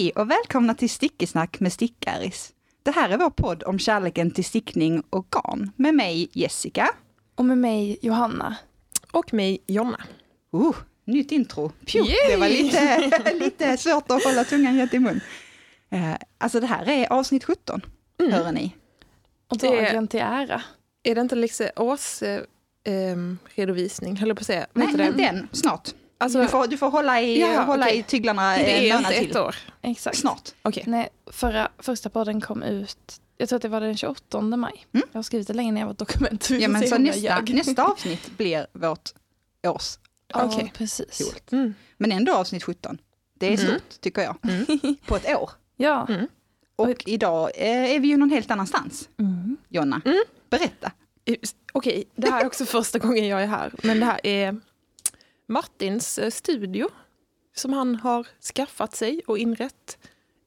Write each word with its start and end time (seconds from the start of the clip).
Hej 0.00 0.12
och 0.14 0.30
välkomna 0.30 0.74
till 0.74 0.90
Stickesnack 0.90 1.60
med 1.60 1.72
Stickaris. 1.72 2.52
Det 2.82 2.90
här 2.90 3.10
är 3.10 3.18
vår 3.18 3.30
podd 3.30 3.62
om 3.62 3.78
kärleken 3.78 4.30
till 4.30 4.44
stickning 4.44 5.02
och 5.10 5.26
garn 5.30 5.70
med 5.76 5.94
mig 5.94 6.28
Jessica. 6.32 6.88
Och 7.34 7.44
med 7.44 7.58
mig 7.58 7.98
Johanna. 8.02 8.56
Och 9.12 9.32
mig 9.34 9.64
Jonna. 9.66 10.00
Uh, 10.54 10.76
nytt 11.04 11.32
intro. 11.32 11.72
Pju, 11.86 12.02
det 12.28 12.36
var 12.36 12.48
lite, 12.48 13.34
lite 13.44 13.76
svårt 13.76 14.10
att 14.10 14.24
hålla 14.24 14.44
tungan 14.44 14.76
rätt 14.78 14.94
i 14.94 14.98
mun. 14.98 15.20
Eh, 15.90 16.14
alltså 16.38 16.60
det 16.60 16.66
här 16.66 16.88
är 16.88 17.12
avsnitt 17.12 17.44
17, 17.44 17.80
Mm. 18.20 18.32
hör 18.32 18.52
ni. 18.52 18.76
Och 19.50 19.58
Det- 19.58 19.66
dagen 19.66 20.08
till 20.08 20.20
ära. 20.20 20.62
Är 21.02 21.14
det 21.14 21.20
inte 21.20 21.36
liksom 21.36 21.68
års 21.76 22.22
eh, 22.22 22.40
ehm, 22.84 23.38
redovisning, 23.54 24.16
höll 24.16 24.28
jag 24.28 24.36
på 24.36 24.40
att 24.40 24.46
säga. 24.46 24.66
Nej, 24.72 24.88
men 24.96 25.16
den, 25.16 25.48
snart. 25.52 25.90
Alltså, 26.20 26.40
du, 26.42 26.48
får, 26.48 26.66
du 26.66 26.76
får 26.76 26.90
hålla 26.90 27.20
i, 27.22 27.40
Ja, 27.40 27.60
hålla 27.62 27.86
okej. 27.86 27.98
i 27.98 28.02
tyglarna 28.02 28.50
det 28.50 28.62
en 28.64 28.84
är 28.84 28.94
månad 28.96 29.12
inte 29.12 29.22
till. 29.24 29.30
ett 29.30 29.36
år. 29.36 29.56
Exakt. 29.82 30.18
Snart. 30.18 30.48
Okej. 30.62 30.84
Nej, 30.86 31.08
förra, 31.26 31.68
första 31.78 32.10
podden 32.10 32.40
kom 32.40 32.62
ut, 32.62 33.20
jag 33.36 33.48
tror 33.48 33.56
att 33.56 33.62
det 33.62 33.68
var 33.68 33.80
den 33.80 33.96
28 33.96 34.40
maj. 34.40 34.86
Mm. 34.92 35.06
Jag 35.12 35.18
har 35.18 35.22
skrivit 35.22 35.46
det 35.48 35.54
länge 35.54 35.72
ner 35.72 35.82
i 35.82 35.84
vårt 35.84 35.98
dokument. 35.98 36.50
Ja, 36.50 36.68
men 36.68 36.82
så 36.88 36.94
jag 36.94 37.00
nästa, 37.00 37.40
nästa 37.40 37.84
avsnitt 37.84 38.30
blir 38.36 38.66
vårt 38.72 39.10
års. 39.66 39.98
Ja, 40.32 40.44
Okej. 40.44 40.72
precis. 40.76 41.34
Mm. 41.52 41.74
Men 41.96 42.12
ändå 42.12 42.34
avsnitt 42.34 42.62
17. 42.64 42.98
Det 43.38 43.46
är 43.46 43.58
Mm. 43.58 43.66
stort, 43.70 44.00
tycker 44.00 44.22
jag. 44.22 44.36
Mm. 44.42 44.96
På 45.06 45.16
ett 45.16 45.36
år. 45.36 45.50
Ja. 45.76 46.06
Mm. 46.08 46.26
Och 46.76 47.02
idag 47.08 47.50
eh, 47.54 47.94
är 47.94 48.00
vi 48.00 48.08
ju 48.08 48.16
någon 48.16 48.30
helt 48.30 48.50
annanstans. 48.50 49.08
Mm. 49.18 49.56
Jonna, 49.68 50.00
Mm. 50.04 50.22
berätta. 50.50 50.92
Eh, 51.24 51.36
Okej, 51.72 52.04
det 52.16 52.30
här 52.30 52.40
är 52.40 52.46
också 52.46 52.64
första 52.76 52.98
gången 52.98 53.28
jag 53.28 53.42
är 53.42 53.46
här. 53.46 53.72
Men 53.82 54.00
det 54.00 54.06
här 54.06 54.26
är 54.26 54.60
Martins 55.50 56.18
eh, 56.18 56.30
studio 56.30 56.88
som 57.54 57.72
han 57.72 57.96
har 57.96 58.26
skaffat 58.54 58.94
sig 58.94 59.22
och 59.26 59.38
inrett 59.38 59.98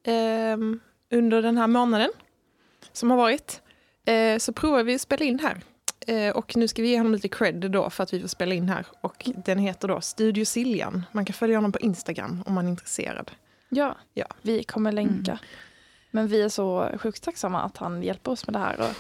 ehm, 0.04 0.80
under 1.12 1.42
den 1.42 1.58
här 1.58 1.68
månaden 1.68 2.09
som 2.92 3.09
har 3.09 3.18
varit. 3.18 3.62
Eh, 4.06 4.38
så 4.38 4.54
provar 4.54 4.84
vi 4.84 4.96
att 4.96 5.02
spela 5.02 5.26
in 5.26 5.40
här. 5.40 5.62
Eh, 6.08 6.36
och 6.36 6.58
nu 6.58 6.68
ska 6.68 6.81
vi 6.81 6.88
ge 6.88 6.98
honom 6.98 7.14
lite 7.14 7.28
cred 7.28 7.72
då 7.72 7.90
för 7.90 8.04
att 8.04 8.14
vi 8.14 8.22
får 8.22 8.28
spela 8.28 8.56
in 8.56 8.70
här. 8.70 8.86
Och 9.02 9.30
den 9.46 9.59
heter 9.59 9.88
då 9.88 10.02
Studio 10.02 10.46
Siljan. 10.46 11.06
Man 11.12 11.26
kan 11.26 11.34
följa 11.34 11.58
honom 11.58 11.72
på 11.72 11.80
Instagram 11.80 12.44
om 12.46 12.54
man 12.54 12.66
är 12.66 12.70
intresserad. 12.70 13.31
Ja. 13.70 13.98
Ja. 14.14 14.26
vi 14.42 14.64
kommer 14.64 14.92
länka. 14.92 15.31
Mm. 15.31 15.44
Men 16.12 16.28
vi 16.28 16.42
är 16.42 16.50
så 16.50 16.90
sjukt 16.98 17.24
tacksamma 17.24 17.62
att 17.62 17.78
han 17.78 18.04
hjälper 18.04 18.31
oss 18.31 18.48
med 18.48 18.54
det 18.54 18.59
här. 18.59 18.80
Och 18.80 18.96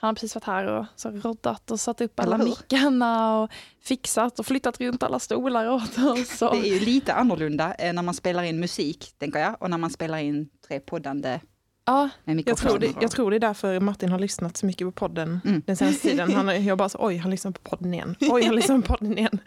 han 0.00 0.08
har 0.08 0.14
precis 0.14 0.34
varit 0.34 0.44
här 0.44 0.64
och 0.66 0.84
så 0.96 1.10
roddat 1.10 1.70
och 1.70 1.80
satt 1.80 2.00
upp 2.00 2.20
alla 2.20 2.38
mickarna 2.38 3.38
och 3.38 3.50
fixat 3.82 4.38
och 4.38 4.46
flyttat 4.46 4.80
runt 4.80 5.02
alla 5.02 5.18
stolar 5.18 5.68
åt 5.70 5.98
oss. 5.98 6.42
Och... 6.42 6.56
Det 6.56 6.68
är 6.68 6.74
ju 6.74 6.80
lite 6.80 7.12
annorlunda 7.14 7.74
eh, 7.74 7.92
när 7.92 8.02
man 8.02 8.14
spelar 8.14 8.42
in 8.42 8.60
musik, 8.60 9.12
tänker 9.18 9.38
jag, 9.38 9.56
och 9.62 9.70
när 9.70 9.78
man 9.78 9.90
spelar 9.90 10.18
in 10.18 10.48
tre 10.68 10.80
poddande 10.80 11.40
Ja, 11.88 12.08
Jag 12.24 12.56
tror, 12.56 12.78
det, 12.78 12.94
jag 13.00 13.10
tror 13.10 13.30
det 13.30 13.36
är 13.36 13.40
därför 13.40 13.80
Martin 13.80 14.12
har 14.12 14.18
lyssnat 14.18 14.56
så 14.56 14.66
mycket 14.66 14.86
på 14.86 14.92
podden 14.92 15.40
Mm. 15.44 15.62
den 15.66 15.76
senaste 15.76 16.08
tiden. 16.08 16.32
Han, 16.32 16.64
jag 16.64 16.78
bara 16.78 16.88
så, 16.88 16.98
oj, 17.00 17.16
han 17.16 17.30
lyssnar 17.30 17.52
på 17.52 17.60
podden 17.60 17.94
igen. 17.94 18.16
Oj, 18.20 18.44
han 18.44 18.54
lyssnar 18.56 18.80
på 18.80 18.96
podden 18.96 19.18
igen. 19.18 19.38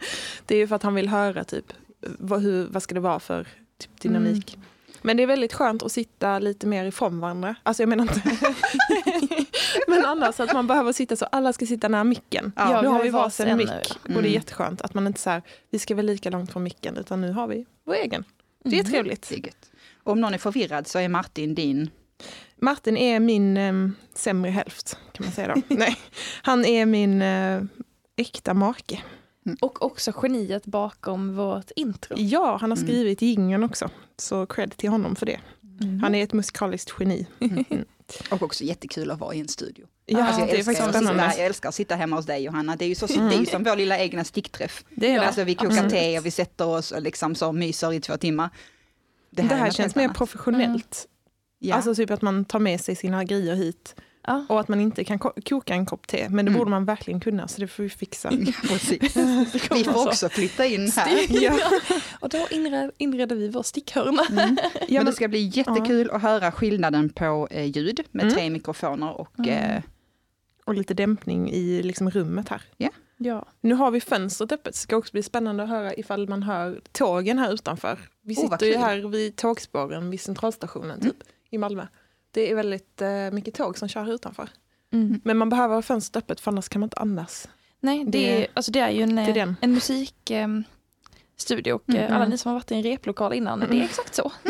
Det 0.46 0.54
är 0.54 0.58
ju 0.58 0.68
för 0.68 0.76
att 0.76 0.82
han 0.82 0.94
vill 0.94 1.08
höra 1.08 1.44
typ, 1.44 1.72
vad, 2.18 2.42
hur, 2.42 2.66
vad 2.66 2.82
ska 2.82 2.94
det 2.94 3.00
vara 3.00 3.20
för 3.20 3.48
typ, 3.78 4.00
dynamik. 4.00 4.58
Men 5.02 5.16
det 5.16 5.22
är 5.22 5.26
väldigt 5.26 5.52
skönt 5.52 5.82
att 5.82 5.92
sitta 5.92 6.38
lite 6.38 6.66
mer 6.66 6.84
ifrån 6.84 7.20
varandra. 7.20 7.54
Alltså 7.62 7.82
jag 7.82 7.88
menar 7.88 8.02
inte... 8.04 8.22
Men 9.88 10.04
annars 10.04 10.40
att 10.40 10.52
man 10.52 10.66
behöver 10.66 10.92
sitta 10.92 11.16
så, 11.16 11.24
alla 11.24 11.52
ska 11.52 11.66
sitta 11.66 11.88
nära 11.88 12.04
micken. 12.04 12.52
Ja, 12.56 12.74
nu 12.76 12.80
vi 12.80 12.86
har 12.94 13.02
vi 13.02 13.10
varsin 13.10 13.56
mick 13.56 13.68
nu, 13.68 13.74
och 13.76 14.04
det 14.04 14.12
är 14.12 14.18
Mm. 14.18 14.32
jätteskönt 14.32 14.80
att 14.80 14.94
man 14.94 15.06
inte 15.06 15.20
så 15.20 15.30
här, 15.30 15.42
vi 15.70 15.78
ska 15.78 15.94
vara 15.94 16.02
lika 16.02 16.30
långt 16.30 16.52
från 16.52 16.62
micken 16.62 16.96
utan 16.96 17.20
nu 17.20 17.32
har 17.32 17.46
vi 17.46 17.66
vår 17.86 17.94
egen. 17.94 18.24
Det 18.64 18.76
är 18.76 18.80
Mm. 18.80 18.90
trevligt. 18.92 19.32
Och 20.02 20.12
om 20.12 20.20
någon 20.20 20.34
är 20.34 20.38
förvirrad 20.38 20.86
så 20.86 20.98
är 20.98 21.08
Martin 21.08 21.54
din. 21.54 21.90
Martin 22.56 22.96
är 22.96 23.20
min 23.20 23.56
um, 23.56 23.94
sämre 24.14 24.50
hälft, 24.50 24.98
kan 25.12 25.26
man 25.26 25.32
säga 25.32 25.54
då. 25.54 25.62
Nej, 25.74 25.96
han 26.42 26.64
är 26.64 26.86
min 26.86 27.22
uh, 27.22 27.62
äkta 28.16 28.54
make. 28.54 29.02
Och 29.60 29.82
också 29.82 30.12
geniet 30.22 30.66
bakom 30.66 31.36
vårt 31.36 31.70
intro. 31.76 32.14
Ja, 32.18 32.56
han 32.60 32.70
har 32.70 32.76
Mm. 32.78 32.88
skrivit 32.88 33.22
jingeln 33.22 33.64
också. 33.64 33.90
Så 34.16 34.46
cred 34.46 34.76
till 34.76 34.90
honom 34.90 35.16
för 35.16 35.26
det. 35.26 35.40
Mm. 35.80 36.00
Han 36.00 36.14
är 36.14 36.22
ett 36.24 36.32
musikaliskt 36.32 36.94
geni. 37.00 37.26
Och 38.30 38.42
också 38.42 38.64
jättekul 38.64 39.10
att 39.10 39.18
vara 39.20 39.34
i 39.34 39.40
en 39.40 39.48
studio. 39.48 39.86
Ja, 40.06 40.24
alltså, 40.24 40.40
jag, 40.40 40.48
det 40.48 40.52
är 40.52 40.56
älskar 40.58 40.72
faktiskt 40.72 40.96
att 40.96 41.04
sitta, 41.04 41.36
jag 41.38 41.46
älskar 41.46 41.68
att 41.68 41.74
sitta 41.74 41.94
hemma 41.94 42.16
hos 42.16 42.26
dig 42.26 42.42
Johanna. 42.44 42.76
Det 42.76 42.84
är 42.84 42.88
ju, 42.88 42.94
så, 42.94 43.06
Mm. 43.14 43.28
det 43.28 43.34
är 43.36 43.44
som 43.44 43.64
vår 43.64 43.76
lilla 43.76 43.98
egna 43.98 44.24
stickträff. 44.24 44.84
Det, 44.94 45.10
är 45.14 45.20
det. 45.20 45.26
Alltså 45.26 45.44
vi 45.44 45.54
kokar 45.54 45.70
Absolut. 45.70 45.90
te 45.92 46.18
och 46.18 46.26
vi 46.26 46.30
sätter 46.30 46.66
oss 46.66 46.92
och 46.92 47.02
liksom 47.02 47.34
så 47.34 47.52
myser 47.52 47.92
i 47.92 48.00
två 48.00 48.16
timmar. 48.16 48.50
det 49.30 49.42
är 49.42 49.46
här, 49.46 49.64
något 49.64 49.74
känns 49.74 49.78
helt 49.78 49.96
mer 49.96 50.04
annat. 50.04 50.16
professionellt. 50.16 51.06
Ja. 51.58 51.74
Alltså 51.76 51.94
typ 51.94 52.10
att 52.10 52.22
man 52.22 52.44
tar 52.44 52.58
med 52.58 52.80
sig 52.80 52.96
sina 52.96 53.24
grejer 53.24 53.54
hit. 53.54 53.94
Ja. 54.26 54.44
Och 54.48 54.60
att 54.60 54.68
man 54.68 54.80
inte 54.80 55.04
kan 55.04 55.18
ko- 55.18 55.32
koka 55.48 55.74
en 55.74 55.86
kopp 55.86 56.06
te. 56.06 56.28
Men 56.28 56.44
det 56.44 56.50
Mm. 56.50 56.58
borde 56.58 56.70
man 56.70 56.84
verkligen 56.84 57.20
kunna, 57.20 57.48
så 57.48 57.60
det 57.60 57.68
får 57.68 57.82
vi 57.82 57.88
fixa. 57.88 58.32
Ja, 58.32 58.52
precis. 58.68 59.16
Vi 59.70 59.84
får 59.84 60.06
också 60.08 60.28
flytta 60.28 60.66
in 60.66 60.90
här. 60.96 61.42
Ja. 61.42 61.52
Och 62.20 62.28
då 62.28 62.46
inred, 62.50 62.90
inreder 62.98 63.36
vi 63.36 63.48
vår 63.48 63.62
stickhörna. 63.62 64.22
Mm. 64.30 64.56
Ja, 64.88 65.00
Men 65.00 65.06
det 65.06 65.12
ska 65.12 65.28
bli 65.28 65.50
jättekul 65.54 66.10
att 66.10 66.22
höra 66.22 66.52
skillnaden 66.52 67.08
på 67.08 67.48
eh, 67.50 67.64
ljud 67.64 68.00
med 68.10 68.22
Mm. 68.22 68.34
tre 68.34 68.50
mikrofoner 68.50 69.20
och 69.20 69.38
Mm. 69.38 69.50
eh, 69.76 69.82
och 70.64 70.74
lite 70.74 70.94
dämpning 70.94 71.50
i 71.50 71.82
liksom 71.82 72.10
rummet 72.10 72.48
här. 72.48 72.62
Ja. 72.76 72.90
Nu 73.60 73.74
har 73.74 73.90
vi 73.90 74.00
fönstret 74.00 74.52
öppet. 74.52 74.72
Det 74.72 74.78
ska 74.78 74.96
också 74.96 75.12
bli 75.12 75.22
spännande 75.22 75.62
att 75.62 75.68
höra 75.68 75.94
ifall 75.94 76.28
man 76.28 76.42
hör 76.42 76.80
tågen 76.92 77.38
här 77.38 77.52
utanför. 77.54 77.98
Vi 78.22 78.34
Oh, 78.34 78.40
sitter 78.40 78.66
ju 78.66 78.72
kul. 78.72 78.80
här 78.82 78.96
vid 79.08 79.36
tågspåren 79.36 80.10
vid 80.10 80.20
centralstationen 80.20 81.00
typ, 81.00 81.16
i 81.50 81.58
Malmö. 81.58 81.86
Det 82.30 82.50
är 82.50 82.54
väldigt 82.54 83.02
eh, 83.02 83.30
mycket 83.32 83.54
tåg 83.54 83.78
som 83.78 83.88
kör 83.88 84.04
här 84.04 84.12
utanför. 84.14 84.48
Mm. 84.92 85.20
Men 85.24 85.36
man 85.36 85.48
behöver 85.48 85.74
ha 85.74 85.82
fönstret 85.82 86.24
öppet 86.24 86.40
för 86.40 86.50
annars 86.50 86.68
kan 86.68 86.80
man 86.80 86.86
inte 86.86 86.96
andas. 87.00 87.48
Nej, 87.80 88.04
det, 88.04 88.10
Det- 88.10 88.42
är, 88.42 88.46
alltså 88.54 88.72
det 88.72 88.80
är 88.80 88.90
ju 88.90 89.02
en, 89.02 89.18
är 89.18 89.34
den. 89.34 89.56
en 89.60 89.72
musikstudio 89.72 90.62
studio 91.36 91.72
och 91.72 91.82
eh, 91.88 91.94
Mm. 91.94 92.12
alla 92.16 92.26
ni 92.26 92.38
som 92.38 92.48
har 92.48 92.54
varit 92.54 92.70
i 92.70 92.74
en 92.74 92.82
replokal 92.82 93.32
innan, 93.32 93.60
det 93.60 93.66
är 93.66 93.70
Mm. 93.70 93.84
exakt 93.84 94.14
så. 94.14 94.32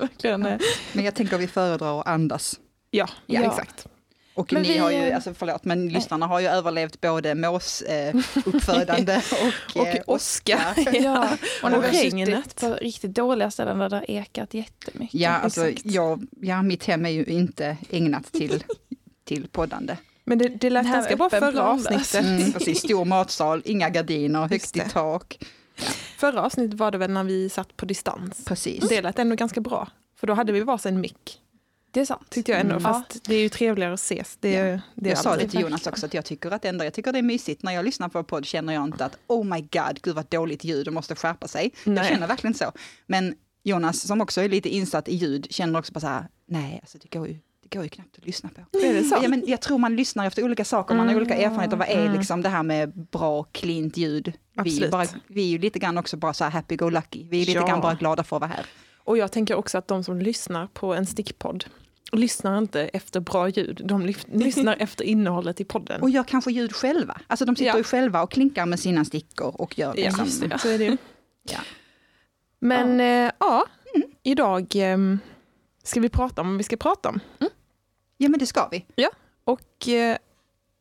Verkligen. 0.00 0.46
eh, 0.46 0.58
men 0.92 1.04
jag 1.04 1.14
tänker 1.14 1.38
vi 1.38 1.46
föredrar 1.46 2.00
att 2.00 2.06
andas. 2.06 2.60
Ja, 2.90 3.08
Ja. 3.26 3.40
exakt. 3.42 3.86
Och 4.34 4.52
Men 4.52 4.62
ni 4.62 4.72
vi, 4.72 4.78
har 4.78 4.90
ju, 4.90 4.96
eh, 4.96 5.14
alltså 5.14 5.34
förlåt, 5.34 5.64
men 5.64 5.88
lyssnarna 5.88 6.26
har 6.26 6.40
ju 6.40 6.46
överlevt 6.46 7.00
både 7.00 7.34
mås 7.34 7.82
eh, 7.82 8.14
uppfödande 8.44 9.16
och, 9.74 9.80
Och 9.80 9.86
eh, 9.86 10.02
åska. 10.06 10.74
Ja, 10.92 11.36
och 11.62 11.64
Och 11.64 11.70
har 11.70 11.80
vi 11.80 11.96
suttit 11.96 12.12
regnet. 12.14 12.60
på 12.60 12.74
riktigt 12.74 13.14
dåliga 13.14 13.50
ställen 13.50 13.78
där 13.78 13.88
det 13.88 13.96
har 13.96 14.10
ekat 14.10 14.54
jättemycket. 14.54 15.20
Ja, 15.20 15.30
alltså 15.30 15.70
jag, 15.84 16.26
ja, 16.40 16.62
mitt 16.62 16.84
hem 16.84 17.06
är 17.06 17.10
ju 17.10 17.24
inte 17.24 17.76
ägnat 17.90 18.32
till, 18.32 18.64
till 19.24 19.48
poddande. 19.48 19.96
Men 20.24 20.38
det, 20.38 20.48
det 20.48 20.70
lät 20.70 20.86
ganska 20.86 21.16
bra 21.16 21.30
förra 21.30 21.62
avsnittet. 21.62 22.14
Mm, 22.24 22.52
precis, 22.52 22.78
stor 22.78 23.04
matsal, 23.04 23.62
inga 23.64 23.90
gardiner, 23.90 24.48
högt 24.48 24.76
i 24.76 24.80
tak. 24.92 25.38
Förra 26.16 26.42
avsnittet 26.42 26.78
var 26.78 26.90
det 26.90 26.98
väl 26.98 27.10
när 27.10 27.24
vi 27.24 27.48
satt 27.48 27.76
på 27.76 27.86
distans. 27.86 28.44
Precis. 28.44 28.88
Det 28.88 29.02
lät 29.02 29.18
ändå 29.18 29.36
ganska 29.36 29.60
bra. 29.60 29.88
För 30.20 30.26
då 30.26 30.34
hade 30.34 30.52
vi 30.52 30.60
varsin 30.60 31.00
mick. 31.00 31.39
Det 31.92 32.00
är 32.00 32.04
sant. 32.04 32.30
Tyckte 32.30 32.52
jag 32.52 32.60
ändå. 32.60 32.76
Mm. 32.76 32.82
Fast 32.92 33.24
det 33.24 33.34
är 33.34 33.40
ju 33.40 33.48
trevligare 33.48 33.92
att 33.92 34.00
ses. 34.00 34.36
Det, 34.40 34.50
Ja. 34.52 34.80
det 34.94 35.08
Jag 35.08 35.18
sa 35.18 35.36
det 35.36 35.48
till 35.48 35.60
Jonas 35.60 35.86
också, 35.86 36.06
att 36.06 36.14
jag 36.14 36.24
tycker 36.24 36.50
att 36.50 36.64
ändå, 36.64 36.84
jag 36.84 36.94
tycker 36.94 37.12
det 37.12 37.18
är 37.18 37.22
mysigt. 37.22 37.62
När 37.62 37.72
jag 37.72 37.84
lyssnar 37.84 38.08
på 38.08 38.24
podd 38.24 38.46
känner 38.46 38.72
jag 38.72 38.84
inte 38.84 39.04
att 39.04 39.18
oh 39.26 39.44
my 39.44 39.60
god, 39.60 40.02
gud 40.02 40.14
vad 40.14 40.26
dåligt 40.28 40.64
ljud, 40.64 40.88
och 40.88 40.94
måste 40.94 41.14
skärpa 41.14 41.48
sig. 41.48 41.70
Jag 41.84 41.92
Nej. 41.94 42.08
känner 42.08 42.26
verkligen 42.26 42.54
så. 42.54 42.72
Men 43.06 43.34
Jonas, 43.62 44.00
som 44.06 44.20
också 44.20 44.40
är 44.40 44.48
lite 44.48 44.68
insatt 44.68 45.08
i 45.08 45.14
ljud, 45.14 45.46
känner 45.50 45.78
också 45.78 45.92
bara 45.92 46.00
så 46.00 46.06
här, 46.06 46.28
nej, 46.46 46.78
alltså 46.82 46.98
det 46.98 47.18
går 47.18 47.28
ju, 47.28 47.38
det 47.62 47.76
går 47.76 47.82
ju 47.82 47.88
knappt 47.88 48.18
att 48.18 48.26
lyssna 48.26 48.48
på. 48.48 48.78
Är 48.78 48.94
det 48.94 49.04
så? 49.04 49.18
Ja, 49.22 49.28
men 49.28 49.42
jag 49.46 49.60
tror 49.60 49.78
man 49.78 49.96
lyssnar 49.96 50.26
efter 50.26 50.44
olika 50.44 50.64
saker, 50.64 50.94
man 50.94 51.06
har 51.06 51.12
Mm. 51.14 51.22
olika 51.22 51.36
erfarenheter. 51.36 51.76
Vad 51.76 51.88
är 51.88 52.02
Mm. 52.06 52.18
liksom 52.18 52.42
det 52.42 52.48
här 52.48 52.62
med 52.62 52.92
bra, 53.10 53.42
cleant 53.42 53.96
ljud? 53.96 54.32
Vi, 54.64 54.84
är 54.84 54.90
bara, 54.90 55.06
vi 55.26 55.42
är 55.42 55.48
ju 55.48 55.58
lite 55.58 55.78
grann 55.78 55.98
också 55.98 56.16
bara 56.16 56.32
så 56.34 56.44
här 56.44 56.50
happy-go-lucky. 56.50 57.26
Vi 57.30 57.42
är 57.42 57.46
lite 57.46 57.52
Ja. 57.58 57.66
grann 57.66 57.80
bara 57.80 57.94
glada 57.94 58.24
för 58.24 58.36
att 58.36 58.40
vara 58.40 58.50
här. 58.50 58.66
Och 59.04 59.18
jag 59.18 59.32
tänker 59.32 59.54
också 59.54 59.78
att 59.78 59.88
de 59.88 60.04
som 60.04 60.18
lyssnar 60.18 60.66
på 60.66 60.94
en 60.94 61.06
stickpodd 61.06 61.64
lyssnar 62.12 62.58
inte 62.58 62.80
efter 62.82 63.20
bra 63.20 63.48
ljud. 63.48 63.80
De 63.84 64.06
lyssnar 64.32 64.76
efter 64.78 65.04
innehållet 65.04 65.60
i 65.60 65.64
podden. 65.64 66.02
Och 66.02 66.10
gör 66.10 66.24
kanske 66.24 66.52
ljud 66.52 66.72
själva. 66.72 67.20
Alltså 67.26 67.44
de 67.44 67.56
sitter 67.56 67.70
Ja. 67.70 67.76
ju 67.78 67.84
själva 67.84 68.22
och 68.22 68.30
klinkar 68.30 68.66
med 68.66 68.80
sina 68.80 69.04
stickor 69.04 69.60
och 69.60 69.78
gör 69.78 69.88
Ja, 69.88 69.94
liksom. 70.04 70.24
just 70.24 70.40
det. 70.50 70.58
Så 70.58 70.68
är 70.68 70.78
det. 70.78 70.96
Ja. 71.42 71.58
Men 72.58 72.98
ja, 72.98 73.32
ja 73.38 73.66
Mm. 73.94 74.08
idag 74.22 74.66
ehm, 74.76 75.18
ska 75.82 76.00
vi 76.00 76.08
prata 76.08 76.40
om 76.40 76.48
vad 76.48 76.56
vi 76.58 76.62
ska 76.64 76.76
prata 76.76 77.08
om. 77.08 77.20
ja, 78.16 78.28
men 78.28 78.38
det 78.40 78.46
ska 78.46 78.68
vi. 78.70 78.84
Och 79.44 79.88
eh, 79.88 80.16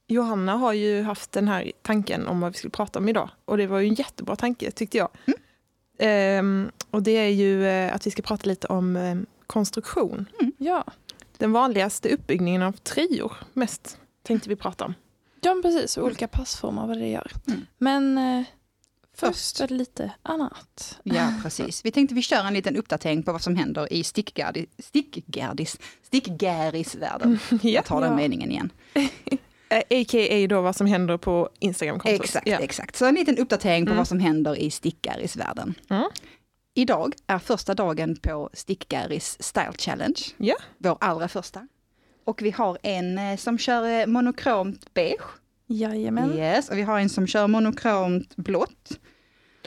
Johanna 0.07 0.53
har 0.55 0.73
ju 0.73 1.01
haft 1.01 1.31
den 1.31 1.47
här 1.47 1.71
tanken 1.81 2.27
om 2.27 2.39
vad 2.41 2.51
vi 2.51 2.57
skulle 2.57 2.71
prata 2.71 2.99
om 2.99 3.09
idag. 3.09 3.29
Och 3.45 3.57
det 3.57 3.67
var 3.67 3.79
ju 3.79 3.87
en 3.87 3.93
jättebra 3.93 4.35
tanke 4.35 4.71
tyckte 4.71 4.97
jag. 4.97 5.09
Mm. 5.25 5.39
Ehm, 5.99 6.71
och 6.91 7.03
det 7.03 7.11
är 7.11 7.29
ju 7.29 7.65
eh, 7.67 7.95
att 7.95 8.07
vi 8.07 8.11
ska 8.11 8.21
prata 8.21 8.49
lite 8.49 8.67
om 8.67 8.95
eh, 8.95 9.15
konstruktion. 9.47 10.25
Ja. 10.57 10.83
Den 11.39 11.51
vanligaste 11.51 12.09
uppbyggningen 12.09 12.61
av 12.61 12.71
tröjor 12.71 13.33
mest 13.53 13.97
tänkte 14.23 14.49
vi 14.49 14.55
prata 14.55 14.85
om. 14.85 14.93
ja, 15.41 15.53
men 15.53 15.61
precis. 15.61 15.97
Olika 15.97 16.27
passformer, 16.27 16.87
vad 16.87 16.97
det 16.97 17.07
gör. 17.07 17.31
Mm. 17.47 17.65
Men 17.77 18.17
eh, 18.17 18.43
Först 19.17 19.59
är 19.61 19.67
det 19.67 19.73
lite 19.73 20.11
annat. 20.23 20.99
Ja, 21.03 21.33
precis. 21.43 21.85
Vi 21.85 21.91
tänkte 21.91 22.15
vi 22.15 22.21
kör 22.21 22.43
en 22.45 22.53
liten 22.53 22.75
uppdatering 22.75 23.23
på 23.23 23.31
vad 23.31 23.41
som 23.41 23.55
händer 23.55 23.93
i 23.93 24.03
stickgardis, 24.03 24.65
stickgardis, 24.79 25.79
stickgärisvärlden. 26.03 27.39
Jag 27.61 27.85
tar 27.85 28.01
den 28.01 28.09
Ja. 28.09 28.15
meningen 28.15 28.51
igen. 28.51 28.69
Eh, 29.71 29.77
A.k.a. 30.01 30.47
då 30.49 30.61
vad 30.61 30.75
som 30.75 30.87
händer 30.87 31.17
på 31.17 31.49
Instagram-kontot. 31.59 32.23
Exakt, 32.25 32.47
Ja. 32.47 32.57
exakt. 32.59 32.95
Så 32.95 33.05
en 33.05 33.15
liten 33.15 33.37
uppdatering 33.37 33.85
på 33.85 33.89
Mm. 33.89 33.97
vad 33.97 34.07
som 34.07 34.19
händer 34.19 34.55
i 34.55 34.71
stickgärisvärlden. 34.71 35.73
Mm. 35.89 36.03
Idag 36.79 37.13
är 37.27 37.39
första 37.39 37.73
dagen 37.73 38.15
på 38.15 38.49
Stickgäris 38.53 39.37
Style 39.39 39.73
Challenge. 39.77 40.19
Ja. 40.37 40.55
Vår 40.77 40.97
allra 41.01 41.27
första. 41.27 41.67
Och 42.25 42.41
vi 42.41 42.51
har 42.51 42.77
en 42.83 43.17
eh, 43.17 43.37
som 43.37 43.57
kör 43.57 43.99
eh, 44.01 44.05
monokromt 44.05 44.93
beige. 44.93 45.23
Jajamän. 45.67 46.37
Yes, 46.37 46.69
och 46.69 46.77
vi 46.77 46.81
har 46.81 46.99
en 46.99 47.09
som 47.09 47.27
kör 47.27 47.47
monokromt 47.47 48.35
blått. 48.35 48.99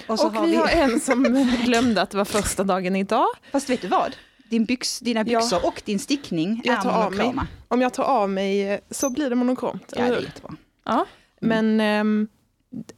Och 0.08 0.18
så 0.18 0.26
Och 0.26 0.32
har 0.34 0.46
vi 0.46 0.50
vi, 0.50 0.56
har 0.56 0.68
en 0.68 1.00
som 1.08 1.22
glömde 1.64 2.02
att 2.02 2.10
det 2.10 2.16
var 2.16 2.24
första 2.24 2.64
dagen 2.64 2.96
idag. 2.96 3.26
fast 3.52 3.70
vet 3.70 3.80
du 3.82 3.88
vad? 3.88 4.16
Din 4.50 4.64
byx, 4.64 5.00
dina 5.00 5.20
Ja. 5.20 5.24
byxor 5.40 5.66
och 5.66 5.82
din 5.84 5.98
stickning 5.98 6.60
Jag 6.64 6.86
är 6.86 6.92
monokroma. 6.92 7.46
Om 7.68 7.80
jag 7.80 7.92
tar 7.94 8.04
av 8.04 8.30
mig 8.30 8.68
eh, 8.72 8.80
så 8.90 9.10
blir 9.10 9.30
det 9.30 9.36
monokromt. 9.36 9.92
Ja, 9.96 10.04
det 10.08 10.14
är 10.16 10.20
jättebra. 10.20 10.56
Ja. 10.84 11.06
Men 11.40 11.80
ehm, 11.80 12.28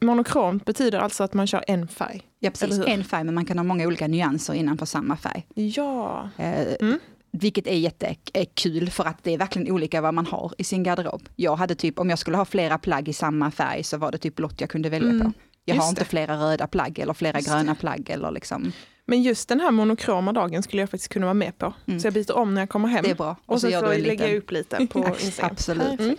monokromt 0.00 0.64
betyder 0.64 0.98
alltså 0.98 1.24
att 1.24 1.34
man 1.34 1.46
kör 1.46 1.64
en 1.66 1.88
färg. 1.88 2.22
Ja, 2.40 2.50
precis. 2.50 2.80
En 2.86 3.04
färg, 3.04 3.24
men 3.24 3.34
man 3.34 3.44
kan 3.44 3.58
ha 3.58 3.62
många 3.64 3.86
olika 3.86 4.06
nyanser 4.08 4.54
innanför 4.54 4.86
samma 4.86 5.16
färg. 5.16 5.46
Ja. 5.54 6.28
Eh, 6.36 6.66
Mm. 6.80 6.98
Vilket 7.36 7.66
är 7.66 7.76
jättekul 7.76 8.90
för 8.90 9.04
att 9.04 9.24
det 9.24 9.34
är 9.34 9.38
verkligen 9.38 9.72
olika 9.72 10.00
vad 10.00 10.14
man 10.14 10.26
har 10.26 10.52
i 10.58 10.64
sin 10.64 10.82
garderob. 10.82 11.28
Jag 11.36 11.56
hade 11.56 11.74
typ, 11.74 11.98
om 11.98 12.10
jag 12.10 12.18
skulle 12.18 12.36
ha 12.36 12.44
flera 12.44 12.78
plagg 12.78 13.08
i 13.08 13.12
samma 13.12 13.50
färg 13.50 13.82
så 13.84 13.96
var 13.96 14.12
det 14.12 14.18
typ 14.18 14.34
blått 14.36 14.60
jag 14.60 14.70
kunde 14.70 14.88
välja 14.88 15.10
Mm, 15.10 15.20
på. 15.32 15.38
Jag 15.64 15.74
har 15.74 15.82
just 15.82 15.88
inte 15.90 16.00
det. 16.00 16.04
flera 16.08 16.36
röda 16.36 16.66
plagg 16.66 16.98
eller 16.98 17.14
flera 17.14 17.38
Just 17.38 17.48
gröna 17.50 17.74
plagg 17.74 18.10
eller 18.10 18.30
liksom, 18.30 18.72
Men 19.06 19.22
just 19.22 19.48
den 19.48 19.60
här 19.60 19.70
monokroma 19.70 20.32
dagen 20.32 20.62
skulle 20.62 20.82
jag 20.82 20.90
faktiskt 20.90 21.12
kunna 21.12 21.26
vara 21.26 21.34
med 21.34 21.58
på. 21.58 21.74
Mm. 21.86 22.00
Så 22.00 22.06
jag 22.06 22.14
byter 22.14 22.36
om 22.36 22.54
när 22.54 22.62
jag 22.62 22.68
kommer 22.68 22.88
hem. 22.88 23.04
det 23.04 23.10
är 23.10 23.14
bra. 23.14 23.36
Och 23.46 23.60
så 23.60 23.68
gör 23.68 23.80
får 23.80 23.88
du 23.88 24.14
jag 24.24 24.36
upp 24.36 24.50
lite 24.50 24.86
på 24.86 24.98
Instagram. 25.20 25.50
Absolut. 25.52 26.00
Mm. 26.00 26.16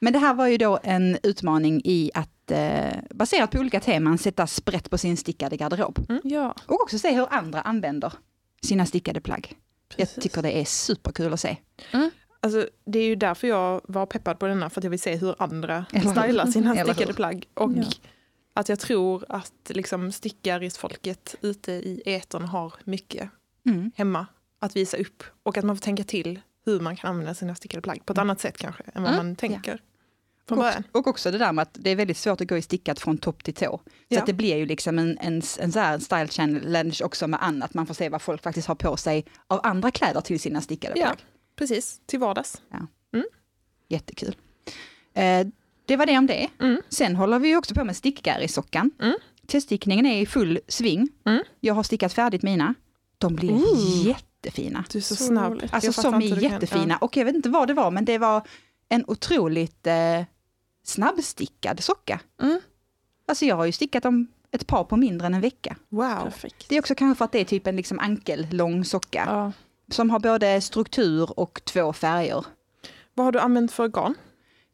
Men 0.00 0.12
det 0.12 0.18
här 0.18 0.34
var 0.34 0.46
ju 0.46 0.56
då 0.56 0.78
en 0.82 1.18
utmaning 1.22 1.80
i 1.84 2.10
att 2.14 2.50
eh, 2.50 2.92
baserat 3.10 3.50
på 3.50 3.58
olika 3.58 3.80
teman 3.80 4.18
sätta 4.18 4.46
sprätt 4.46 4.90
på 4.90 4.98
sin 4.98 5.16
stickade 5.16 5.56
garderob. 5.56 6.06
Ja, 6.24 6.54
Och 6.66 6.80
också 6.82 6.98
se 6.98 7.12
hur 7.12 7.26
andra 7.30 7.60
använder 7.60 8.12
sina 8.62 8.86
stickade 8.86 9.20
plagg. 9.20 9.52
Jag 9.96 10.08
precis. 10.08 10.22
tycker 10.22 10.42
det 10.42 10.60
är 10.60 10.64
superkul 10.64 11.32
att 11.32 11.40
se. 11.40 11.56
Alltså, 12.40 12.68
det 12.86 12.98
är 12.98 13.04
ju 13.04 13.14
därför 13.16 13.48
jag 13.48 13.80
var 13.84 14.06
peppad 14.06 14.38
på 14.38 14.46
denna, 14.46 14.70
för 14.70 14.80
att 14.80 14.84
jag 14.84 14.90
vill 14.90 15.00
se 15.00 15.16
hur 15.16 15.34
andra 15.38 15.86
Eller 15.92 16.04
hur? 16.04 16.22
stylar 16.22 16.46
sina 16.46 16.74
stickade 16.84 17.12
plagg. 17.14 17.46
Och 17.54 17.70
Ja. 17.76 17.84
att 18.54 18.68
jag 18.68 18.78
tror 18.78 19.24
att 19.28 19.52
liksom 19.68 20.12
stickarisfolket 20.12 21.34
ute 21.40 21.72
i 21.72 22.02
etern 22.06 22.42
har 22.44 22.74
mycket 22.84 23.30
Mm. 23.66 23.90
hemma 23.96 24.26
att 24.58 24.76
visa 24.76 24.96
upp. 24.96 25.22
Och 25.42 25.56
att 25.58 25.64
man 25.64 25.76
får 25.76 25.82
tänka 25.82 26.04
till 26.04 26.40
hur 26.64 26.80
man 26.80 26.96
kan 26.96 27.10
använda 27.10 27.34
sina 27.34 27.54
stickade 27.54 27.80
plagg 27.82 28.06
på 28.06 28.12
ett 28.12 28.18
annat 28.18 28.40
sätt 28.40 28.56
kanske 28.58 28.82
än 28.94 29.02
vad 29.02 29.12
Mm. 29.12 29.26
man 29.26 29.36
tänker 29.36 29.80
från 30.48 30.58
Och, 30.58 30.64
början. 30.64 30.82
och 30.92 31.06
också 31.06 31.30
det 31.30 31.38
där 31.38 31.52
med 31.52 31.62
att 31.62 31.70
det 31.80 31.90
är 31.90 31.96
väldigt 31.96 32.16
svårt 32.16 32.40
att 32.40 32.48
gå 32.48 32.56
i 32.56 32.62
stickat 32.62 33.00
från 33.00 33.18
topp 33.18 33.44
till 33.44 33.54
tå. 33.54 33.80
Så 33.84 33.90
Ja. 34.08 34.20
att 34.20 34.26
det 34.26 34.32
blir 34.32 34.56
ju 34.56 34.66
liksom 34.66 34.98
en, 34.98 35.18
en, 35.18 35.42
en 35.58 35.72
så 35.72 35.78
här 35.80 35.98
style 35.98 36.28
challenge 36.28 36.98
också 37.04 37.26
med 37.26 37.42
annat. 37.42 37.74
Man 37.74 37.86
får 37.86 37.94
se 37.94 38.08
vad 38.08 38.22
folk 38.22 38.42
faktiskt 38.42 38.68
har 38.68 38.74
på 38.74 38.96
sig 38.96 39.24
av 39.46 39.60
andra 39.62 39.90
kläder 39.90 40.20
till 40.20 40.40
sina 40.40 40.60
stickade 40.60 40.98
Ja. 41.00 41.06
plagg. 41.06 41.24
Precis, 41.56 42.00
till 42.06 42.18
vardags. 42.18 42.62
Jättekul. 43.88 44.36
Eh, 45.14 45.46
det 45.86 45.96
var 45.96 46.06
det 46.06 46.18
om 46.18 46.26
det. 46.26 46.48
Mm. 46.60 46.82
Sen 46.88 47.16
håller 47.16 47.38
vi 47.38 47.48
ju 47.48 47.56
också 47.56 47.74
på 47.74 47.84
med 47.84 47.96
stickgärisockan. 47.96 48.90
Mm. 49.02 49.16
Teststickningen 49.46 50.06
är 50.06 50.20
i 50.20 50.26
full 50.26 50.58
sving. 50.68 51.08
Mm. 51.26 51.42
Jag 51.60 51.74
har 51.74 51.82
stickat 51.82 52.12
färdigt 52.12 52.42
mina. 52.42 52.74
De 53.18 53.34
blir 53.36 53.52
Ooh. 53.52 54.06
jättefina. 54.06 54.84
Du 54.90 54.98
är 54.98 55.02
så, 55.02 55.16
Så 55.16 55.24
snabb. 55.24 55.52
roligt. 55.52 55.74
Alltså 55.74 55.92
som 56.02 56.14
är 56.14 56.42
jättefina. 56.42 56.96
Och 56.96 57.16
jag 57.16 57.24
vet 57.24 57.34
inte 57.34 57.48
vad 57.48 57.68
det 57.68 57.74
var, 57.74 57.90
men 57.90 58.04
det 58.04 58.18
var 58.18 58.46
en 58.88 59.04
otroligt 59.06 59.86
eh, 59.86 60.22
snabbstickad 60.88 61.80
socka. 61.80 62.20
Mm. 62.42 62.60
Alltså 63.28 63.44
jag 63.44 63.56
har 63.56 63.64
ju 63.64 63.72
stickat 63.72 64.02
dem 64.02 64.26
ett 64.50 64.66
par 64.66 64.84
på 64.84 64.96
mindre 64.96 65.26
än 65.26 65.34
en 65.34 65.40
vecka. 65.40 65.76
Wow. 65.88 66.22
Perfekt. 66.22 66.68
Det 66.68 66.76
är 66.76 66.80
också 66.80 66.94
kanske 66.94 67.18
för 67.18 67.24
att 67.24 67.32
det 67.32 67.40
är 67.40 67.44
typ 67.44 67.66
en 67.66 67.76
liksom 67.76 67.98
ankellång 67.98 68.84
socka. 68.84 69.24
Ja. 69.26 69.52
Som 69.90 70.10
har 70.10 70.18
både 70.18 70.60
struktur 70.60 71.40
och 71.40 71.64
två 71.64 71.92
färger. 71.92 72.46
Vad 73.14 73.24
har 73.24 73.32
du 73.32 73.40
använt 73.40 73.72
för 73.72 73.88
garn? 73.88 74.14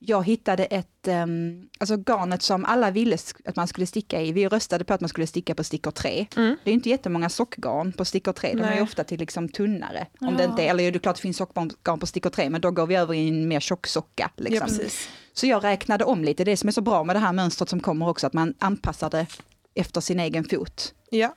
Jag 0.05 0.27
hittade 0.27 0.65
ett, 0.65 1.09
um, 1.09 1.69
alltså 1.79 1.97
garnet 1.97 2.43
som 2.43 2.65
alla 2.65 2.91
ville 2.91 3.17
att 3.45 3.57
man 3.57 3.69
skulle 3.69 3.87
sticka 3.87 4.21
i. 4.21 4.33
Vi 4.33 4.49
röstade 4.49 4.85
på 4.85 4.95
att 4.95 5.01
man 5.01 5.09
skulle 5.09 5.27
sticka 5.27 5.55
på 5.55 5.65
stickor 5.65 5.91
3. 5.91 6.27
Mm. 6.37 6.57
Det 6.65 6.71
är 6.71 6.75
inte 6.75 6.89
jättemånga 6.91 7.29
sockgarn 7.29 7.93
på 7.93 8.05
stickor 8.05 8.33
3. 8.33 8.55
De 8.55 8.63
är 8.63 8.75
ju 8.77 8.83
ofta 8.83 9.05
till 9.05 9.19
liksom 9.19 9.49
tunnare. 9.49 10.07
Om 10.21 10.29
Ja. 10.29 10.37
det 10.37 10.45
inte 10.45 10.63
eller 10.63 10.93
det 10.93 10.97
är 10.97 11.01
klart 11.01 11.17
det 11.17 11.23
finns 11.23 11.37
sockgarn 11.37 11.99
på 12.01 12.07
stickor 12.07 12.31
3, 12.31 12.51
men 12.51 12.61
då 12.61 12.71
går 12.71 12.87
vi 12.87 12.95
över 12.95 13.15
i 13.15 13.29
en 13.29 13.49
mer 13.49 13.61
tjock 13.61 13.87
socka. 13.87 14.31
Ja, 14.37 14.43
Liksom. 14.45 14.69
precis. 14.69 15.09
Så 15.33 15.47
jag 15.47 15.65
räknade 15.65 16.05
om 16.05 16.25
lite. 16.25 16.45
Det 16.45 16.57
som 16.57 16.69
är 16.69 16.73
så 16.73 16.81
bra 16.81 17.05
med 17.05 17.17
det 17.17 17.21
här 17.21 17.33
mönstret 17.33 17.69
som 17.69 17.81
kommer 17.81 18.09
också, 18.09 18.27
att 18.27 18.33
man 18.33 18.55
anpassar 18.59 19.11
det 19.11 19.27
efter 19.75 20.01
sin 20.01 20.21
egen 20.21 20.45
fot. 20.45 20.95
Ja, 21.11 21.35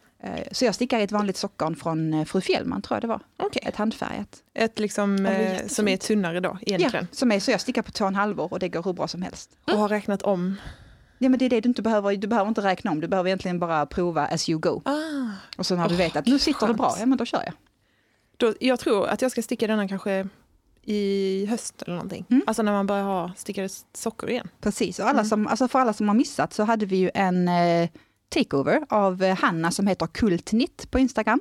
Så 0.51 0.65
jag 0.65 0.75
stickar 0.75 0.99
i 0.99 1.03
ett 1.03 1.11
vanligt 1.11 1.37
sockgarn 1.37 1.75
från 1.75 2.13
eh, 2.13 2.25
Fru 2.25 2.41
Fjällman, 2.41 2.81
tror 2.81 2.95
jag 2.95 3.01
det 3.03 3.07
var. 3.07 3.19
okej. 3.37 3.61
Ett 3.65 3.75
handfärgat. 3.75 4.37
Ett 4.53 4.79
liksom, 4.79 5.17
det 5.23 5.29
är 5.29 5.61
eh, 5.63 5.67
som 5.67 5.87
är 5.87 5.97
tunnare 5.97 6.39
då 6.39 6.57
egentligen. 6.61 7.07
Ja, 7.11 7.15
som 7.17 7.31
är, 7.31 7.39
så 7.39 7.51
jag 7.51 7.61
stickar 7.61 7.81
på 7.81 7.91
två 7.91 8.03
och 8.05 8.07
en 8.09 8.15
halv 8.15 8.41
år 8.41 8.53
och 8.53 8.59
det 8.59 8.69
går 8.69 8.83
hur 8.83 8.93
bra 8.93 9.07
som 9.07 9.21
helst. 9.21 9.49
Och 9.65 9.77
har 9.77 9.89
räknat 9.89 10.21
om. 10.21 10.55
Ja 11.17 11.29
men 11.29 11.39
det 11.39 11.45
är 11.45 11.49
det 11.49 11.61
du 11.61 11.69
inte 11.69 11.81
behöver, 11.81 12.15
du 12.15 12.27
behöver 12.27 12.47
inte 12.49 12.61
räkna 12.61 12.91
om, 12.91 12.99
du 13.01 13.07
behöver 13.07 13.27
egentligen 13.29 13.59
bara 13.59 13.85
prova 13.85 14.25
as 14.25 14.49
you 14.49 14.59
go. 14.59 14.81
Ah. 14.85 14.91
Och 15.57 15.65
så 15.65 15.75
när 15.75 15.87
du 15.87 15.93
Åh, 15.93 15.97
vet 15.97 16.15
att 16.15 16.25
nu 16.25 16.39
sitter 16.39 16.59
det 16.59 16.65
skönt. 16.67 16.77
bra, 16.77 16.95
ja 16.99 17.05
men 17.05 17.17
då 17.17 17.25
kör 17.25 17.43
jag. 17.45 17.53
Då, 18.37 18.53
jag 18.59 18.79
tror 18.79 19.07
att 19.07 19.21
jag 19.21 19.31
ska 19.31 19.41
sticka 19.41 19.67
denna 19.67 19.87
kanske 19.87 20.27
i 20.83 21.45
höst 21.49 21.81
eller 21.81 21.93
någonting. 21.95 22.25
Mm. 22.29 22.43
Alltså 22.47 22.63
när 22.63 22.71
man 22.71 22.87
börjar 22.87 23.03
ha 23.03 23.31
stickade 23.37 23.69
sockor 23.93 24.29
igen. 24.29 24.47
Precis, 24.61 24.99
och 24.99 25.05
alla 25.05 25.19
Mm. 25.19 25.25
som, 25.29 25.47
alltså 25.47 25.67
för 25.67 25.79
alla 25.79 25.93
som 25.93 26.07
har 26.07 26.15
missat 26.15 26.53
så 26.53 26.63
hade 26.63 26.85
vi 26.85 26.95
ju 26.97 27.11
en 27.13 27.47
eh, 27.47 27.89
takeover 28.29 28.85
av 28.89 29.23
eh, 29.23 29.37
Hanna 29.37 29.71
som 29.71 29.87
heter 29.87 30.07
Kultnitt 30.07 30.91
på 30.91 30.99
Instagram. 30.99 31.39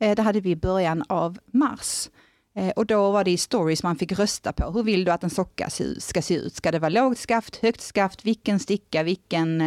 Eh, 0.00 0.14
det 0.16 0.22
hade 0.22 0.40
vi 0.40 0.50
i 0.50 0.56
början 0.56 1.04
av 1.08 1.38
mars. 1.52 2.08
Eh, 2.56 2.68
och 2.70 2.86
då 2.86 3.10
var 3.10 3.24
det 3.24 3.30
i 3.30 3.36
stories 3.36 3.82
man 3.82 3.96
fick 3.96 4.12
rösta 4.12 4.52
på. 4.52 4.70
Hur 4.70 4.82
vill 4.82 5.04
du 5.04 5.10
att 5.12 5.24
en 5.24 5.30
socka 5.30 5.70
ska 5.98 6.22
se 6.22 6.34
ut? 6.34 6.54
Ska 6.54 6.70
det 6.72 6.78
vara 6.78 6.88
lågt 6.88 7.18
skaft, 7.18 7.56
högt 7.56 7.80
skaft, 7.80 8.24
vilken 8.24 8.58
sticka, 8.58 9.02
vilken, 9.02 9.60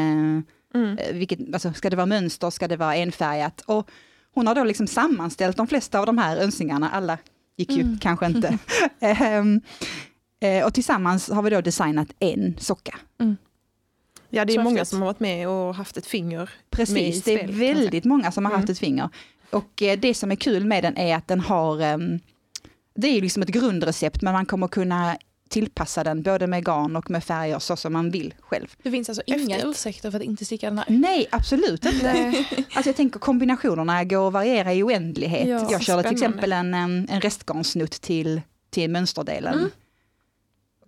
Mm. 0.73 0.97
vilket, 1.13 1.39
alltså, 1.53 1.73
ska 1.73 1.89
det 1.89 1.95
vara 1.95 2.05
mönster, 2.05 2.49
ska 2.49 2.67
det 2.67 2.77
vara 2.77 2.95
enfärgat? 2.95 3.61
Och 3.61 3.89
hon 4.33 4.47
har 4.47 4.55
då 4.55 4.63
liksom 4.63 4.87
sammanställt 4.87 5.57
de 5.57 5.67
flesta 5.67 5.99
av 5.99 6.05
de 6.05 6.17
här 6.17 6.37
önskningarna. 6.37 6.89
Alla 6.89 7.17
gick 7.57 7.71
ju 7.71 7.81
Mm. 7.81 7.97
kanske 7.99 8.25
inte. 8.25 8.57
Ehm, 8.99 9.61
eh, 10.41 10.65
och 10.65 10.73
tillsammans 10.73 11.29
har 11.29 11.41
vi 11.41 11.49
då 11.49 11.61
designat 11.61 12.07
en 12.19 12.55
socka. 12.59 12.95
Ja, 14.33 14.45
det 14.45 14.53
är 14.55 14.63
många 14.63 14.85
som 14.85 14.99
har 14.99 15.05
varit 15.05 15.19
med 15.19 15.47
och 15.49 15.75
haft 15.75 15.97
ett 15.97 16.05
finger. 16.05 16.37
med 16.37 16.47
i 16.47 16.49
Precis, 16.69 17.23
det 17.23 17.41
är 17.41 17.47
väldigt 17.47 18.03
många 18.05 18.31
som 18.31 18.45
har 18.45 18.51
haft 18.51 18.63
Mm. 18.63 18.71
ett 18.71 18.79
finger. 18.79 19.09
Och 19.49 19.81
eh, 19.81 19.99
det 19.99 20.13
som 20.13 20.31
är 20.31 20.35
kul 20.35 20.65
med 20.65 20.83
den 20.83 20.97
är 20.97 21.15
att 21.15 21.27
den 21.27 21.39
har, 21.39 21.81
ehm, 21.81 22.19
det 22.95 23.07
är 23.07 23.21
liksom 23.21 23.43
ett 23.43 23.49
grundrecept 23.49 24.21
men 24.21 24.33
man 24.33 24.45
kommer 24.45 24.67
kunna 24.67 25.17
tillpassa 25.49 26.03
den 26.03 26.21
både 26.23 26.47
med 26.47 26.65
garn 26.65 26.95
och 26.95 27.09
med 27.09 27.23
färger 27.23 27.59
så 27.59 27.75
som 27.75 27.93
man 27.93 28.11
vill 28.11 28.33
själv. 28.39 28.75
Det 28.83 28.91
finns 28.91 29.09
alltså 29.09 29.23
inga 29.25 29.37
Häftigt. 29.55 29.65
ursäkter 29.65 30.11
för 30.11 30.17
att 30.17 30.23
inte 30.23 30.45
sticka 30.45 30.69
den 30.69 30.77
här. 30.77 30.85
Nej, 30.89 31.27
absolut 31.31 31.85
inte. 31.85 32.33
Alltså 32.73 32.89
jag 32.89 32.95
tänker 32.95 33.19
kombinationerna 33.19 34.03
går 34.03 34.27
att 34.27 34.33
variera 34.33 34.73
i 34.73 34.83
oändlighet. 34.83 35.47
Ja, 35.47 35.67
jag 35.71 35.81
körde 35.81 36.03
till 36.03 36.11
exempel 36.11 36.53
en, 36.53 36.73
em, 36.73 37.07
en 37.09 37.21
restgarnsnutt 37.21 37.91
till, 38.01 38.41
till 38.69 38.89
mönsterdelen. 38.89 39.53
Mm. 39.53 39.69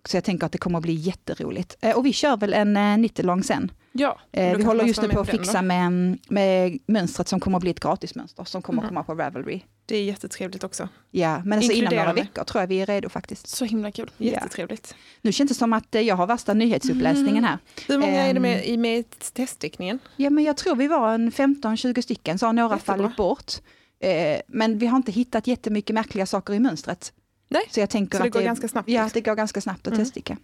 Så 0.08 0.16
jag 0.16 0.24
tänker 0.24 0.46
att 0.46 0.52
det 0.52 0.58
kommer 0.58 0.78
att 0.78 0.82
bli 0.82 0.92
jätteroligt. 0.94 1.76
Eh, 1.80 1.96
Och 1.96 2.06
vi 2.06 2.12
kör 2.12 2.36
väl 2.36 2.54
en 2.54 2.76
uh, 2.76 2.98
nittelång 2.98 3.42
sen. 3.42 3.72
Ja, 3.92 4.20
Eh, 4.32 4.56
vi 4.56 4.62
håller 4.64 4.84
just 4.84 5.02
nu 5.02 5.08
på 5.08 5.14
med 5.14 5.22
att 5.22 5.30
fixa 5.30 5.62
med, 5.62 6.18
med 6.28 6.78
mönstret 6.86 7.28
som 7.28 7.40
kommer 7.40 7.56
att 7.58 7.62
bli 7.62 7.70
ett 7.70 7.80
gratismönster 7.80 8.44
som 8.44 8.62
kommer 8.62 8.82
att 8.82 8.90
Mm. 8.90 9.04
komma 9.04 9.16
på 9.16 9.22
Ravelry. 9.22 9.60
Det 9.86 9.96
är 9.96 10.04
jättetrevligt 10.04 10.64
också. 10.64 10.88
Ja, 11.10 11.42
men 11.44 11.58
alltså 11.58 11.72
innan 11.72 11.94
några 11.94 12.12
veckor 12.12 12.44
tror 12.44 12.62
jag 12.62 12.68
vi 12.68 12.80
är 12.80 12.86
redo 12.86 13.08
faktiskt. 13.08 13.46
så 13.48 13.64
himla 13.64 13.90
kul. 13.92 14.10
Ja. 14.16 14.32
Jättetrevligt. 14.32 14.94
Nu 15.22 15.32
känns 15.32 15.48
det 15.48 15.54
som 15.54 15.72
att 15.72 15.94
eh, 15.94 16.00
jag 16.00 16.16
har 16.16 16.26
värsta 16.26 16.54
nyhetsuppläsningen 16.54 17.44
här. 17.44 17.58
Hur 17.88 17.98
många 17.98 18.12
är 18.12 18.32
det 18.34 18.36
Ehm. 18.38 18.42
med 18.42 18.66
i 18.66 18.76
med 18.76 19.04
teststickningen? 19.32 19.98
Ja, 20.16 20.30
men 20.30 20.44
jag 20.44 20.56
tror 20.56 20.76
vi 20.76 20.88
var 20.88 21.14
en 21.14 21.30
15-20 21.32 22.00
stycken, 22.02 22.38
så 22.38 22.46
har 22.46 22.52
några 22.52 22.74
Jättebra. 22.76 22.96
fallit 22.96 23.16
bort. 23.16 23.52
Eh, 24.00 24.40
men 24.48 24.78
vi 24.78 24.86
har 24.86 24.96
inte 24.96 25.12
hittat 25.12 25.46
jättemycket 25.46 25.94
märkliga 25.94 26.26
saker 26.26 26.54
i 26.54 26.60
mönstret. 26.60 27.12
Nej, 27.48 27.62
Så 27.70 27.80
jag 27.80 27.90
tänker 27.90 28.18
Så 28.18 28.22
det 28.24 28.28
att 28.28 28.32
går 28.34 28.42
ganska 28.42 28.68
snabbt? 28.68 28.88
Ja, 28.88 29.02
liksom. 29.04 29.20
det 29.22 29.30
går 29.30 29.34
ganska 29.36 29.60
snabbt 29.60 29.80
att 29.86 29.92
Mm. 29.92 29.98
teststicka. 30.04 30.36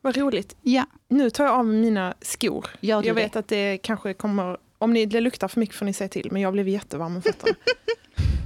Vad 0.00 0.16
roligt. 0.16 0.56
Ja, 0.62 0.84
Nu 1.08 1.30
tar 1.30 1.44
jag 1.44 1.54
av 1.54 1.66
mina 1.66 2.14
skor. 2.20 2.66
gör 2.80 2.96
Jag 2.96 3.16
det? 3.16 3.22
vet 3.22 3.36
att 3.36 3.48
det 3.48 3.78
kanske 3.78 4.14
kommer, 4.14 4.56
om 4.78 4.92
ni, 4.92 5.06
det 5.06 5.20
luktar 5.20 5.48
för 5.48 5.60
mycket 5.60 5.76
får 5.76 5.86
ni 5.86 5.92
säga 5.92 6.08
till, 6.08 6.28
men 6.32 6.42
jag 6.42 6.52
blev 6.52 6.68
jättevarm 6.68 7.16
om 7.16 7.22
fötterna. 7.22 7.54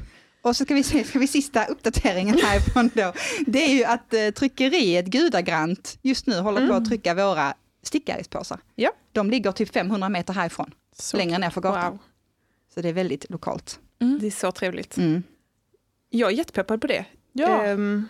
Och 0.42 0.56
så 0.56 0.64
ska 0.64 0.75
vi 0.75 0.82
se, 0.82 1.04
ska 1.04 1.18
vi 1.18 1.26
sista 1.28 1.64
uppdateringen 1.64 2.38
härifrån 2.38 2.90
då. 2.94 3.12
Det 3.47 3.64
är 3.64 3.75
ju 3.75 3.85
att 3.85 4.14
eh, 4.14 4.30
tryckeriet 4.30 5.06
Gudagrant 5.06 5.99
just 6.02 6.26
nu 6.26 6.40
håller 6.40 6.68
på 6.68 6.75
att 6.75 6.85
trycka 6.88 7.14
våra 7.14 7.54
stickarispåsar. 7.82 8.61
Ja. 8.75 8.90
De 9.12 9.30
ligger 9.30 9.52
typ 9.52 9.73
500 9.73 10.09
meter 10.09 10.32
härifrån. 10.35 10.75
Så, 10.97 11.16
längre 11.16 11.38
ner 11.38 11.50
för 11.50 11.61
gatan. 11.61 11.90
wow, 11.90 11.99
Så 12.75 12.80
det 12.80 12.88
är 12.88 12.92
väldigt 12.92 13.30
lokalt. 13.30 13.80
det 14.21 14.26
är 14.26 14.30
så 14.30 14.52
trevligt. 14.52 14.97
Mm. 14.97 15.23
Jag 16.11 16.32
är 16.32 16.37
jättepeppad 16.37 16.80
på 16.80 16.87
det. 16.87 17.04
Ja, 17.32 17.64
Ehm, 17.64 18.08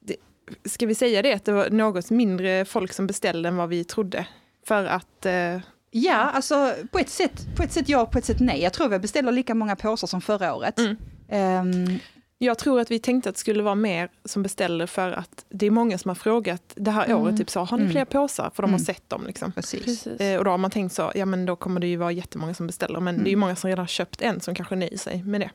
det. 0.00 0.16
Ska 0.64 0.86
vi 0.86 0.94
säga 0.94 1.22
det, 1.22 1.32
att 1.32 1.44
det 1.44 1.52
var 1.52 1.70
något 1.70 2.10
mindre 2.10 2.64
folk 2.64 2.92
som 2.92 3.06
beställde 3.06 3.48
än 3.48 3.56
vad 3.56 3.68
vi 3.68 3.84
trodde? 3.84 4.26
För 4.66 4.84
att, 4.84 5.26
eh, 5.26 5.58
Ja, 5.94 6.14
alltså 6.16 6.74
på 6.90 6.98
ett, 6.98 7.08
sätt, 7.08 7.46
på 7.56 7.62
ett 7.62 7.72
sätt 7.72 7.88
ja, 7.88 8.06
på 8.06 8.18
ett 8.18 8.24
sätt 8.24 8.40
nej. 8.40 8.62
Jag 8.62 8.72
tror 8.72 8.88
vi 8.88 8.98
beställer 8.98 9.32
lika 9.32 9.54
många 9.54 9.76
påsar 9.76 10.06
som 10.06 10.20
förra 10.20 10.54
året. 10.54 10.78
Mm. 10.78 10.96
Ehm, 11.28 11.98
jag 12.38 12.58
tror 12.58 12.80
att 12.80 12.90
vi 12.90 12.98
tänkte 12.98 13.28
att 13.28 13.34
det 13.34 13.38
skulle 13.40 13.62
vara 13.62 13.74
mer 13.74 14.08
som 14.24 14.42
beställer 14.42 14.86
för 14.86 15.12
att 15.12 15.44
det 15.48 15.66
är 15.66 15.70
många 15.70 15.98
som 15.98 16.08
har 16.08 16.14
frågat 16.14 16.62
det 16.74 16.90
här 16.90 17.04
Mm. 17.06 17.18
året, 17.18 17.36
typ 17.36 17.50
så, 17.50 17.60
har 17.60 17.76
ni 17.76 17.82
Mm. 17.82 17.92
fler 17.92 18.04
påsar? 18.04 18.50
För 18.54 18.62
de 18.62 18.70
har 18.70 18.78
Mm. 18.78 18.84
sett 18.84 19.08
dem 19.10 19.24
liksom. 19.26 19.52
precis. 19.52 19.84
precis. 19.84 20.20
Eh, 20.20 20.38
och 20.38 20.44
då 20.44 20.50
har 20.50 20.58
man 20.58 20.70
tänkt 20.70 20.92
så, 20.94 21.12
ja 21.14 21.26
men 21.26 21.46
då 21.46 21.56
kommer 21.56 21.80
det 21.80 21.86
ju 21.86 21.96
vara 21.96 22.12
jättemånga 22.12 22.54
som 22.54 22.66
beställer. 22.66 23.00
Men 23.00 23.14
Mm. 23.14 23.24
det 23.24 23.28
är 23.28 23.32
ju 23.32 23.36
många 23.36 23.56
som 23.56 23.68
redan 23.68 23.82
har 23.82 23.86
köpt 23.88 24.22
en 24.22 24.40
som 24.40 24.54
kanske 24.54 24.76
nöjer 24.76 24.98
sig 24.98 25.22
med 25.22 25.40
det. 25.40 25.50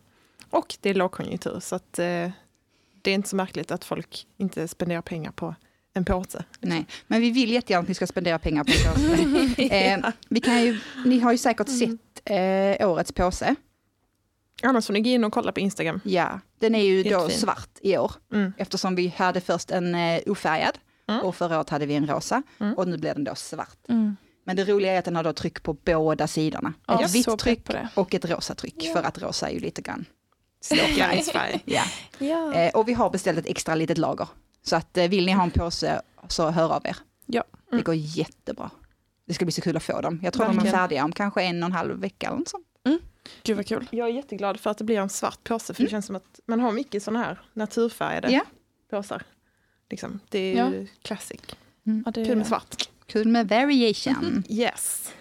Och 0.50 0.76
det 0.82 0.90
är 0.90 0.94
lågkonjunktur 0.94 1.60
så 1.60 1.76
att 1.76 2.00
eh, 2.00 2.30
det 3.08 3.12
är 3.12 3.16
inte 3.16 3.30
så 3.30 3.36
märkligt 3.36 3.72
att 3.72 3.84
folk 3.86 4.28
inte 4.38 4.68
spenderar 4.68 5.02
pengar 5.02 5.32
på 5.32 5.56
en 5.94 6.06
påse. 6.06 6.44
Nej, 6.60 6.86
men 7.08 7.22
vi 7.22 7.32
vill 7.32 7.52
jättegärna 7.52 7.82
att 7.82 7.88
ni 7.88 7.94
ska 7.94 8.08
spendera 8.08 8.40
pengar 8.40 8.64
på 8.64 8.72
en 8.72 8.94
påse. 8.94 9.64
eh, 9.76 10.10
vi 10.30 10.40
kan 10.40 10.62
ju, 10.64 10.80
ni 11.06 11.20
har 11.20 11.32
ju 11.32 11.38
säkert 11.38 11.70
sett 11.70 12.22
eh, 12.26 12.90
årets 12.90 13.12
påse. 13.12 13.56
Annars 14.64 14.86
får 14.86 14.94
ni 14.94 15.02
gå 15.02 15.10
in 15.10 15.24
och 15.24 15.34
kolla 15.34 15.52
på 15.52 15.60
Instagram. 15.60 16.02
Ja, 16.04 16.40
den 16.60 16.76
är 16.76 16.84
ju 16.84 17.04
Helt 17.04 17.16
då 17.16 17.30
svart 17.30 17.70
i 17.82 17.98
år. 17.98 18.12
Mm. 18.34 18.54
Eftersom 18.58 18.96
vi 18.96 19.08
hade 19.08 19.42
först 19.42 19.72
en 19.72 19.96
eh, 19.96 20.22
ofärgad 20.26 20.78
Mm. 21.10 21.22
och 21.26 21.36
förra 21.36 21.58
året 21.58 21.70
hade 21.70 21.86
vi 21.86 21.96
en 21.96 22.08
rosa 22.08 22.44
Mm. 22.60 22.74
och 22.74 22.88
nu 22.88 22.98
blir 22.98 23.14
den 23.14 23.24
då 23.24 23.36
svart. 23.36 23.78
Mm. 23.90 24.16
Men 24.46 24.56
det 24.56 24.64
roliga 24.66 24.94
är 24.94 25.00
att 25.00 25.06
den 25.06 25.16
har 25.16 25.24
då 25.24 25.34
tryck 25.34 25.64
på 25.64 25.74
båda 25.74 26.28
sidorna. 26.28 26.74
Ja, 26.88 27.04
ett 27.04 27.16
vitt 27.16 27.38
tryck 27.40 27.68
och 27.94 28.14
ett 28.16 28.26
rosa 28.26 28.56
tryck 28.56 28.76
Ja. 28.78 28.94
för 28.94 29.04
att 29.04 29.22
rosa 29.22 29.50
är 29.50 29.54
ju 29.54 29.60
lite 29.60 29.82
grann. 29.82 30.06
Slåkärringsfärg. 30.62 31.60
Ja. 31.66 31.84
Ja. 32.20 32.54
Eh, 32.54 32.76
och 32.76 32.88
vi 32.88 32.94
har 32.94 33.10
beställt 33.10 33.40
ett 33.40 33.46
extra 33.48 33.76
litet 33.76 33.98
lager. 33.98 34.28
Så 34.64 34.76
att 34.76 34.98
eh, 34.98 35.08
vill 35.08 35.26
ni 35.26 35.32
ha 35.32 35.44
en 35.44 35.52
påse 35.52 36.02
så 36.28 36.50
hör 36.50 36.74
av 36.74 36.86
er. 36.86 36.98
Ja. 37.26 37.44
Det 37.70 37.76
Mm. 37.76 37.84
går 37.84 37.96
jättebra. 37.96 38.70
Det 39.26 39.34
ska 39.34 39.46
bli 39.46 39.52
så 39.52 39.62
kul 39.62 39.78
att 39.78 39.84
få 39.84 40.02
dem. 40.02 40.20
Jag 40.24 40.34
tror 40.34 40.46
de 40.46 40.50
är 40.50 40.54
Verkligen. 40.54 40.74
färdiga 40.78 41.06
om 41.06 41.12
kanske 41.12 41.42
en 41.44 41.64
och 41.64 41.68
en 41.68 41.74
halv 41.74 42.00
vecka 42.00 42.28
eller 42.28 42.38
något 42.38 42.48
sånt. 42.50 42.64
Gud 43.44 43.56
vad 43.58 43.66
kul. 43.66 43.88
Jag 43.92 44.08
är 44.10 44.14
jätteglad 44.14 44.60
för 44.60 44.70
att 44.70 44.78
det 44.78 44.84
blir 44.84 45.00
en 45.00 45.10
svart 45.10 45.44
påse 45.44 45.74
för 45.74 45.84
det 45.84 45.90
känns 45.90 46.06
som 46.06 46.16
att 46.16 46.40
man 46.46 46.60
har 46.60 46.72
mycket 46.72 47.04
sådana 47.04 47.26
här 47.26 47.42
naturfärgade 47.54 48.32
Ja. 48.32 48.42
påsar. 48.90 49.24
Liksom. 49.90 50.20
Det 50.30 50.40
är 50.40 50.58
Ja. 50.58 50.70
ju 50.72 50.88
classic. 51.02 51.40
Ja, 51.84 52.12
det, 52.12 52.26
Kul 52.26 52.38
med 52.38 52.48
svart. 52.48 52.90
Kul 53.06 53.28
med 53.28 53.50
variation. 53.50 54.44
Yes. 54.50 55.12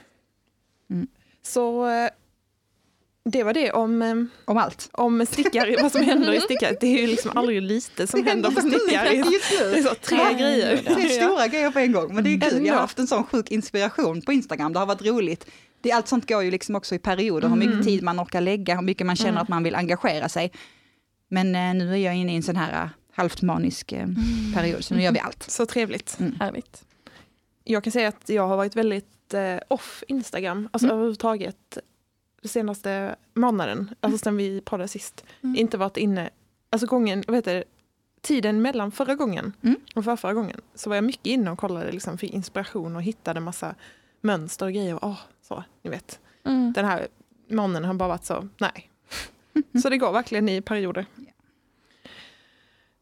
Mm. 0.91 1.07
Så 1.43 1.87
eh, 1.89 2.11
det 3.29 3.43
var 3.43 3.53
det 3.55 3.73
om, 3.73 4.03
eh, 4.03 4.15
Om 4.45 4.57
allt. 4.57 4.89
om 4.93 5.27
stickar, 5.27 5.83
vad 5.83 5.93
som 5.93 6.03
händer 6.03 6.33
i 6.33 6.41
stickar. 6.41 6.77
Det 6.81 6.87
är 6.87 7.01
ju 7.01 7.07
liksom 7.07 7.31
aldrig 7.35 7.63
lite 7.63 8.07
som 8.07 8.27
händer 8.27 8.51
på 8.51 8.61
stickar. 8.61 9.05
Det 9.05 9.79
är 9.79 9.83
så 9.83 9.95
tre 9.95 10.19
Ja, 10.19 10.33
grejer. 10.39 10.81
Det 10.85 10.91
är 11.03 11.09
stora 11.09 11.47
grejer 11.47 11.71
på 11.71 11.79
en 11.79 11.93
gång, 11.93 12.15
men 12.15 12.25
det 12.25 12.35
är 12.35 12.51
kul. 12.51 12.67
Jag 12.67 12.75
har 12.75 12.81
haft 12.81 12.99
en 12.99 13.07
sån 13.07 13.25
sjuk 13.25 13.51
inspiration 13.51 14.23
på 14.23 14.33
Instagram. 14.33 14.73
Det 14.73 14.79
har 14.79 14.87
varit 14.87 15.03
roligt. 15.07 15.47
Det, 15.81 15.93
allt 15.93 16.09
sånt 16.09 16.29
går 16.29 16.43
ju 16.43 16.51
liksom 16.51 16.77
också 16.77 16.95
i 16.95 16.99
perioder, 16.99 17.49
hur 17.49 17.57
mycket 17.57 17.73
Mm. 17.75 17.85
tid 17.85 18.03
man 18.03 18.21
orkar 18.21 18.41
lägga, 18.41 18.75
hur 18.75 18.83
mycket 18.83 19.07
man 19.07 19.17
känner 19.17 19.31
Mm. 19.31 19.43
att 19.43 19.49
man 19.49 19.63
vill 19.63 19.75
engagera 19.75 20.29
sig. 20.29 20.53
Men 21.29 21.55
eh, 21.55 21.75
nu 21.75 21.93
är 21.93 21.97
jag 21.97 22.15
inne 22.17 22.33
i 22.33 22.37
en 22.37 22.43
sån 22.43 22.57
här 22.57 22.83
eh, 22.85 22.89
halvt 23.13 23.43
manisk 23.43 23.93
eh, 23.93 24.07
period, 24.55 24.85
så 24.85 24.95
nu 24.95 25.03
gör 25.03 25.13
vi 25.13 25.19
allt. 25.21 25.43
Så 25.51 25.67
trevligt. 25.67 26.19
Härligt. 26.41 26.85
Jag 27.65 27.85
kan 27.85 27.91
säga 27.93 28.09
att 28.09 28.23
jag 28.29 28.49
har 28.49 28.57
varit 28.57 28.77
väldigt 28.77 29.35
off 29.69 30.05
Instagram, 30.09 30.69
alltså 30.73 30.87
Mm. 30.87 30.95
överhuvudtaget 30.95 31.79
senaste 32.49 33.17
månaden, 33.35 33.95
alltså 34.01 34.19
sen 34.19 34.37
vi 34.37 34.61
poddade 34.61 34.89
sist. 34.89 35.25
Mm. 35.43 35.57
Inte 35.57 35.79
varit 35.79 35.97
inne, 35.97 36.31
alltså 36.71 36.87
gången, 36.87 37.25
vad 37.27 37.37
heter 37.37 37.55
det, 37.55 37.65
tiden 38.21 38.63
mellan 38.63 38.93
förra 38.93 39.15
gången 39.15 39.53
Mm. 39.63 39.77
och 39.95 40.05
förra, 40.05 40.17
förra 40.17 40.35
gången 40.35 40.61
så 40.75 40.91
var 40.91 40.97
jag 40.97 41.05
mycket 41.05 41.27
inne 41.27 41.51
och 41.51 41.59
kollade 41.59 41.93
liksom 41.93 42.19
för 42.19 42.27
inspiration 42.27 42.97
och 42.97 43.03
hittade 43.03 43.41
massa 43.41 43.75
mönster 44.21 44.67
och 44.67 44.73
grejer. 44.73 44.99
Åh, 45.03 45.19
så, 45.43 45.65
ni 45.83 45.91
vet. 45.91 46.21
Mm. 46.45 46.73
Den 46.73 46.85
här 46.85 47.09
månaden 47.51 47.85
har 47.85 47.95
bara 47.95 48.09
varit 48.09 48.25
så, 48.25 48.49
nej. 48.59 48.91
så 49.83 49.89
det 49.89 49.99
går 49.99 50.13
verkligen 50.13 50.49
i 50.49 50.61
perioder. 50.61 51.07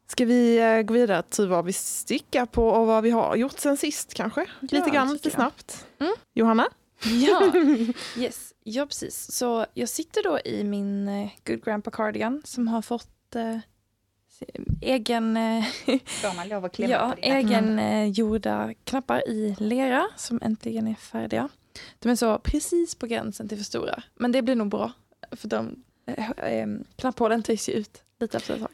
Ska 0.06 0.24
vi 0.24 0.58
eh, 0.58 0.82
gå 0.82 0.94
vidare 0.94 1.22
till 1.22 1.48
vad 1.48 1.64
vi 1.64 1.72
stickar 1.72 2.46
på 2.46 2.68
och 2.68 2.86
vad 2.86 3.02
vi 3.02 3.10
har 3.10 3.36
gjort 3.36 3.58
sen 3.58 3.76
sist 3.76 4.14
kanske? 4.14 4.46
lite 4.60 4.80
det 4.80 4.90
grann, 4.90 5.12
lite 5.12 5.30
snabbt. 5.30 5.86
Mm. 5.98 6.12
Johanna? 6.34 6.68
Ja, 7.04 7.52
yes. 8.18 8.54
ja, 8.62 8.86
precis. 8.86 9.32
Så 9.32 9.66
jag 9.74 9.88
sitter 9.88 10.22
då 10.22 10.38
i 10.44 10.64
min 10.64 11.08
eh, 11.08 11.28
Good 11.46 11.64
Grandpa 11.64 11.90
Cardigan 11.90 12.42
som 12.44 12.68
har 12.68 12.82
fått 12.82 13.34
eh, 13.36 13.58
egen, 14.80 15.36
eh, 15.36 15.64
lov 16.48 16.64
att 16.64 16.78
ja, 16.78 17.14
egen 17.18 17.78
eh, 17.78 18.08
gjorda 18.10 18.74
knappar 18.84 19.28
i 19.28 19.56
lera 19.58 20.08
som 20.16 20.40
äntligen 20.42 20.88
är 20.88 20.94
färdiga. 20.94 21.48
De 21.98 22.08
är 22.08 22.16
så 22.16 22.38
precis 22.38 22.94
på 22.94 23.06
gränsen 23.06 23.48
till 23.48 23.58
för 23.58 23.64
stora, 23.64 24.02
men 24.14 24.32
det 24.32 24.42
blir 24.42 24.54
nog 24.56 24.68
bra. 24.68 24.92
För 25.30 25.48
de 25.48 25.82
eh, 26.06 26.30
eh, 26.30 26.66
knapphålen 26.96 27.42
trivs 27.42 27.68
ju 27.68 27.72
ut 27.72 28.02
lite 28.20 28.36
efter 28.36 28.54
ett 28.54 28.60
tag. 28.60 28.70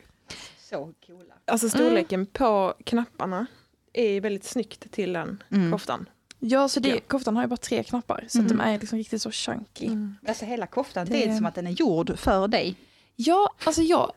Så 0.59 0.93
coola. 1.07 1.35
Alltså 1.45 1.69
storleken 1.69 2.27
på 2.27 2.75
knapparna 2.85 3.47
är 3.93 4.21
väldigt 4.21 4.45
snyggt 4.45 4.91
till 4.93 5.12
den 5.12 5.43
Mm. 5.50 5.73
koftan. 5.73 6.09
Ja, 6.41 6.69
så 6.69 6.81
det, 6.81 6.89
Ja. 6.89 7.01
koftan 7.07 7.37
har 7.37 7.43
ju 7.43 7.49
bara 7.49 7.57
tre 7.57 7.83
knappar 7.83 8.25
så 8.29 8.39
att 8.39 8.45
Mm. 8.51 8.57
de 8.59 8.63
är 8.65 8.79
liksom 8.79 8.99
riktigt 8.99 9.23
så 9.23 9.31
chunky. 9.31 9.91
Alltså 10.29 10.45
hela 10.45 10.67
koftan, 10.67 11.07
det, 11.07 11.13
Det- 11.13 11.25
är 11.29 11.37
som 11.37 11.47
att 11.47 11.55
den 11.55 11.67
är 11.67 11.71
gjord 11.71 12.19
för 12.19 12.49
dig. 12.49 12.75
Ja, 13.17 13.51
alltså 13.65 13.83
jag 13.83 14.13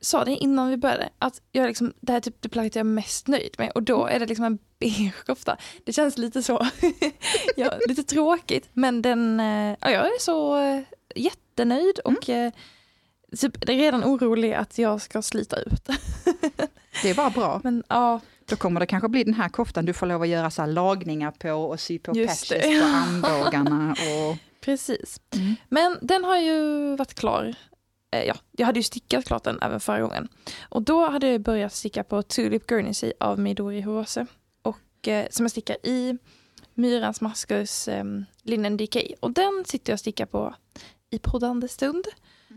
sa 0.00 0.24
det 0.24 0.30
innan 0.36 0.70
vi 0.70 0.76
började 0.76 1.08
att 1.18 1.40
jag 1.52 1.66
liksom, 1.66 1.92
det 2.00 2.12
här 2.12 2.16
är 2.16 2.20
typ 2.22 2.42
det 2.42 2.48
plagget 2.48 2.74
jag 2.74 2.80
är 2.80 2.84
mest 2.84 3.28
nöjd 3.28 3.54
med 3.58 3.70
och 3.74 3.82
då 3.82 4.06
är 4.06 4.18
det 4.20 4.26
liksom 4.26 4.44
en 4.44 4.58
beige 4.78 5.24
kofta. 5.26 5.56
Det 5.84 5.92
känns 5.92 6.18
lite 6.18 6.42
så, 6.42 6.66
ja, 7.56 7.72
lite 7.88 8.02
tråkigt 8.02 8.68
men 8.72 9.02
den, 9.02 9.40
eh, 9.40 9.76
ja, 9.80 9.90
jag 9.90 10.06
är 10.06 10.20
så 10.20 10.58
eh, 10.58 10.80
jättenöjd 11.16 11.98
och 11.98 12.28
eh, 12.30 12.52
typ, 13.38 13.66
det 13.66 13.72
är 13.72 13.76
redan 13.78 14.04
orolig 14.04 14.52
att 14.54 14.78
jag 14.78 15.00
ska 15.02 15.22
slita 15.22 15.56
ut. 15.60 15.88
Det 17.02 17.10
är 17.10 17.14
bara 17.14 17.30
bra. 17.30 17.60
Men 17.64 17.82
ja, 17.88 18.20
Då 18.46 18.56
kommer 18.56 18.80
det 18.80 18.86
kanske 18.86 19.08
bli 19.08 19.24
den 19.24 19.34
här 19.34 19.48
koftan 19.48 19.84
du 19.84 19.92
får 19.92 20.06
lov 20.06 20.22
att 20.22 20.28
göra 20.28 20.50
så 20.50 20.62
här 20.62 20.68
lagningar 20.68 21.30
på 21.30 21.50
och 21.52 21.80
sy 21.80 21.98
på 21.98 22.12
Just 22.16 22.50
patches 22.50 22.62
det. 22.64 22.80
på 22.80 22.86
armbågarna. 22.86 23.90
Och... 23.92 24.36
precis. 24.60 25.20
Mm. 25.34 25.54
Men 25.68 25.98
den 26.02 26.24
har 26.24 26.36
ju 26.38 26.96
varit 26.96 27.14
klar. 27.14 27.54
Eh, 28.14 28.24
Ja, 28.24 28.34
jag 28.52 28.66
hade 28.66 28.78
ju 28.78 28.82
stickat 28.82 29.24
klart 29.24 29.44
den 29.44 29.58
även 29.62 29.80
förra 29.80 30.00
gången. 30.00 30.28
Och 30.62 30.82
då 30.82 31.08
hade 31.10 31.28
jag 31.30 31.40
börjat 31.40 31.72
sticka 31.72 32.04
på 32.04 32.22
Tulip 32.22 32.66
Guernsey 32.66 33.12
av 33.20 33.38
Midori 33.38 33.80
Horose. 33.80 34.26
Och 34.62 35.08
eh, 35.08 35.26
som 35.30 35.44
jag 35.44 35.50
stickar 35.50 35.76
i 35.86 36.18
Myrans 36.74 37.20
Maskus 37.20 37.88
eh, 37.88 38.04
Linnen 38.42 38.76
DK. 38.76 38.96
Och 39.20 39.30
den 39.30 39.64
sitter 39.66 39.92
jag 39.92 39.96
och 39.96 40.00
stickar 40.00 40.26
på 40.26 40.54
i 41.10 41.18
poddande 41.18 41.68
stund. 41.68 42.04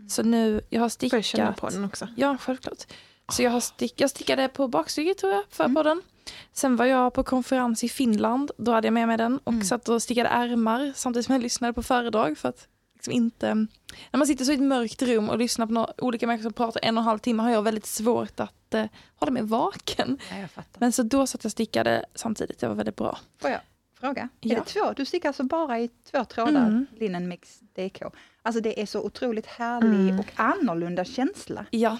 Så 0.08 0.22
nu, 0.22 0.60
jag 0.68 0.80
har 0.80 1.08
Får 1.08 1.18
jag 1.18 1.24
känna 1.24 1.52
stickat... 1.52 1.60
på 1.60 1.68
den 1.68 1.84
också? 1.84 2.08
Ja, 2.16 2.36
självklart. 2.40 2.86
Så 3.32 3.42
jag, 3.42 3.50
har 3.50 3.60
stick, 3.60 4.00
jag 4.00 4.10
stickade 4.10 4.48
på 4.48 4.68
bakstycket 4.68 5.18
tror 5.18 5.32
jag, 5.32 5.42
för 5.50 5.64
Mm. 5.64 5.74
podden. 5.74 6.02
Sen 6.52 6.76
var 6.76 6.84
jag 6.86 7.14
på 7.14 7.24
konferens 7.24 7.84
i 7.84 7.88
Finland, 7.88 8.50
då 8.58 8.72
hade 8.72 8.86
jag 8.86 8.92
med 8.94 9.08
mig 9.08 9.16
den 9.16 9.38
och 9.44 9.52
Mm. 9.52 9.64
satt 9.64 9.88
och 9.88 10.02
stickade 10.02 10.28
ärmar 10.28 10.92
samtidigt 10.96 11.26
som 11.26 11.32
jag 11.32 11.42
lyssnade 11.42 11.72
på 11.72 11.82
föredrag 11.82 12.38
för 12.38 12.48
att 12.48 12.68
liksom 12.94 13.12
inte... 13.12 13.54
När 14.10 14.18
man 14.18 14.26
sitter 14.26 14.44
så 14.44 14.50
i 14.52 14.54
ett 14.54 14.60
mörkt 14.60 15.02
rum 15.02 15.28
och 15.30 15.38
lyssnar 15.38 15.66
på 15.66 15.72
några 15.72 15.92
olika 15.98 16.26
människor 16.26 16.42
som 16.42 16.52
pratar 16.52 16.80
en 16.84 16.96
och 16.98 17.02
en 17.02 17.06
halv 17.08 17.18
timme 17.18 17.42
har 17.42 17.50
jag 17.50 17.62
väldigt 17.62 17.86
svårt 17.86 18.40
att 18.40 18.74
eh, 18.74 18.84
hålla 19.16 19.32
mig 19.32 19.42
vaken. 19.42 20.18
Ja. 20.56 20.62
Men 20.78 20.92
så 20.92 21.02
då 21.02 21.26
satt 21.26 21.44
jag 21.44 21.48
och 21.48 21.52
stickade 21.52 22.04
samtidigt, 22.14 22.58
det 22.58 22.68
var 22.68 22.74
väldigt 22.74 22.96
bra. 22.96 23.18
Får 23.40 23.50
jag 23.50 23.60
fråga? 24.00 24.28
Ja. 24.40 24.52
Är 24.56 24.60
det 24.60 24.64
två? 24.66 24.92
Du 24.96 25.04
stickar 25.04 25.28
alltså 25.28 25.42
bara 25.42 25.80
i 25.80 25.88
två 26.10 26.24
trådar, 26.24 26.66
Mm. 26.66 26.86
Linnen 26.96 27.28
Mix 27.28 27.58
DK. 27.60 28.02
Alltså 28.42 28.60
det 28.60 28.82
är 28.82 28.86
så 28.86 29.00
otroligt 29.02 29.46
härlig 29.46 29.88
Mm. 30.10 30.18
och 30.20 30.26
annorlunda 30.36 31.04
känsla. 31.04 31.66
Ja, 31.70 31.98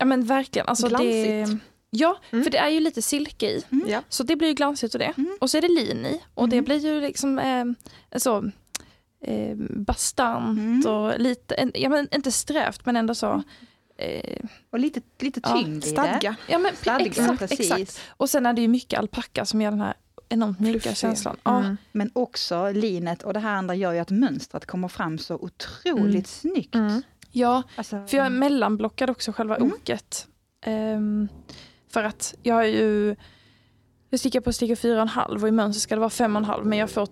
ja 0.00 0.04
men 0.06 0.24
verkligen. 0.24 0.68
Alltså 0.68 0.88
det, 0.88 0.96
Glansigt. 0.96 1.64
ja, 1.90 2.18
Mm. 2.30 2.44
för 2.44 2.50
det 2.50 2.58
är 2.58 2.68
ju 2.68 2.80
lite 2.80 3.02
silke 3.02 3.46
i. 3.46 3.62
Mm. 3.72 3.88
Ja. 3.88 4.02
Så 4.08 4.22
det 4.22 4.36
blir 4.36 4.48
ju 4.48 4.54
glansigt 4.54 4.94
och 4.94 4.98
det. 4.98 5.12
Mm. 5.16 5.36
Och 5.40 5.50
så 5.50 5.56
är 5.58 5.62
det 5.62 5.68
lin 5.68 6.06
i. 6.06 6.20
Och 6.34 6.48
det 6.48 6.56
Mm. 6.56 6.64
blir 6.64 6.78
ju 6.78 7.00
liksom 7.00 7.38
eh, 7.38 7.64
så 8.18 8.50
eh, 9.24 9.56
bastant 9.70 10.58
Mm. 10.58 10.86
och 10.86 11.20
lite, 11.20 11.54
en, 11.54 11.70
ja, 11.74 11.88
men 11.88 12.08
inte 12.14 12.32
strävt 12.32 12.86
men 12.86 12.96
ändå 12.96 13.14
så. 13.14 13.42
Eh, 13.98 14.36
Och 14.70 14.78
lite, 14.78 15.00
lite 15.20 15.40
Ja, 15.44 15.52
tyngd 15.52 15.76
i 15.76 15.80
det. 15.80 15.86
Stadga. 15.86 16.36
ja 16.48 16.58
men 16.58 16.76
Stadga, 16.76 17.06
exakt, 17.06 17.38
precis. 17.38 17.60
exakt. 17.60 18.00
Och 18.08 18.30
sen 18.30 18.46
är 18.46 18.52
det 18.52 18.60
ju 18.62 18.68
mycket 18.68 18.98
alpacka 18.98 19.44
som 19.44 19.60
ger 19.60 19.70
den 19.70 19.80
här 19.80 19.94
enormt 20.28 20.60
mjuka 20.60 20.94
känslan. 20.94 21.36
Ja, 21.42 21.58
Mm. 21.60 21.76
Men 21.92 22.10
också 22.12 22.72
linet 22.72 23.22
och 23.22 23.32
det 23.32 23.40
här 23.40 23.54
andra 23.54 23.74
gör 23.74 23.92
ju 23.92 23.98
att 23.98 24.10
mönstret 24.10 24.66
kommer 24.66 24.88
fram 24.88 25.18
så 25.18 25.34
otroligt 25.34 26.26
snyggt. 26.26 26.74
Mm. 26.74 27.02
Ja, 27.30 27.62
Alltså, 27.76 28.06
för 28.06 28.16
jag 28.16 28.26
är 28.26 28.30
mellanblockad 28.30 29.10
också 29.10 29.32
själva 29.32 29.56
Mm. 29.56 29.72
oket. 29.72 30.26
Ehm, 30.66 31.28
för 31.88 32.04
att 32.04 32.34
jag 32.42 32.54
har 32.54 32.64
ju, 32.64 33.16
jag 34.10 34.20
stickar 34.20 34.40
på 34.40 34.52
sticka 34.52 34.76
fyra 34.76 35.26
och 35.28 35.48
i 35.48 35.50
mönster 35.50 35.80
ska 35.80 35.94
det 35.94 36.00
vara 36.00 36.10
fem 36.10 36.36
och 36.36 36.40
en 36.42 36.44
halv 36.44 36.66
men 36.66 36.78
jag 36.78 36.90
får 36.90 37.08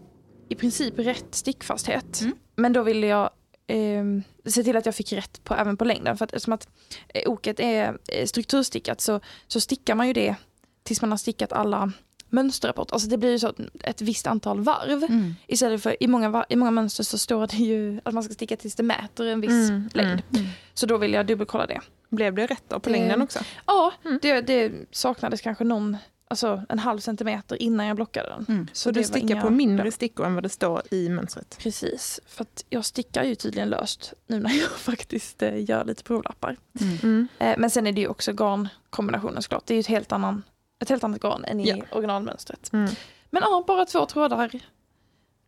i 0.49 0.55
princip 0.55 0.99
rätt 0.99 1.35
stickfasthet. 1.35 2.21
Mm. 2.21 2.37
Men 2.57 2.73
då 2.73 2.83
ville 2.83 3.07
jag 3.07 3.31
eh, 3.67 4.05
se 4.51 4.63
till 4.63 4.77
att 4.77 4.87
jag 4.87 4.95
fick 4.95 5.13
rätt 5.13 5.45
på, 5.45 5.55
även 5.55 5.77
på 5.77 5.85
längden. 5.85 6.17
För 6.17 6.25
att 6.25 6.33
eftersom 6.33 6.53
att 6.53 6.69
eh, 7.09 7.31
oket 7.31 7.61
är 7.61 7.99
eh, 8.13 8.27
strukturstickat 8.27 9.01
så, 9.01 9.21
så 9.47 9.61
stickar 9.61 9.95
man 9.95 10.07
ju 10.07 10.13
det 10.13 10.35
tills 10.83 11.01
man 11.01 11.11
har 11.11 11.19
stickat 11.19 11.53
alla 11.53 11.93
mönsterrapport. 12.31 12.93
Alltså 12.93 13.09
det 13.09 13.19
blir 13.19 13.31
ju 13.31 13.39
så 13.39 13.53
ett, 13.85 14.01
visst 14.03 14.27
antal 14.27 14.61
varv. 14.61 15.05
Mm. 15.05 15.35
Istället 15.47 15.83
för 15.83 16.03
i 16.03 16.07
många, 16.09 16.45
i 16.49 16.57
många 16.57 16.71
mönster 16.71 17.05
så 17.05 17.19
står 17.19 17.47
det 17.47 17.57
ju 17.57 18.01
att 18.05 18.15
man 18.15 18.23
ska 18.23 18.35
sticka 18.35 18.57
tills 18.57 18.75
det 18.75 18.83
mäter 18.83 19.27
en 19.27 19.41
viss 19.41 19.51
Mm, 19.71 19.89
längd. 19.95 20.23
Mm. 20.35 20.47
Så 20.75 20.87
då 20.87 20.97
vill 20.99 21.13
jag 21.13 21.27
dubbelkolla 21.27 21.67
det. 21.67 21.81
Blev 22.11 22.35
det 22.35 22.47
rätt 22.47 22.65
då 22.69 22.81
på 22.81 22.91
längden 22.91 23.23
också? 23.23 23.39
Ja, 23.67 23.93
Mm. 24.05 24.19
det, 24.23 24.41
det 24.41 24.73
saknades 24.91 25.41
kanske 25.41 25.65
någon, 25.65 25.97
alltså 26.29 26.63
en 26.69 26.79
halv 26.79 26.99
centimeter 27.01 27.63
innan 27.63 27.87
jag 27.87 27.97
blockade 27.97 28.29
den. 28.29 28.47
Mm. 28.49 28.69
Så 28.73 28.91
det 28.91 29.01
du 29.01 29.05
stickar 29.05 29.21
inga 29.35 29.43
på 29.43 29.51
mindre 29.51 29.91
stickor 29.91 30.27
än 30.27 30.35
vad 30.35 30.43
det 30.43 30.49
står 30.49 30.83
i 30.91 31.09
mönstret? 31.09 31.59
Precis, 31.63 32.21
för 32.27 32.43
att 32.43 32.65
jag 32.71 32.85
stickar 32.85 33.25
ju 33.25 33.35
tydligen 33.35 33.69
löst 33.69 34.13
nu 34.27 34.41
när 34.41 34.51
jag 34.51 34.71
faktiskt 34.79 35.43
eh, 35.43 35.71
gör 35.71 35.85
lite 35.85 36.03
provlappar. 36.05 36.57
Mm. 36.81 36.99
Mm. 37.03 37.61
Men 37.61 37.71
sen 37.71 37.87
är 37.87 37.93
det 37.93 38.01
ju 38.01 38.09
också 38.09 38.33
garnkombinationen 38.33 39.43
såklart. 39.43 39.67
Det 39.67 39.75
är 39.75 39.77
ju 39.77 39.81
ett 39.81 39.87
helt, 39.87 40.13
annan, 40.13 40.43
ett 40.79 40.89
helt 40.89 41.05
annat 41.05 41.21
garn 41.21 41.45
än 41.45 41.61
i 41.61 41.69
Ja. 41.69 41.77
originalmönstret. 41.93 42.73
Mm. 42.73 42.91
Men 43.31 43.43
ja, 43.43 43.65
bara 43.67 43.85
två 43.85 44.07
trådar. 44.07 44.51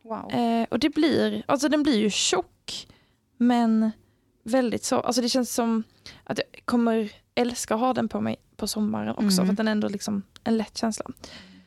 Wow. 0.03 0.33
Eh, 0.33 0.67
och 0.71 0.79
det 0.79 0.91
blir, 0.91 1.43
alltså 1.47 1.69
den 1.69 1.83
blir 1.83 1.99
ju 1.99 2.11
tjock. 2.11 2.87
Men 3.37 3.91
väldigt 4.43 4.85
så, 4.85 5.01
alltså 5.01 5.23
det 5.23 5.29
känns 5.29 5.55
som 5.55 5.83
att 6.25 6.39
jag 6.39 6.65
kommer 6.65 7.13
älska 7.35 7.75
att 7.75 7.81
ha 7.81 7.95
den 7.95 8.09
på 8.09 8.21
mig 8.21 8.37
på 8.57 8.67
sommaren 8.67 9.09
också. 9.09 9.23
Mm. 9.23 9.47
För 9.47 9.53
att 9.53 9.57
den 9.57 9.69
är 9.69 9.73
ändå 9.73 9.89
liksom 9.89 10.23
en 10.45 10.57
lätt 10.57 10.77
känsla. 10.79 11.05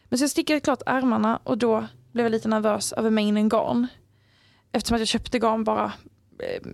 Men 0.10 0.18
så 0.20 0.24
jag 0.24 0.30
stickade 0.32 0.60
klart 0.60 0.82
ärmarna 0.86 1.40
och 1.44 1.58
då 1.58 1.88
blev 2.12 2.26
jag 2.26 2.32
lite 2.32 2.48
nervös 2.48 2.94
över 2.94 3.10
mängden 3.10 3.50
garn. 3.50 3.88
Eftersom 4.72 4.96
att 4.96 5.02
jag 5.02 5.08
köpte 5.08 5.40
garn 5.40 5.64
bara 5.64 5.94
eh, 6.40 6.70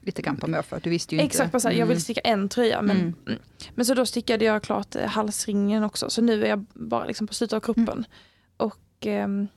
Lite 0.00 0.22
grann 0.22 0.36
på 0.36 0.46
måfå, 0.46 0.78
du 0.82 0.90
visste 0.90 1.14
ju 1.14 1.20
Exakt, 1.20 1.44
inte. 1.46 1.60
så 1.60 1.68
här, 1.68 1.74
jag 1.74 1.86
vill 1.86 2.02
sticka 2.02 2.20
en 2.20 2.48
tröja. 2.48 2.82
Men, 2.82 2.96
Mm. 2.96 3.14
mm. 3.26 3.38
men 3.74 3.86
så 3.86 3.94
då 3.94 4.06
stickade 4.06 4.44
jag 4.44 4.62
klart 4.62 4.96
eh, 4.96 5.06
halsringen 5.06 5.84
också. 5.84 6.10
Så 6.10 6.22
nu 6.22 6.44
är 6.44 6.48
jag 6.48 6.66
bara 6.74 7.04
liksom 7.04 7.26
på 7.26 7.34
slutet 7.34 7.56
av 7.56 7.60
kroppen. 7.60 7.88
Mm. 7.88 8.04
Och 8.56 8.78
ehm, 9.06 9.48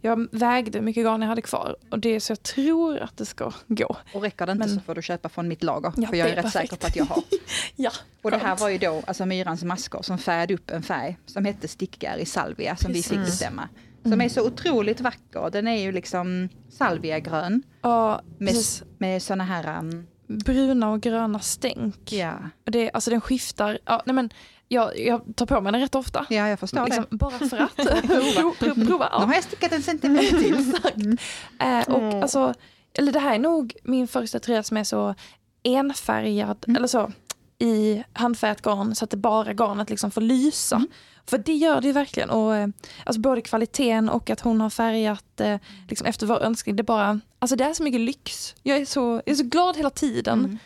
jag 0.00 0.28
vägde 0.32 0.78
hur 0.78 0.84
mycket 0.84 1.04
garn 1.04 1.22
jag 1.22 1.28
hade 1.28 1.42
kvar. 1.42 1.76
Och 1.90 1.98
det 1.98 2.08
är 2.08 2.20
så 2.20 2.30
jag 2.30 2.42
tror 2.42 2.98
att 2.98 3.16
det 3.16 3.26
ska 3.26 3.52
gå. 3.68 3.96
Och 4.14 4.22
räcker 4.22 4.46
det 4.46 4.52
inte 4.52 4.66
Men- 4.66 4.74
så 4.74 4.80
får 4.80 4.94
du 4.94 5.02
köpa 5.02 5.28
från 5.28 5.48
mitt 5.48 5.62
lager. 5.62 5.92
Ja, 5.96 6.08
för 6.08 6.16
jag 6.16 6.28
är, 6.28 6.32
är 6.32 6.36
rätt 6.36 6.44
perfekt. 6.44 6.70
säker 6.70 6.76
på 6.80 6.86
att 6.86 6.96
jag 6.96 7.04
har. 7.04 7.22
Ja, 7.76 7.90
Och 8.22 8.30
det 8.30 8.36
här 8.38 8.56
var 8.56 8.68
ju 8.68 8.78
då 8.78 9.02
alltså 9.06 9.26
Myrans 9.26 9.64
maskor 9.64 10.02
som 10.02 10.18
färgade 10.18 10.54
upp 10.54 10.70
en 10.70 10.82
färg 10.82 11.18
som 11.26 11.44
hette 11.44 11.68
stickgar 11.68 12.16
i 12.16 12.26
salvia 12.26 12.76
som 12.76 12.92
vi 12.92 13.02
fick 13.02 13.12
Precis. 13.18 13.26
bestämma. 13.26 13.68
Som 14.02 14.12
Mm. 14.12 14.24
är 14.24 14.28
så 14.28 14.46
otroligt 14.46 15.00
vacker. 15.00 15.50
Den 15.50 15.68
är 15.68 15.80
ju 15.82 15.92
liksom 15.92 16.48
salviagrön 16.70 17.62
Ja, 17.82 18.20
med, 18.38 18.54
med 18.98 19.22
såna 19.22 19.44
här... 19.44 19.78
Um, 19.78 20.06
Bruna 20.26 20.90
och 20.90 21.00
gröna 21.00 21.38
stänk. 21.38 22.12
ja. 22.12 22.34
Och 22.66 22.72
Det, 22.72 22.90
alltså 22.90 23.10
den 23.10 23.20
skiftar. 23.20 23.78
Ja, 23.84 24.02
nej 24.06 24.14
men, 24.14 24.30
jag, 24.68 24.98
jag 24.98 25.22
tar 25.36 25.46
på 25.46 25.60
mig 25.60 25.72
den 25.72 25.80
rätt 25.80 25.94
ofta. 25.94 26.26
ja, 26.30 26.48
jag 26.48 26.58
förstår 26.60 26.84
Liksom, 26.84 27.06
det. 27.10 27.16
bara 27.16 27.30
för 27.38 27.56
att. 27.58 27.76
prova. 27.76 28.52
prova, 28.58 28.74
prova. 28.74 28.84
Nu 28.84 28.94
Ja. 29.12 29.18
har 29.26 29.34
jag 29.34 29.44
stickat 29.44 29.72
en 29.72 29.82
centimeter 29.82 30.38
till. 30.38 30.74
Mm. 30.94 31.18
Eh, 31.60 31.94
och 31.94 32.02
Åh. 32.14 32.22
alltså, 32.22 32.54
eller 32.94 33.12
det 33.12 33.18
här 33.18 33.34
är 33.34 33.38
nog 33.38 33.74
min 33.84 34.08
första 34.08 34.40
tröja 34.40 34.62
som 34.62 34.76
är 34.76 34.84
så 34.84 35.14
enfärgad, 35.62 36.64
Mm. 36.66 36.76
eller 36.76 36.86
så, 36.86 37.12
i 37.58 38.02
handfärgat 38.12 38.62
garn 38.62 38.94
så 38.94 39.04
att 39.04 39.10
det 39.10 39.16
bara 39.16 39.52
garnet 39.52 39.90
liksom 39.90 40.10
får 40.10 40.20
lysa. 40.20 40.76
Mm. 40.76 40.88
För 41.26 41.38
det 41.38 41.54
gör 41.54 41.80
det 41.80 41.86
ju 41.86 41.92
verkligen. 41.92 42.30
Och, 42.30 42.56
eh, 42.56 42.68
alltså 43.04 43.20
både 43.20 43.40
kvaliteten 43.40 44.08
och 44.08 44.30
att 44.30 44.40
hon 44.40 44.60
har 44.60 44.70
färgat 44.70 45.40
eh, 45.40 45.58
liksom 45.88 46.06
efter 46.06 46.26
vår 46.26 46.42
önskning. 46.42 46.76
Det, 46.76 46.82
bara, 46.82 47.20
alltså 47.38 47.56
det 47.56 47.64
är 47.64 47.74
så 47.74 47.82
mycket 47.82 48.00
lyx. 48.00 48.54
Jag 48.62 48.78
är 48.78 48.84
så, 48.84 49.00
jag 49.00 49.32
är 49.32 49.34
så 49.34 49.44
glad 49.44 49.76
hela 49.76 49.90
tiden. 49.90 50.38
Mm. 50.38 50.58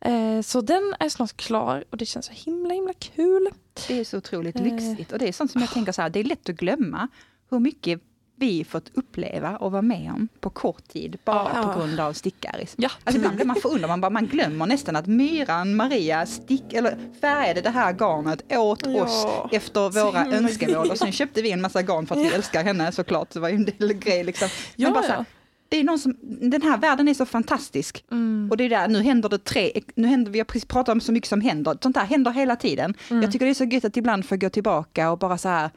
Eh, 0.00 0.42
så 0.42 0.60
den 0.60 0.94
är 1.00 1.08
snart 1.08 1.36
klar 1.36 1.84
och 1.90 1.96
det 1.96 2.06
känns 2.06 2.26
så 2.26 2.32
himla 2.32 2.74
himla 2.74 2.92
kul. 2.92 3.48
Det 3.88 4.00
är 4.00 4.04
så 4.04 4.18
otroligt 4.18 4.60
lyxigt. 4.60 5.12
Och 5.12 5.18
det 5.18 5.28
är 5.28 5.32
sånt 5.32 5.52
som 5.52 5.60
jag 5.60 5.70
tänker 5.70 5.92
så 5.92 6.02
här, 6.02 6.10
det 6.10 6.20
är 6.20 6.24
lätt 6.24 6.48
att 6.48 6.56
glömma 6.56 7.08
hur 7.50 7.58
mycket 7.58 8.00
vi 8.40 8.64
fått 8.64 8.90
uppleva 8.94 9.56
och 9.56 9.72
vara 9.72 9.82
med 9.82 10.12
om 10.14 10.28
på 10.40 10.50
kort 10.50 10.88
tid, 10.88 11.18
bara 11.24 11.50
Ja. 11.54 11.62
på 11.72 11.78
grund 11.80 12.00
av 12.00 12.12
stickaris. 12.12 12.74
Ja. 12.78 12.90
Alltså 13.04 13.16
ibland 13.18 13.36
blir 13.36 13.46
man 13.46 13.56
förundrad, 13.56 13.88
man, 13.90 14.00
bara, 14.00 14.10
man 14.10 14.26
glömmer 14.26 14.66
nästan 14.66 14.96
att 14.96 15.06
Myran, 15.06 15.76
Maria 15.76 16.26
stick, 16.26 16.72
eller 16.72 16.98
färgade 17.20 17.60
det 17.60 17.70
här 17.70 17.92
garnet 17.92 18.52
åt 18.52 18.86
Ja. 18.86 19.02
oss 19.04 19.26
efter 19.52 19.90
våra 20.04 20.26
önskemål. 20.26 20.90
Och 20.90 20.98
sen 20.98 21.12
köpte 21.12 21.42
vi 21.42 21.50
en 21.52 21.60
massa 21.60 21.82
garn 21.82 22.06
för 22.06 22.14
att 22.14 22.20
vi 22.20 22.28
älskar 22.34 22.64
henne 22.64 22.92
såklart, 22.92 23.30
det 23.30 23.40
var 23.40 23.48
ju 23.48 23.54
en 23.54 23.64
del 23.64 23.92
grej 23.92 24.24
liksom. 24.24 24.48
Men 24.76 24.92
bara 24.92 25.02
så 25.02 25.12
här, 25.12 25.24
det 25.68 25.76
är 25.76 25.84
någon 25.84 25.98
som, 25.98 26.16
den 26.50 26.62
här 26.62 26.78
världen 26.78 27.08
är 27.08 27.14
så 27.14 27.26
fantastisk. 27.26 28.04
Mm. 28.10 28.48
Och 28.50 28.56
det 28.56 28.64
är 28.64 28.68
där, 28.68 28.88
nu 28.88 29.02
händer 29.02 29.28
det 29.28 29.38
tre, 29.44 29.72
nu 29.94 30.08
händer, 30.08 30.30
vi 30.30 30.38
har 30.38 30.44
precis 30.44 30.64
pratat 30.64 30.92
om 30.92 31.00
så 31.00 31.12
mycket 31.12 31.28
som 31.28 31.40
händer, 31.40 31.78
sånt 31.82 31.96
här 31.96 32.06
händer 32.06 32.30
hela 32.30 32.56
tiden. 32.56 32.94
Mm. 33.10 33.22
Jag 33.22 33.32
tycker 33.32 33.46
det 33.46 33.52
är 33.52 33.54
så 33.54 33.64
gött 33.64 33.84
att 33.84 33.96
ibland 33.96 34.24
få 34.26 34.36
gå 34.36 34.48
tillbaka 34.50 35.10
och 35.10 35.18
bara 35.18 35.38
så 35.38 35.48
här, 35.48 35.70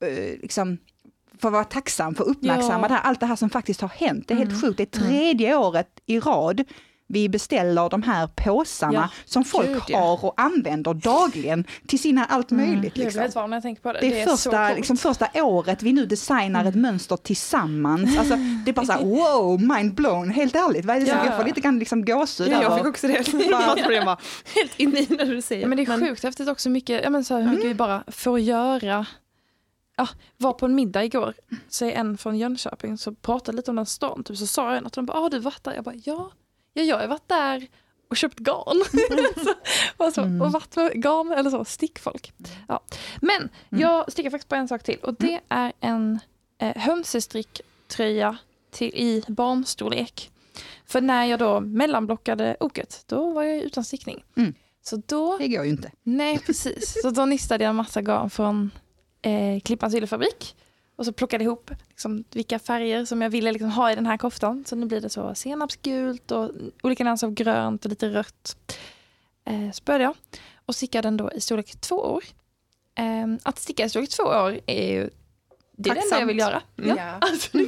eh, 0.00 0.40
liksom, 0.42 0.78
få 1.38 1.50
vara 1.50 1.64
tacksam, 1.64 2.14
få 2.14 2.22
uppmärksamma 2.22 2.82
Ja. 2.84 2.88
det 2.88 2.94
här, 2.94 3.00
allt 3.02 3.20
det 3.20 3.26
här 3.26 3.36
som 3.36 3.50
faktiskt 3.50 3.80
har 3.80 3.88
hänt. 3.88 4.28
Det 4.28 4.34
är 4.34 4.38
helt 4.38 4.50
Mm. 4.50 4.60
sjukt, 4.62 4.76
det 4.76 4.82
är 4.82 5.00
tredje 5.00 5.56
året 5.56 5.88
i 6.06 6.20
rad 6.20 6.64
vi 7.06 7.28
beställer 7.28 7.88
de 7.90 8.02
här 8.02 8.26
påsarna 8.26 8.94
Ja, 8.94 9.08
som 9.24 9.44
folk 9.44 9.66
gud, 9.68 9.82
ja. 9.88 9.98
har 9.98 10.24
och 10.24 10.40
använder 10.40 10.94
dagligen 10.94 11.64
till 11.86 11.98
sina 11.98 12.24
allt 12.24 12.50
möjligt. 12.50 12.74
Jag 12.84 12.92
blir 12.92 13.04
Liksom. 13.04 13.20
helt 13.22 13.34
jag 13.52 13.62
tänker 13.62 13.82
på 13.82 13.92
det. 13.92 14.00
Det 14.00 14.20
är, 14.22 14.26
första. 14.26 14.58
Mm. 14.64 14.76
liksom 14.76 14.96
första 14.96 15.28
året 15.34 15.82
vi 15.82 15.92
nu 15.92 16.06
designar 16.06 16.64
ett 16.64 16.74
mönster 16.74 17.16
tillsammans. 17.16 18.18
Alltså, 18.18 18.36
det 18.64 18.70
är 18.70 18.72
bara 18.72 18.86
så 18.86 18.92
här, 18.92 19.04
wow, 19.04 19.60
mind 19.76 19.94
blown, 19.94 20.30
helt 20.30 20.54
ärligt. 20.54 20.84
Vad 20.84 20.96
är 20.96 21.00
det 21.00 21.06
som, 21.06 21.18
Ja. 21.18 21.26
Jag 21.26 21.36
får 21.36 21.44
lite 21.44 21.60
grann 21.60 21.78
liksom 21.78 22.04
gåshud 22.04 22.48
Ja, 22.48 22.62
jag 22.62 22.78
fick 22.78 22.86
också 22.86 23.06
det. 23.06 23.12
Det 23.32 23.40
helt 24.54 24.72
inne 24.76 24.98
i 25.00 25.06
när 25.10 25.26
du 25.26 25.42
säger. 25.42 25.62
Ja, 25.62 25.68
men 25.68 25.76
det 25.76 25.82
är 25.82 26.00
sjukt 26.08 26.22
häftigt 26.22 26.48
också 26.48 26.70
mycket, 26.70 27.00
ja, 27.04 27.10
men 27.10 27.24
så 27.24 27.34
här, 27.34 27.42
hur 27.42 27.50
mycket 27.50 27.66
vi 27.66 27.74
bara 27.74 28.04
får 28.06 28.40
göra. 28.40 29.06
Ja, 29.96 30.08
var 30.36 30.52
på 30.52 30.66
en 30.66 30.74
middag 30.74 31.04
igår, 31.04 31.34
så 31.68 31.84
är 31.84 31.92
en 31.92 32.18
från 32.18 32.38
Jönköping 32.38 32.98
så 32.98 33.14
pratade 33.14 33.56
lite 33.56 33.70
om 33.70 33.76
den 33.76 33.86
stan. 33.86 34.24
Typ, 34.24 34.36
så 34.36 34.46
sa 34.46 34.74
en 34.74 34.86
att 34.86 34.92
de 34.92 35.06
bara, 35.06 35.18
har 35.18 35.30
du 35.30 35.38
varit 35.38 35.64
där? 35.64 35.74
Jag 35.74 35.84
bara, 35.84 35.94
ja, 35.94 36.30
ja 36.72 36.82
jag 36.82 36.98
har 36.98 37.06
varit 37.06 37.28
där 37.28 37.68
och 38.10 38.16
köpt 38.16 38.38
garn. 38.38 38.84
så, 39.44 39.54
och, 40.04 40.12
så, 40.12 40.22
och 40.22 40.52
varit 40.52 40.76
med 40.76 41.02
garn, 41.02 41.32
eller 41.32 41.50
så, 41.50 41.64
stickfolk. 41.64 42.32
Ja. 42.68 42.80
Men 43.20 43.48
jag 43.68 44.12
stickar 44.12 44.30
faktiskt 44.30 44.48
på 44.48 44.54
en 44.54 44.68
sak 44.68 44.82
till 44.82 44.98
och 44.98 45.14
det 45.14 45.40
är 45.48 45.72
en 45.80 46.20
eh, 46.58 46.76
hönsestricktröja 46.76 48.36
till, 48.70 48.88
i 48.88 49.24
barnstorlek. 49.28 50.30
För 50.86 51.00
när 51.00 51.24
jag 51.24 51.38
då 51.38 51.60
mellanblockade 51.60 52.56
oket, 52.60 53.04
då 53.06 53.30
var 53.30 53.42
jag 53.42 53.56
utan 53.56 53.84
stickning. 53.84 54.24
Mm. 54.36 54.54
Så 54.82 55.02
då 55.06 55.38
Det 55.38 55.48
går 55.48 55.64
ju 55.64 55.70
inte. 55.70 55.90
Nej, 56.02 56.38
precis. 56.38 57.02
Så 57.02 57.10
då 57.10 57.26
nistade 57.26 57.64
jag 57.64 57.70
en 57.70 57.76
massa 57.76 58.02
garn 58.02 58.30
från 58.30 58.70
eh, 59.24 59.60
Klippans 59.60 59.94
yllefabrik. 59.94 60.56
Och 60.96 61.04
så 61.04 61.12
plockade 61.12 61.44
ihop 61.44 61.70
liksom, 61.88 62.24
vilka 62.32 62.58
färger 62.58 63.04
som 63.04 63.22
jag 63.22 63.30
ville 63.30 63.52
liksom, 63.52 63.70
ha 63.70 63.92
i 63.92 63.94
den 63.94 64.06
här 64.06 64.16
koftan. 64.16 64.64
Så 64.66 64.76
nu 64.76 64.86
blir 64.86 65.00
det 65.00 65.10
så 65.10 65.34
senapsgult 65.34 66.30
och 66.30 66.50
olika 66.82 67.04
nyanser 67.04 67.26
av 67.26 67.32
grönt 67.34 67.84
och 67.84 67.90
lite 67.90 68.08
rött. 68.08 68.56
Eh, 69.46 69.70
så 69.72 69.82
började 69.84 70.04
jag 70.04 70.14
och 70.66 70.74
stickade 70.74 71.06
den 71.06 71.16
då 71.16 71.32
i 71.32 71.40
storlek 71.40 71.80
två 71.80 71.96
år. 71.96 72.24
Eh, 72.98 73.38
att 73.42 73.58
sticka 73.58 73.84
i 73.84 73.88
storlek 73.88 74.10
två 74.10 74.22
år 74.22 74.60
är 74.66 74.92
ju 74.92 75.10
det, 75.76 75.90
är 75.90 75.94
det 75.94 76.00
enda 76.00 76.18
jag 76.20 76.26
vill 76.26 76.38
göra. 76.38 76.62
Ja. 76.76 76.94
Ja. 76.98 77.18
Alltså. 77.20 77.58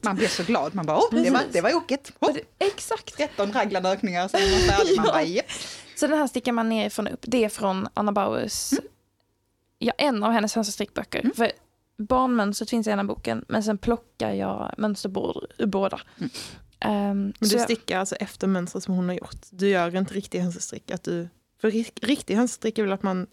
Man 0.00 0.16
blir 0.16 0.28
så 0.28 0.42
glad, 0.42 0.74
man 0.74 0.86
bara, 0.86 0.98
oh, 0.98 1.14
det 1.24 1.30
var, 1.30 1.40
det 1.52 1.60
var 1.60 1.74
oket. 1.74 2.12
Oh, 2.20 2.36
Exakt. 2.58 3.16
13 3.16 3.52
raglande 3.52 3.88
ökningar, 3.90 4.28
sen 4.28 4.40
är 4.40 4.50
man 4.50 4.60
färdig. 4.60 4.96
Man 4.96 5.06
Ja. 5.06 5.12
bara, 5.12 5.22
japp. 5.22 5.46
Så 5.96 6.06
den 6.06 6.18
här 6.18 6.26
stickar 6.26 6.52
man 6.52 6.68
nerifrån 6.68 7.06
och 7.06 7.12
upp. 7.12 7.24
Det 7.26 7.44
är 7.44 7.48
från 7.48 7.88
Anna 7.94 8.12
Bauers, 8.12 8.70
ja, 9.82 9.92
en 9.98 10.22
av 10.22 10.32
hennes 10.32 10.54
hönsestrickböcker. 10.54 11.20
Mm. 11.20 11.34
För 11.34 11.52
barnmönstret 11.98 12.70
finns 12.70 12.86
i 12.86 12.90
ena 12.90 13.04
boken, 13.04 13.44
men 13.48 13.62
sen 13.62 13.78
plockar 13.78 14.32
jag 14.32 14.74
mönsterbord 14.78 15.44
ur 15.58 15.66
båda. 15.66 16.00
Mm. 16.18 16.30
Ehm, 16.80 17.32
Men 17.40 17.48
du 17.48 17.56
jag- 17.56 17.64
stickar 17.64 17.98
alltså 17.98 18.14
efter 18.14 18.46
mönstret 18.46 18.84
som 18.84 18.94
hon 18.94 19.08
har 19.08 19.14
gjort. 19.16 19.36
Du 19.50 19.68
gör 19.68 19.96
inte 19.96 20.14
riktig 20.14 20.40
hönsestrick. 20.40 20.90
Att 20.90 21.02
du, 21.02 21.28
för 21.60 21.70
ri- 21.70 21.98
riktig 22.02 22.36
hönsestrick 22.36 22.78
är 22.78 22.82
väl 22.82 22.92
att 22.92 23.02
man 23.02 23.26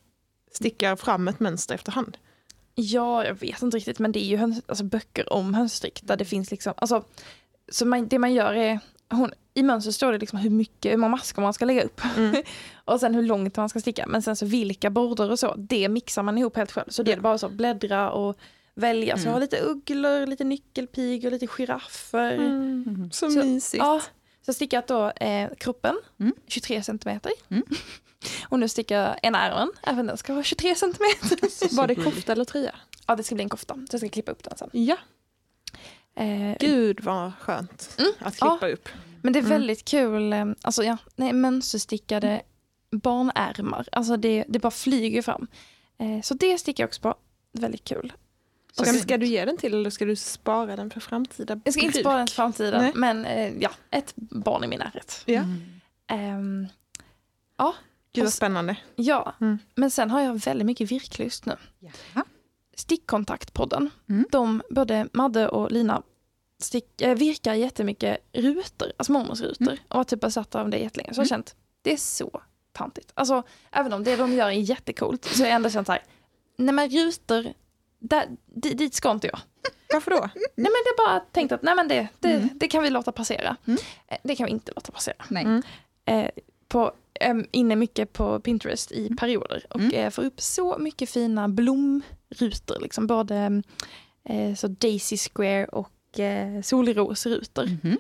stickar 0.51 0.95
fram 0.95 1.27
ett 1.27 1.39
mönster 1.39 1.75
efterhand. 1.75 2.17
Ja, 2.75 3.25
jag 3.25 3.33
vet 3.39 3.61
inte 3.61 3.77
riktigt, 3.77 3.99
men 3.99 4.11
det 4.11 4.19
är 4.19 4.25
ju 4.27 4.37
höns, 4.37 4.61
alltså, 4.67 4.83
böcker 4.83 5.33
om 5.33 5.53
hönsestrick 5.53 6.01
där 6.03 6.17
det 6.17 6.25
finns 6.25 6.51
liksom, 6.51 6.73
alltså, 6.77 7.03
så 7.71 7.85
man, 7.85 8.07
det 8.07 8.19
man 8.19 8.33
gör 8.33 8.53
är, 8.53 8.79
hon, 9.09 9.31
i 9.53 9.63
mönstret 9.63 9.95
står 9.95 10.11
det 10.11 10.17
liksom 10.17 10.39
hur 10.39 10.49
mycket, 10.49 10.91
hur 10.91 10.97
många 10.97 11.11
masker 11.11 11.41
man 11.41 11.53
ska 11.53 11.65
lägga 11.65 11.83
upp. 11.83 12.01
Mm. 12.17 12.43
och 12.85 12.99
sen 12.99 13.15
hur 13.15 13.23
långt 13.23 13.57
man 13.57 13.69
ska 13.69 13.79
sticka, 13.79 14.05
men 14.07 14.21
sen 14.21 14.35
så 14.35 14.45
vilka 14.45 14.89
border 14.89 15.31
och 15.31 15.39
så, 15.39 15.55
det 15.57 15.89
mixar 15.89 16.23
man 16.23 16.37
ihop 16.37 16.55
helt 16.57 16.71
själv. 16.71 16.85
Så 16.89 17.03
det 17.03 17.11
är 17.13 17.19
bara 17.19 17.37
så 17.37 17.49
bläddra 17.49 18.11
och 18.11 18.37
välja. 18.75 19.17
Så 19.17 19.27
jag 19.27 19.33
har 19.33 19.39
lite 19.39 19.59
ugglor, 19.59 20.25
lite 20.25 20.43
nyckelpigor, 20.43 21.31
lite 21.31 21.47
giraffer. 21.47 22.31
Mm. 22.33 23.09
Så, 23.11 23.31
Så- 23.31 23.39
mysigt. 23.43 23.83
Ja, 23.83 24.01
så 24.45 24.53
stickat 24.53 24.87
då 24.87 25.09
eh, 25.11 25.49
kroppen, 25.57 25.95
Mm. 26.19 26.33
23 26.47 26.83
centimeter. 26.83 27.31
Mm. 27.49 27.63
Och 28.49 28.59
nu 28.59 28.67
stickar 28.69 28.97
jag 29.01 29.15
ena 29.23 29.41
ärmen, 29.49 29.71
även 29.83 30.05
den 30.07 30.17
ska 30.17 30.33
vara 30.33 30.43
23 30.43 30.75
centimeter. 30.75 31.75
Var 31.75 31.87
det 31.87 31.95
kofta 31.95 32.31
eller 32.31 32.45
tröja? 32.45 32.75
Ja, 33.07 33.15
det 33.15 33.23
ska 33.23 33.35
bli 33.35 33.43
en 33.43 33.49
kofta. 33.49 33.73
Så 33.73 33.81
jag 33.91 33.99
ska 33.99 34.09
klippa 34.09 34.31
upp 34.31 34.43
den 34.43 34.57
sen. 34.57 34.69
Ja. 34.73 34.97
Eh, 36.19 36.57
Gud 36.59 36.99
vad 37.03 37.31
skönt 37.39 37.95
Mm, 37.99 38.11
att 38.19 38.33
klippa 38.39 38.67
upp. 38.69 38.89
Men 39.21 39.33
det 39.33 39.39
är 39.39 39.43
Mm. 39.43 39.49
väldigt 39.51 39.85
kul, 39.85 40.33
eh, 40.33 40.45
alltså 40.61 40.83
ja, 40.83 40.97
nej, 41.15 41.33
mönsterstickade 41.33 42.41
barnärmar. 42.91 43.87
Alltså 43.91 44.17
det, 44.17 44.45
det 44.47 44.59
bara 44.59 44.71
flyger 44.71 45.21
fram. 45.21 45.47
Eh, 45.97 46.21
så 46.21 46.33
det 46.33 46.57
stickar 46.57 46.83
jag 46.83 46.87
också 46.87 47.01
på. 47.01 47.15
Väldigt 47.51 47.83
kul. 47.83 48.13
Ska, 48.73 48.85
Så- 48.85 48.99
ska 48.99 49.17
du 49.17 49.25
ge 49.25 49.45
den 49.45 49.57
till 49.57 49.73
eller 49.73 49.89
ska 49.89 50.05
du 50.05 50.15
spara 50.15 50.75
den 50.75 50.89
för 50.89 50.99
framtida 50.99 51.59
Jag 51.65 51.73
ska 51.73 51.83
inte 51.85 51.99
spara 51.99 52.17
den 52.17 52.27
till 52.27 52.35
framtiden, 52.35 52.81
Nej. 52.81 52.91
men 52.95 53.25
eh, 53.25 53.53
ja, 53.59 53.69
ett 53.91 54.13
barn 54.15 54.63
i 54.63 54.67
min 54.67 54.79
närhet. 54.79 55.23
Ja. 55.25 55.41
Mm. 55.41 55.61
Ehm, 56.07 56.67
Gud 58.13 58.21
Och 58.21 58.25
vad 58.25 58.33
spännande. 58.33 58.75
ja, 58.95 59.33
Mm. 59.41 59.59
men 59.75 59.91
sen 59.91 60.11
har 60.11 60.21
jag 60.21 60.35
väldigt 60.45 60.65
mycket 60.65 60.91
virklust 60.91 61.45
nu. 61.45 61.55
Jaha. 61.79 62.23
Stickkontaktpodden, 62.75 63.89
Mm. 64.09 64.25
de, 64.31 64.61
både 64.69 65.07
Madde 65.13 65.47
och 65.49 65.71
Lina, 65.71 66.01
stick, 66.59 67.01
äh, 67.01 67.15
virkar 67.17 67.53
jättemycket 67.53 68.17
rutor, 68.33 68.91
alltså 68.97 69.11
mormors 69.11 69.41
rutor. 69.41 69.67
Mm. 69.67 69.77
Och 69.87 69.97
har 69.97 70.03
typ 70.03 70.19
besatt 70.21 70.55
av 70.55 70.69
det 70.69 70.77
jättelänge. 70.77 71.13
Så 71.13 71.19
jag 71.19 71.25
har 71.25 71.29
känt, 71.29 71.55
det 71.81 71.93
är 71.93 71.97
så 71.97 72.41
tantigt. 72.71 73.11
Alltså, 73.13 73.43
även 73.71 73.93
om 73.93 74.03
det 74.03 74.15
de 74.15 74.33
gör 74.33 74.47
är 74.47 74.51
jättecoolt, 74.51 75.25
så 75.25 75.41
har 75.43 75.47
jag 75.47 75.55
ändå 75.55 75.69
känt 75.69 75.87
så 75.87 75.91
här, 75.93 76.03
nej 76.57 76.73
men 76.75 76.89
rutor, 76.89 77.53
där, 77.99 78.25
di- 78.45 78.73
dit 78.73 78.93
ska 78.93 79.11
inte 79.11 79.27
jag. 79.27 79.39
Varför 79.93 80.11
då? 80.11 80.17
Nej 80.35 80.45
men 80.55 80.63
det 80.65 80.89
är 80.89 81.07
bara 81.07 81.19
tänkt 81.19 81.51
att 81.51 81.61
nej 81.63 81.75
men 81.75 81.87
det, 81.87 82.07
det, 82.19 82.33
Mm. 82.33 82.49
det 82.55 82.67
kan 82.67 82.83
vi 82.83 82.89
låta 82.89 83.11
passera. 83.11 83.55
Mm. 83.65 83.79
Eh, 84.07 84.17
Det 84.23 84.35
kan 84.35 84.45
vi 84.45 84.51
inte 84.51 84.71
låta 84.75 84.91
passera. 84.91 85.25
Nej. 85.29 85.43
Mm. 85.43 85.61
Eh, 86.05 86.29
på, 86.67 86.91
em, 87.19 87.45
inne 87.51 87.75
mycket 87.75 88.13
på 88.13 88.39
Pinterest 88.39 88.91
i 88.91 89.15
perioder 89.15 89.65
och 89.69 89.79
Mm. 89.79 89.93
eh, 89.93 90.09
får 90.09 90.23
upp 90.23 90.41
så 90.41 90.77
mycket 90.77 91.09
fina 91.09 91.47
blomrutor. 91.49 92.79
Liksom, 92.81 93.07
både 93.07 93.61
eh, 94.23 94.55
så 94.55 94.67
Daisy 94.67 95.17
Square 95.17 95.65
och 95.65 95.89
eh, 96.19 96.61
solrosrutor. 96.61 97.65
Mhm. 97.65 97.97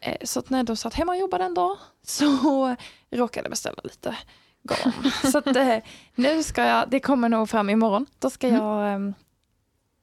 Eh, 0.00 0.16
så 0.24 0.38
att 0.38 0.50
när 0.50 0.58
jag 0.58 0.66
då 0.66 0.76
satt 0.76 0.94
hemma 0.94 1.12
och 1.12 1.18
jobbade 1.18 1.44
en 1.44 1.54
dag 1.54 1.76
så 2.02 2.26
råkade 3.10 3.44
jag 3.44 3.50
beställa 3.50 3.80
lite 3.84 4.16
garn. 4.62 5.10
så 5.32 5.38
att 5.38 5.56
eh, 5.56 5.78
nu 6.14 6.42
ska 6.42 6.64
jag, 6.64 6.90
det 6.90 7.00
kommer 7.00 7.28
nog 7.28 7.50
fram 7.50 7.70
imorgon, 7.70 8.06
då 8.18 8.30
ska 8.30 8.48
Mm. 8.48 8.60
jag 8.62 8.92
em, 8.94 9.14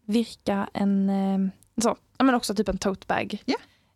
virka 0.05 0.69
en, 0.73 1.09
em, 1.09 1.51
så, 1.81 1.97
men 2.19 2.35
också 2.35 2.55
typ 2.55 2.69
en 2.69 2.77
tote 2.77 3.07
bag 3.07 3.43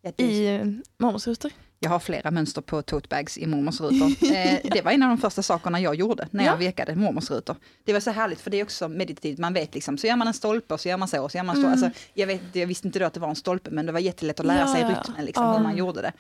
är 0.02 0.22
i 0.22 0.56
eh, 0.56 0.65
mormors 0.98 1.28
rutor. 1.28 1.52
Jag 1.80 1.90
har 1.90 2.00
flera 2.00 2.32
mönster 2.32 2.62
på 2.62 2.82
totebags 2.82 3.38
i 3.38 3.48
mormors 3.48 3.82
rutor. 3.82 4.08
Eh, 4.36 4.60
det 4.72 4.82
var 4.82 4.92
en 4.92 5.04
av 5.04 5.10
de 5.10 5.18
första 5.18 5.42
sakerna 5.42 5.80
jag 5.80 5.96
gjorde 5.96 6.28
när 6.32 6.44
jag 6.46 6.54
Ja. 6.54 6.58
vekade 6.58 6.96
mormors 6.96 7.32
rutor. 7.32 7.56
Det 7.84 7.94
var 7.94 8.00
så 8.00 8.12
härligt 8.12 8.42
för 8.42 8.52
det 8.52 8.60
är 8.60 8.64
också 8.64 8.88
meditativt, 8.88 9.40
man 9.40 9.54
vet 9.54 9.74
liksom, 9.76 9.98
så 9.98 10.08
gör 10.08 10.16
man 10.16 10.28
en 10.28 10.34
stolpe 10.34 10.74
och 10.74 10.80
så 10.80 10.90
gör 10.90 10.98
man 10.98 11.08
så, 11.08 11.24
och 11.24 11.32
så 11.32 11.38
gör 11.38 11.44
man 11.44 11.56
så. 11.56 11.62
Mm. 11.62 11.72
Alltså, 11.72 11.90
jag, 12.14 12.28
vet, 12.28 12.42
jag 12.54 12.68
visste 12.68 12.88
inte 12.88 13.00
då 13.00 13.06
att 13.06 13.14
det 13.14 13.20
var 13.20 13.30
en 13.30 13.36
stolpe 13.36 13.72
men 13.72 13.86
det 13.86 13.92
var 13.92 14.00
jättelätt 14.00 14.40
att 14.40 14.46
lära 14.46 14.60
Ja, 14.60 14.74
sig 14.74 14.84
rytmen, 14.84 15.26
liksom, 15.26 15.46
Ja. 15.46 15.54
hur 15.58 15.64
man 15.64 15.78
gjorde 15.78 16.02
det. 16.02 16.14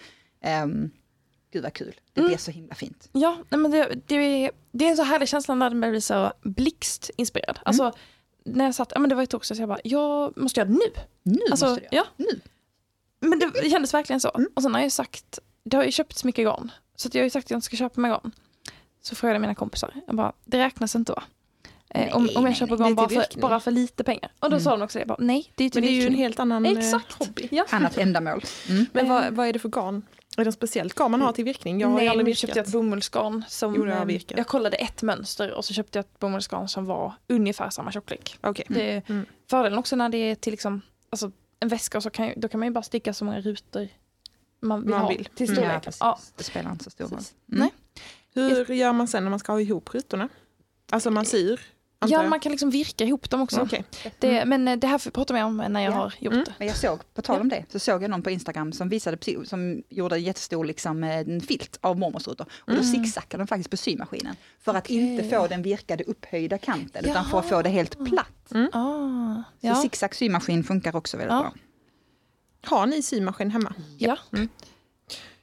Um, 0.63 0.91
gud 1.53 1.63
vad 1.63 1.73
kul, 1.73 1.95
det 2.13 2.19
Mm. 2.21 2.29
blev 2.29 2.37
så 2.37 2.51
himla 2.51 2.75
fint. 2.75 3.09
Ja, 3.11 3.37
men 3.49 3.71
det, 3.71 3.95
det, 4.05 4.15
är, 4.15 4.51
det 4.71 4.85
är 4.85 4.89
en 4.89 4.97
så 4.97 5.03
härlig 5.03 5.27
känsla 5.27 5.55
när 5.55 5.69
man 5.69 5.89
blir 5.89 5.99
så 5.99 6.33
blixtinspirerad. 6.43 7.59
Alltså, 7.65 7.91
när 8.45 8.65
jag 8.65 8.75
satt, 8.75 8.91
ja 8.95 8.99
men 8.99 9.09
det 9.09 9.15
var 9.15 9.23
i 9.23 9.27
torsdags, 9.27 9.59
jag 9.59 9.69
bara, 9.69 9.79
jag 9.83 10.37
måste 10.37 10.59
göra 10.59 10.67
det 10.69 10.73
nu. 10.73 11.01
Nu 11.23 11.39
Alltså, 11.51 11.65
måste 11.65 11.87
du 11.89 11.95
göra. 11.95 12.05
ja. 12.17 12.25
Nu. 12.25 12.39
Men 13.29 13.39
det 13.39 13.69
kändes 13.69 13.93
verkligen 13.93 14.19
så. 14.19 14.31
Mm. 14.35 14.49
Och 14.55 14.61
sen 14.61 14.73
har 14.73 14.81
jag 14.81 14.91
sagt, 14.91 15.39
det 15.63 15.77
har 15.77 15.83
ju 15.83 15.91
köpts 15.91 16.23
mycket 16.23 16.45
garn. 16.45 16.71
Så 16.95 17.07
att 17.07 17.15
jag 17.15 17.21
har 17.21 17.25
ju 17.25 17.29
sagt 17.29 17.45
att 17.45 17.51
jag 17.51 17.57
inte 17.57 17.65
ska 17.65 17.75
köpa 17.77 18.01
mig 18.01 18.11
garn. 18.11 18.31
Så 19.01 19.15
frågade 19.15 19.39
mina 19.39 19.55
kompisar, 19.55 19.93
jag 20.07 20.15
bara, 20.15 20.33
det 20.45 20.59
räknas 20.59 20.95
inte 20.95 21.11
va? 21.11 21.23
Eh, 21.89 22.15
om, 22.15 22.23
Nej, 22.25 22.35
om 22.35 22.43
nej, 22.43 22.51
jag 22.51 22.57
köper 22.57 22.77
nej. 22.77 22.77
Det 22.77 22.83
garn 22.83 22.95
bara 22.95 23.09
för, 23.09 23.39
bara 23.39 23.59
för 23.59 23.71
lite 23.71 24.03
pengar. 24.03 24.31
Och 24.39 24.49
då 24.49 24.55
Mm. 24.55 24.63
sa 24.63 24.71
de 24.71 24.81
också 24.81 24.97
det, 24.97 25.01
jag 25.01 25.07
bara, 25.07 25.17
nej 25.19 25.51
det 25.55 25.63
är 25.63 25.69
till 25.69 25.81
Men 25.81 25.87
det 25.91 25.97
är 25.97 26.01
ju 26.01 26.07
en 26.07 26.15
helt 26.15 26.39
annan 26.39 26.65
eh, 26.65 26.71
Exakt. 26.71 27.13
hobby. 27.13 27.47
Ja. 27.51 27.65
Annat 27.69 27.97
ändamål. 27.97 28.43
Mm. 28.69 28.85
Men 28.93 29.09
vad, 29.09 29.33
vad 29.33 29.47
är 29.47 29.53
det 29.53 29.59
för 29.59 29.69
garn? 29.69 30.01
Är 30.37 30.45
det 30.45 30.51
speciellt 30.51 30.93
garn 30.95 31.11
man 31.11 31.21
har 31.21 31.31
till 31.31 31.45
virkning? 31.45 31.79
Jag 31.81 31.87
har 31.87 31.95
Nej, 31.97 32.07
aldrig 32.07 32.25
nu 32.25 32.35
köpte 32.35 32.51
jag 32.59 32.63
virkat. 32.63 32.67
ett 32.67 32.73
bomullsgarn 32.73 33.43
som, 33.47 33.75
Jo, 33.75 33.85
det 33.85 33.91
jag 33.91 33.99
eh, 33.99 34.05
virkat. 34.05 34.37
jag 34.37 34.47
kollade 34.47 34.77
ett 34.77 35.01
mönster 35.01 35.51
och 35.51 35.65
så 35.65 35.73
köpte 35.73 35.97
jag 35.97 36.03
ett 36.03 36.19
bomullsgarn 36.19 36.67
som 36.67 36.85
var 36.85 37.13
ungefär 37.27 37.69
samma 37.69 37.91
tjocklek. 37.91 38.37
Okej. 38.41 38.65
Det 38.69 38.91
är 38.91 39.01
Mm. 39.07 39.25
fördelen 39.49 39.79
också 39.79 39.95
när 39.95 40.09
det 40.09 40.17
är 40.17 40.35
till 40.35 40.51
liksom, 40.51 40.81
alltså, 41.09 41.31
en 41.59 41.67
väska 41.67 42.01
så 42.01 42.09
kan, 42.09 42.33
då 42.37 42.47
kan 42.47 42.59
man 42.59 42.67
ju 42.67 42.73
bara 42.73 42.83
sticka 42.83 43.13
så 43.13 43.25
många 43.25 43.41
rutor 43.41 43.87
man 44.59 44.81
vill 44.81 44.89
Man 44.89 45.01
ha 45.01 45.09
vill. 45.09 45.25
till 45.25 45.45
Mm. 45.49 45.55
storleken. 45.55 45.73
Ja, 45.73 45.79
precis. 45.79 45.99
Ja, 46.01 46.19
Det 46.35 46.43
spelar 46.43 46.71
inte 46.71 46.83
så 46.83 46.89
stor 46.89 47.05
roll. 47.05 47.19
Mm. 47.51 47.59
Nej. 47.59 47.71
Hur 48.33 48.73
gör 48.73 48.93
man 48.93 49.07
sen 49.07 49.23
när 49.23 49.29
man 49.29 49.39
ska 49.39 49.51
ha 49.51 49.61
ihop 49.61 49.93
rutorna? 49.95 50.29
Alltså 50.91 51.11
man 51.11 51.25
syr? 51.25 51.59
Ja 51.99 52.23
man 52.29 52.39
kan 52.39 52.51
liksom 52.51 52.69
virka 52.69 53.03
ihop 53.03 53.29
dem 53.29 53.41
också. 53.41 53.61
Okej. 53.61 53.83
Det, 54.19 54.45
men 54.45 54.67
eh, 54.67 54.75
det 54.77 54.87
här 54.87 54.97
får 54.97 55.33
vi 55.33 55.41
om 55.41 55.57
när 55.57 55.81
jag 55.81 55.93
Ja. 55.93 55.97
har 55.97 56.13
gjort 56.19 56.33
Mm. 56.33 56.45
det. 56.45 56.53
Men 56.59 56.67
jag 56.67 56.77
såg, 56.77 56.99
på 57.13 57.21
tal 57.21 57.41
om 57.41 57.49
det, 57.49 57.65
så 57.71 57.79
såg 57.79 58.03
jag 58.03 58.09
någon 58.09 58.21
på 58.21 58.29
Instagram 58.29 58.71
som 58.73 58.89
visade, 58.89 59.17
som 59.45 59.83
gjorde 59.89 60.15
en 60.15 60.23
jättestor 60.23 60.65
liksom, 60.65 61.03
eh, 61.03 61.17
en 61.19 61.41
filt 61.41 61.77
av 61.81 61.99
mormors 61.99 62.27
rutor. 62.27 62.47
Och 62.57 62.71
då 62.73 62.79
Mm. 62.79 62.85
zigzackade 62.85 63.43
de 63.43 63.47
faktiskt 63.47 63.69
på 63.69 63.77
symaskinen. 63.77 64.35
För 64.59 64.73
att 64.73 64.85
Okej. 64.85 64.95
inte 64.97 65.23
få 65.37 65.47
den 65.47 65.61
virkade 65.61 66.03
upphöjda 66.03 66.57
kanten, 66.57 67.05
utan 67.05 67.25
för 67.25 67.39
att 67.39 67.49
få 67.49 67.61
det 67.61 67.69
helt 67.69 67.95
Jaha. 67.99 68.05
platt. 68.05 68.71
Ah, 68.73 69.35
Så 69.61 69.67
ja. 69.67 69.75
zigzag 69.75 70.15
symaskin 70.15 70.63
funkar 70.63 70.95
också 70.95 71.17
väldigt 71.17 71.33
Ja. 71.33 71.41
bra. 71.41 71.53
Har 72.77 72.85
ni 72.87 73.01
symaskin 73.01 73.51
hemma? 73.51 73.73
ja. 73.97 74.17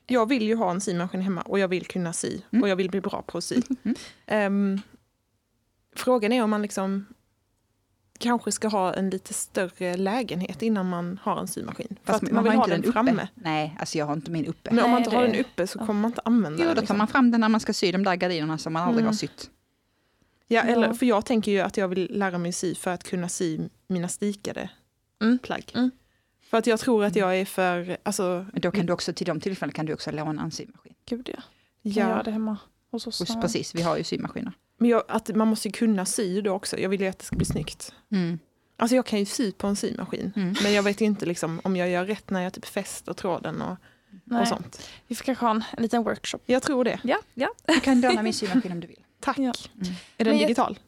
Jag 0.06 0.28
vill 0.28 0.42
ju 0.42 0.56
ha 0.56 0.70
en 0.70 0.80
symaskin 0.80 1.20
hemma 1.20 1.42
och 1.42 1.58
jag 1.58 1.68
vill 1.68 1.86
kunna 1.86 2.12
sy 2.12 2.38
Mm. 2.50 2.62
och 2.62 2.68
jag 2.68 2.76
vill 2.76 2.90
bli 2.90 3.00
bra 3.00 3.22
på 3.26 3.38
att 3.38 3.44
sy. 3.44 3.60
Mm. 4.26 4.80
Frågan 5.96 6.32
är 6.32 6.42
om 6.42 6.50
man 6.50 6.62
liksom 6.62 7.06
kanske 8.18 8.52
ska 8.52 8.68
ha 8.68 8.94
en 8.94 9.10
lite 9.10 9.34
större 9.34 9.96
lägenhet 9.96 10.62
innan 10.62 10.88
man 10.88 11.18
har 11.22 11.40
en 11.40 11.48
symaskin. 11.48 11.96
För 12.04 12.12
Fast 12.12 12.24
att 12.24 12.30
man 12.30 12.44
vill 12.44 12.52
har 12.52 12.58
ha 12.58 12.66
den 12.66 12.80
uppe. 12.80 12.92
framme. 12.92 13.28
Nej, 13.34 13.76
alltså 13.80 13.98
jag 13.98 14.06
har 14.06 14.12
inte 14.12 14.30
min 14.30 14.46
uppe. 14.46 14.70
Men 14.74 14.84
om 14.84 14.90
man 14.90 15.00
Nej, 15.00 15.06
inte 15.06 15.16
har 15.16 15.22
den 15.26 15.34
uppe 15.40 15.66
så 15.66 15.78
ja. 15.78 15.86
kommer 15.86 16.00
man 16.00 16.10
inte 16.10 16.20
använda 16.24 16.58
Jo, 16.62 16.64
den. 16.66 16.68
då 16.68 16.74
tar 16.74 16.80
liksom. 16.82 16.98
man 16.98 17.08
fram 17.08 17.30
den 17.30 17.40
när 17.40 17.48
man 17.48 17.60
ska 17.60 17.72
sy 17.72 17.92
de 17.92 18.04
där 18.04 18.14
gardinerna 18.16 18.58
som 18.58 18.72
man 18.72 18.82
aldrig 18.82 18.98
Mm. 19.02 19.06
har 19.06 19.14
sytt. 19.14 19.50
Ja, 20.48 20.62
eller, 20.62 20.94
för 20.94 21.06
jag 21.06 21.26
tänker 21.26 21.52
ju 21.52 21.60
att 21.60 21.76
jag 21.76 21.88
vill 21.88 22.08
lära 22.18 22.38
mig 22.38 22.52
sy 22.52 22.74
för 22.74 22.90
att 22.90 23.04
kunna 23.04 23.28
sy 23.28 23.60
mina 23.86 24.08
stikade 24.08 24.70
Mm. 25.22 25.38
plagg. 25.38 25.72
Mm. 25.74 25.90
För 26.50 26.58
att 26.58 26.66
jag 26.66 26.80
tror 26.80 27.04
att 27.04 27.16
jag 27.16 27.36
är 27.38 27.44
för, 27.44 27.96
alltså, 28.02 28.46
Men 28.52 28.60
då 28.60 28.70
kan 28.70 28.86
du 28.86 28.92
också, 28.92 29.12
till 29.12 29.26
de 29.26 29.40
tillfällena 29.40 29.72
kan 29.74 29.86
du 29.86 29.92
också 29.94 30.10
låna 30.10 30.42
en 30.42 30.50
symaskin. 30.50 30.94
Gud 31.06 31.28
ja. 31.28 31.34
Kan 31.34 31.42
jag 31.82 31.94
göra 31.94 32.16
ja, 32.16 32.22
det 32.22 32.30
hemma 32.30 32.56
hos 32.90 33.06
oss. 33.06 33.18
Hos, 33.20 33.40
precis, 33.40 33.74
vi 33.74 33.82
har 33.82 33.96
ju 33.96 34.04
symaskiner. 34.04 34.52
Men 34.78 34.90
jag, 34.90 35.02
att 35.08 35.28
man 35.36 35.48
måste 35.48 35.68
ju 35.68 35.72
kunna 35.72 36.06
sy 36.06 36.40
då 36.40 36.52
också. 36.52 36.78
Jag 36.78 36.88
vill 36.88 37.00
ju 37.00 37.06
att 37.06 37.18
det 37.18 37.24
ska 37.24 37.36
bli 37.36 37.46
snyggt. 37.46 37.94
Mm. 38.12 38.38
Alltså 38.76 38.96
jag 38.96 39.06
kan 39.06 39.18
ju 39.18 39.24
sy 39.24 39.52
på 39.52 39.66
en 39.66 39.76
symaskin. 39.76 40.32
Mm. 40.36 40.54
Men 40.62 40.72
jag 40.72 40.82
vet 40.82 41.00
ju 41.00 41.04
inte 41.04 41.26
liksom, 41.26 41.60
om 41.64 41.76
jag 41.76 41.88
gör 41.90 42.04
rätt 42.04 42.30
när 42.30 42.40
jag 42.42 42.52
typ 42.52 42.64
fäster 42.66 43.12
tråden 43.12 43.62
och, 43.62 43.76
Nej. 44.24 44.40
och 44.42 44.48
sånt. 44.48 44.88
Vi 45.06 45.14
får 45.14 45.24
kanske 45.24 45.44
ha 45.44 45.50
en, 45.50 45.64
en 45.76 45.82
liten 45.82 46.02
workshop. 46.02 46.38
Jag 46.46 46.62
tror 46.62 46.84
det. 46.84 47.00
Ja, 47.04 47.18
ja. 47.34 47.48
Du 47.66 47.80
kan 47.80 48.00
låna 48.00 48.22
min 48.22 48.34
symaskin 48.34 48.72
om 48.72 48.80
du 48.80 48.86
vill. 48.86 49.04
Tack. 49.20 49.38
Ja. 49.38 49.52
Mm. 49.74 49.94
Är 50.18 50.24
den 50.24 50.38
jag- 50.38 50.42
digital? 50.48 50.78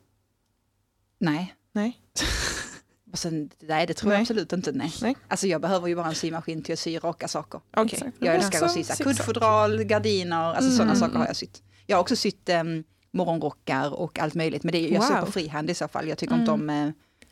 Nej. 1.19 1.55
Nej. 1.73 2.01
Och 3.13 3.19
sen, 3.19 3.51
nej, 3.61 3.87
det 3.87 3.95
tror 3.95 4.13
jag 4.13 4.17
Nej. 4.19 4.23
absolut 4.23 4.53
inte. 4.53 4.73
Nej. 4.73 4.93
Nej. 5.03 5.17
Alltså 5.29 5.47
jag 5.47 5.61
behöver 5.61 5.89
ju 5.89 5.97
bara 5.97 6.07
en 6.07 6.15
symaskin 6.15 6.63
till 6.63 6.73
att 6.73 6.79
sy 6.79 6.99
raka 6.99 7.29
saker. 7.29 7.61
Exakt. 7.77 8.17
Jag 8.19 8.35
älskar 8.35 8.49
Också 8.59 8.65
att 8.65 8.73
sy 8.73 8.83
så 8.85 8.89
här 8.89 8.97
zigzag. 8.97 9.17
kuddfodral, 9.17 9.85
gardiner, 9.85 10.37
alltså 10.55 10.63
Mm. 10.65 10.77
sådana 10.77 10.95
saker 10.95 11.19
har 11.19 11.27
jag 11.27 11.37
sytt. 11.37 11.63
Jag 11.87 11.97
har 11.97 12.01
också 12.01 12.17
sytt 12.17 12.49
um, 12.49 12.85
morgonrockar 13.15 13.95
och 13.95 14.19
allt 14.19 14.35
möjligt, 14.35 14.63
men 14.65 14.73
det 14.73 14.79
är, 14.79 14.93
jag 14.95 15.09
Wow. 15.11 15.21
på 15.27 15.33
frihand 15.33 15.71
i 15.71 15.75
så 15.75 15.89
fall. 15.89 16.09
Jag 16.09 16.19
tycker, 16.19 16.35
inte 16.35 16.51
om, 16.51 16.71
eh, 16.71 16.91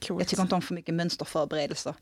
Coolt. 0.08 0.20
jag 0.20 0.28
tycker 0.28 0.42
inte 0.42 0.54
om 0.54 0.62
för 0.62 0.74
mycket 0.74 0.94
mönsterförberedelser. 0.94 1.94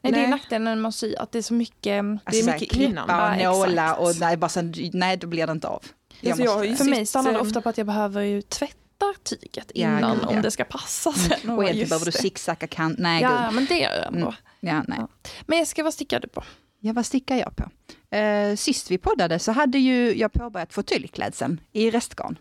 Nej, 0.00 0.12
det 0.12 0.18
är 0.18 0.22
Nej. 0.22 0.30
nackdelen 0.30 0.64
när 0.64 0.76
man 0.76 0.92
syr, 0.92 1.14
att 1.18 1.32
det 1.32 1.38
är 1.38 1.42
så 1.42 1.54
mycket... 1.54 1.82
Det 1.82 1.88
är 1.90 2.18
Alltså, 2.24 2.50
mycket. 2.50 2.70
Klippa 2.70 3.36
Ja, 3.40 3.50
och 3.50 3.68
nåla 3.68 3.94
och 3.94 4.12
nej, 4.20 4.36
bara 4.36 4.48
så, 4.48 4.72
nej, 4.92 5.16
då 5.16 5.26
blir 5.26 5.46
det 5.46 5.52
inte 5.52 5.68
av. 5.68 5.84
Jag 6.20 6.30
Alltså, 6.40 6.44
jag 6.64 6.78
För 6.78 6.84
mig 6.84 7.06
stannar 7.06 7.30
det 7.32 7.36
eh, 7.38 7.42
ofta 7.42 7.60
på 7.60 7.68
att 7.68 7.78
jag 7.78 7.86
behöver 7.86 8.22
ju 8.22 8.42
tvätta 8.42 9.14
tyget 9.22 9.72
Ja, 9.74 9.98
innan 9.98 10.14
gud, 10.18 10.24
om 10.28 10.34
ja. 10.36 10.42
det 10.42 10.50
ska 10.50 10.64
passa 10.64 11.12
sen. 11.12 11.50
och 11.50 11.62
egentligen 11.64 11.88
behöver 11.88 12.06
du 12.06 12.12
zigzacka 12.12 12.66
kant. 12.66 12.98
Nej, 12.98 13.22
Ja, 13.22 13.44
gud. 13.46 13.54
men 13.54 13.66
det 13.66 13.78
gör 13.78 13.92
jag 13.94 14.06
ändå. 14.06 14.18
Mm. 14.26 14.34
Ja, 14.60 14.82
nej. 14.88 14.98
Ja. 15.00 15.08
Men 15.46 15.66
ska 15.66 15.84
vad 15.84 15.94
stickar 15.94 16.20
du 16.20 16.28
på? 16.28 16.44
Ja, 16.80 16.92
vad 16.92 17.06
stickar 17.06 17.36
jag 17.36 17.56
på? 17.56 17.70
Eh, 18.16 18.56
sist 18.56 18.90
vi 18.90 18.98
poddade 18.98 19.38
så 19.38 19.52
hade 19.52 19.78
ju 19.78 20.14
jag 20.18 20.32
påbörjat 20.32 20.72
fåtöljklädseln 20.74 21.60
i 21.72 21.90
restgarn. 21.90 22.38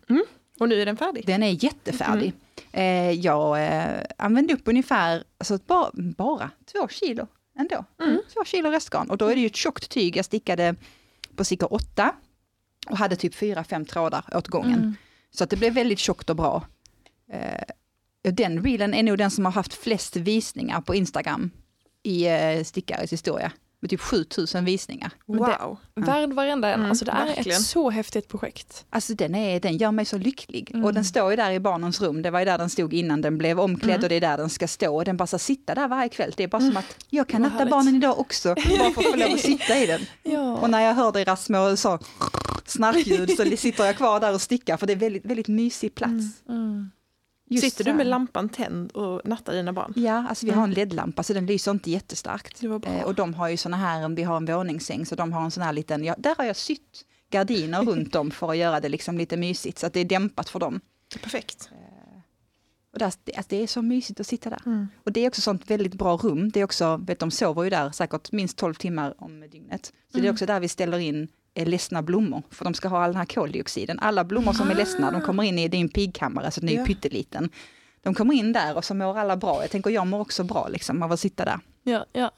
Och 0.63 0.69
nu 0.69 0.81
är 0.81 0.85
den 0.85 0.97
färdig. 0.97 1.25
Den 1.25 1.43
är 1.43 1.63
jättefärdig. 1.63 2.33
Eh, 2.71 3.11
jag 3.11 3.67
eh, 3.67 4.01
använde 4.17 4.53
upp 4.53 4.61
ungefär, 4.65 5.23
alltså 5.37 5.59
bara, 5.67 5.91
bara 5.93 6.49
två 6.71 6.87
kilo 6.87 7.27
ändå. 7.59 7.85
Mm. 8.01 8.21
Två 8.33 8.45
kilo 8.45 8.69
restgarn. 8.69 9.09
Och 9.09 9.17
då 9.17 9.27
är 9.27 9.35
det 9.35 9.41
ju 9.41 9.47
ett 9.47 9.55
tjockt 9.55 9.89
tyg. 9.89 10.17
Jag 10.17 10.25
stickade 10.25 10.75
på 11.35 11.45
stickor 11.45 11.73
8 11.73 12.15
och 12.89 12.97
hade 12.97 13.15
typ 13.15 13.35
4-5 13.35 13.85
trådar 13.85 14.25
åt 14.33 14.47
gången. 14.47 14.79
Mm. 14.79 14.95
Så 15.31 15.43
att 15.43 15.49
det 15.49 15.55
blev 15.55 15.73
väldigt 15.73 15.99
tjockt 15.99 16.29
och 16.29 16.35
bra. 16.35 16.63
Eh, 17.31 18.31
den 18.31 18.63
reelen 18.63 18.93
är 18.93 19.03
nog 19.03 19.17
den 19.17 19.31
som 19.31 19.45
har 19.45 19.51
haft 19.51 19.73
flest 19.73 20.15
visningar 20.15 20.81
på 20.81 20.95
Instagram 20.95 21.51
i 22.03 22.27
eh, 22.27 22.63
stickares 22.63 23.13
historia. 23.13 23.51
Med 23.83 23.89
typ 23.89 24.01
7000 24.01 24.65
visningar. 24.65 25.11
Men 25.27 25.37
det- 25.37 25.57
Wow. 25.61 25.77
Värd 25.95 26.33
varenda 26.33 26.67
en. 26.69 26.73
Mm, 26.79 26.89
alltså 26.89 27.05
det 27.05 27.11
är 27.11 27.25
verkligen. 27.25 27.57
ett 27.57 27.65
så 27.65 27.89
häftigt 27.89 28.27
projekt. 28.27 28.85
Alltså 28.89 29.13
den, 29.13 29.35
är, 29.35 29.59
den 29.59 29.77
gör 29.77 29.91
mig 29.91 30.05
så 30.05 30.17
lycklig. 30.17 30.71
Mm. 30.73 30.85
Och 30.85 30.93
den 30.93 31.05
står 31.05 31.29
ju 31.31 31.35
där 31.35 31.51
i 31.51 31.59
barnens 31.59 32.01
rum, 32.01 32.21
det 32.21 32.31
var 32.31 32.39
ju 32.39 32.45
där 32.45 32.57
den 32.57 32.69
stod 32.69 32.93
innan 32.93 33.21
den 33.21 33.37
blev 33.37 33.59
omklädd 33.59 33.89
Mm. 33.95 34.03
och 34.03 34.09
det 34.09 34.15
är 34.15 34.21
där 34.21 34.37
den 34.37 34.49
ska 34.49 34.67
stå. 34.67 34.95
Och 34.95 35.05
den 35.05 35.17
bara 35.17 35.27
så 35.27 35.39
sitter 35.39 35.75
där 35.75 35.87
varje 35.87 36.09
kväll. 36.09 36.33
Det 36.37 36.43
är 36.43 36.47
bara 36.47 36.61
som 36.61 36.77
att 36.77 36.95
jag 37.09 37.27
kan 37.27 37.41
natta 37.41 37.65
barnen 37.65 37.95
idag 37.95 38.19
också, 38.19 38.47
bara 38.79 38.91
för 38.91 39.01
att 39.01 39.11
få 39.11 39.15
lov 39.15 39.33
att 39.33 39.39
sitta 39.39 39.77
i 39.79 39.85
den. 39.85 40.01
Ja. 40.23 40.57
Och 40.57 40.69
när 40.69 40.81
jag 40.81 40.93
hör 40.93 41.11
deras 41.11 41.43
små 41.45 41.75
så, 41.77 41.99
snarkljud 42.65 43.31
så 43.37 43.57
sitter 43.57 43.85
jag 43.85 43.97
kvar 43.97 44.19
där 44.19 44.33
och 44.33 44.41
stickar 44.41 44.77
för 44.77 44.87
det 44.87 44.93
är 44.93 44.97
väldigt, 44.97 45.25
väldigt 45.25 45.47
mysig 45.47 45.95
plats. 45.95 46.41
Mm. 47.49 47.61
Just 47.61 47.77
Sitter 47.77 47.91
du 47.91 47.97
med 47.97 48.07
lampan 48.07 48.49
tänd 48.49 48.91
och 48.91 49.21
nattar 49.25 49.53
dina 49.53 49.73
barn? 49.73 49.93
Ja, 49.95 50.25
alltså 50.29 50.45
vi 50.45 50.51
har 50.51 50.63
en 50.63 50.71
ledlampa 50.71 51.23
så 51.23 51.33
den 51.33 51.45
lyser 51.45 51.71
inte 51.71 51.91
jättestarkt. 51.91 52.63
Eh, 52.63 53.03
och 53.03 53.15
de 53.15 53.33
har 53.33 53.49
ju 53.49 53.57
såna 53.57 53.77
här, 53.77 54.09
vi 54.09 54.23
har 54.23 54.37
en 54.37 54.45
våningssäng 54.45 55.05
så 55.05 55.15
de 55.15 55.33
har 55.33 55.43
en 55.43 55.51
sån 55.51 55.63
här 55.63 55.73
liten, 55.73 56.03
ja, 56.03 56.15
där 56.17 56.35
har 56.37 56.45
jag 56.45 56.55
sytt 56.55 57.05
gardiner 57.29 57.81
runt 57.85 58.15
om 58.15 58.31
för 58.31 58.49
att 58.51 58.57
göra 58.57 58.79
det 58.79 58.89
liksom 58.89 59.17
lite 59.17 59.37
mysigt 59.37 59.79
så 59.79 59.87
att 59.87 59.93
det 59.93 59.99
är 59.99 60.05
dämpat 60.05 60.49
för 60.49 60.59
dem. 60.59 60.79
Perfekt. 61.23 61.69
Och 62.93 62.99
där, 62.99 63.13
det, 63.23 63.35
alltså 63.35 63.49
det 63.49 63.63
är 63.63 63.67
så 63.67 63.81
mysigt 63.81 64.19
att 64.19 64.27
sitta 64.27 64.49
där. 64.49 64.61
Mm. 64.65 64.87
Och 65.03 65.11
det 65.11 65.19
är 65.21 65.27
också 65.27 65.41
sånt 65.41 65.69
väldigt 65.71 65.93
bra 65.93 66.17
rum. 66.17 66.51
Det 66.51 66.59
är 66.59 66.63
också, 66.63 66.97
vet 66.97 67.19
de 67.19 67.31
sover 67.31 67.63
ju 67.63 67.69
där 67.69 67.91
säkert 67.91 68.31
minst 68.31 68.57
12 68.57 68.73
timmar 68.73 69.13
om 69.17 69.39
dygnet. 69.51 69.85
Så 69.85 69.91
det 70.11 70.17
är 70.17 70.19
Mm. 70.19 70.33
också 70.33 70.45
där 70.45 70.59
vi 70.59 70.67
ställer 70.67 70.99
in 70.99 71.23
eh, 71.23 71.27
ledsna 71.55 72.01
blommor, 72.01 72.43
för 72.51 72.63
de 72.65 72.73
ska 72.73 72.87
ha 72.87 73.03
all 73.03 73.09
den 73.09 73.17
här 73.17 73.25
koldioxiden. 73.25 73.99
Alla 73.99 74.23
blommor 74.23 74.53
som 74.53 74.69
är 74.69 74.75
ledsna, 74.75 75.11
de 75.11 75.21
kommer 75.21 75.43
in 75.43 75.59
i, 75.59 75.69
en 75.71 75.89
pigkammare 75.89 76.51
så 76.51 76.59
den 76.59 76.69
är 76.69 76.73
ju 76.73 76.79
Ja. 76.79 76.85
pytteliten. 76.85 77.49
De 78.03 78.13
kommer 78.13 78.33
in 78.33 78.53
där 78.53 78.77
och 78.77 78.85
så 78.85 78.93
mår 78.93 79.17
alla 79.19 79.37
bra. 79.37 79.61
Jag 79.61 79.71
tänker 79.71 79.89
jag 79.89 80.07
mår 80.07 80.19
också 80.19 80.43
bra 80.43 80.67
liksom 80.67 81.03
av 81.03 81.11
att 81.11 81.19
sitta 81.19 81.45
där. 81.45 81.59
Ja, 81.83 82.05
ja. 82.13 82.31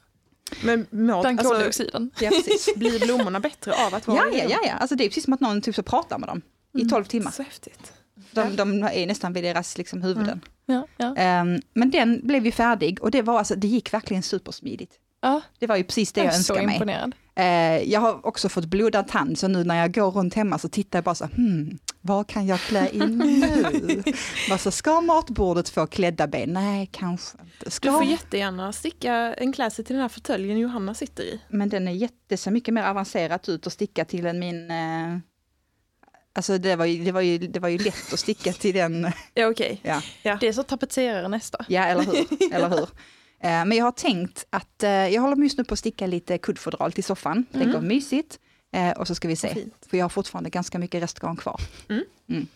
Men 0.64 0.86
mat, 0.90 1.22
Den 1.22 1.38
alltså, 1.38 1.54
koldioxiden. 1.54 2.10
Ja, 2.20 2.30
precis. 2.30 2.74
blir 2.76 3.00
blommorna 3.00 3.40
bättre 3.40 3.72
av 3.86 3.94
att 3.94 4.06
vara 4.06 4.18
ja, 4.18 4.34
i 4.34 4.38
ja, 4.38 4.44
ja, 4.48 4.58
ja. 4.66 4.72
Alltså 4.72 4.96
det 4.96 5.04
är 5.04 5.08
precis 5.08 5.24
som 5.24 5.32
att 5.32 5.40
någon 5.40 5.60
typ 5.60 5.74
så 5.74 5.82
pratar 5.82 6.18
med 6.18 6.28
dem 6.28 6.42
i 6.78 6.84
12 6.88 7.04
timmar. 7.04 7.30
Så 7.30 7.42
häftigt. 7.42 7.92
De, 8.30 8.56
de 8.56 8.82
är 8.82 9.06
nästan 9.06 9.32
vid 9.32 9.44
deras 9.44 9.78
liksom, 9.78 10.02
huvuden. 10.02 10.40
Ja, 10.66 10.86
ja. 10.96 11.14
Ehm, 11.16 11.60
men 11.74 11.90
den 11.90 12.20
blev 12.26 12.46
ju 12.46 12.52
färdig 12.52 13.02
och 13.02 13.10
det 13.10 13.22
var 13.22 13.38
alltså, 13.38 13.54
det 13.54 13.66
gick 13.68 13.92
verkligen 13.94 14.22
supersmidigt. 14.22 14.92
ja. 15.20 15.40
Det 15.58 15.66
var 15.66 15.76
ju 15.76 15.84
precis 15.84 16.12
det 16.12 16.20
Jag 16.20 16.26
jag 16.26 16.34
är 16.34 16.42
så 16.42 16.56
önskade 16.56 16.84
mig. 16.86 17.12
Eh, 17.36 17.82
jag 17.82 18.00
har 18.00 18.26
också 18.26 18.48
fått 18.48 18.64
blodad 18.64 19.08
tand, 19.08 19.38
så 19.38 19.48
nu 19.48 19.64
när 19.64 19.76
jag 19.76 19.94
går 19.94 20.10
runt 20.10 20.34
hemma 20.34 20.58
så 20.58 20.68
tittar 20.68 20.96
jag 20.98 21.04
bara 21.04 21.14
så 21.14 21.24
hmm, 21.24 21.78
vad 22.00 22.26
kan 22.26 22.46
jag 22.46 22.60
klä 22.60 22.88
in 22.90 23.18
nu? 23.18 24.02
Bara 24.48 24.58
så, 24.58 24.70
ska 24.70 25.00
matbordet 25.00 25.68
få 25.68 25.86
klädda 25.86 26.26
ben? 26.26 26.52
Nej, 26.52 26.88
kanske 26.92 27.38
inte. 27.40 27.64
Du 27.64 27.70
Ska... 27.70 27.92
får 27.92 28.04
jättegärna 28.04 28.72
sticka 28.72 29.14
en 29.14 29.52
klädsel 29.52 29.84
till 29.84 29.94
den 29.94 30.02
här 30.02 30.08
fåtöljen 30.08 30.58
Johanna 30.58 30.94
sitter 30.94 31.22
i. 31.22 31.40
Men 31.48 31.68
den 31.68 31.88
är 31.88 31.92
jätte, 31.92 32.36
ser 32.36 32.50
mycket 32.50 32.74
mer 32.74 32.82
avancerat 32.82 33.48
ut 33.48 33.66
att 33.66 33.72
sticka 33.72 34.04
till 34.04 34.26
än 34.26 34.38
min... 34.38 34.70
Eh... 34.70 35.18
Alltså 36.32 36.58
det 36.58 36.76
var, 36.76 36.84
ju, 36.84 37.04
det, 37.04 37.12
var 37.12 37.20
ju, 37.20 37.38
det 37.38 37.60
var 37.60 37.68
ju 37.68 37.78
lätt 37.78 38.12
att 38.12 38.18
sticka 38.18 38.52
till 38.52 38.74
den, 38.74 39.12
Ja 39.34 39.46
okej. 39.46 39.80
ja, 40.22 40.36
Det 40.40 40.48
är 40.48 40.52
så 40.52 40.62
tapetserare 40.62 41.28
nästa. 41.28 41.64
ja 41.68 41.84
eller 41.84 42.02
hur? 42.02 42.54
eller 42.54 42.68
hur? 42.68 42.88
Eh, 43.40 43.48
men 43.50 43.72
jag 43.72 43.84
har 43.84 43.92
tänkt 43.92 44.46
att, 44.50 44.82
eh, 44.82 44.90
jag 44.90 45.22
håller 45.22 45.42
just 45.42 45.58
nu 45.58 45.64
på 45.64 45.72
att 45.74 45.78
sticka 45.78 46.06
lite 46.06 46.38
kuddfodral 46.38 46.92
till 46.92 47.04
soffan. 47.04 47.46
Det 47.50 47.64
går 47.64 47.80
mysigt. 47.80 48.38
Eh, 48.72 48.90
och 48.90 49.06
så 49.06 49.14
ska 49.14 49.28
vi 49.28 49.36
se. 49.36 49.54
För 49.90 49.96
jag 49.96 50.04
har 50.04 50.08
fortfarande 50.08 50.50
ganska 50.50 50.78
mycket 50.78 51.02
restgarn 51.02 51.36
kvar. 51.36 51.60
Mm. 51.88 52.46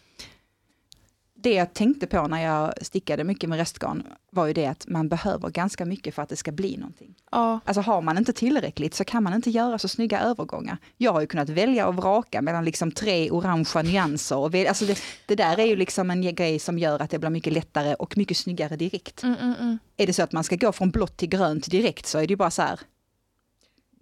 Det 1.43 1.55
jag 1.55 1.75
tänkte 1.75 2.07
på 2.07 2.27
när 2.29 2.43
jag 2.43 2.73
stickade 2.87 3.25
mycket 3.25 3.49
med 3.51 3.59
restgarn 3.59 4.03
var 4.31 4.47
ju 4.47 4.53
det 4.53 4.67
att 4.67 4.89
man 4.89 5.09
behöver 5.09 5.49
ganska 5.51 5.85
mycket 5.85 6.15
för 6.15 6.23
att 6.23 6.29
det 6.29 6.37
ska 6.37 6.53
bli 6.53 6.77
någonting. 6.77 7.15
Ja, 7.31 7.61
Alltså 7.65 7.81
har 7.81 8.03
man 8.03 8.19
inte 8.19 8.33
tillräckligt 8.33 8.95
så 8.95 9.05
kan 9.05 9.23
man 9.23 9.35
inte 9.35 9.51
göra 9.51 9.79
så 9.79 9.89
snygga 9.89 10.21
övergångar. 10.21 10.77
Jag 10.97 11.13
har 11.13 11.21
ju 11.21 11.27
kunnat 11.27 11.49
välja 11.49 11.87
och 11.87 11.97
vraka 11.97 12.43
mellan 12.43 12.65
liksom 12.65 12.93
tre 12.93 13.31
orangea 13.31 13.83
nyanser. 13.83 14.37
Och 14.37 14.55
alltså 14.55 14.85
det, 14.85 14.99
det 15.27 15.35
där 15.35 15.59
är 15.61 15.65
ju 15.67 15.77
liksom 15.77 16.11
en 16.11 16.35
grej 16.35 16.59
som 16.59 16.79
gör 16.79 17.03
att 17.03 17.11
det 17.11 17.19
blir 17.19 17.31
mycket 17.31 17.53
lättare 17.53 17.95
och 17.95 18.17
mycket 18.17 18.37
snyggare 18.37 18.77
direkt. 18.77 19.23
mm, 19.23 19.37
mm, 19.41 19.55
mm. 19.61 19.79
Är 19.97 20.07
det 20.07 20.13
så 20.13 20.23
att 20.23 20.33
man 20.33 20.45
ska 20.45 20.57
gå 20.57 20.73
från 20.73 20.91
blått 20.91 21.17
till 21.17 21.29
grönt 21.29 21.71
direkt 21.71 22.07
så 22.07 22.19
är 22.19 22.23
det 22.23 22.31
ju 22.33 22.37
bara 22.37 22.51
så 22.51 22.63
här, 22.63 22.81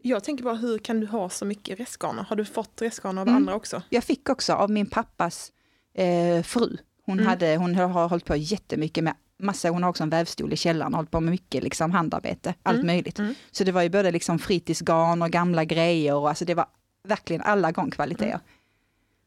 Jag 0.03 0.25
tänker 0.25 0.45
bara 0.45 0.55
hur 0.55 0.79
kan 0.79 1.01
du 1.01 1.07
ha 1.07 1.29
så 1.31 1.45
mycket 1.45 1.81
restgarner? 1.81 2.23
Har 2.23 2.37
du 2.37 2.45
fått 2.45 2.83
restgarner 2.83 3.23
av 3.23 3.29
Mm. 3.29 3.37
andra 3.37 3.55
också? 3.55 3.83
Jag 3.89 4.05
fick 4.05 4.29
också 4.29 4.53
av 4.53 4.71
min 4.71 4.87
pappas 4.87 5.53
eh, 5.95 6.43
fru. 6.43 6.77
Hon, 7.09 7.19
Mm. 7.19 7.27
hade, 7.29 7.57
hon 7.57 7.75
har 7.75 8.09
hållit 8.09 8.25
på 8.25 8.37
jättemycket 8.37 9.05
med 9.05 9.15
massa, 9.39 9.71
hon 9.71 9.83
har 9.83 9.91
också 9.91 10.03
en 10.03 10.11
vävstol 10.11 10.53
i 10.53 10.57
källaren 10.57 10.95
hållit 10.95 11.11
på 11.11 11.21
med 11.21 11.31
mycket 11.31 11.63
liksom 11.65 11.91
handarbete, 11.91 12.55
allt 12.63 12.75
Mm. 12.75 12.87
möjligt. 12.87 13.19
Mm. 13.19 13.35
Så 13.51 13.65
det 13.65 13.73
var 13.73 13.83
ju 13.83 13.89
både 13.89 14.11
liksom 14.11 14.39
fritidsgarn 14.39 15.23
och 15.23 15.31
gamla 15.31 15.65
grejer 15.65 16.15
och 16.15 16.29
alltså 16.29 16.45
det 16.45 16.55
var 16.55 16.67
verkligen 17.05 17.43
alla 17.43 17.71
garnkvaliteter. 17.73 18.27
Mm. 18.31 18.41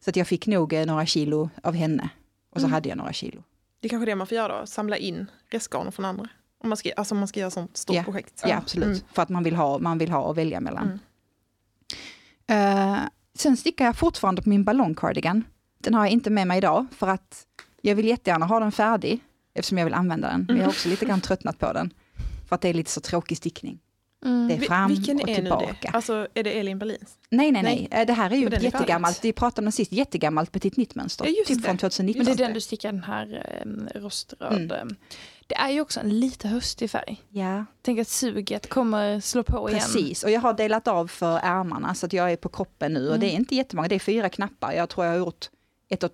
Så 0.03 0.09
att 0.09 0.15
jag 0.15 0.27
fick 0.27 0.47
nog 0.47 0.73
eh, 0.73 0.85
några 0.85 1.05
kilo 1.05 1.49
av 1.63 1.73
henne 1.73 2.09
och 2.49 2.59
så 2.61 2.65
Mm. 2.67 2.73
hade 2.73 2.89
jag 2.89 2.97
några 2.97 3.13
kilo. 3.13 3.43
Det 3.79 3.87
är 3.87 3.89
kanske 3.89 4.05
det 4.05 4.15
man 4.15 4.27
får 4.27 4.35
göra 4.35 4.59
då, 4.59 4.65
samla 4.65 4.97
in 4.97 5.25
restgarner 5.51 5.91
från 5.91 6.05
andra. 6.05 6.27
Om 6.63 6.69
man 6.69 6.77
ska, 6.77 6.91
alltså 6.97 7.15
om 7.15 7.19
man 7.19 7.27
ska 7.27 7.39
göra 7.39 7.51
sånt 7.51 7.77
stort 7.77 7.95
Ja. 7.95 8.03
projekt. 8.03 8.41
Ja, 8.47 8.55
absolut, 8.57 9.05
för 9.13 9.21
att 9.21 9.29
man 9.29 9.43
vill 9.43 9.55
ha, 9.55 9.79
man 9.79 9.97
vill 9.97 10.11
ha 10.11 10.31
att 10.31 10.37
välja 10.37 10.59
mellan. 10.59 10.99
Eh, 12.47 12.97
sen 13.35 13.57
stickar 13.57 13.85
jag 13.85 13.95
fortfarande 13.97 14.41
på 14.41 14.49
min 14.49 14.63
ballongcardigan. 14.63 15.43
Den 15.77 15.93
har 15.93 16.05
jag 16.05 16.11
inte 16.11 16.29
med 16.29 16.47
mig 16.47 16.57
idag 16.57 16.85
för 16.91 17.07
att 17.07 17.45
jag 17.81 17.95
vill 17.95 18.07
jättegärna 18.07 18.45
ha 18.45 18.59
den 18.59 18.71
färdig 18.71 19.19
eftersom 19.53 19.77
jag 19.77 19.85
vill 19.85 19.93
använda 19.93 20.27
den. 20.29 20.45
Men 20.47 20.57
jag 20.57 20.63
har 20.63 20.69
också 20.69 20.89
lite 20.89 21.05
grann 21.05 21.21
tröttnat 21.21 21.59
på 21.59 21.73
den. 21.73 21.93
För 22.49 22.55
att 22.55 22.61
det 22.61 22.69
är 22.69 22.73
lite 22.73 22.91
så 22.91 23.01
tråkig 23.01 23.37
stickning. 23.37 23.79
Mm. 24.25 24.47
Det 24.47 24.53
är 24.53 24.59
fram 24.59 24.89
Vilken 24.89 25.17
och 25.21 25.23
är 25.23 25.27
nu 25.27 25.35
tillbaka. 25.35 25.75
det? 25.81 25.87
Alltså 25.87 26.27
är 26.33 26.43
det 26.43 26.51
Elin 26.59 26.79
Berlins? 26.79 27.17
Nej, 27.29 27.51
nej, 27.51 27.63
nej. 27.63 27.87
Eh, 27.91 28.05
Det 28.05 28.13
här 28.13 28.31
är 28.31 28.35
ju 28.35 28.49
den 28.49 28.53
ett 28.57 28.63
jättegammalt, 28.63 29.19
vi 29.25 29.33
pratade 29.33 29.61
om 29.61 29.65
det 29.65 29.71
sist, 29.71 29.91
jättegammalt 29.91 30.51
petit 30.51 30.77
nittmönster. 30.77 31.25
Ja, 31.25 31.33
typ 31.47 31.57
det. 31.57 31.63
från 31.63 31.77
2019. 31.77 32.17
Men 32.25 32.25
det 32.37 32.43
är 32.43 32.45
den 32.47 32.53
du 32.53 32.61
stickar 32.61 32.91
den 32.91 33.03
här 33.03 33.45
eh, 33.95 33.99
roströd. 33.99 34.53
Mm. 34.53 34.71
eh. 34.71 34.95
Det 35.47 35.55
är 35.55 35.69
ju 35.69 35.81
också 35.81 35.99
en 35.99 36.19
lite 36.19 36.47
höstig 36.47 36.91
färg. 36.91 37.21
Ja, 37.29 37.65
Tänk 37.81 37.99
att 37.99 38.07
suget 38.07 38.69
kommer 38.69 39.19
slå 39.19 39.43
på 39.43 39.69
igen. 39.69 39.81
precis. 39.81 40.23
Och 40.23 40.31
jag 40.31 40.41
har 40.41 40.53
delat 40.53 40.87
av 40.87 41.07
för 41.07 41.39
ärmarna 41.43 41.95
så 41.95 42.05
att 42.05 42.13
jag 42.13 42.31
är 42.31 42.37
på 42.37 42.49
kroppen 42.49 42.93
nu 42.93 42.99
och 43.01 43.15
Mm. 43.15 43.19
det 43.19 43.33
är 43.33 43.35
inte 43.35 43.55
jättemånga, 43.55 43.87
det 43.87 43.95
är 43.95 43.99
fyra 43.99 44.29
knappar. 44.29 44.71
Jag 44.73 44.89
tror 44.89 45.05
jag 45.05 45.13
har 45.13 45.19
gjort 45.19 45.49
ett, 45.89 46.03
åt, 46.03 46.13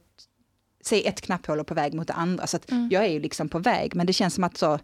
säg 0.87 1.07
ett 1.07 1.21
knapphål 1.21 1.63
på 1.63 1.73
väg 1.73 1.93
mot 1.93 2.07
det 2.07 2.13
andra. 2.13 2.47
Så 2.47 2.59
Mm. 2.71 2.89
jag 2.91 3.03
är 3.05 3.09
ju 3.09 3.19
liksom 3.19 3.49
på 3.49 3.59
väg, 3.59 3.95
men 3.95 4.07
det 4.07 4.13
känns 4.13 4.33
som 4.35 4.43
att 4.43 4.57
så, 4.57 4.79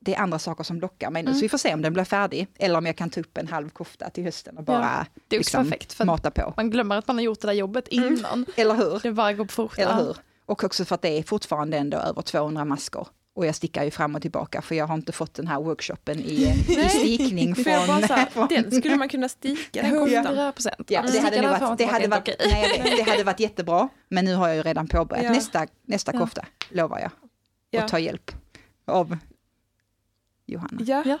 det 0.00 0.14
är 0.14 0.18
andra 0.20 0.38
saker 0.38 0.64
som 0.64 0.80
lockar 0.80 1.10
mig 1.10 1.22
nu. 1.22 1.28
Mm. 1.28 1.38
Så 1.38 1.42
vi 1.42 1.48
får 1.48 1.58
se 1.58 1.74
om 1.74 1.82
den 1.82 1.92
blir 1.92 2.04
färdig 2.04 2.46
eller 2.58 2.78
om 2.78 2.86
jag 2.86 2.96
kan 2.96 3.10
ta 3.10 3.20
upp 3.20 3.38
en 3.38 3.48
halv 3.48 3.68
kofta 3.70 4.10
till 4.10 4.24
hösten 4.24 4.58
och 4.58 4.64
bara 4.64 5.06
Det 5.28 5.36
är 5.36 5.40
liksom 5.40 5.64
perfekt. 5.64 5.92
För 5.92 6.04
mata 6.04 6.30
på. 6.30 6.54
man 6.56 6.70
glömmer 6.70 6.96
att 6.98 7.06
man 7.06 7.16
har 7.16 7.22
gjort 7.22 7.40
det 7.40 7.46
där 7.46 7.54
jobbet 7.54 7.88
innan. 7.88 8.46
Eller 8.56 8.74
hur? 8.74 9.00
Det 9.02 9.12
bara 9.12 9.32
går 9.32 9.46
fort. 9.46 9.78
Eller 9.78 9.92
Ja. 9.92 9.96
hur? 10.04 10.16
Och 10.46 10.64
också 10.64 10.84
för 10.84 10.94
att 10.94 11.02
det 11.02 11.18
är 11.18 11.22
fortfarande 11.22 11.76
ändå 11.78 11.96
över 11.98 12.22
200 12.22 12.64
masker. 12.64 13.06
Och 13.34 13.46
jag 13.46 13.54
stickar 13.54 13.84
ju 13.84 13.90
fram 13.90 14.14
och 14.14 14.22
tillbaka 14.22 14.62
för 14.62 14.74
jag 14.74 14.86
har 14.86 14.94
inte 14.94 15.12
fått 15.12 15.34
den 15.34 15.46
här 15.46 15.60
workshopen 15.60 16.20
i, 16.20 16.24
i 17.04 17.54
För 17.64 17.70
jag 17.70 17.86
bara 17.86 17.98
från... 17.98 18.08
så 18.08 18.14
här, 18.14 18.26
från 18.26 18.48
den 18.48 18.70
skulle 18.72 18.96
man 18.96 19.08
kunna 19.08 19.28
sticka 19.28 19.82
den 19.82 19.90
koftan. 19.90 20.26
100 20.26 20.52
procent. 20.52 20.90
Ja, 20.90 21.02
det 21.02 21.18
hade, 21.18 21.42
varit, 21.42 21.78
det, 21.78 21.84
hade 21.84 22.08
varit, 22.08 22.28
nej, 22.50 22.94
det 22.96 23.10
hade 23.10 23.24
varit 23.24 23.40
jättebra, 23.40 23.88
men 24.08 24.24
nu 24.24 24.34
har 24.34 24.48
jag 24.48 24.56
ju 24.56 24.62
redan 24.62 24.88
påbörjat 24.88 25.24
Ja. 25.24 25.32
nästa, 25.32 25.66
nästa 25.82 26.12
Ja. 26.14 26.18
kofta, 26.20 26.46
lovar 26.68 26.98
jag. 26.98 27.10
Ja. 27.70 27.84
Och 27.84 27.90
ta 27.90 27.98
hjälp 27.98 28.30
av 28.86 29.16
Johanna. 30.46 30.80
Ja, 30.86 31.02
Ja. 31.06 31.18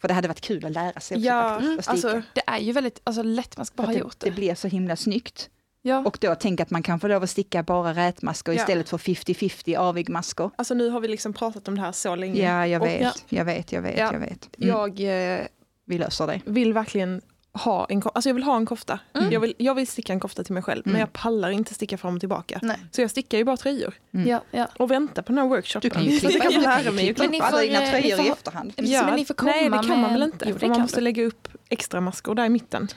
För 0.00 0.08
det 0.08 0.14
hade 0.14 0.28
varit 0.28 0.40
kul 0.40 0.64
att 0.64 0.72
lära 0.72 1.00
sig 1.00 1.16
också 1.16 1.26
ja 1.26 1.50
faktiskt, 1.60 1.78
att 1.88 1.98
sticka. 1.98 2.08
alltså 2.08 2.22
Det 2.34 2.42
är 2.46 2.58
ju 2.58 2.72
väldigt 2.72 3.00
alltså, 3.04 3.22
lätt, 3.22 3.56
man 3.56 3.66
ska 3.66 3.74
bara 3.76 3.86
ha 3.86 3.92
gjort 3.94 4.20
det, 4.20 4.26
det 4.26 4.30
det. 4.30 4.36
blir 4.36 4.54
så 4.54 4.68
himla 4.68 4.96
snyggt. 4.96 5.50
Ja. 5.82 5.98
Och 6.06 6.18
då 6.20 6.34
tänk 6.34 6.60
att 6.60 6.70
man 6.70 6.82
kan 6.82 7.00
få 7.00 7.08
lov 7.08 7.22
att 7.22 7.30
sticka 7.30 7.62
bara 7.62 7.92
rätmasker 7.94 8.52
Ja. 8.52 8.60
istället 8.60 8.88
för 8.88 8.98
50-50 8.98 9.76
avigmasker. 9.78 10.50
Alltså 10.56 10.74
nu 10.74 10.88
har 10.90 11.00
vi 11.00 11.08
liksom 11.08 11.32
pratat 11.32 11.68
om 11.68 11.74
det 11.74 11.80
här 11.80 11.92
så 11.92 12.14
länge. 12.16 12.42
Ja, 12.42 12.66
jag 12.66 12.82
Och- 12.82 12.88
vet, 12.88 13.00
ja. 13.02 13.12
jag 13.28 13.44
vet, 13.44 13.72
jag 13.72 13.82
vet, 13.82 13.98
Ja. 13.98 14.12
jag 14.12 14.20
vet. 14.20 14.48
Mm, 14.58 14.68
Jag 14.68 15.00
eh, 15.40 15.40
vi 15.86 15.98
löser 15.98 16.26
det. 16.26 16.40
vill 16.44 16.72
verkligen 16.72 17.20
ha 17.52 17.86
en. 17.88 18.02
Alltså 18.14 18.28
jag 18.28 18.34
vill 18.34 18.42
ha 18.44 18.56
en 18.56 18.66
kofta. 18.66 18.98
Mm. 19.14 19.32
Jag, 19.32 19.40
vill, 19.40 19.54
jag 19.58 19.74
vill 19.74 19.86
sticka 19.86 20.12
en 20.12 20.20
kofta 20.20 20.44
till 20.44 20.54
mig 20.54 20.62
själv, 20.62 20.82
Mm. 20.86 20.92
men 20.92 21.00
jag 21.00 21.12
pallar 21.12 21.50
inte 21.50 21.74
sticka 21.74 21.98
fram 21.98 22.14
och 22.14 22.20
tillbaka. 22.20 22.58
Nej. 22.62 22.76
Så 22.90 23.00
jag 23.00 23.10
stickar 23.10 23.38
ju 23.38 23.44
bara 23.44 23.56
tröjor 23.56 23.94
Mm. 24.14 24.28
Ja, 24.28 24.42
ja. 24.50 24.66
och 24.78 24.90
väntar 24.90 25.22
på 25.22 25.32
den 25.32 25.38
här 25.38 25.46
workshopen. 25.48 25.88
Du 25.90 25.94
kan 25.94 26.04
ju 26.04 26.20
klippa, 26.20 26.44
jag 26.50 26.62
lära 26.62 26.90
mig 26.92 27.10
att 27.10 27.16
klippa 27.16 27.22
Men 27.22 27.30
ni 27.30 27.38
upp 27.38 27.44
alla 27.44 27.56
får, 27.56 27.62
dina 27.66 27.82
eh, 27.82 27.90
tröjor 27.90 28.16
ni 28.16 28.22
i 28.22 28.26
får- 28.26 28.32
efterhand. 28.32 28.72
Men 28.76 29.14
ni 29.16 29.24
får 29.24 29.34
komma 29.34 29.50
nej, 29.52 29.64
det 29.70 29.88
kan 29.88 30.00
man 30.00 30.12
väl 30.12 30.22
inte? 30.22 30.44
Jo, 30.60 30.68
man 30.68 30.80
måste 30.80 30.96
du. 31.00 31.04
lägga 31.04 31.24
upp 31.24 31.48
extra 31.68 32.00
maskor 32.00 32.34
där 32.34 32.44
i 32.44 32.48
mitten. 32.48 32.88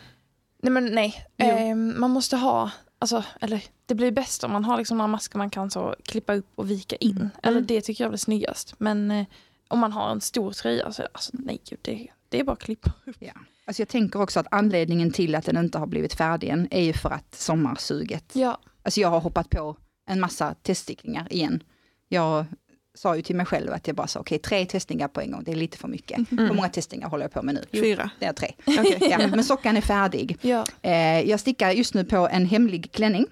Nej 0.62 0.72
men 0.72 0.86
nej, 0.86 1.26
eh, 1.38 1.76
man 1.76 2.12
måste 2.12 2.38
ha, 2.38 2.72
alltså, 3.00 3.24
eller 3.42 3.64
det 3.86 3.96
blir 3.96 4.12
bäst 4.12 4.44
om 4.44 4.52
man 4.52 4.66
har 4.66 4.78
liksom 4.78 4.98
några 4.98 5.08
masker 5.08 5.38
man 5.38 5.50
kan 5.50 5.72
så 5.72 5.96
klippa 6.04 6.34
upp 6.34 6.52
och 6.56 6.72
vika 6.72 6.96
in. 6.96 7.18
Mm. 7.18 7.30
Eller 7.44 7.62
det 7.62 7.82
tycker 7.82 8.04
jag 8.04 8.12
blir 8.12 8.18
snyggast. 8.18 8.76
Men 8.78 9.12
eh, 9.12 9.26
om 9.68 9.80
man 9.80 9.92
har 9.92 10.12
en 10.12 10.22
stor 10.22 10.52
tröja 10.52 10.92
så 10.92 11.04
alltså, 11.14 11.32
nej, 11.34 11.62
gud, 11.70 11.80
det, 11.82 12.08
det 12.30 12.40
är 12.40 12.44
bara 12.44 12.54
att 12.54 12.60
klippa 12.60 12.92
upp. 13.06 13.16
Ja. 13.20 13.34
Alltså 13.66 13.82
jag 13.82 13.90
tänker 13.90 14.22
också 14.22 14.40
att 14.40 14.48
anledningen 14.52 15.12
till 15.12 15.36
att 15.36 15.46
den 15.46 15.58
inte 15.58 15.78
har 15.78 15.88
blivit 15.88 16.14
färdig 16.14 16.50
än 16.50 16.68
är 16.72 16.82
ju 16.82 16.94
för 16.94 17.10
att 17.10 17.36
sommarsuget. 17.36 18.36
Ja, 18.36 18.60
Alltså 18.84 19.00
jag 19.00 19.10
har 19.10 19.20
hoppat 19.20 19.50
på 19.50 19.78
en 20.08 20.20
massa 20.20 20.54
teststickningar 20.54 21.34
igen. 21.34 21.64
Jag 22.08 22.46
sa 22.94 23.16
ju 23.16 23.22
till 23.22 23.36
mig 23.36 23.46
själv 23.46 23.74
att 23.74 23.88
jag 23.88 23.96
bara 23.96 24.08
sa 24.08 24.20
okej, 24.20 24.40
tre 24.40 24.66
testningar 24.66 25.08
på 25.08 25.22
en 25.22 25.32
gång, 25.32 25.44
det 25.44 25.52
är 25.52 25.56
lite 25.56 25.78
för 25.78 25.88
mycket. 25.88 26.20
Hur 26.30 26.54
många 26.54 26.70
testningar 26.70 27.10
håller 27.10 27.24
jag 27.24 27.32
på 27.32 27.42
med 27.42 27.56
nu? 27.56 27.80
Fyra. 27.80 28.10
Det 28.20 28.26
är 28.26 28.34
tre. 28.34 28.54
Okej. 28.66 28.98
Ja, 29.02 29.28
men 29.28 29.44
sockan 29.44 29.78
är 29.78 29.82
färdig. 29.82 30.38
Ja. 30.42 30.66
Eh, 30.82 31.30
jag 31.30 31.40
stickar 31.40 31.72
just 31.72 31.94
nu 31.94 32.06
på 32.06 32.28
en 32.32 32.46
hemlig 32.46 32.92
klänning. 32.92 33.26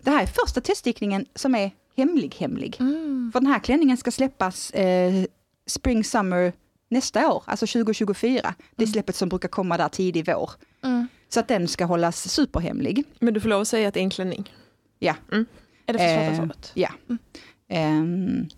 Det 0.00 0.10
här 0.10 0.22
är 0.22 0.26
första 0.26 0.60
teststickningen 0.60 1.26
som 1.34 1.54
är 1.54 1.70
hemlig, 1.96 2.34
hemlig. 2.38 2.76
Mm. 2.80 3.30
För 3.32 3.40
den 3.40 3.46
här 3.46 3.58
klänningen 3.58 3.96
ska 3.96 4.10
släppas 4.10 4.70
eh, 4.70 5.24
Spring 5.66 6.04
Summer 6.04 6.52
nästa 6.88 7.32
år, 7.32 7.42
alltså 7.46 7.66
2024. 7.66 8.54
Det 8.76 8.84
är 8.84 8.88
släppet 8.88 9.16
som 9.16 9.28
brukar 9.28 9.48
komma 9.48 9.76
där 9.76 9.88
tidig 9.88 10.26
vår. 10.26 10.50
Mm. 10.84 11.08
Så 11.28 11.40
att 11.40 11.48
den 11.48 11.68
ska 11.68 11.84
hållas 11.84 12.28
superhemlig. 12.28 13.04
Men 13.18 13.34
du 13.34 13.40
får 13.40 13.48
lov 13.48 13.60
att 13.60 13.68
säga 13.68 13.88
att 13.88 13.94
det 13.94 14.00
är 14.00 14.04
en 14.04 14.10
klänning. 14.10 14.52
Ja. 14.98 15.14
Är 15.86 15.92
det 15.92 15.98
för 15.98 16.36
svarta 16.36 16.54
Eh? 16.54 16.70
Ja. 16.74 16.90
Ehm, 17.68 18.48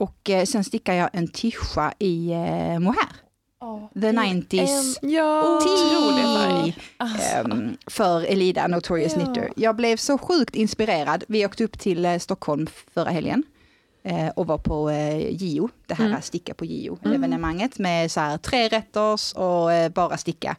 och 0.00 0.30
eh, 0.30 0.44
sen 0.44 0.64
stickar 0.64 0.94
jag 0.94 1.10
en 1.12 1.28
tischa 1.28 1.92
i 1.98 2.30
eh, 2.32 2.78
mohair. 2.78 3.08
The 3.94 4.12
90s. 4.12 4.96
Ja, 5.02 5.56
Otrolig. 5.56 6.76
Alltså. 6.96 7.36
Ehm, 7.36 7.76
för 7.86 8.24
Elida 8.24 8.66
Notorious 8.66 9.12
Ja. 9.16 9.24
Knitter. 9.24 9.50
Jag 9.56 9.76
blev 9.76 9.96
så 9.96 10.18
sjukt 10.18 10.54
inspirerad. 10.54 11.24
Vi 11.28 11.46
åkte 11.46 11.64
upp 11.64 11.78
till 11.78 12.04
eh, 12.04 12.18
Stockholm 12.18 12.66
förra 12.94 13.10
helgen 13.10 13.42
eh, 14.02 14.28
och 14.28 14.46
var 14.46 14.58
på 14.58 14.90
eh, 14.90 15.30
Gio, 15.30 15.68
det 15.86 15.94
här 15.94 16.06
Mm. 16.06 16.22
sticka 16.22 16.54
på 16.54 16.64
Gio 16.64 16.98
evenemanget 17.04 17.78
med 17.78 18.10
så 18.10 18.20
här 18.20 18.38
tre 18.38 18.68
rätters 18.68 19.32
och 19.32 19.72
eh, 19.72 19.88
bara 19.88 20.16
sticka. 20.16 20.56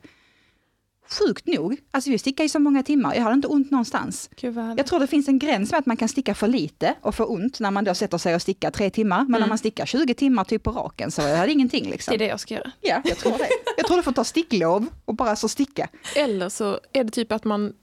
Sjukt 1.19 1.47
nog, 1.47 1.77
alltså 1.91 2.09
vi 2.09 2.17
stickade 2.17 2.45
i 2.45 2.49
så 2.49 2.59
många 2.59 2.83
timmar, 2.83 3.15
jag 3.15 3.21
hade 3.21 3.33
inte 3.35 3.47
ont 3.47 3.71
någonstans. 3.71 4.29
Gud. 4.35 4.57
Jag 4.57 4.85
tror 4.85 4.99
det 4.99 5.07
finns 5.07 5.27
en 5.27 5.39
gräns 5.39 5.71
med 5.71 5.77
att 5.79 5.85
man 5.85 5.97
kan 5.97 6.09
sticka 6.09 6.35
för 6.35 6.47
lite 6.47 6.93
och 7.01 7.15
få 7.15 7.25
ont 7.25 7.59
när 7.59 7.71
man 7.71 7.83
då 7.83 7.93
sätter 7.95 8.17
sig 8.17 8.35
och 8.35 8.41
stickar 8.41 8.71
tre 8.71 8.89
timmar. 8.89 9.17
Men 9.17 9.27
Mm. 9.27 9.43
om 9.43 9.49
man 9.49 9.57
stickar 9.57 9.85
20 9.85 10.13
timmar 10.13 10.43
typ 10.43 10.63
på 10.63 10.71
raken 10.71 11.11
så 11.11 11.21
är 11.21 11.45
det 11.47 11.51
ingenting 11.53 11.89
liksom. 11.89 12.11
Det 12.11 12.15
är 12.15 12.19
det 12.19 12.25
jag 12.27 12.39
ska 12.39 12.53
göra. 12.53 12.71
Ja, 12.81 13.01
jag 13.05 13.17
tror 13.17 13.31
det. 13.37 13.47
Jag 13.77 13.85
tror 13.87 13.97
du 13.97 14.03
får 14.03 14.11
ta 14.11 14.23
sticklov 14.23 14.85
och 15.05 15.15
bara 15.15 15.35
så 15.35 15.49
sticka. 15.49 15.87
Eller 16.15 16.49
så 16.49 16.79
är 16.93 17.03
det 17.03 17.11
typ 17.11 17.31
att 17.31 17.43
man 17.43 17.73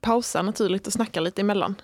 pausar 0.00 0.42
naturligt 0.42 0.86
och 0.86 0.92
snackar 0.92 1.20
lite 1.20 1.40
emellan. 1.40 1.74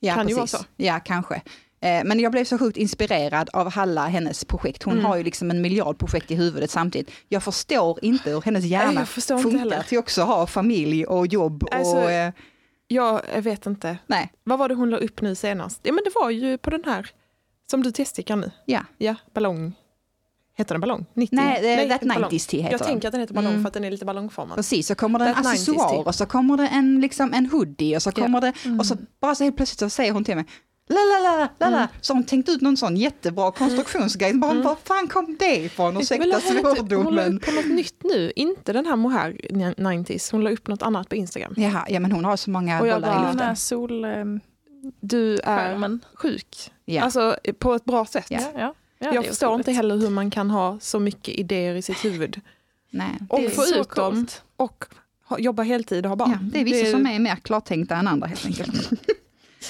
Ja, 0.00 0.14
Kan 0.14 0.28
ju 0.28 0.34
precis. 0.36 0.52
vara 0.54 0.62
så. 0.62 0.68
Ja, 0.76 1.00
kanske. 1.04 1.42
Eh, 1.80 2.04
Men 2.04 2.20
jag 2.20 2.32
blev 2.32 2.44
så 2.44 2.58
sjukt 2.58 2.76
inspirerad 2.76 3.50
av 3.52 3.70
Halla, 3.72 4.06
hennes 4.06 4.44
projekt. 4.44 4.82
Hon 4.82 4.92
Mm. 4.92 5.04
har 5.04 5.16
ju 5.16 5.22
liksom 5.22 5.50
en 5.50 5.60
miljard 5.62 5.98
projekt 5.98 6.30
i 6.30 6.34
huvudet 6.34 6.70
samtidigt. 6.70 7.10
Jag 7.28 7.42
förstår 7.42 8.04
inte 8.04 8.30
hur 8.30 8.40
hennes 8.40 8.64
hjärna 8.64 8.92
Nej, 8.92 9.06
funkar 9.42 9.82
till 9.82 9.98
också 9.98 10.22
ha 10.22 10.46
familj 10.46 11.06
och 11.06 11.26
jobb 11.26 11.68
Alltså, 11.72 11.96
och... 11.96 12.10
eh, 12.10 12.32
Ja, 12.90 13.22
jag 13.34 13.42
vet 13.42 13.66
inte. 13.66 13.98
Nej, 14.06 14.32
Vad 14.44 14.58
var 14.58 14.68
det 14.68 14.74
hon 14.74 14.90
la 14.90 14.96
upp 14.96 15.20
nu 15.20 15.34
senast? 15.34 15.80
Ja 15.82 15.92
men 15.92 16.04
det 16.04 16.10
var 16.14 16.30
ju 16.30 16.58
på 16.58 16.70
den 16.70 16.82
här 16.86 17.10
som 17.70 17.82
du 17.82 17.90
teststickar 17.92 18.36
nu. 18.36 18.50
ja. 18.66 18.80
Ja, 18.98 19.14
ballong. 19.34 19.72
Heter 20.56 20.74
den 20.74 20.80
ballong? 20.80 21.06
90? 21.14 21.36
Nej, 21.36 21.62
det- 21.62 21.88
That 21.88 22.00
ballong. 22.08 22.30
90s 22.30 22.46
tea 22.50 22.60
heter 22.62 22.72
Jag 22.72 22.80
den. 22.80 22.86
tänker 22.88 23.08
att 23.08 23.12
den 23.12 23.20
heter 23.20 23.34
ballong 23.34 23.50
Mm. 23.52 23.62
för 23.64 23.68
att 23.68 23.74
den 23.74 23.84
är 23.84 23.90
lite 23.90 24.04
ballongformad. 24.04 24.56
Precis, 24.56 24.86
så 24.86 24.94
kommer 24.94 25.18
det 25.18 25.24
en 25.24 25.34
That 25.34 25.44
90s 25.44 25.50
accessoar 25.50 26.06
och 26.08 26.14
så 26.14 26.26
kommer 26.26 26.56
det 26.56 26.66
en, 26.68 27.00
liksom, 27.00 27.32
en 27.34 27.46
hoodie 27.46 27.96
och 27.96 28.02
så 28.02 28.12
kommer 28.12 28.40
det, 28.40 28.52
och 28.78 28.86
så 28.86 28.96
bara 29.20 29.34
så 29.34 29.44
helt 29.44 29.56
plötsligt 29.56 29.78
så 29.78 29.90
säger 29.90 30.12
hon 30.12 30.24
till 30.24 30.36
mig 30.36 30.44
La, 30.90 30.96
la, 30.96 31.18
la, 31.22 31.48
la, 31.58 31.70
la. 31.70 31.76
Mm. 31.76 31.88
Så 32.00 32.12
har 32.12 32.16
hon 32.16 32.24
tänkt 32.26 32.48
ut 32.48 32.60
någon 32.60 32.76
sån 32.76 32.96
jättebra 32.96 33.52
konstruktionsgrej. 33.52 34.34
Bara, 34.34 34.54
Var 34.62 34.76
fan 34.84 35.08
kom 35.08 35.36
det 35.38 35.56
ifrån? 35.56 35.96
Ursäkta 35.96 36.26
Men 36.26 36.40
hon 36.46 36.62
la- 36.62 36.74
svordomen. 36.74 37.36
upp 37.36 37.44
på 37.44 37.50
något 37.50 37.66
nytt 37.66 38.02
nu, 38.04 38.32
inte 38.36 38.72
den 38.72 38.86
här 38.86 38.96
mohair 38.96 39.32
90s. 39.76 40.32
Hon 40.32 40.44
la 40.44 40.50
upp 40.50 40.68
något 40.68 40.82
annat 40.82 41.08
på 41.08 41.14
Instagram. 41.16 41.54
Jaha, 41.56 41.86
ja 41.88 42.00
men 42.00 42.12
hon 42.12 42.24
har 42.24 42.36
så 42.36 42.50
många 42.50 42.80
Och 42.80 42.86
jag 42.86 42.96
bollar 43.02 43.08
bara, 43.14 43.16
i 43.16 43.26
Den 43.36 43.38
här 43.40 43.48
luften. 43.50 43.56
solskärmen. 43.56 44.40
Du 45.00 45.38
är 45.38 45.98
sjuk. 46.16 46.72
Ja. 46.84 47.02
Alltså 47.02 47.36
på 47.58 47.74
ett 47.74 47.84
bra 47.84 48.04
sätt. 48.06 48.26
Ja. 48.28 48.40
Ja, 48.40 48.50
ja. 48.60 48.74
Ja, 48.98 49.08
det 49.10 49.14
jag 49.14 49.24
är 49.24 49.28
förstår 49.28 49.54
inte 49.54 49.72
heller 49.72 49.96
hur 49.96 50.10
man 50.10 50.30
kan 50.30 50.50
ha 50.50 50.78
så 50.80 50.98
mycket 50.98 51.34
idéer 51.34 51.74
i 51.74 51.82
sitt 51.82 52.04
huvud. 52.04 52.40
Nej. 52.90 53.06
Och 53.28 53.40
Det 53.40 53.46
är 53.46 53.50
få 53.50 53.64
ut 53.64 53.90
dem 53.94 54.26
och 54.56 54.84
jobba 55.38 55.62
heltid 55.62 56.04
och 56.06 56.08
ha 56.08 56.16
barn. 56.16 56.30
Ja, 56.30 56.38
det 56.52 56.60
är 56.60 56.64
vissa 56.64 56.90
som 56.90 57.06
är 57.06 57.18
mer 57.18 57.36
klartänkta 57.36 57.96
än 57.96 58.08
andra 58.08 58.26
helt 58.26 58.46
enkelt. 58.46 58.90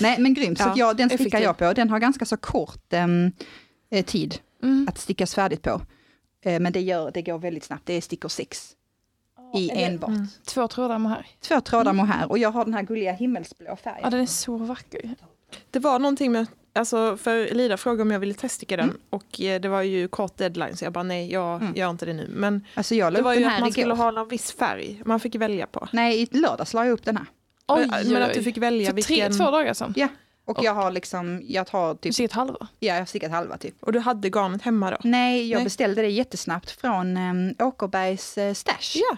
Nej 0.01 0.16
men 0.18 0.35
grymt, 0.35 0.59
så 0.59 0.72
jag, 0.77 0.96
den 0.96 1.09
stickar 1.09 1.24
effektiv. 1.24 1.42
jag 1.44 1.59
på. 1.59 1.72
Den 1.72 1.90
har 1.90 1.98
ganska 1.98 2.24
så 2.24 2.37
kort 2.37 2.92
em, 2.92 3.33
eh, 3.90 4.05
tid 4.05 4.38
Mm. 4.62 4.87
att 4.88 4.98
stickas 4.98 5.35
färdigt 5.35 5.62
på. 5.62 5.81
Eh, 6.44 6.61
men 6.61 6.72
det, 6.72 6.81
gör, 6.81 7.11
det 7.14 7.22
går 7.22 7.38
väldigt 7.38 7.64
snabbt, 7.64 7.87
det 7.87 7.92
är 7.92 8.01
stickor 8.01 8.29
sex 8.29 8.74
i 9.55 9.70
enbart. 9.83 10.09
Mm. 10.11 10.27
Två 10.46 10.68
trådar 10.68 10.98
här. 10.98 11.27
Två 11.40 11.61
trådar 11.61 11.92
mohair 11.92 12.31
och 12.31 12.38
jag 12.38 12.51
har 12.51 12.64
den 12.64 12.74
här 12.74 12.83
gulliga 12.83 13.12
himmelsblå 13.12 13.77
färgen. 13.77 14.01
Ja, 14.03 14.11
den 14.11 14.20
är 14.20 14.27
så 14.27 14.57
vacker. 14.57 15.14
Det 15.70 15.79
var 15.79 15.98
någonting 15.98 16.33
med, 16.33 16.46
alltså 16.72 17.16
för 17.16 17.55
Lida 17.55 17.77
frågade 17.77 18.03
om 18.03 18.11
jag 18.11 18.18
ville 18.20 18.35
teststicka 18.35 18.77
den 18.77 18.85
Mm. 18.88 19.01
och 19.11 19.40
eh, 19.40 19.61
det 19.61 19.68
var 19.68 19.83
ju 19.83 20.09
kort 20.09 20.37
deadline 20.37 20.77
så 20.77 20.85
jag 20.85 20.92
bara 20.92 21.03
nej, 21.05 21.33
jag 21.33 21.62
Mm. 21.62 21.74
gör 21.77 21.90
inte 21.90 22.07
det 22.07 22.12
nu. 22.12 22.29
Men 22.33 22.64
Alltså 22.74 22.94
det 22.94 23.22
var 23.22 23.35
ju 23.35 23.44
att 23.44 23.53
man 23.53 23.59
igår. 23.62 23.70
skulle 23.70 23.94
ha 23.94 24.11
någon 24.11 24.29
viss 24.29 24.53
färg 24.53 25.03
man 25.05 25.20
fick 25.20 25.35
välja 25.35 25.66
på. 25.66 25.88
Nej, 25.92 26.22
i 26.22 26.29
lördags 26.38 26.74
la 26.74 26.85
jag 26.85 26.92
upp 26.92 27.05
den 27.05 27.16
här. 27.16 27.27
Oj, 27.68 27.87
men, 27.90 28.12
men 28.12 28.22
att 28.22 28.35
du 28.35 28.42
fick 28.42 28.57
välja 28.59 28.87
För 28.94 29.02
tre, 29.02 29.14
vilken... 29.14 29.38
två 29.38 29.50
dagar 29.50 29.74
sedan. 29.74 29.92
Ja. 29.96 30.09
Och 30.44 30.59
jag 30.62 30.74
har 30.74 30.90
liksom, 30.90 31.42
jag 31.44 31.66
tar 31.66 31.98
Du 32.00 32.11
typ, 32.12 32.24
ett 32.24 32.33
halva. 32.33 32.68
ja 32.78 32.92
jag 32.94 33.00
har 33.00 33.07
stickat 33.07 33.31
halva 33.31 33.59
typ. 33.59 33.74
Och 33.83 33.92
du 33.92 33.98
hade 33.98 34.28
garnet 34.28 34.62
hemma 34.62 34.90
då? 34.90 34.96
Nej, 35.04 35.48
jag 35.48 35.57
Nej. 35.59 35.64
beställde 35.64 36.02
det 36.02 36.09
jättesnabbt 36.09 36.70
från 36.70 37.16
um, 37.16 37.54
Åkerbergs 37.59 38.38
eh, 38.38 38.54
stash. 38.54 38.94
Ja, 38.94 39.16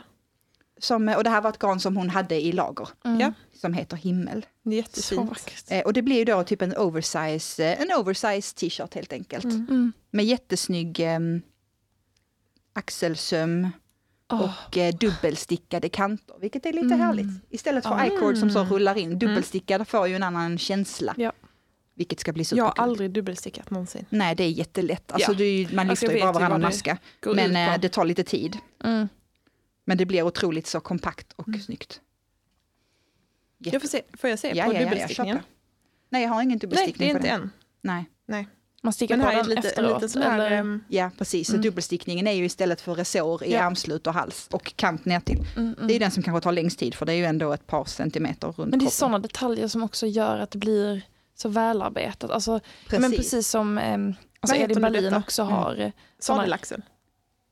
Som, 0.78 1.08
och 1.08 1.24
det 1.24 1.30
här 1.30 1.40
var 1.40 1.50
ett 1.50 1.58
garn 1.58 1.80
som 1.80 1.96
hon 1.96 2.10
hade 2.10 2.34
i 2.40 2.52
lager, 2.52 2.88
Mm. 3.04 3.20
Ja. 3.20 3.32
som 3.60 3.74
heter 3.74 3.96
Himmel. 3.96 4.46
jättefint. 4.64 5.32
Eh, 5.68 5.80
och 5.80 5.92
det 5.92 6.02
blir 6.02 6.16
ju 6.16 6.24
då 6.24 6.42
typ 6.44 6.62
en 6.62 6.76
oversize, 6.76 7.64
eh, 7.64 7.80
en 7.80 7.92
oversize 7.92 8.54
t-shirt 8.56 8.94
helt 8.94 9.12
enkelt. 9.12 9.44
Mm. 9.44 9.66
Mm. 9.70 9.92
Med 10.10 10.24
jättesnygg 10.24 11.00
um, 11.16 11.42
axelsöm 12.72 13.68
Och 14.32 14.76
eh, 14.76 14.94
dubbelstickade 14.94 15.88
kanter, 15.88 16.34
vilket 16.40 16.66
är 16.66 16.72
lite 16.72 16.86
Mm. 16.86 17.00
härligt. 17.00 17.26
Istället 17.50 17.84
för 17.84 17.94
Ah. 17.94 18.06
i-cord 18.06 18.36
som 18.38 18.50
så 18.50 18.64
rullar 18.64 18.98
in, 18.98 19.18
dubbelstickade 19.18 19.84
får 19.84 20.08
ju 20.08 20.14
en 20.16 20.22
annan 20.22 20.58
känsla. 20.58 21.14
Ja. 21.16 21.32
Vilket 21.94 22.20
ska 22.20 22.32
bli 22.32 22.40
Jag 22.40 22.46
superkul. 22.46 22.72
har 22.76 22.84
aldrig 22.84 23.10
dubbelstickat 23.10 23.70
någonsin. 23.70 24.04
Nej, 24.10 24.34
det 24.34 24.44
är 24.44 24.48
jättelätt. 24.50 25.12
Alltså, 25.12 25.32
Ja. 25.32 25.38
du, 25.38 25.68
man 25.76 25.90
Alltså, 25.90 26.06
lyfter 26.06 26.06
jag 26.06 26.14
ju 26.16 26.20
bara 26.20 26.32
varannan 26.32 26.60
maska. 26.60 26.98
Men 27.34 27.56
eh, 27.56 27.80
det 27.80 27.88
tar 27.88 28.04
lite 28.04 28.24
tid. 28.24 28.58
Mm. 28.84 29.08
Men 29.84 29.98
det 29.98 30.06
blir 30.06 30.22
otroligt 30.22 30.66
så 30.66 30.80
kompakt 30.80 31.32
och 31.32 31.48
Mm. 31.48 31.60
snyggt. 31.60 32.00
jag 33.58 33.82
får, 33.82 33.88
se, 33.88 34.02
får 34.18 34.30
jag 34.30 34.38
se 34.38 34.52
Ja, 34.54 34.64
på 34.64 34.72
ja, 34.72 34.80
jag 34.80 34.90
dubbelstickningen? 34.90 35.36
köper. 35.36 35.48
Nej, 36.08 36.22
jag 36.22 36.30
har 36.30 36.42
ingen 36.42 36.48
Nej, 36.48 36.58
dubbelstickning 36.58 37.08
det 37.08 37.14
är 37.14 37.18
på 37.20 37.26
inte 37.26 37.28
än. 37.30 37.50
Nej. 38.26 38.46
Man 38.82 38.92
sticker 38.92 39.16
Men 39.16 39.26
på 39.26 39.30
här 39.32 39.38
är 39.38 39.44
den 39.44 39.54
lite, 39.54 39.68
efteråt. 39.68 39.94
liten 39.94 40.08
sån 40.08 40.22
här... 40.22 40.34
eller? 40.38 40.50
ehm, 40.50 40.84
Ja, 40.88 41.10
precis. 41.18 41.46
Så 41.46 41.52
Mm. 41.52 41.62
dubbelstickningen 41.62 42.26
är 42.26 42.32
ju 42.32 42.44
istället 42.44 42.80
för 42.80 42.94
resår 42.94 43.44
i 43.44 43.52
Ja. 43.52 43.62
armslut 43.62 44.06
och 44.06 44.14
hals 44.14 44.48
och 44.50 44.72
kant 44.76 45.04
ner 45.04 45.20
till. 45.20 45.38
Mm, 45.56 45.74
mm. 45.74 45.86
Det 45.86 45.92
är 45.92 45.94
ju 45.94 45.98
den 45.98 46.10
som 46.10 46.22
kanske 46.22 46.40
tar 46.44 46.52
längst 46.52 46.78
tid 46.78 46.94
för 46.94 47.06
det 47.06 47.12
är 47.12 47.16
ju 47.16 47.24
ändå 47.24 47.52
ett 47.52 47.66
par 47.66 47.84
centimeter 47.84 48.46
runt 48.48 48.56
Men 48.58 48.70
det 48.70 48.76
är 48.76 48.78
kroppen. 48.78 48.90
sådana 48.90 49.18
detaljer 49.18 49.68
som 49.68 49.82
också 49.82 50.06
gör 50.06 50.38
att 50.38 50.50
det 50.50 50.58
blir 50.58 51.02
så 51.34 51.48
välarbetat. 51.48 52.30
Alltså, 52.30 52.60
Precis. 52.86 53.00
Men 53.00 53.12
precis 53.12 53.48
som 53.48 53.78
ehm, 53.78 54.14
alltså 54.40 54.56
nu 54.66 54.74
Berlin 54.74 55.14
också 55.14 55.42
Mm. 55.42 55.54
har. 55.54 55.70
eh, 55.80 55.90
såna- 56.18 56.36
Sadelaxel? 56.38 56.82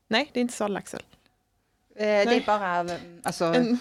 Nej, 0.07 0.29
det 0.33 0.39
är 0.39 0.41
inte 0.41 0.53
sadelaxel. 0.53 1.01
Eh, 1.95 2.05
det 2.05 2.11
är 2.35 2.45
bara 2.45 2.79
eh, 2.79 2.99
alltså, 3.23 3.45
En, 3.45 3.79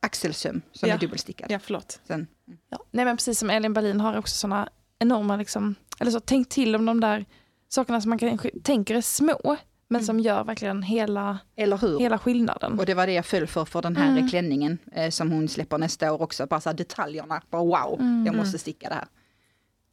axelsöm 0.00 0.62
som 0.72 0.88
Ja. 0.88 0.94
är 0.94 0.98
dubbelstickad. 0.98 1.50
ja, 1.50 1.58
förlåt. 1.62 2.00
Sen, 2.06 2.26
Ja. 2.70 2.78
Nej 2.90 3.04
men 3.04 3.16
precis 3.16 3.38
som 3.38 3.50
Elin 3.50 3.72
Berlin 3.72 4.00
har 4.00 4.16
också 4.18 4.34
sådana 4.34 4.68
enorma, 4.98 5.36
liksom, 5.36 5.74
eller 6.00 6.10
så 6.10 6.20
tänk 6.20 6.48
till 6.48 6.74
om 6.76 6.86
de 6.86 7.00
där 7.00 7.24
sakerna 7.68 8.00
som 8.00 8.08
man 8.08 8.18
kanske 8.18 8.50
tänker 8.62 8.94
är 8.94 9.00
små, 9.00 9.56
men 9.88 9.96
Mm. 10.00 10.06
som 10.06 10.20
gör 10.20 10.44
verkligen 10.44 10.82
hela, 10.82 11.38
eller 11.56 11.78
hur? 11.78 11.98
hela 11.98 12.18
skillnaden. 12.18 12.78
Och 12.78 12.86
det 12.86 12.94
var 12.94 13.06
det 13.06 13.12
jag 13.12 13.26
föll 13.26 13.46
för 13.46 13.64
för 13.64 13.82
den 13.82 13.96
här 13.96 14.10
Mm. 14.10 14.28
klänningen 14.28 14.78
eh, 14.92 15.10
som 15.10 15.30
hon 15.32 15.48
släpper 15.48 15.78
nästa 15.78 16.12
år 16.12 16.22
också. 16.22 16.46
Bara 16.46 16.60
så 16.60 16.68
här 16.68 16.76
detaljerna, 16.76 17.42
bara 17.50 17.62
wow, 17.64 18.00
Mm. 18.00 18.18
jag 18.26 18.34
Mm. 18.34 18.36
måste 18.36 18.58
sticka 18.58 18.88
det 18.88 18.94
här. 18.94 19.06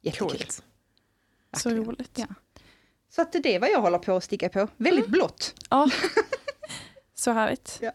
Jättekul. 0.01 0.27
Coolt. 0.29 0.63
Så 1.57 1.69
roligt. 1.69 2.11
Ja. 2.17 2.25
Så 3.09 3.21
att 3.21 3.31
det 3.43 3.55
är 3.55 3.59
vad 3.59 3.69
jag 3.69 3.81
håller 3.81 3.97
på 3.97 4.15
att 4.15 4.23
sticka 4.23 4.49
på. 4.49 4.67
Väldigt 4.77 5.07
blått. 5.07 5.53
Ja. 5.69 5.89
så 7.15 7.31
härligt. 7.31 7.67
Så 7.67 7.91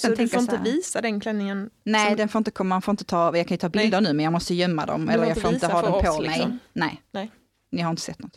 Sen 0.00 0.10
du 0.10 0.16
tänker 0.16 0.30
får 0.38 0.44
jag 0.46 0.54
inte 0.60 0.70
så 0.70 0.76
visa 0.76 1.00
den 1.00 1.20
klänningen? 1.20 1.70
Nej, 1.84 2.06
Som- 2.08 2.16
den 2.16 2.28
får 2.28 2.38
inte 2.38 2.50
komma, 2.50 2.68
man 2.74 2.82
får 2.82 2.92
inte 2.92 3.04
ta, 3.04 3.36
jag 3.36 3.46
kan 3.48 3.54
ju 3.54 3.58
ta 3.58 3.68
bilder 3.68 4.00
nu 4.00 4.12
men 4.12 4.24
jag 4.24 4.32
måste 4.32 4.54
gömma 4.54 4.86
dem. 4.86 5.08
Eller 5.08 5.24
jag 5.26 5.40
får 5.40 5.54
inte 5.54 5.66
ha 5.66 5.82
dem 5.82 5.92
på 5.92 6.08
oss, 6.10 6.18
mig. 6.18 6.28
liksom? 6.28 6.58
Nej. 6.72 7.02
Nej. 7.10 7.30
Ni 7.70 7.82
har 7.82 7.90
inte 7.90 8.02
sett 8.02 8.18
något. 8.18 8.36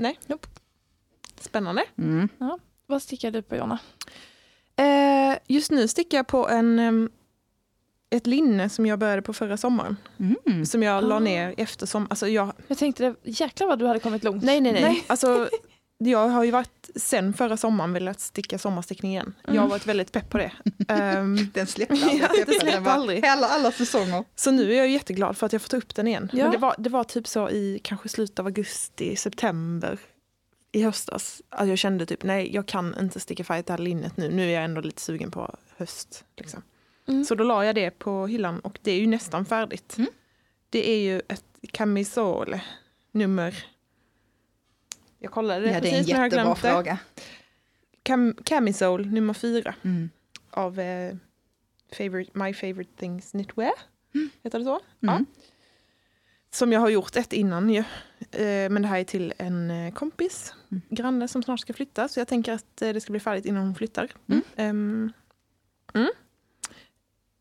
Spännande. 1.42 1.84
Mm. 1.98 2.30
Vad 2.88 3.02
stickar 3.02 3.32
du 3.32 3.42
på 3.42 3.56
Jonna? 3.56 3.80
Eh, 4.76 5.38
just 5.48 5.72
nu 5.72 5.88
stickar 5.88 6.18
jag 6.18 6.28
på 6.28 6.50
en, 6.50 6.80
em, 6.80 7.10
ett 8.10 8.28
linne 8.28 8.70
som 8.70 8.86
jag 8.86 9.00
började 9.00 9.22
på 9.22 9.34
förra 9.34 9.58
sommaren. 9.58 9.98
Mm. 10.48 10.66
Som 10.66 10.84
jag 10.84 10.98
Ah. 10.98 11.02
la 11.02 11.20
ner 11.20 11.54
eftersom, 11.58 12.08
alltså 12.10 12.28
jag, 12.28 12.54
Jag 12.68 12.78
tänkte, 12.78 13.04
det, 13.04 13.16
jäklar 13.24 13.68
vad 13.68 13.80
du 13.80 13.88
hade 13.88 14.00
kommit 14.00 14.24
långt. 14.24 14.44
nej 14.44 14.62
nej 14.62 14.72
nej. 14.74 14.82
Nej. 14.82 15.04
Alltså, 15.08 15.50
jag 16.08 16.28
har 16.28 16.44
ju 16.44 16.52
varit 16.52 16.90
sen 16.96 17.34
förra 17.34 17.58
sommaren 17.58 17.94
velat 17.94 18.20
sticka 18.20 18.58
sommarstickning 18.60 19.12
igen. 19.12 19.36
Jag 19.44 19.52
har 19.52 19.58
Mm. 19.58 19.70
varit 19.70 19.86
väldigt 19.88 20.12
pepp 20.12 20.30
på 20.30 20.38
det. 20.38 20.52
Ehm, 20.88 21.38
Den 21.54 21.68
släppte 21.68 21.94
aldrig. 22.06 22.22
Ja, 22.22 22.28
släppte 22.46 22.66
Den 22.72 22.84
var 22.84 22.92
aldrig. 22.92 23.26
Alla, 23.26 23.48
alla 23.48 23.72
säsonger. 23.72 24.24
så 24.36 24.52
nu 24.52 24.74
är 24.74 24.78
jag 24.78 24.90
jätteglad 24.90 25.38
för 25.38 25.46
att 25.46 25.54
jag 25.54 25.62
fått 25.62 25.74
upp 25.74 25.96
den 25.96 26.08
igen. 26.08 26.30
Ja. 26.34 26.44
Men 26.44 26.52
det 26.52 26.58
var, 26.58 26.76
det 26.78 26.90
var 26.90 27.04
typ 27.04 27.28
så 27.28 27.50
i 27.50 27.80
kanske 27.84 28.10
slutet 28.10 28.40
av 28.40 28.46
augusti, 28.46 29.16
september. 29.16 30.00
i 30.72 30.84
höstas 30.84 31.42
att 31.50 31.68
jag 31.68 31.78
kände 31.78 32.06
typ 32.06 32.24
nej, 32.24 32.56
jag 32.56 32.66
kan 32.66 32.96
inte 33.00 33.20
sticka 33.20 33.44
färdigt 33.44 33.66
det 33.68 33.74
här 33.74 33.78
linnet 33.78 34.18
nu. 34.18 34.30
Nu 34.32 34.44
är 34.50 34.54
jag 34.54 34.64
ändå 34.64 34.82
lite 34.82 35.02
sugen 35.02 35.32
på 35.32 35.56
höst. 35.78 36.24
Liksom. 36.38 36.62
Mm. 37.08 37.26
Så 37.26 37.36
då 37.36 37.44
la 37.44 37.66
jag 37.66 37.76
det 37.76 37.92
på 37.92 38.28
hyllan 38.28 38.60
och 38.60 38.80
det 38.82 38.92
är 38.92 39.00
ju 39.00 39.08
nästan 39.08 39.46
färdigt. 39.46 39.98
Mm. 39.98 40.10
Det 40.70 40.90
är 40.90 40.98
ju 41.00 41.20
ett 41.28 41.44
camisole 41.72 42.62
nummer... 43.12 43.66
Jag 45.24 45.32
kollade 45.32 45.60
det 45.66 45.72
Ja, 45.72 45.80
precis 45.80 45.92
men 45.92 46.22
jag 46.22 46.32
det. 46.56 46.56
fråga. 46.74 46.98
Cam, 48.04 48.36
camisole 48.46 49.06
nummer 49.06 49.34
fyra 49.34 49.76
Mm. 49.84 50.10
av 50.50 50.80
eh, 50.80 51.16
favorite, 51.98 52.32
My 52.40 52.54
Favorite 52.54 52.92
Things 52.98 53.32
Knitwear. 53.32 53.74
Heter 54.44 54.60
det 54.60 54.66
så? 54.66 54.80
Mm. 55.04 55.26
Som 56.52 56.72
jag 56.74 56.80
har 56.80 56.90
gjort 56.90 57.16
ett 57.16 57.34
innan 57.34 57.70
ju. 57.70 57.80
Eh, 58.32 58.70
men 58.70 58.82
det 58.82 58.88
här 58.88 59.00
är 59.00 59.04
till 59.04 59.34
en 59.38 59.72
eh, 59.72 59.94
kompis, 59.94 60.54
Mm. 60.72 60.82
granne 60.90 61.28
som 61.28 61.44
snart 61.44 61.60
ska 61.60 61.74
flytta. 61.74 62.08
Så 62.08 62.20
jag 62.20 62.28
tänker 62.28 62.54
att 62.54 62.82
eh, 62.82 62.94
det 62.94 63.02
ska 63.02 63.12
bli 63.12 63.20
färdigt 63.20 63.46
innan 63.46 63.64
hon 63.66 63.76
flyttar. 63.76 64.12
Mm. 64.58 65.12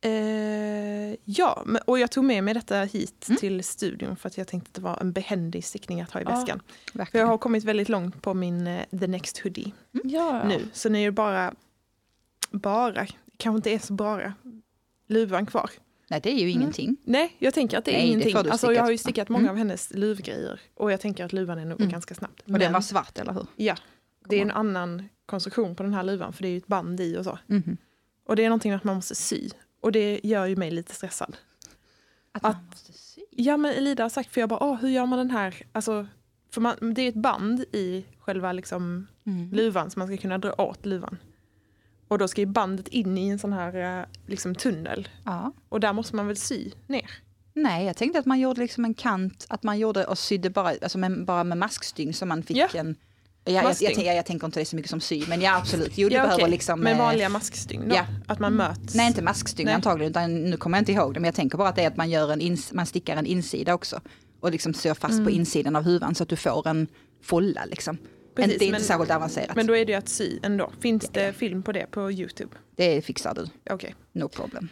Mm. 0.03 1.13
Eh, 1.13 1.17
ja, 1.25 1.65
och 1.87 1.99
jag 1.99 2.11
tog 2.11 2.25
med 2.25 2.45
mig 2.45 2.55
detta 2.55 2.81
hit 2.83 3.27
Mm. 3.29 3.39
till 3.39 3.65
studion 3.65 4.17
för 4.17 4.29
att 4.29 4.39
jag 4.39 4.49
tänkte 4.49 4.69
att 4.69 4.75
det 4.75 4.81
var 4.81 4.99
en 5.01 5.13
behändig 5.13 5.65
stickning 5.65 6.01
att 6.01 6.11
ha 6.11 6.21
i 6.21 6.25
Ja. 6.27 6.31
väskan. 6.31 6.63
För 6.93 6.99
Verkligen. 6.99 7.21
jag 7.27 7.33
har 7.33 7.39
kommit 7.39 7.65
väldigt 7.65 7.89
långt 7.89 8.23
på 8.23 8.35
min 8.35 8.67
eh, 8.67 8.85
The 9.01 9.07
Next 9.07 9.39
Hoodie 9.39 9.73
Ja. 10.05 10.45
nu. 10.49 10.61
Så 10.73 10.89
nu 10.89 11.01
är 11.01 11.05
det 11.05 11.13
bara, 11.13 11.55
bara, 12.51 13.07
kanske 13.37 13.57
inte 13.57 13.71
är 13.71 13.79
så 13.79 13.93
bara, 13.93 14.35
luvan 15.07 15.47
kvar. 15.47 15.71
Nej, 16.09 16.21
det 16.23 16.31
är 16.31 16.39
ju 16.39 16.51
ingenting. 16.51 16.97
Nej, 17.05 17.37
jag 17.39 17.55
tänker 17.55 17.79
att 17.79 17.85
det 17.85 17.91
är 17.91 17.93
Nej, 17.99 18.03
det 18.07 18.09
ingenting. 18.13 18.43
du 18.43 18.51
alltså, 18.51 18.73
jag 18.73 18.83
har 18.83 18.91
ju 18.91 18.99
stickat 18.99 19.29
Mm. 19.29 19.41
många 19.43 19.51
av 19.51 19.57
hennes 19.57 19.91
luvgrejer 19.95 20.61
och 20.75 20.93
jag 20.93 21.01
tänker 21.01 21.25
att 21.25 21.33
luvan 21.33 21.59
är 21.59 21.65
nog 21.65 21.81
Mm. 21.81 21.93
ganska 21.93 22.15
snabbt. 22.15 22.41
Och 22.41 22.53
den 22.53 22.59
Men- 22.59 22.73
var 22.73 22.81
svart, 22.81 23.19
eller 23.19 23.33
hur? 23.33 23.47
Ja, 23.57 23.77
det 24.29 24.37
är 24.37 24.43
en 24.43 24.51
annan 24.51 25.09
konstruktion 25.27 25.75
på 25.77 25.83
den 25.83 25.95
här 25.95 26.03
luvan 26.03 26.33
för 26.33 26.43
det 26.43 26.49
är 26.49 26.51
ju 26.51 26.57
ett 26.59 26.67
band 26.67 27.01
i 27.01 27.17
och 27.17 27.25
så. 27.25 27.39
Mhm. 27.47 27.77
Och 28.27 28.37
det 28.37 28.45
är 28.45 28.49
någonting 28.49 28.73
att 28.73 28.85
man 28.85 28.95
måste 28.95 29.15
sy 29.15 29.49
och 29.83 29.93
det 29.93 30.21
gör 30.23 30.47
ju 30.47 30.57
mig 30.57 30.71
lite 30.71 30.95
stressad. 30.95 31.37
Att, 32.33 32.45
Att- 32.45 32.57
man 32.57 32.67
måste 32.67 32.93
sy. 32.93 33.21
Ja 33.31 33.57
men 33.57 33.73
Elida 33.73 34.03
har 34.05 34.09
sagt, 34.11 34.31
för 34.33 34.41
jag 34.41 34.49
bara, 34.49 34.63
Åh, 34.65 34.75
hur 34.81 34.89
gör 34.89 35.07
man 35.07 35.19
den 35.19 35.31
här? 35.31 35.55
Alltså, 35.73 36.07
för 36.53 36.61
man, 36.61 36.95
det 36.95 37.03
är 37.03 37.09
ett 37.09 37.15
band 37.15 37.61
i 37.73 38.05
själva 38.19 38.53
liksom 38.53 39.07
Mm. 39.27 39.51
luvan 39.53 39.91
så 39.91 39.99
man 39.99 40.09
ska 40.09 40.17
kunna 40.17 40.39
dra 40.39 40.53
åt 40.59 40.87
luvan. 40.87 41.17
Och 42.09 42.19
då 42.19 42.29
ska 42.29 42.41
ju 42.41 42.47
bandet 42.47 42.89
in 42.89 43.19
i 43.19 43.29
en 43.29 43.39
sån 43.39 43.53
här 43.53 44.01
eh, 44.01 44.07
liksom 44.27 44.55
tunnel. 44.55 45.09
Ja. 45.25 45.53
Och 45.69 45.81
där 45.81 45.93
måste 45.93 46.17
man 46.17 46.27
väl 46.27 46.37
sy 46.37 46.71
ner? 46.87 47.11
Nej, 47.55 47.87
jag 47.87 47.97
tänkte 47.97 48.19
att 48.19 48.27
man 48.27 48.41
gjorde 48.41 48.61
liksom 48.61 48.85
en 48.85 48.95
kant, 48.95 49.47
att 49.49 49.63
man 49.63 49.79
gjorde 49.79 50.05
och 50.05 50.19
sydde 50.19 50.51
bara, 50.51 50.69
alltså 50.69 50.99
med, 50.99 51.25
bara 51.25 51.45
med 51.45 51.59
maskstygn 51.59 52.15
så 52.15 52.27
man 52.27 52.43
fick 52.43 52.57
Ja. 52.57 52.69
en... 52.75 52.97
Jag, 53.45 53.55
jag, 53.65 53.75
jag, 53.81 53.93
jag, 54.05 54.17
jag 54.17 54.27
tänker 54.27 54.47
inte 54.47 54.61
det 54.61 54.65
så 54.65 54.77
mycket 54.77 54.91
som 54.91 55.01
sy, 55.01 55.23
men 55.29 55.41
ja 55.41 55.57
absolut. 55.57 55.93
Jo, 55.99 56.09
du 56.09 56.15
Ja, 56.15 56.23
behöver 56.23 56.49
liksom... 56.49 56.81
Med 56.81 56.93
eh, 56.93 56.99
vanliga 56.99 57.29
maskstygn 57.29 57.89
då? 57.89 57.95
ja. 57.95 58.07
Att 58.27 58.39
man 58.39 58.55
möts? 58.55 58.95
Nej, 58.95 59.07
inte 59.07 59.23
maskstygn 59.23 59.67
Nej. 59.67 59.75
antagligen, 59.75 60.11
utan 60.11 60.45
nu 60.51 60.57
kommer 60.57 60.79
jag 60.79 60.81
inte 60.83 60.93
ihåg 60.93 61.15
det, 61.15 61.21
men 61.21 61.29
jag 61.29 61.35
tänker 61.35 61.59
bara 61.59 61.69
att 61.69 61.77
det 61.77 61.83
är 61.83 61.87
att 61.89 61.97
man, 61.97 62.11
gör 62.11 62.33
en 62.33 62.41
ins, 62.41 62.73
man 62.73 62.87
stickar 62.87 63.17
en 63.17 63.27
insida 63.27 63.75
också. 63.75 64.01
Och 64.41 64.51
liksom 64.53 64.75
syr 64.75 64.95
fast 64.95 65.13
Mm. 65.13 65.25
på 65.25 65.31
insidan 65.31 65.77
av 65.77 65.83
huvan 65.85 66.15
så 66.15 66.23
att 66.23 66.29
du 66.29 66.37
får 66.37 66.69
en 66.69 66.87
folla 67.23 67.65
liksom. 67.65 67.97
Precis, 67.97 68.09
men 68.37 68.49
det 68.49 68.55
är 68.55 68.67
inte 68.67 68.73
men- 68.73 68.81
särskilt 68.81 69.11
avancerat. 69.11 69.57
Men 69.57 69.67
då 69.67 69.77
är 69.77 69.85
det 69.85 69.93
ju 69.93 69.99
att 69.99 70.09
sy 70.09 70.39
ändå. 70.43 70.73
Finns 70.81 71.03
Ja, 71.05 71.11
det 71.13 71.27
ja. 71.27 71.33
film 71.33 71.63
på 71.63 71.73
det 71.73 71.87
på 71.91 72.11
Youtube? 72.13 72.51
Det 72.77 73.03
fixar 73.03 73.35
du, 73.35 73.49
Okej. 73.75 73.95
no 74.13 74.29
problem. 74.29 74.69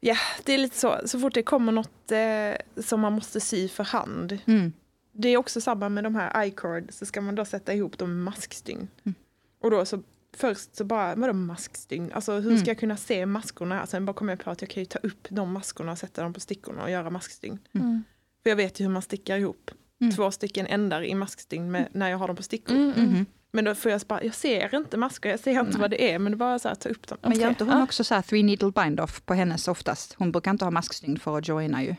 Ja, 0.00 0.16
det 0.44 0.52
är 0.54 0.58
lite 0.58 0.78
så. 0.78 0.96
Så 1.04 1.20
fort 1.20 1.34
det 1.34 1.42
kommer 1.42 1.72
något 1.72 2.12
eh, 2.12 2.82
som 2.84 3.00
man 3.00 3.12
måste 3.12 3.40
sy 3.40 3.68
för 3.68 3.84
hand. 3.84 4.38
Mm. 4.46 4.72
Det 5.18 5.28
är 5.28 5.36
också 5.36 5.60
samma 5.60 5.88
med 5.88 6.04
de 6.04 6.14
här 6.14 6.44
icord 6.44 6.84
så 6.92 7.06
ska 7.06 7.20
man 7.20 7.34
då 7.34 7.44
sätta 7.44 7.74
ihop 7.74 7.98
dem 7.98 8.14
med 8.14 8.24
maskstygn. 8.24 8.88
Mm. 9.04 9.14
Och 9.60 9.70
då 9.70 9.84
så 9.84 10.02
först 10.36 10.76
så 10.76 10.84
bara, 10.84 11.14
vadå 11.14 11.32
maskstygn? 11.32 12.12
Alltså 12.12 12.32
hur 12.32 12.46
Mm. 12.50 12.58
ska 12.58 12.70
jag 12.70 12.78
kunna 12.78 12.96
se 12.96 13.26
maskorna? 13.26 13.86
Sen 13.86 14.06
bara 14.06 14.12
kom 14.12 14.28
jag 14.28 14.44
på 14.44 14.50
att 14.50 14.60
jag 14.60 14.70
kan 14.70 14.80
ju 14.82 14.84
ta 14.84 14.98
upp 14.98 15.26
de 15.30 15.52
maskorna 15.52 15.92
och 15.92 15.98
sätta 15.98 16.22
dem 16.22 16.32
på 16.32 16.40
stickorna 16.40 16.82
och 16.82 16.90
göra 16.90 17.10
maskstygn. 17.10 17.58
Mm. 17.74 18.04
För 18.42 18.50
jag 18.50 18.56
vet 18.56 18.80
ju 18.80 18.84
hur 18.84 18.92
man 18.92 19.02
stickar 19.02 19.38
ihop 19.38 19.70
Mm. 20.00 20.14
två 20.14 20.30
stycken 20.30 20.66
ändar 20.66 21.04
i 21.04 21.14
maskstygn 21.14 21.70
med, 21.70 21.88
när 21.92 22.08
jag 22.10 22.18
har 22.18 22.26
dem 22.26 22.36
på 22.36 22.42
stickor. 22.42 22.76
Mm, 22.76 22.92
mm. 22.92 23.26
Men 23.52 23.64
då 23.64 23.74
får 23.74 23.90
jag 23.92 24.00
bara, 24.00 24.22
jag 24.24 24.34
ser 24.34 24.74
inte 24.74 24.96
maskor, 24.96 25.30
jag 25.30 25.40
ser 25.40 25.50
inte 25.50 25.70
Nej. 25.72 25.80
vad 25.80 25.90
det 25.90 26.12
är 26.12 26.18
men 26.18 26.32
det 26.32 26.36
är 26.36 26.38
bara 26.38 26.58
så 26.58 26.68
här, 26.68 26.74
ta 26.74 26.88
upp 26.88 27.06
dem. 27.06 27.18
Men 27.22 27.38
gör 27.40 27.48
inte 27.48 27.64
hon 27.64 27.82
också 27.82 28.04
så 28.04 28.14
här 28.14 28.22
three 28.22 28.42
needle 28.42 28.70
bind 28.70 29.00
off 29.00 29.22
på 29.26 29.34
hennes 29.34 29.68
oftast? 29.68 30.14
Hon 30.18 30.32
brukar 30.32 30.50
inte 30.50 30.64
ha 30.64 30.70
maskstygn 30.70 31.18
för 31.18 31.38
att 31.38 31.48
joina 31.48 31.84
ju. 31.84 31.94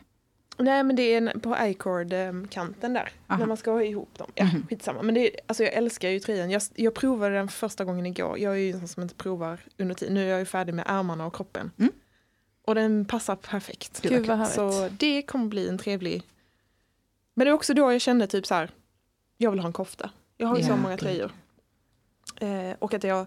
Nej 0.58 0.84
men 0.84 0.95
det 0.95 1.01
är 1.14 1.18
en- 1.18 1.39
på 1.41 1.55
icord-kanten 1.62 2.93
där. 2.93 3.12
Aha. 3.28 3.39
När 3.39 3.45
man 3.45 3.58
ska 3.58 3.72
ha 3.72 3.84
ihop 3.84 4.18
dem. 4.18 4.32
Ja, 4.36 4.45
Mhm. 4.45 4.68
skitsamma. 4.68 5.01
Men 5.01 5.16
det 5.16 5.22
är, 5.36 5.39
alltså 5.47 5.64
jag 5.64 5.74
älskar 5.74 6.10
ju 6.10 6.20
tröjan. 6.20 6.51
Jag, 6.51 6.62
jag 6.76 6.93
provade 6.95 7.36
den 7.36 7.47
första 7.47 7.86
gången 7.86 8.05
igår. 8.05 8.39
Jag 8.39 8.53
är 8.53 8.58
ju 8.58 8.72
en 8.72 8.80
sån 8.80 8.88
som 8.88 9.03
inte 9.03 9.16
provar 9.16 9.60
under 9.78 9.95
tiden. 9.95 10.14
Nu 10.14 10.24
är 10.26 10.30
jag 10.30 10.39
ju 10.39 10.45
färdig 10.45 10.74
med 10.74 10.86
ärmarna 10.88 11.26
och 11.26 11.36
kroppen. 11.36 11.72
Mm. 11.78 11.91
Och 12.66 12.76
den 12.76 13.05
passar 13.05 13.36
perfekt. 13.36 14.01
Gud 14.01 14.26
vad. 14.26 14.47
Så 14.47 14.89
det 14.97 15.22
kommer 15.22 15.45
bli 15.47 15.68
en 15.70 15.78
trevlig... 15.78 16.24
Men 17.34 17.45
det 17.45 17.51
är 17.51 17.53
också 17.53 17.74
då 17.74 17.91
jag 17.91 18.01
kände 18.01 18.28
typ 18.28 18.45
så 18.45 18.53
här. 18.55 18.70
Jag 19.38 19.51
vill 19.51 19.60
ha 19.60 19.68
en 19.68 19.74
kofta. 19.74 20.10
Jag 20.38 20.47
har 20.47 20.55
ju 20.58 20.62
Ja, 20.62 20.68
så 20.68 20.76
många 20.76 20.89
gud. 20.95 20.99
tröjor. 20.99 21.32
Eh, 22.41 22.76
och 22.80 22.93
att 22.93 23.03
jag 23.03 23.26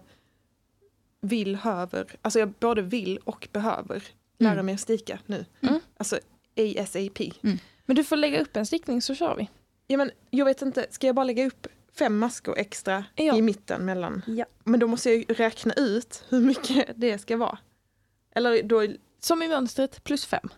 vill, 1.21 1.55
höver, 1.55 2.15
alltså 2.21 2.39
jag 2.39 2.49
både 2.59 2.81
vill 2.81 3.17
och 3.17 3.47
behöver 3.51 4.03
lära 4.37 4.53
Mm. 4.53 4.65
mig 4.65 4.75
att 4.75 4.81
sticka 4.81 5.19
nu. 5.25 5.45
Mm. 5.61 5.79
Alltså 5.97 6.19
ASAP. 6.55 7.19
Men 7.85 7.95
du 7.95 8.03
får 8.03 8.15
lägga 8.15 8.41
upp 8.41 8.55
en 8.57 8.65
stickning 8.65 9.01
så 9.01 9.15
kör 9.15 9.35
vi. 9.35 9.49
Ja, 9.87 9.97
men 9.97 10.11
jag 10.29 10.45
vet 10.45 10.61
inte, 10.61 10.87
ska 10.89 11.07
jag 11.07 11.15
bara 11.15 11.23
lägga 11.23 11.47
upp 11.47 11.67
fem 11.97 12.17
maskor 12.19 12.57
extra 12.57 13.05
Ja. 13.15 13.35
i 13.37 13.41
mitten 13.41 13.85
mellan? 13.85 14.21
Ja. 14.27 14.45
Men 14.63 14.79
då 14.79 14.87
måste 14.87 15.09
jag 15.09 15.17
ju 15.17 15.23
räkna 15.23 15.73
ut 15.73 16.23
hur 16.29 16.39
mycket 16.41 16.87
det 16.95 17.17
ska 17.17 17.37
vara. 17.37 17.57
Eller 18.35 18.63
då, 18.63 18.75
okej, 18.83 18.99
Som 19.19 19.43
i 19.43 19.47
mönstret 19.47 20.03
plus 20.03 20.25
fem. 20.25 20.49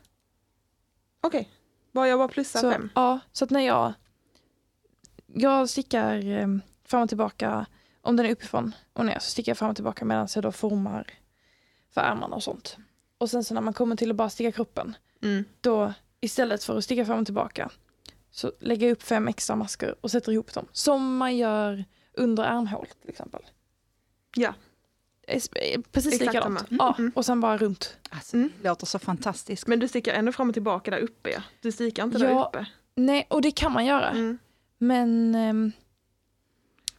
bara 1.92 2.08
jag 2.08 2.20
bara 2.20 2.28
plussar 2.28 2.60
Så, 2.60 2.72
fem. 2.72 2.90
Ja, 2.96 3.20
så 3.32 3.44
att 3.46 3.52
när 3.52 3.62
jag, 3.62 3.94
jag 5.28 5.70
stickar 5.70 6.26
eh, 6.28 6.48
fram 6.86 7.02
och 7.04 7.10
tillbaka, 7.10 7.66
om 8.02 8.16
den 8.16 8.26
är 8.26 8.32
uppifrån 8.32 8.76
och 8.94 9.06
ner 9.06 9.20
så 9.20 9.32
stickar 9.32 9.50
jag 9.50 9.58
fram 9.58 9.70
och 9.70 9.76
tillbaka 9.76 10.06
medan 10.06 10.28
jag 10.36 10.44
då 10.44 10.52
formar 10.52 11.08
för 11.94 12.02
ärmarna 12.02 12.36
och 12.36 12.44
sånt. 12.44 12.78
Och 13.18 13.30
sen 13.30 13.44
så 13.44 13.54
när 13.54 13.62
man 13.62 13.74
kommer 13.74 13.96
till 13.96 14.10
att 14.10 14.16
bara 14.16 14.30
sticka 14.30 14.52
kroppen, 14.52 14.96
Mm. 15.24 15.44
då 15.62 15.94
istället 16.22 16.64
för 16.64 16.78
att 16.78 16.84
sticka 16.84 17.06
fram 17.06 17.20
och 17.20 17.26
tillbaka 17.26 17.70
så 18.32 18.52
lägger 18.60 18.88
jag 18.88 18.92
upp 18.94 19.04
fem 19.04 19.28
extra 19.28 19.56
masker 19.56 19.96
och 20.02 20.12
sätter 20.12 20.32
ihop 20.32 20.54
dem. 20.54 20.66
Som 20.72 21.18
man 21.18 21.38
gör 21.38 21.86
under 22.14 22.44
armhål 22.44 22.88
till 23.02 23.10
exempel. 23.10 23.42
Ja. 24.36 24.54
Eh, 25.28 25.42
Precis 25.92 26.14
Exakt 26.14 26.34
likadant. 26.34 26.60
samma. 26.60 26.84
Ja, 26.84 26.96
Mm. 27.00 27.12
och 27.16 27.26
sen 27.26 27.40
bara 27.42 27.58
runt. 27.58 27.98
Alltså, 28.10 28.38
Mm. 28.38 28.50
Det 28.62 28.70
låter 28.70 28.86
så 28.86 29.00
fantastiskt. 29.00 29.68
Men 29.68 29.80
du 29.80 29.88
stickar 29.88 30.14
ändå 30.14 30.32
fram 30.32 30.48
och 30.50 30.54
tillbaka 30.54 30.92
där 30.92 31.00
uppe 31.00 31.30
ja. 31.30 31.42
Du 31.62 31.72
stickar 31.72 32.04
inte 32.04 32.18
där 32.18 32.30
Ja. 32.30 32.46
uppe. 32.48 32.66
Nej, 32.96 33.28
och 33.30 33.42
det 33.42 33.52
kan 33.52 33.72
man 33.72 33.86
göra. 33.86 34.10
Mm. 34.10 34.38
Men 34.78 35.36
ehm, 35.36 35.72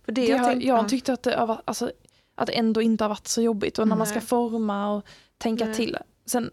För 0.05 0.13
det, 0.13 0.21
Det 0.21 0.27
jag 0.29 0.39
har, 0.39 0.49
tänkte, 0.49 0.67
jag 0.69 0.79
ja. 0.85 0.89
tyckte 0.89 1.13
att 1.13 1.23
det, 1.23 1.37
alltså, 1.65 1.93
att 2.35 2.47
det 2.47 2.53
ändå 2.53 2.83
inte 2.83 3.05
har 3.05 3.09
varit 3.09 3.27
så 3.29 3.43
jobbigt. 3.43 3.79
Och 3.79 3.89
när 3.89 3.97
man 3.97 4.07
ska 4.07 4.19
Nej. 4.19 4.27
forma 4.27 4.95
och 4.95 5.07
tänka 5.39 5.65
Nej. 5.65 5.75
till. 5.75 5.99
Sen 6.27 6.51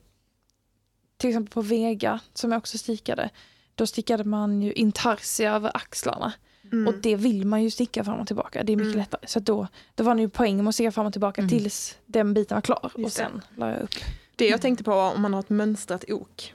till 1.22 1.30
exempel 1.30 1.54
på 1.54 1.62
Vega 1.62 2.20
som 2.34 2.52
jag 2.52 2.60
också 2.60 2.78
stickade. 2.78 3.30
Då 3.76 3.88
stickade 3.88 4.24
man 4.24 4.62
ju 4.62 4.72
intarsia 4.74 5.56
över 5.56 5.72
axlarna. 5.78 6.34
Mm. 6.72 6.88
Och 6.88 6.94
det 7.02 7.16
vill 7.16 7.46
man 7.46 7.64
ju 7.64 7.72
sticka 7.72 8.04
fram 8.04 8.20
och 8.20 8.28
tillbaka. 8.28 8.64
Det 8.64 8.72
är 8.74 8.78
mycket 8.78 8.88
Mm. 8.94 9.00
lättare. 9.00 9.28
Så 9.28 9.40
då, 9.40 9.68
då 9.96 10.04
var 10.04 10.16
det 10.16 10.22
ju 10.22 10.30
poäng 10.30 10.58
med 10.58 10.68
att 10.68 10.76
sticka 10.76 10.92
fram 10.92 11.06
och 11.06 11.12
tillbaka 11.14 11.42
Mm. 11.42 11.50
tills 11.50 11.98
den 12.06 12.34
biten 12.34 12.56
var 12.56 12.62
klar. 12.62 12.92
och 12.94 13.00
Just 13.00 13.18
det. 13.18 13.24
sen 13.24 13.42
la 13.56 13.70
jag 13.70 13.82
upp. 13.82 13.90
det 14.36 14.48
jag 14.48 14.62
tänkte 14.62 14.84
på 14.84 14.92
var 14.92 15.14
om 15.16 15.22
man 15.22 15.34
har 15.34 15.40
ett 15.40 15.50
mönstrat 15.50 16.06
ok. 16.12 16.54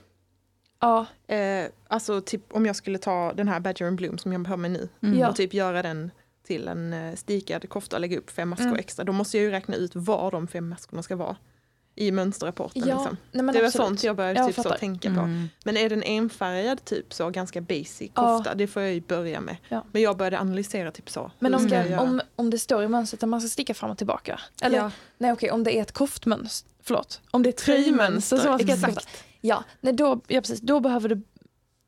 Ja, 0.81 1.07
Eh, 1.27 1.67
alltså 1.89 2.21
typ 2.21 2.43
om 2.53 2.67
jag 2.67 2.77
skulle 2.77 2.99
ta 2.99 3.33
den 3.33 3.49
här 3.49 3.61
Badger 3.61 3.87
and 3.87 3.97
Bloom 3.97 4.19
som 4.19 4.33
jag 4.33 4.45
har 4.49 4.57
med 4.57 4.71
nu. 4.71 4.89
Mm. 5.03 5.29
Och 5.31 5.37
typ 5.37 5.55
göra 5.55 5.83
den 5.83 6.11
till 6.47 6.69
en 6.69 6.93
eh, 6.93 7.15
stikad 7.15 7.69
kofta 7.69 7.97
och 7.97 8.01
lägga 8.01 8.19
upp 8.19 8.31
fem 8.31 8.49
maskor 8.49 8.67
Mm. 8.67 8.79
extra. 8.79 9.05
Då 9.05 9.13
måste 9.13 9.37
jag 9.37 9.45
ju 9.45 9.51
räkna 9.51 9.75
ut 9.77 9.91
var 9.95 10.31
de 10.31 10.49
fem 10.49 10.69
maskorna 10.69 11.03
ska 11.03 11.17
vara 11.17 11.37
i 11.97 12.13
mönsterrapporten. 12.13 12.83
ja 12.89 12.95
Liksom. 12.97 13.17
nej, 13.33 13.43
men 13.43 13.55
Det 13.55 13.61
var 13.61 13.67
absolut. 13.67 13.87
sånt 13.87 14.05
jag 14.05 14.17
började 14.17 14.39
Jag 14.41 14.47
typ 14.47 14.57
så 14.57 14.63
fattar. 14.63 14.79
tänka 14.79 15.09
på. 15.15 15.21
Mm. 15.21 15.49
Men 15.65 15.77
är 15.77 15.89
den 15.91 16.03
enfärgad 16.03 16.85
typ 16.85 17.15
så 17.15 17.31
ganska 17.31 17.61
basic 17.61 18.11
Ja. 18.15 18.37
kofta, 18.37 18.55
det 18.55 18.67
får 18.67 18.83
jag 18.83 18.95
ju 18.95 19.01
börja 19.01 19.41
med. 19.41 19.57
Ja. 19.69 19.85
Men 19.93 20.03
jag 20.03 20.17
började 20.17 20.39
analysera 20.41 20.91
typ 20.91 21.11
så. 21.11 21.31
Men 21.39 21.55
om, 21.55 21.69
göra? 21.69 22.01
om, 22.01 22.21
om 22.37 22.51
det 22.51 22.59
står 22.59 22.83
i 22.83 22.89
mönstret 22.89 23.23
att 23.23 23.29
man 23.29 23.41
ska 23.41 23.49
sticka 23.49 23.75
fram 23.75 23.91
och 23.91 23.99
tillbaka. 23.99 24.41
Eller 24.63 24.79
ja. 24.79 24.91
nej 25.19 25.33
okej, 25.33 25.51
om 25.51 25.65
det 25.65 25.77
är 25.79 25.83
ett 25.83 25.93
koftmönster. 25.93 26.71
Förlåt. 26.83 27.21
Om 27.31 27.43
det 27.43 27.49
är 27.49 27.53
ett 27.53 27.57
tröjmönster 27.57 28.37
som 28.37 28.51
man 28.51 28.59
ska 28.59 28.73
exakt. 28.73 29.09
Ja, 29.41 29.65
nej, 29.81 29.93
då, 29.93 30.21
ja, 30.27 30.41
precis. 30.41 30.61
Då 30.61 30.81
behöver 30.81 31.09
du 31.09 31.23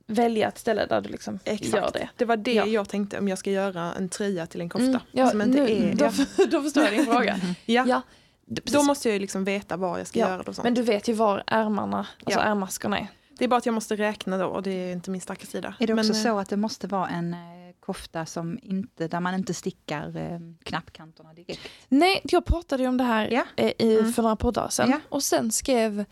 välja 0.07 0.49
ett 0.49 0.59
ställe 0.59 0.87
där 0.87 1.01
du 1.01 1.09
liksom 1.09 1.39
Exakt. 1.45 1.75
gör 1.75 1.91
det. 1.93 2.09
Det 2.17 2.25
var 2.25 2.37
det 2.37 2.53
Ja. 2.53 2.67
jag 2.67 2.89
tänkte 2.89 3.19
om 3.19 3.29
jag 3.29 3.39
ska 3.39 3.51
göra 3.51 3.93
en 3.93 4.09
tröja 4.09 4.47
till 4.47 4.61
en 4.61 4.69
kofta. 4.69 4.87
Mm, 4.87 5.01
ja, 5.13 5.31
som 5.31 5.43
inte 5.43 5.61
nu, 5.65 5.71
är, 5.73 5.95
då, 5.95 6.05
ja. 6.05 6.47
då 6.51 6.63
förstår 6.63 6.83
jag 6.85 6.93
din 6.93 7.05
fråga. 7.05 7.41
Ja. 7.67 7.85
Ja, 7.89 8.03
precis. 8.49 8.73
Då 8.73 8.83
måste 8.83 9.09
jag 9.09 9.15
ju 9.15 9.21
liksom 9.21 9.45
veta 9.45 9.77
vad 9.77 10.01
jag 10.01 10.07
ska 10.07 10.19
Ja, 10.19 10.29
göra. 10.29 10.39
Och 10.41 10.55
sånt. 10.55 10.65
Men 10.65 10.75
du 10.75 10.83
vet 10.83 11.09
ju 11.09 11.13
var 11.13 11.43
ärmarna, 11.47 11.99
alltså 11.99 12.41
Ja. 12.41 12.45
ärmaskorna 12.47 12.99
är. 12.99 13.07
Det 13.39 13.45
är 13.45 13.49
bara 13.49 13.57
att 13.57 13.67
jag 13.67 13.75
måste 13.75 13.97
räkna 13.97 14.39
då 14.39 14.47
och 14.47 14.63
det 14.63 14.71
är 14.71 14.93
inte 14.93 15.11
min 15.11 15.21
starka 15.21 15.47
sida. 15.47 15.75
Är 15.81 15.87
det 15.87 15.93
också 15.95 16.13
men, 16.13 16.17
eh, 16.17 16.23
så 16.23 16.39
att 16.39 16.49
det 16.49 16.57
måste 16.57 16.87
vara 16.87 17.09
en 17.09 17.35
eh, 17.35 17.39
kofta 17.81 18.27
som 18.27 18.59
inte, 18.63 19.09
där 19.09 19.21
man 19.21 19.35
inte 19.35 19.55
stickar 19.55 20.17
eh, 20.17 20.39
knappkanterna 20.65 21.35
direkt. 21.35 21.61
Nej, 21.89 22.21
jag 22.25 22.45
pratade 22.45 22.83
ju 22.83 22.89
om 22.89 22.97
det 22.97 23.05
här 23.05 23.29
Ja. 23.31 23.45
eh, 23.57 23.73
i, 23.79 23.99
Mm. 23.99 24.13
för 24.13 24.23
några 24.23 24.37
poddar 24.37 24.69
sedan. 24.69 24.91
Ja. 24.91 25.01
Och 25.09 25.23
sen 25.23 25.53
skrev 25.53 26.05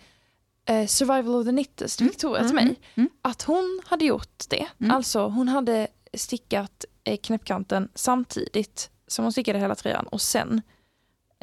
eh, 0.69 0.87
Survival 0.87 1.35
of 1.35 1.45
the 1.45 1.51
Knitters, 1.51 2.01
Mm. 2.01 2.09
Victoria, 2.11 2.39
Mm, 2.41 2.49
till 2.49 2.55
mig 2.67 2.77
mm. 2.95 3.11
att 3.23 3.43
hon 3.43 3.81
hade 3.87 4.05
gjort 4.05 4.45
det. 4.49 4.67
Mm. 4.81 4.91
Alltså 4.97 5.27
hon 5.29 5.49
hade 5.49 5.89
stickat 6.15 6.85
eh, 7.05 7.17
knäppkanten 7.17 7.89
samtidigt 7.95 8.91
som 9.07 9.25
hon 9.25 9.33
stickade 9.33 9.59
hela 9.59 9.75
tröjan 9.75 10.07
och 10.07 10.21
sen 10.21 10.63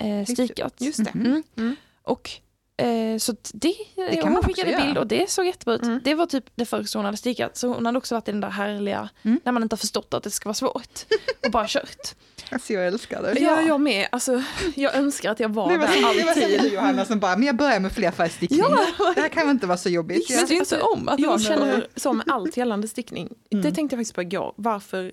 eh, 0.01 0.25
stickat. 0.33 0.73
Just 0.77 1.03
det. 1.05 1.11
Mhm. 1.13 1.25
Mm. 1.25 1.43
Mm. 1.57 1.75
Och 2.03 2.29
eh, 2.77 3.17
så 3.17 3.31
att 3.31 3.51
det, 3.53 3.73
kan 4.21 4.33
hon 4.33 4.43
skickade 4.43 4.77
bild 4.85 4.97
och 4.97 5.07
det 5.07 5.29
såg 5.29 5.45
jättebra 5.45 5.75
ut. 5.75 5.81
Mm. 5.83 5.99
Det 6.03 6.13
var 6.15 6.25
typ 6.25 6.45
det 6.55 6.65
första 6.65 6.99
hon 6.99 7.05
hade 7.05 7.17
stickat. 7.17 7.57
Så 7.57 7.67
hon 7.67 7.85
hade 7.85 7.97
också 7.97 8.15
varit 8.15 8.27
i 8.27 8.31
den 8.31 8.41
där 8.41 8.49
härliga, 8.49 9.09
Mm. 9.23 9.39
när 9.43 9.51
man 9.51 9.63
inte 9.63 9.73
har 9.73 9.77
förstått 9.77 10.13
att 10.13 10.23
det 10.23 10.31
ska 10.31 10.49
vara 10.49 10.53
svårt. 10.53 11.05
Och 11.45 11.51
bara 11.51 11.65
kört. 11.67 12.15
Alltså 12.51 12.73
jag 12.73 12.87
älskar 12.87 13.21
det. 13.21 13.39
Ja, 13.39 13.61
jag 13.61 13.81
med. 13.81 14.07
Alltså, 14.11 14.43
jag 14.75 14.95
önskar 14.95 15.31
att 15.31 15.39
jag 15.39 15.49
var 15.49 15.71
Det 15.71 15.77
var, 15.77 15.87
där 15.87 15.93
som, 15.93 16.17
det 16.17 16.23
var 16.23 16.29
alltid. 16.31 16.61
du 16.61 16.67
Johanna 16.67 17.05
som 17.05 17.19
bara, 17.19 17.37
men 17.37 17.47
jag 17.47 17.55
börjar 17.55 17.79
med 17.79 17.91
flerfärgstickning. 17.91 18.59
Det 19.15 19.21
här 19.21 19.29
kan 19.29 19.47
väl 19.47 19.53
inte 19.55 19.67
vara 19.67 19.77
så 19.77 19.89
jobbigt. 19.89 20.29
Visste 20.31 20.53
ju 20.53 20.59
inte 20.59 20.81
om 20.81 21.07
att 21.09 21.19
Jag 21.19 21.29
någon- 21.29 21.39
känner 21.39 21.87
som 21.95 22.17
med 22.17 22.25
allt 22.29 22.57
gällande 22.57 22.87
stickning. 22.87 23.29
Mm. 23.51 23.63
Det 23.63 23.71
tänkte 23.71 23.95
jag 23.95 23.99
faktiskt 23.99 24.15
på 24.15 24.21
igår. 24.21 24.53
Varför, 24.55 25.11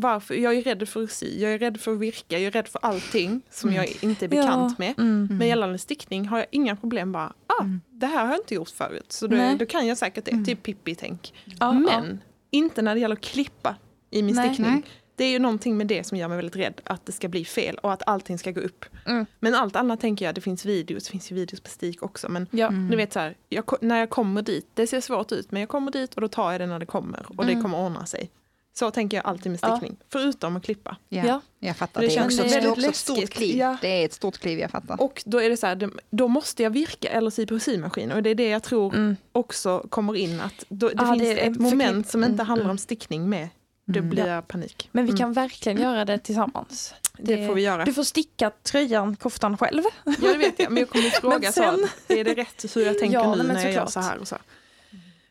varför? 0.00 0.34
Jag 0.34 0.54
är 0.56 0.62
rädd 0.62 0.88
för 0.88 1.02
att 1.04 1.10
sy, 1.10 1.38
jag 1.40 1.52
är 1.52 1.58
rädd 1.58 1.80
för 1.80 1.92
att 1.92 1.98
virka, 1.98 2.38
jag 2.38 2.42
är 2.42 2.50
rädd 2.50 2.68
för 2.68 2.78
allting 2.84 3.40
som 3.50 3.70
Mm. 3.70 3.82
jag 3.82 3.96
inte 4.10 4.24
är 4.24 4.28
bekant 4.28 4.78
med. 4.78 4.94
Mm. 4.98 5.24
Mm. 5.24 5.38
Med 5.38 5.48
gällande 5.48 5.78
stickning 5.78 6.26
har 6.28 6.38
jag 6.38 6.46
inga 6.50 6.76
problem 6.76 7.12
bara, 7.12 7.32
ah, 7.46 7.62
Mm. 7.62 7.80
det 7.90 8.06
här 8.06 8.24
har 8.24 8.30
jag 8.32 8.40
inte 8.40 8.54
gjort 8.54 8.68
förut. 8.70 9.12
Så 9.12 9.26
då, 9.26 9.36
då 9.58 9.66
kan 9.66 9.86
jag 9.86 9.98
säkert 9.98 10.24
det, 10.24 10.30
Mm. 10.32 10.44
typ 10.44 10.62
Pippi-tänk. 10.62 11.34
Ja, 11.60 11.72
Men 11.72 12.20
inte 12.50 12.82
när 12.82 12.94
det 12.94 13.00
gäller 13.00 13.16
att 13.16 13.22
klippa 13.22 13.76
i 14.10 14.22
min 14.22 14.34
Nej. 14.34 14.48
stickning. 14.48 14.70
Nej. 14.72 14.82
Det 15.16 15.24
är 15.24 15.30
ju 15.30 15.38
någonting 15.38 15.76
med 15.76 15.86
det 15.86 16.04
som 16.04 16.18
gör 16.18 16.28
mig 16.28 16.36
väldigt 16.36 16.56
rädd, 16.56 16.80
att 16.84 17.06
det 17.06 17.12
ska 17.12 17.28
bli 17.28 17.44
fel 17.44 17.78
och 17.82 17.92
att 17.92 18.02
allting 18.06 18.38
ska 18.38 18.50
gå 18.50 18.60
upp. 18.60 18.84
Mm. 19.06 19.26
Men 19.40 19.54
allt 19.54 19.76
annat 19.76 20.00
tänker 20.00 20.24
jag, 20.24 20.34
det 20.34 20.40
finns 20.40 20.64
videos, 20.64 21.04
det 21.04 21.10
finns 21.10 21.30
ju 21.30 21.34
videos 21.34 21.60
på 21.60 21.68
stik 21.68 22.02
också. 22.02 22.28
Men 22.28 22.46
Ja. 22.50 22.66
Mm. 22.66 22.88
ni 22.88 22.96
vet 22.96 23.12
så 23.12 23.18
här, 23.20 23.36
jag, 23.48 23.64
när 23.80 23.98
jag 23.98 24.10
kommer 24.10 24.42
dit, 24.42 24.66
det 24.74 24.86
ser 24.86 25.00
svårt 25.00 25.32
ut 25.32 25.50
men 25.52 25.60
jag 25.60 25.68
kommer 25.68 25.90
dit 25.92 26.14
och 26.14 26.20
då 26.20 26.28
tar 26.28 26.52
jag 26.52 26.60
det 26.60 26.66
när 26.66 26.78
det 26.78 26.86
kommer 26.86 27.26
och 27.28 27.46
det 27.46 27.52
Mm. 27.52 27.62
kommer 27.62 27.78
ordna 27.78 28.06
sig. 28.06 28.30
Så 28.78 28.90
tänker 28.90 29.16
jag 29.16 29.26
alltid 29.26 29.52
med 29.52 29.58
Ja. 29.62 29.76
stickning, 29.76 29.96
förutom 30.12 30.56
att 30.56 30.62
klippa. 30.64 30.96
Ja, 31.08 31.22
Ja. 31.26 31.40
jag 31.58 31.76
fattar. 31.76 32.00
Det 32.00 32.06
Det, 32.06 32.12
är 32.12 32.14
känns 32.14 32.26
också, 32.40 32.42
det 32.42 32.48
är 32.48 32.54
väldigt 32.54 32.70
också 32.70 32.88
ett 32.88 32.96
stort 32.96 33.30
kliv. 33.30 33.56
Ja. 33.56 33.76
Det 33.80 33.88
är 33.88 34.04
ett 34.04 34.12
stort 34.12 34.38
kliv, 34.38 34.58
jag 34.58 34.70
fattar. 34.70 35.02
Och 35.02 35.22
då 35.26 35.42
är 35.42 35.50
det 35.50 35.56
så 35.56 35.66
här, 35.66 35.74
det- 35.76 35.90
då 36.10 36.28
måste 36.28 36.62
jag 36.62 36.70
virka 36.70 37.08
eller 37.08 37.30
sy 37.30 37.46
på 37.46 37.58
symaskin 37.58 38.12
och 38.12 38.22
det 38.22 38.30
är 38.30 38.34
det 38.34 38.48
jag 38.48 38.62
tror 38.62 38.94
Mm. 38.94 39.16
också 39.32 39.86
kommer 39.90 40.16
in 40.16 40.40
att 40.40 40.64
då, 40.68 40.88
det 40.88 40.94
Ja, 40.98 41.06
finns 41.12 41.18
det 41.22 41.40
är 41.46 41.50
ett 41.50 41.58
moment 41.58 42.08
som 42.08 42.24
inte 42.24 42.34
mm, 42.34 42.46
handlar 42.46 42.70
om 42.70 42.78
stickning 42.78 43.28
med. 43.28 43.48
Då 43.84 43.98
Mm. 43.98 44.10
blir 44.10 44.26
jag 44.26 44.48
panik. 44.48 44.88
Men 44.92 45.04
vi 45.04 45.10
Mm. 45.10 45.18
kan 45.18 45.32
verkligen 45.32 45.82
göra 45.82 46.04
det 46.04 46.18
tillsammans. 46.18 46.94
Det 47.18 47.46
får 47.46 47.54
vi 47.54 47.62
göra. 47.62 47.84
Du 47.84 47.92
får 47.92 48.04
sticka 48.04 48.50
tröjan, 48.62 49.16
koftan 49.16 49.56
själv. 49.58 49.82
Ja 50.04 50.12
det 50.20 50.38
vet 50.38 50.58
jag, 50.58 50.70
men 50.72 50.80
jag 50.80 50.88
kommer 50.90 51.06
att 51.06 51.14
fråga 51.20 51.38
Men 51.38 51.52
så, 51.52 51.60
sen- 52.06 52.18
är 52.18 52.24
det 52.24 52.34
rätt 52.34 52.76
hur 52.76 52.84
jag 52.86 52.98
tänker 52.98 53.18
Ja, 53.18 53.34
nu 53.34 53.42
när 53.42 53.54
jag 53.54 53.62
gör 53.64 53.70
såklart. 53.86 53.90
så 53.92 54.00
här 54.00 54.18
och 54.18 54.28
så. 54.28 54.36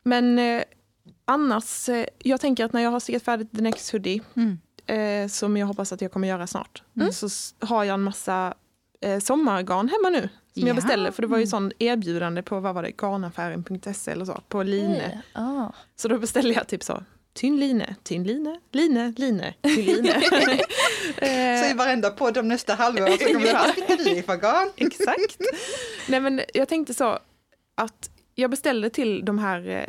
Men 0.03 0.39
eh, 0.39 0.61
annars, 1.27 1.89
eh, 1.89 2.05
jag 2.19 2.41
tänker 2.41 2.65
att 2.65 2.73
när 2.73 2.81
jag 2.81 2.91
har 2.91 2.99
stickat 2.99 3.23
färdigt 3.23 3.51
The 3.55 3.61
Next 3.61 3.91
Hoodie, 3.91 4.21
Mm. 4.35 4.57
eh, 5.23 5.27
som 5.29 5.57
jag 5.57 5.67
hoppas 5.67 5.91
att 5.93 6.01
jag 6.01 6.11
kommer 6.11 6.27
göra 6.27 6.47
snart, 6.47 6.83
Mm. 6.97 7.11
så 7.11 7.27
har 7.59 7.83
jag 7.83 7.93
en 7.93 8.03
massa 8.03 8.53
eh, 9.01 9.19
sommargarn 9.19 9.89
hemma 9.89 10.09
nu. 10.09 10.29
Som 10.53 10.61
jag 10.61 10.69
Ja. 10.69 10.73
beställde, 10.73 11.11
för 11.11 11.21
det 11.21 11.27
var 11.27 11.37
ju 11.37 11.47
sån 11.47 11.71
erbjudande 11.79 12.41
på 12.41 12.59
vad 12.59 12.75
var 12.75 12.83
det, 12.83 12.91
garnaffären.se 13.01 14.11
eller 14.11 14.25
så, 14.25 14.41
på 14.47 14.63
line. 14.63 15.01
Ah. 15.33 15.69
Så 15.95 16.07
då 16.07 16.17
beställde 16.17 16.53
jag 16.53 16.67
typ 16.67 16.83
så, 16.83 17.03
tynn 17.33 17.59
line, 17.59 17.83
tynn 18.03 18.23
line, 18.23 18.57
line, 18.71 19.13
line, 19.17 19.43
tynn 19.61 19.85
line. 19.85 20.11
Eh, 21.17 21.61
Så 21.63 21.69
i 21.69 21.73
varenda 21.77 22.09
podd 22.09 22.37
om 22.37 22.47
nästa 22.47 22.73
halvår 22.73 23.07
så 23.07 23.17
kommer 23.25 23.39
det 23.39 23.47
Ja. 23.47 23.57
här, 23.57 23.71
stickar 23.71 23.97
du 23.97 24.09
i 24.11 24.21
för 24.23 24.35
garn? 24.35 24.69
Exakt. 24.75 25.37
Nej 26.09 26.19
men 26.19 26.41
jag 26.53 26.67
tänkte 26.67 26.93
så 26.93 27.19
att 27.75 28.09
jag 28.35 28.49
beställde 28.51 28.89
till 28.89 29.25
de 29.25 29.39
här 29.39 29.67
eh, 29.69 29.83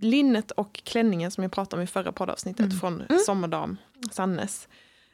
linnet 0.00 0.50
och 0.50 0.72
klänningen 0.84 1.30
som 1.30 1.42
jag 1.42 1.52
pratade 1.52 1.80
om 1.80 1.84
i 1.84 1.86
förra 1.86 2.12
poddavsnittet 2.12 2.66
Mm. 2.66 2.78
från 2.78 3.00
Mm. 3.02 3.18
Sommardam 3.26 3.76
Sannes. 4.12 4.68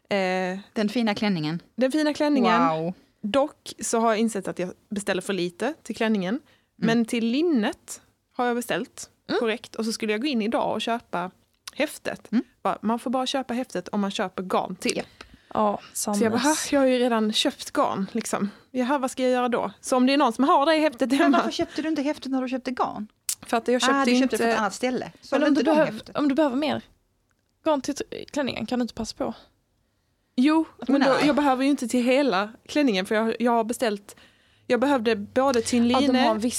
Eh, 0.08 0.58
Den 0.72 0.88
fina 0.88 1.14
klänningen. 1.14 1.62
den 1.76 1.92
fina 1.92 2.14
klänningen. 2.14 2.68
Wow. 2.68 2.92
Dock 3.20 3.72
så 3.80 3.98
har 4.00 4.08
jag 4.10 4.18
insett 4.18 4.48
att 4.48 4.58
jag 4.58 4.70
beställer 4.90 5.22
för 5.22 5.32
lite 5.32 5.74
till 5.82 5.96
klänningen. 5.96 6.40
Men 6.76 7.04
till 7.04 7.26
linnet 7.26 8.00
har 8.36 8.46
jag 8.46 8.56
beställt 8.56 9.10
Mm. 9.28 9.38
korrekt. 9.40 9.74
Och 9.74 9.84
så 9.84 9.92
skulle 9.92 10.12
jag 10.12 10.20
gå 10.20 10.26
in 10.26 10.42
idag 10.42 10.72
och 10.74 10.80
köpa 10.82 11.30
häftet. 11.74 12.32
Mm. 12.32 12.44
Bara, 12.62 12.78
Man 12.82 12.98
får 12.98 13.10
bara 13.10 13.26
köpa 13.26 13.54
häftet 13.54 13.88
om 13.88 14.00
man 14.00 14.10
köper 14.10 14.42
garn 14.42 14.76
till. 14.76 14.96
Ja. 14.96 15.26
Ja, 15.54 15.80
Så 15.92 16.10
jag 16.20 16.32
bara, 16.32 16.38
"Ha, 16.38 16.42
Sannes. 16.44 16.72
jag 16.72 16.80
har 16.80 16.86
ju 16.86 16.98
redan 16.98 17.32
köpt 17.32 17.70
garn. 17.72 18.06
Liksom. 18.12 18.50
Jaha, 18.70 18.98
vad 18.98 19.10
ska 19.10 19.22
jag 19.22 19.32
göra 19.32 19.48
då? 19.48 19.72
Så 19.80 19.96
om 19.96 20.06
det 20.06 20.12
är 20.12 20.16
någon 20.16 20.32
som 20.32 20.44
har 20.44 20.66
det 20.66 20.72
häftet 20.78 21.10
Men 21.10 21.18
hemma. 21.18 21.36
varför 21.38 21.50
köpte 21.50 21.82
du 21.82 21.88
inte 21.88 22.02
häftet 22.02 22.32
när 22.32 22.42
du 22.42 22.48
köpte 22.48 22.70
garn? 22.70 23.06
För 23.46 23.56
att 23.56 23.68
jag 23.68 23.80
köpte 23.80 23.96
ah, 23.96 24.04
du 24.04 24.10
inte... 24.10 24.22
köpte 24.22 24.36
det 24.36 24.42
från 24.42 24.52
ett 24.52 24.58
annat 24.58 24.74
ställe. 24.74 25.12
Så 25.20 25.34
Men 25.34 25.42
om 25.42 25.48
inte 25.48 25.62
du, 25.62 25.72
häftet? 25.72 26.16
om 26.16 26.28
du 26.28 26.34
behöver 26.34 26.56
mer 26.56 26.82
garn 27.64 27.80
till 27.80 27.94
klänningen 28.32 28.66
kan 28.66 28.78
du 28.78 28.82
inte 28.82 28.94
passa 28.94 29.16
på? 29.16 29.34
Jo, 30.36 30.64
men 30.88 31.00
då, 31.00 31.16
jag 31.26 31.36
behöver 31.36 31.64
ju 31.64 31.70
inte 31.70 31.88
till 31.88 32.04
hela 32.04 32.52
klänningen 32.66 33.06
för 33.06 33.14
jag, 33.14 33.36
jag 33.38 33.52
har 33.52 33.64
beställt 33.64 34.16
Jag 34.66 34.80
behövde 34.80 35.16
både 35.16 35.62
tynn 35.62 35.90
Ja, 35.90 35.98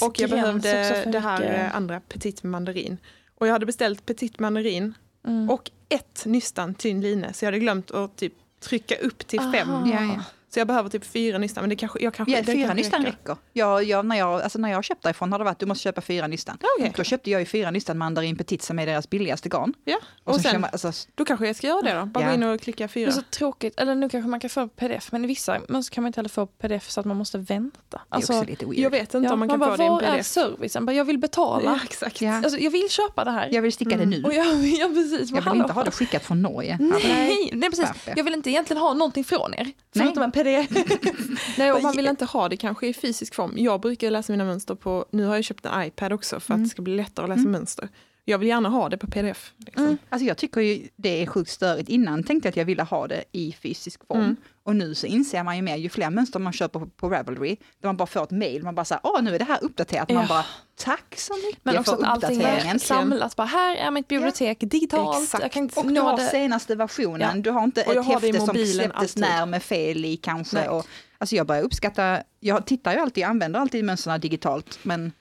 och 0.06 0.20
jag 0.20 0.30
behövde 0.30 1.04
det 1.06 1.18
här 1.18 1.42
eh, 1.42 1.76
andra 1.76 2.00
petit 2.00 2.42
mandarin. 2.42 2.98
Och 3.34 3.46
jag 3.46 3.52
hade 3.52 3.66
beställt 3.66 4.06
petit 4.06 4.38
mandarin 4.38 4.94
Mm. 5.26 5.50
och 5.50 5.70
ett 5.88 6.22
nystan 6.26 6.74
tynn 6.74 7.00
line 7.00 7.26
så 7.34 7.44
jag 7.44 7.46
hade 7.48 7.58
glömt 7.58 7.90
att 7.90 8.16
typ 8.16 8.32
trycka 8.60 8.96
upp 8.96 9.26
till 9.26 9.40
fem. 9.40 9.70
Aha. 9.70 9.88
Ja, 9.88 10.02
ja. 10.02 10.24
Så 10.48 10.60
jag 10.60 10.66
behöver 10.66 10.90
typ 10.90 11.04
fyra 11.04 11.38
nystan 11.38 11.62
men 11.62 11.70
det 11.70 11.76
kanske, 11.76 11.98
jag 12.02 12.14
kanske, 12.14 12.32
Ja, 12.34 12.42
det 12.42 12.52
fyra 12.52 12.74
nystan 12.74 13.00
räcker. 13.04 13.16
räcker. 13.18 13.36
Jag, 13.52 13.84
jag, 13.84 14.06
när, 14.06 14.16
jag, 14.16 14.42
alltså 14.42 14.58
när 14.58 14.70
jag 14.70 14.84
köpt 14.84 15.02
därifrån 15.02 15.32
har 15.32 15.38
det 15.38 15.44
varit 15.44 15.58
du 15.58 15.66
måste 15.66 15.82
köpa 15.82 16.00
fyra 16.00 16.26
nystan. 16.26 16.58
Okej. 16.78 16.92
Då 16.96 17.04
köpte 17.04 17.30
jag 17.30 17.40
ju 17.40 17.46
fyra 17.46 17.70
nystan 17.70 17.98
mandarin 17.98 18.36
petit 18.36 18.62
som 18.62 18.78
är 18.78 18.86
deras 18.86 19.10
billigaste 19.10 19.48
garn. 19.48 19.74
Ja, 19.84 19.98
Och, 20.24 20.34
och 20.34 20.40
sen, 20.40 20.50
sen, 20.50 20.60
man, 20.60 20.70
alltså, 20.72 20.92
då 21.14 21.24
kanske 21.24 21.46
jag 21.46 21.56
ska 21.56 21.66
göra 21.66 21.82
det 21.82 21.94
då. 22.00 22.04
Bara 22.06 22.24
Ja. 22.24 22.28
gå 22.30 22.34
in 22.34 22.42
och 22.42 22.60
klicka 22.60 22.84
Det 22.84 22.88
fyra. 22.88 23.08
är 23.08 23.12
så 23.12 23.22
tråkigt, 23.22 23.80
eller 23.80 23.94
nu 23.94 24.08
kanske 24.08 24.28
man 24.30 24.40
kan 24.40 24.50
få 24.50 24.68
pdf, 24.68 25.12
men 25.12 25.24
i 25.24 25.26
vissa 25.26 25.60
mönster 25.68 25.94
kan 25.94 26.02
man 26.02 26.08
inte 26.08 26.18
heller 26.18 26.28
få 26.28 26.46
pdf 26.46 26.90
så 26.90 27.00
att 27.00 27.06
man 27.06 27.16
måste 27.16 27.38
vänta. 27.38 27.78
det 27.90 27.96
är 27.96 28.00
Alltså, 28.08 28.32
också 28.32 28.44
lite 28.50 28.66
weird. 28.66 28.78
Jag 28.78 28.90
vet 28.90 29.14
inte 29.14 29.26
ja, 29.26 29.32
om 29.32 29.38
man 29.38 29.48
kan 29.48 29.58
bara, 29.58 29.70
få 29.70 29.76
det 29.76 29.82
i 29.82 29.86
en 29.86 29.92
var 29.92 30.02
är 30.02 30.12
pdf. 30.12 30.26
servicen? 30.26 30.86
Bara, 30.86 30.92
jag 30.92 31.04
vill 31.04 31.18
betala. 31.18 31.64
Ja, 31.70 31.78
exakt. 31.84 32.20
Ja. 32.20 32.32
Alltså, 32.36 32.58
jag 32.58 32.70
vill 32.70 32.90
köpa 32.90 33.24
det 33.24 33.30
här. 33.30 33.48
Jag 33.52 33.62
vill 33.62 33.72
sticka 33.72 33.94
Mm. 33.94 34.10
det 34.10 34.16
nu. 34.16 34.24
Och 34.24 34.34
jag, 34.34 34.46
ja, 34.66 34.88
precis. 34.88 35.30
Jag 35.30 35.42
vill 35.52 35.60
inte 35.60 35.72
ha 35.72 35.84
det 35.84 35.90
skickat 35.90 36.22
från 36.24 36.42
Norge. 36.42 36.76
Nej, 36.80 37.50
nej, 37.52 37.70
precis. 37.70 37.88
Jag 38.16 38.24
vill 38.24 38.34
inte 38.34 38.50
egentligen 38.50 38.82
ha 38.82 38.94
någonting 38.94 39.24
från 39.24 39.54
er. 39.54 39.70
Förutom 39.96 40.22
en 40.22 40.32
pdf. 40.32 40.45
Nej, 41.58 41.72
och 41.72 41.82
man 41.82 41.96
vill 41.96 42.06
inte 42.06 42.24
ha 42.24 42.48
det 42.48 42.56
kanske 42.56 42.86
i 42.86 42.94
fysisk 42.94 43.34
form. 43.34 43.52
Jag 43.56 43.80
brukar 43.80 44.10
läsa 44.10 44.32
mina 44.32 44.44
mönster 44.44 44.74
på, 44.74 45.04
nu 45.10 45.24
har 45.24 45.34
jag 45.34 45.44
köpt 45.44 45.66
en 45.66 45.82
iPad 45.82 46.12
också 46.12 46.40
för 46.40 46.54
att 46.54 46.56
Mm. 46.56 46.64
det 46.64 46.70
ska 46.70 46.82
bli 46.82 46.96
lättare 46.96 47.24
att 47.24 47.28
läsa 47.28 47.40
Mm. 47.40 47.52
mönster. 47.52 47.88
Jag 48.28 48.38
vill 48.38 48.48
gärna 48.48 48.68
ha 48.68 48.88
det 48.88 48.98
på 48.98 49.06
pdf. 49.06 49.52
Liksom. 49.58 49.84
Mm. 49.84 49.98
Alltså 50.08 50.26
jag 50.26 50.36
tycker 50.36 50.60
ju 50.60 50.88
det 50.96 51.22
är 51.22 51.26
sjukt 51.26 51.50
störigt. 51.50 51.88
Innan 51.88 52.22
tänkte 52.24 52.46
jag 52.46 52.50
att 52.50 52.56
jag 52.56 52.64
ville 52.64 52.82
ha 52.82 53.06
det 53.06 53.24
i 53.32 53.52
fysisk 53.52 54.06
form. 54.06 54.20
Mm. 54.20 54.36
Och 54.62 54.76
nu 54.76 54.94
så 54.94 55.06
inser 55.06 55.42
man 55.42 55.56
ju 55.56 55.62
mer, 55.62 55.76
ju 55.76 55.88
fler 55.88 56.10
mönster 56.10 56.38
man 56.38 56.52
köper 56.52 56.80
på, 56.80 56.86
på 56.86 57.10
Ravelry, 57.10 57.56
där 57.80 57.88
man 57.88 57.96
bara 57.96 58.06
får 58.06 58.22
ett 58.22 58.30
mail, 58.30 58.62
man 58.62 58.74
bara 58.74 58.84
säger 58.84 59.00
åh 59.04 59.22
nu 59.22 59.34
är 59.34 59.38
det 59.38 59.44
här 59.44 59.58
uppdaterat. 59.64 60.10
Man 60.10 60.22
Ja. 60.22 60.28
bara 60.28 60.44
tack 60.76 61.14
så 61.16 61.34
mycket 61.46 61.64
Men 61.64 61.78
också 61.78 61.96
för 61.96 62.02
att 62.02 62.24
allting 62.24 62.78
samlat. 62.78 63.36
Bara, 63.36 63.46
här 63.46 63.76
är 63.76 63.90
mitt 63.90 64.08
bibliotek 64.08 64.58
digitalt. 64.60 65.22
Exakt. 65.22 65.42
Jag 65.42 65.52
kan 65.52 65.62
inte 65.62 65.80
Och 65.80 65.86
du 65.86 66.00
har 66.00 66.16
det. 66.16 66.26
senaste 66.26 66.74
versionen, 66.74 67.42
du 67.42 67.50
har 67.50 67.64
inte 67.64 67.82
ett 67.82 68.06
häfte 68.06 68.32
som 68.32 68.54
släpptes 68.54 68.94
alltid. 68.94 69.20
när 69.20 69.46
med 69.46 69.62
fel 69.62 70.04
i 70.04 70.16
kanske. 70.16 70.56
Nej. 70.56 70.68
Och, 70.68 70.86
alltså 71.18 71.36
jag 71.36 71.46
börjar 71.46 71.62
uppskatta, 71.62 72.22
jag 72.40 72.66
tittar 72.66 72.92
ju 72.92 72.98
alltid, 72.98 73.22
jag 73.22 73.30
använder 73.30 73.60
alltid 73.60 73.84
mönstren 73.84 74.20
digitalt, 74.20 74.78
men 74.82 75.12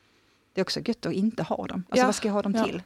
det 0.55 0.61
är 0.61 0.63
också 0.63 0.79
gött 0.85 1.05
att 1.05 1.13
inte 1.13 1.43
ha 1.43 1.55
dem. 1.67 1.83
Alltså 1.89 2.01
Ja. 2.03 2.05
vad 2.05 2.15
ska 2.15 2.27
jag 2.27 2.33
ha 2.33 2.41
dem 2.41 2.55
Ja. 2.55 2.63
till? 2.65 2.81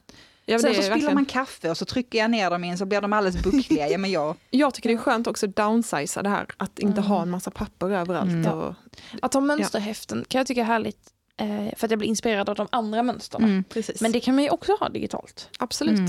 Ja, 0.46 0.60
Sen 0.60 0.70
så 0.70 0.74
spiller 0.74 0.90
verkligen- 0.90 1.16
man 1.16 1.26
kaffe 1.26 1.70
och 1.70 1.78
så 1.78 1.86
trycker 1.86 2.20
jag 2.20 2.32
ner 2.32 2.50
dem 2.50 2.64
in 2.64 2.78
så 2.78 2.86
blir 2.86 3.02
de 3.02 3.14
alldeles 3.14 3.44
buckliga. 3.44 3.90
Ja, 3.90 3.98
men 3.98 4.12
jag, 4.12 4.36
Jag 4.50 4.74
tycker 4.74 4.90
det 4.90 4.96
är 4.96 4.98
skönt 4.98 5.28
också 5.28 5.46
att 5.46 5.56
downsiza 5.56 6.22
det 6.24 6.30
här. 6.30 6.46
Att 6.58 6.80
inte 6.80 7.00
Mm. 7.02 7.04
ha 7.12 7.22
en 7.22 7.30
massa 7.30 7.52
papper 7.52 7.90
överallt. 7.92 8.30
Mm. 8.30 8.52
Och, 8.54 8.74
Att 9.22 9.34
ha 9.34 9.42
mönsterhäften 9.42 10.26
kan 10.28 10.40
jag 10.40 10.48
tycka 10.48 10.62
är 10.62 10.66
härligt. 10.66 11.10
Eh, 11.38 11.76
för 11.78 11.88
att 11.88 11.92
jag 11.92 11.98
blir 12.00 12.10
inspirerad 12.10 12.50
av 12.50 12.56
de 12.56 12.68
andra 12.72 13.04
mönstren. 13.04 13.44
mm. 13.44 13.64
Men 14.02 14.12
det 14.12 14.20
kan 14.20 14.36
man 14.36 14.44
ju 14.44 14.50
också 14.50 14.78
ha 14.80 14.90
digitalt. 14.90 15.50
Absolut. 15.60 16.00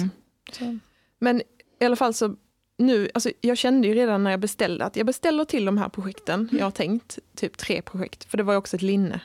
Mm. 0.61 0.81
Men 1.19 1.43
i 1.81 1.85
alla 1.85 1.97
fall 1.97 2.15
så 2.15 2.37
nu, 2.79 3.11
alltså 3.15 3.31
jag 3.41 3.59
kände 3.59 3.89
ju 3.89 3.95
redan 3.95 4.25
när 4.25 4.31
jag 4.31 4.41
beställde 4.41 4.85
att 4.85 4.97
jag 4.97 5.07
beställer 5.07 5.45
till 5.45 5.65
de 5.65 5.79
här 5.79 5.89
projekten. 5.89 6.49
Jag 6.53 6.67
har 6.67 6.71
tänkt 6.71 7.19
typ 7.37 7.57
tre 7.59 7.83
projekt, 7.83 8.25
för 8.25 8.37
det 8.37 8.43
var 8.43 8.53
ju 8.53 8.57
också 8.59 8.77
ett 8.77 8.83
linne. 8.83 9.21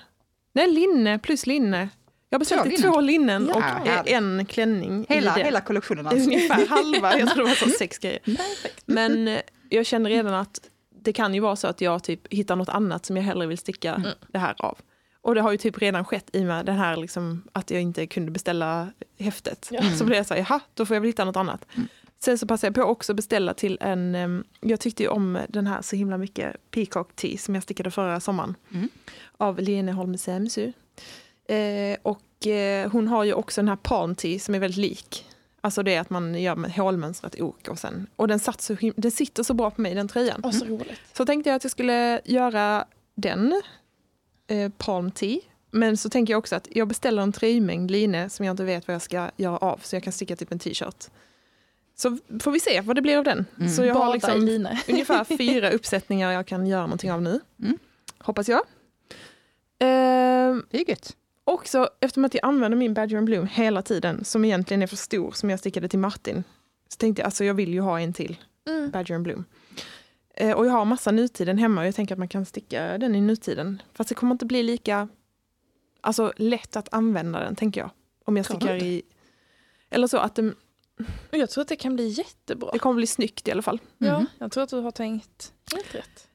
Nej, 0.53 0.71
linne 0.71 1.19
plus 1.19 1.45
linne. 1.45 1.89
Jag 2.35 2.39
har 2.39 2.63
beställt 2.63 2.81
Två 2.81 2.91
två 2.91 3.01
linnen 3.01 3.51
Ja, 3.55 3.79
och 4.01 4.07
en 4.09 4.45
klänning 4.45 5.05
Hela, 5.09 5.35
i 5.35 5.39
det. 5.39 5.45
hela 5.45 5.61
kollektionen 5.61 6.07
alltså. 6.07 6.23
ungefär 6.29 6.67
halva, 6.69 7.17
jag 7.19 7.29
tror 7.29 7.43
det 7.43 7.49
var 7.49 7.55
så 7.55 7.69
sex 7.69 7.97
grejer. 7.97 8.19
Men 8.85 9.27
eh, 9.27 9.39
jag 9.69 9.85
känner 9.85 10.09
redan 10.09 10.33
att 10.33 10.59
det 11.03 11.13
kan 11.13 11.33
ju 11.33 11.39
vara 11.39 11.55
så 11.55 11.67
att 11.67 11.81
jag 11.81 12.03
typ 12.03 12.33
hittar 12.33 12.55
något 12.55 12.69
annat 12.69 13.05
som 13.05 13.17
jag 13.17 13.23
hellre 13.23 13.47
vill 13.47 13.57
sticka 13.57 13.93
Mm. 13.95 14.09
det 14.27 14.39
här 14.39 14.55
av. 14.57 14.77
Och 15.21 15.35
det 15.35 15.41
har 15.41 15.51
ju 15.51 15.57
typ 15.57 15.77
redan 15.81 16.05
skett 16.05 16.29
i 16.33 16.41
och 16.41 16.45
med 16.45 16.65
det 16.65 16.71
här 16.71 16.97
liksom, 16.97 17.43
att 17.51 17.71
jag 17.71 17.81
inte 17.81 18.07
kunde 18.07 18.31
beställa 18.31 18.91
häftet. 19.19 19.67
Ja. 19.71 19.81
Så 19.97 20.05
blev 20.05 20.17
jag 20.17 20.25
så 20.25 20.33
här, 20.33 20.45
jaha, 20.49 20.59
då 20.73 20.85
får 20.85 20.95
jag 20.95 21.01
väl 21.01 21.07
hitta 21.07 21.25
något 21.25 21.35
annat. 21.35 21.65
Mm. 21.75 21.87
Sen 22.19 22.37
så 22.37 22.47
passade 22.47 22.67
jag 22.67 22.75
på 22.85 22.91
också 22.91 23.11
att 23.11 23.15
beställa 23.15 23.53
till 23.53 23.77
en, 23.81 24.43
jag 24.61 24.79
tyckte 24.79 25.03
ju 25.03 25.09
om 25.09 25.37
den 25.49 25.67
här 25.67 25.81
så 25.81 25.95
himla 25.95 26.17
mycket, 26.17 26.71
Peacock 26.71 27.15
Tea 27.15 27.37
som 27.37 27.55
jag 27.55 27.63
stickade 27.63 27.91
förra 27.91 28.19
sommaren. 28.19 28.55
Mm. 28.73 28.89
Av 29.37 29.59
Lene 29.59 29.91
Holmesheimsu. 29.91 30.71
Eh, 31.47 31.97
och 32.01 32.47
eh, 32.47 32.91
hon 32.91 33.07
har 33.07 33.23
ju 33.23 33.33
också 33.33 33.61
den 33.61 33.67
här 33.69 34.13
Tea 34.13 34.39
som 34.39 34.55
är 34.55 34.59
väldigt 34.59 34.77
lik. 34.77 35.25
Alltså 35.61 35.83
det 35.83 35.95
är 35.95 36.01
att 36.01 36.09
man 36.09 36.41
gör 36.41 36.55
med 36.55 36.71
hålmönstrat 36.71 37.41
ok 37.41 37.67
och 37.67 37.79
sen, 37.79 38.07
och 38.15 38.27
den, 38.27 38.39
satt 38.39 38.61
så, 38.61 38.75
den 38.95 39.11
sitter 39.11 39.43
så 39.43 39.53
bra 39.53 39.71
på 39.71 39.81
mig 39.81 39.95
den 39.95 40.07
tröjan. 40.07 40.41
Åh, 40.43 40.51
så 40.51 40.65
roligt. 40.65 40.99
Så 41.13 41.25
tänkte 41.25 41.49
jag 41.49 41.55
att 41.55 41.63
jag 41.63 41.71
skulle 41.71 42.21
göra 42.25 42.85
den, 43.15 43.61
eh, 44.47 44.71
Palm 44.77 45.11
Tea. 45.11 45.39
Men 45.71 45.97
så 45.97 46.09
tänker 46.09 46.33
jag 46.33 46.37
också 46.37 46.55
att 46.55 46.67
jag 46.71 46.87
beställer 46.87 47.21
en 47.21 47.31
tröjmängd 47.31 47.91
line 47.91 48.29
som 48.29 48.45
jag 48.45 48.53
inte 48.53 48.63
vet 48.63 48.87
vad 48.87 48.95
jag 48.95 49.01
ska 49.01 49.31
göra 49.37 49.57
av. 49.57 49.79
Så 49.83 49.95
jag 49.95 50.03
kan 50.03 50.13
sticka 50.13 50.35
typ 50.35 50.51
en 50.51 50.59
t-shirt. 50.59 51.05
Så 51.95 52.17
får 52.39 52.51
vi 52.51 52.59
se 52.59 52.81
vad 52.81 52.95
det 52.95 53.01
blir 53.01 53.17
av 53.17 53.23
den. 53.23 53.45
Mm. 53.59 53.69
Så 53.69 53.83
jag 53.85 53.95
Bada 53.95 54.05
har 54.05 54.13
liksom 54.13 54.67
ungefär 54.87 55.23
fyra 55.37 55.69
uppsättningar 55.71 56.31
jag 56.31 56.45
kan 56.47 56.67
göra 56.67 56.81
någonting 56.81 57.11
av 57.11 57.21
nu. 57.21 57.39
Mm. 57.63 57.77
Hoppas 58.19 58.49
jag. 58.49 58.61
Ehm, 59.79 60.65
Det 60.69 60.81
är 60.81 60.89
gött. 60.89 61.15
Också 61.45 61.89
eftersom 62.01 62.25
att 62.25 62.33
jag 62.33 62.45
använder 62.45 62.77
min 62.77 62.93
Badger 62.93 63.17
and 63.17 63.25
Bloom 63.25 63.47
hela 63.47 63.81
tiden, 63.81 64.25
som 64.25 64.45
egentligen 64.45 64.81
är 64.83 64.87
för 64.87 64.95
stor, 64.95 65.31
som 65.31 65.49
jag 65.49 65.59
stickade 65.59 65.87
till 65.87 65.99
Martin. 65.99 66.43
Så 66.89 66.97
tänkte 66.97 67.21
jag, 67.21 67.25
alltså 67.25 67.43
jag 67.43 67.53
vill 67.53 67.73
ju 67.73 67.79
ha 67.81 67.99
en 67.99 68.13
till. 68.13 68.37
Mm. 68.67 68.91
Badger 68.91 69.15
and 69.15 69.23
Bloom. 69.23 69.45
Eh, 70.35 70.51
och 70.51 70.65
jag 70.65 70.71
har 70.71 70.85
massa 70.85 71.11
nutiden 71.11 71.57
hemma 71.57 71.81
och 71.81 71.87
jag 71.87 71.95
tänker 71.95 72.15
att 72.15 72.19
man 72.19 72.27
kan 72.27 72.45
sticka 72.45 72.97
den 72.97 73.15
i 73.15 73.21
nutiden. 73.21 73.81
Fast 73.93 74.09
det 74.09 74.15
kommer 74.15 74.31
inte 74.31 74.45
bli 74.45 74.63
lika 74.63 75.07
alltså, 76.01 76.33
lätt 76.37 76.75
att 76.75 76.93
använda 76.93 77.39
den, 77.39 77.55
tänker 77.55 77.81
jag. 77.81 77.89
Om 78.25 78.37
jag 78.37 78.45
Tror 78.45 78.57
stickar 78.59 78.75
i... 78.83 79.01
Eller 79.89 80.07
så 80.07 80.17
att 80.17 80.35
det, 80.35 80.53
Och 81.31 81.37
Jag 81.37 81.49
tror 81.49 81.61
att 81.61 81.67
det 81.67 81.75
kan 81.75 81.95
bli 81.95 82.07
jättebra. 82.07 82.69
det 82.73 82.79
kommer 82.79 82.95
bli 82.95 83.07
snyggt 83.07 83.47
i 83.47 83.51
alla 83.51 83.61
fall. 83.61 83.79
Ja, 83.97 84.17
Mhm. 84.17 84.27
jag 84.37 84.51
tror 84.51 84.63
att 84.63 84.69
du 84.69 84.79
har 84.79 84.91
tänkt 84.91 85.53
helt 85.73 85.95
rätt. 85.95 86.27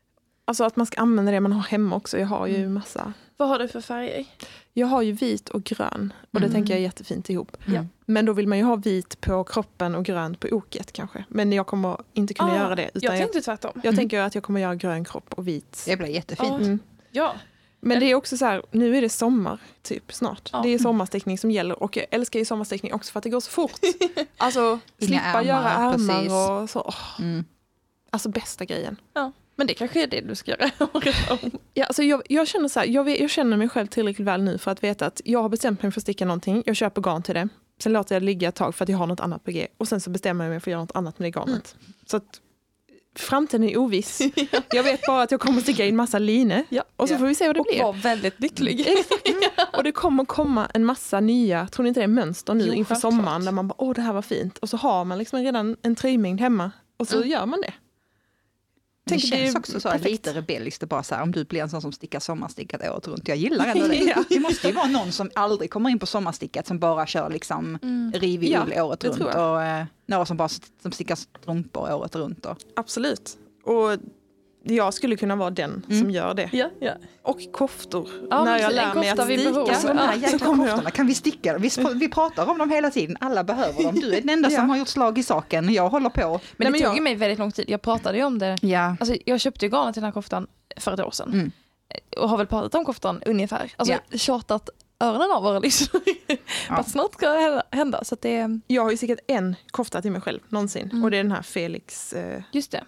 Alltså 0.45 0.65
att 0.65 0.77
man 0.77 0.87
ska 0.87 1.01
använda 1.01 1.33
det 1.33 1.41
man 1.41 1.53
har 1.53 1.63
hemma 1.63 1.97
också. 1.97 2.19
Jag 2.19 2.27
har 2.27 2.47
ju 2.47 2.57
Mm. 2.57 2.75
massa. 2.75 3.13
Vad 3.37 3.49
har 3.49 3.59
du 3.59 3.69
för 3.69 3.81
färger? 3.81 4.27
Jag 4.75 4.87
har 4.87 5.03
ju 5.03 5.13
vit 5.13 5.49
och 5.49 5.65
grön 5.65 6.13
och 6.31 6.41
det 6.41 6.47
Mm. 6.47 6.53
tänker 6.53 6.73
jag 6.73 6.79
är 6.79 6.83
jättefint 6.83 7.31
ihop. 7.31 7.57
Mm. 7.67 7.89
Men 8.07 8.27
då 8.27 8.33
vill 8.33 8.49
man 8.49 8.59
ju 8.59 8.65
ha 8.65 8.77
vit 8.77 9.21
på 9.21 9.45
kroppen 9.45 9.95
och 9.95 10.05
grönt 10.05 10.41
på 10.41 10.49
oket 10.49 10.93
kanske. 10.93 11.25
Men 11.29 11.53
jag 11.53 11.67
kommer 11.67 11.97
inte 12.13 12.35
kunna 12.35 12.53
Ah, 12.53 12.57
göra 12.57 12.75
det. 12.75 12.83
Utan 12.95 13.01
Jag 13.03 13.13
jag, 13.15 13.19
tänkte 13.21 13.41
tvärtom. 13.41 13.71
jag 13.75 13.85
Mm. 13.85 13.97
tänker 13.97 14.21
att 14.21 14.35
jag 14.35 14.45
kommer 14.45 14.61
göra 14.61 14.75
grön 14.75 15.05
kropp 15.05 15.35
och 15.35 15.49
vit. 15.49 15.83
Det 15.87 15.97
blir 15.97 16.09
jättefint. 16.09 16.51
Ja. 16.51 16.57
Mm. 16.65 16.79
Ja, 17.11 17.35
Men 17.81 18.01
det 18.01 18.07
är 18.11 18.15
också 18.15 18.37
så 18.37 18.45
här, 18.45 18.63
nu 18.71 18.97
är 18.97 19.03
det 19.03 19.09
sommar 19.09 19.59
typ 19.83 20.13
snart. 20.13 20.51
Ja. 20.53 20.61
Det 20.63 20.69
är 20.69 20.79
sommarstickning 20.79 21.39
som 21.39 21.51
gäller 21.51 21.83
och 21.83 21.97
jag 21.97 22.07
älskar 22.11 22.39
ju 22.39 22.45
sommarstickning 22.45 22.95
också 22.95 23.13
för 23.13 23.19
att 23.19 23.25
det 23.25 23.31
går 23.31 23.41
så 23.41 23.51
fort. 23.51 23.73
Alltså 24.37 24.79
slippa 24.99 25.23
ärmar, 25.25 25.43
göra 25.43 25.71
ärmar 25.71 25.93
precis. 26.19 26.33
och 26.33 26.71
så. 26.71 26.95
Mm. 27.19 27.45
Alltså 28.11 28.29
bästa 28.29 28.65
grejen. 28.65 28.97
Men 29.57 29.67
det 29.67 29.75
kanske 29.75 30.03
är 30.03 30.07
det 30.07 30.21
du 30.21 30.35
ska 30.35 30.51
göra. 30.51 30.71
Ja, 31.75 31.85
alltså 31.85 32.03
jag, 32.03 32.23
jag, 32.29 32.49
känner 32.49 32.69
så 32.69 32.81
här, 32.81 32.87
jag, 32.87 33.05
vet, 33.05 33.21
jag 33.21 33.31
känner 33.31 33.57
mig 33.57 33.69
själv 33.69 33.87
tillräckligt 33.87 34.27
väl 34.29 34.43
nu 34.43 34.59
för 34.59 34.71
att 34.71 34.85
veta 34.85 35.07
att 35.07 35.21
jag 35.25 35.43
har 35.43 35.49
bestämt 35.49 35.83
mig 35.83 35.93
för 35.93 36.01
att 36.01 36.03
sticka 36.03 36.25
någonting. 36.25 36.63
Jag 36.67 36.77
köper 36.77 37.01
garn 37.03 37.23
till 37.23 37.35
det. 37.35 37.49
Sen 37.83 37.93
låter 37.93 38.15
jag 38.15 38.23
det 38.23 38.27
ligga 38.27 38.49
ett 38.49 38.55
tag 38.55 38.75
för 38.75 38.85
att 38.85 38.89
jag 38.89 38.99
har 38.99 39.07
något 39.07 39.21
annat 39.21 39.45
på 39.45 39.51
G. 39.51 39.67
Och 39.79 39.89
sen 39.89 40.01
så 40.01 40.11
bestämmer 40.11 40.45
jag 40.45 40.51
mig 40.51 40.61
för 40.61 40.71
att 40.71 40.73
göra 40.73 40.81
något 40.83 40.97
annat 40.97 41.19
med 41.19 41.33
det 41.33 41.39
garnet. 41.41 41.77
Så 42.07 42.17
att 42.17 42.41
framtiden 43.19 43.69
är 43.69 43.79
oviss. 43.79 44.21
Jag 44.73 44.83
vet 44.83 45.01
bara 45.07 45.23
att 45.23 45.31
jag 45.31 45.41
kommer 45.41 45.61
sticka 45.61 45.85
i 45.85 45.89
en 45.89 45.97
massa 45.97 46.19
line. 46.19 46.65
Ja. 46.69 46.85
Och 46.97 47.09
så 47.09 47.15
Ja. 47.15 47.19
får 47.19 47.27
vi 47.27 47.35
se 47.35 47.47
vad 47.47 47.57
det 47.57 47.61
Och 47.61 47.67
blir. 47.71 47.83
var 47.83 47.93
väldigt 47.93 48.41
lycklig. 48.41 48.87
Och 49.73 49.85
det 49.85 49.93
kommer 49.93 50.25
komma 50.25 50.67
en 50.75 50.85
massa 50.85 51.21
nya, 51.21 51.67
tror 51.67 51.85
ni 51.85 51.89
inte 51.89 52.01
det 52.01 52.05
är 52.05 52.09
mönster 52.09 52.55
nu 52.55 52.65
Jo, 52.67 52.73
inför 52.73 52.95
sommaren 52.95 53.45
där 53.45 53.53
man 53.53 53.69
bara 53.69 53.75
åh 53.79 53.95
det 53.95 54.03
här 54.03 54.13
var 54.13 54.23
fint. 54.23 54.59
Och 54.59 54.69
så 54.69 54.77
har 54.77 55.05
man 55.05 55.19
liksom 55.19 55.41
redan 55.43 55.77
en 55.83 55.97
tröjmängd 55.97 56.41
hemma 56.41 56.71
och 56.97 57.09
så 57.09 57.17
Mm. 57.17 57.29
gör 57.29 57.47
man 57.47 57.61
det. 57.61 57.73
Det 59.11 59.21
Tänker 59.21 59.37
det 59.37 59.45
känns 59.45 59.57
också 59.57 59.81
så 59.81 59.89
perfekt. 59.91 60.11
lite 60.11 60.33
rebelliskt 60.35 60.89
bara 60.89 61.03
så 61.03 61.15
här, 61.15 61.23
om 61.23 61.33
du 61.33 61.45
blir 61.45 61.61
en 61.63 61.71
sån 61.71 61.83
som 61.83 61.93
stickar 61.93 62.21
sommarstickat 62.21 62.81
året 62.81 63.09
runt. 63.09 63.29
Jag 63.29 63.37
gillar 63.37 63.67
ändå 63.67 63.87
det. 63.89 63.95
Ja. 63.97 64.25
Det 64.29 64.41
måste 64.41 64.69
ju 64.69 64.75
vara 64.75 64.87
någon 64.87 65.13
som 65.13 65.31
aldrig 65.35 65.71
kommer 65.71 65.91
in 65.91 65.99
på 65.99 66.07
sommarstickat 66.07 66.67
som 66.67 66.79
bara 66.79 67.07
kör 67.07 67.31
liksom 67.31 67.79
Mm. 67.83 68.13
rivig 68.13 68.51
Ja, 68.51 68.85
året 68.85 69.01
det 69.01 69.09
runt. 69.09 69.35
Och 69.35 69.63
eh, 69.63 69.85
några 70.07 70.27
som 70.27 70.37
bara 70.37 70.49
som 70.83 70.93
stickar 70.93 71.15
strumpor 71.15 71.93
året 71.95 72.15
runt. 72.17 72.47
Och. 72.47 72.57
Absolut. 72.77 73.39
Och 73.65 73.91
jag 74.63 74.95
skulle 74.95 75.17
kunna 75.17 75.37
vara 75.37 75.51
den 75.51 75.85
Mm. 75.89 76.01
som 76.01 76.11
gör 76.11 76.35
det. 76.35 76.49
Ja, 76.53 76.71
ja. 76.81 76.93
Och 77.23 77.39
koftor. 77.53 78.09
Ja, 78.31 78.45
När 78.45 78.59
jag 78.59 78.73
lär 78.75 78.95
mig 78.95 79.09
att 79.11 79.25
sticka. 79.25 79.61
Alltså 79.73 79.89
de 79.89 79.99
här 79.99 80.15
jäkla 80.15 80.39
så 80.39 80.45
koftorna, 80.45 80.91
kan 80.91 81.07
vi 81.07 81.15
sticka 81.15 81.53
dem? 81.53 81.63
Vi, 81.63 81.69
sp- 81.69 81.95
vi 81.95 82.09
pratar 82.09 82.47
om 82.51 82.59
dem 82.59 82.71
hela 82.71 82.91
tiden, 82.91 83.17
alla 83.21 83.45
behöver 83.45 83.83
dem. 83.83 83.95
Du 83.95 84.15
är 84.15 84.21
den 84.21 84.29
enda 84.31 84.49
Ja. 84.51 84.57
som 84.57 84.71
har 84.71 84.77
gjort 84.77 84.89
slag 84.89 85.19
i 85.19 85.23
saken, 85.23 85.73
jag 85.73 85.89
håller 85.89 86.09
på. 86.11 86.21
Men 86.21 86.31
Nej, 86.31 86.41
det 86.57 86.71
men 86.71 86.81
tog 86.81 86.97
jag- 86.97 87.03
mig 87.03 87.15
väldigt 87.15 87.39
lång 87.39 87.53
tid. 87.53 87.65
Jag 87.69 87.83
pratade 87.83 88.19
ju 88.19 88.25
om 88.25 88.39
det. 88.39 88.59
Ja, 88.63 88.97
Alltså, 89.01 89.17
jag 89.27 89.41
köpte 89.41 89.67
ju 89.67 89.71
garnet 89.73 89.95
till 89.95 90.01
den 90.01 90.07
här 90.09 90.13
koftan 90.13 90.47
för 90.77 90.93
ett 90.95 91.01
år 91.01 91.11
sedan. 91.11 91.33
Mm. 91.33 91.51
Och 92.17 92.29
har 92.29 92.37
väl 92.37 92.47
pratat 92.47 92.75
om 92.75 92.85
koftan 92.85 93.23
ungefär. 93.27 93.73
Alltså 93.77 93.95
Ja. 94.11 94.19
tjatat 94.19 94.71
öronen 95.01 95.31
av 95.31 95.43
våra 95.43 95.59
lyssnare. 95.59 96.03
Ja. 96.69 96.77
Att 96.77 96.91
snart 96.91 97.13
ska 97.15 97.29
det 97.33 97.63
hända. 97.73 98.05
Så 98.05 98.15
att 98.15 98.21
det 98.23 98.37
är, 98.37 98.61
Jag 98.67 98.83
har 98.83 98.91
ju 98.91 98.97
stickat 98.97 99.19
en 99.27 99.57
kofta 99.71 100.03
till 100.03 100.11
mig 100.13 100.21
själv 100.21 100.41
någonsin. 100.49 100.89
Mm. 100.93 101.05
Och 101.05 101.11
det 101.11 101.17
är 101.17 101.23
den 101.23 101.33
här 101.33 101.43
Felix-koftan. 101.43 102.45
just 102.53 102.71
det. 102.71 102.85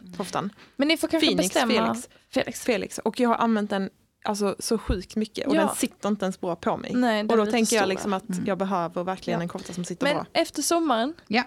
Men 0.76 0.88
ni 0.88 0.96
får 0.96 1.08
kanske 1.08 1.26
Phoenix 1.26 1.54
bestämma. 1.54 1.72
Felix. 1.94 2.08
Felix. 2.30 2.60
Felix. 2.64 2.98
Och 2.98 3.20
jag 3.20 3.28
har 3.28 3.36
använt 3.36 3.70
den 3.70 3.90
alltså, 4.24 4.56
så 4.58 4.78
sjukt 4.78 5.16
mycket 5.16 5.46
och 5.46 5.56
Ja. 5.56 5.60
den 5.66 5.76
sitter 5.76 6.08
inte 6.08 6.24
ens 6.24 6.40
bra 6.40 6.56
på 6.56 6.76
mig. 6.76 6.92
Nej, 6.94 7.20
och 7.28 7.36
då 7.36 7.46
tänker 7.46 7.76
jag 7.76 7.88
liksom 7.88 8.12
att 8.12 8.28
Mm. 8.28 8.44
jag 8.46 8.58
behöver 8.58 9.04
verkligen 9.04 9.38
Ja. 9.40 9.42
en 9.42 9.48
kofta 9.48 9.72
som 9.72 9.84
sitter 9.84 10.06
Men 10.06 10.16
bra. 10.16 10.26
efter 10.32 10.62
sommaren, 10.62 11.14
Ja. 11.26 11.42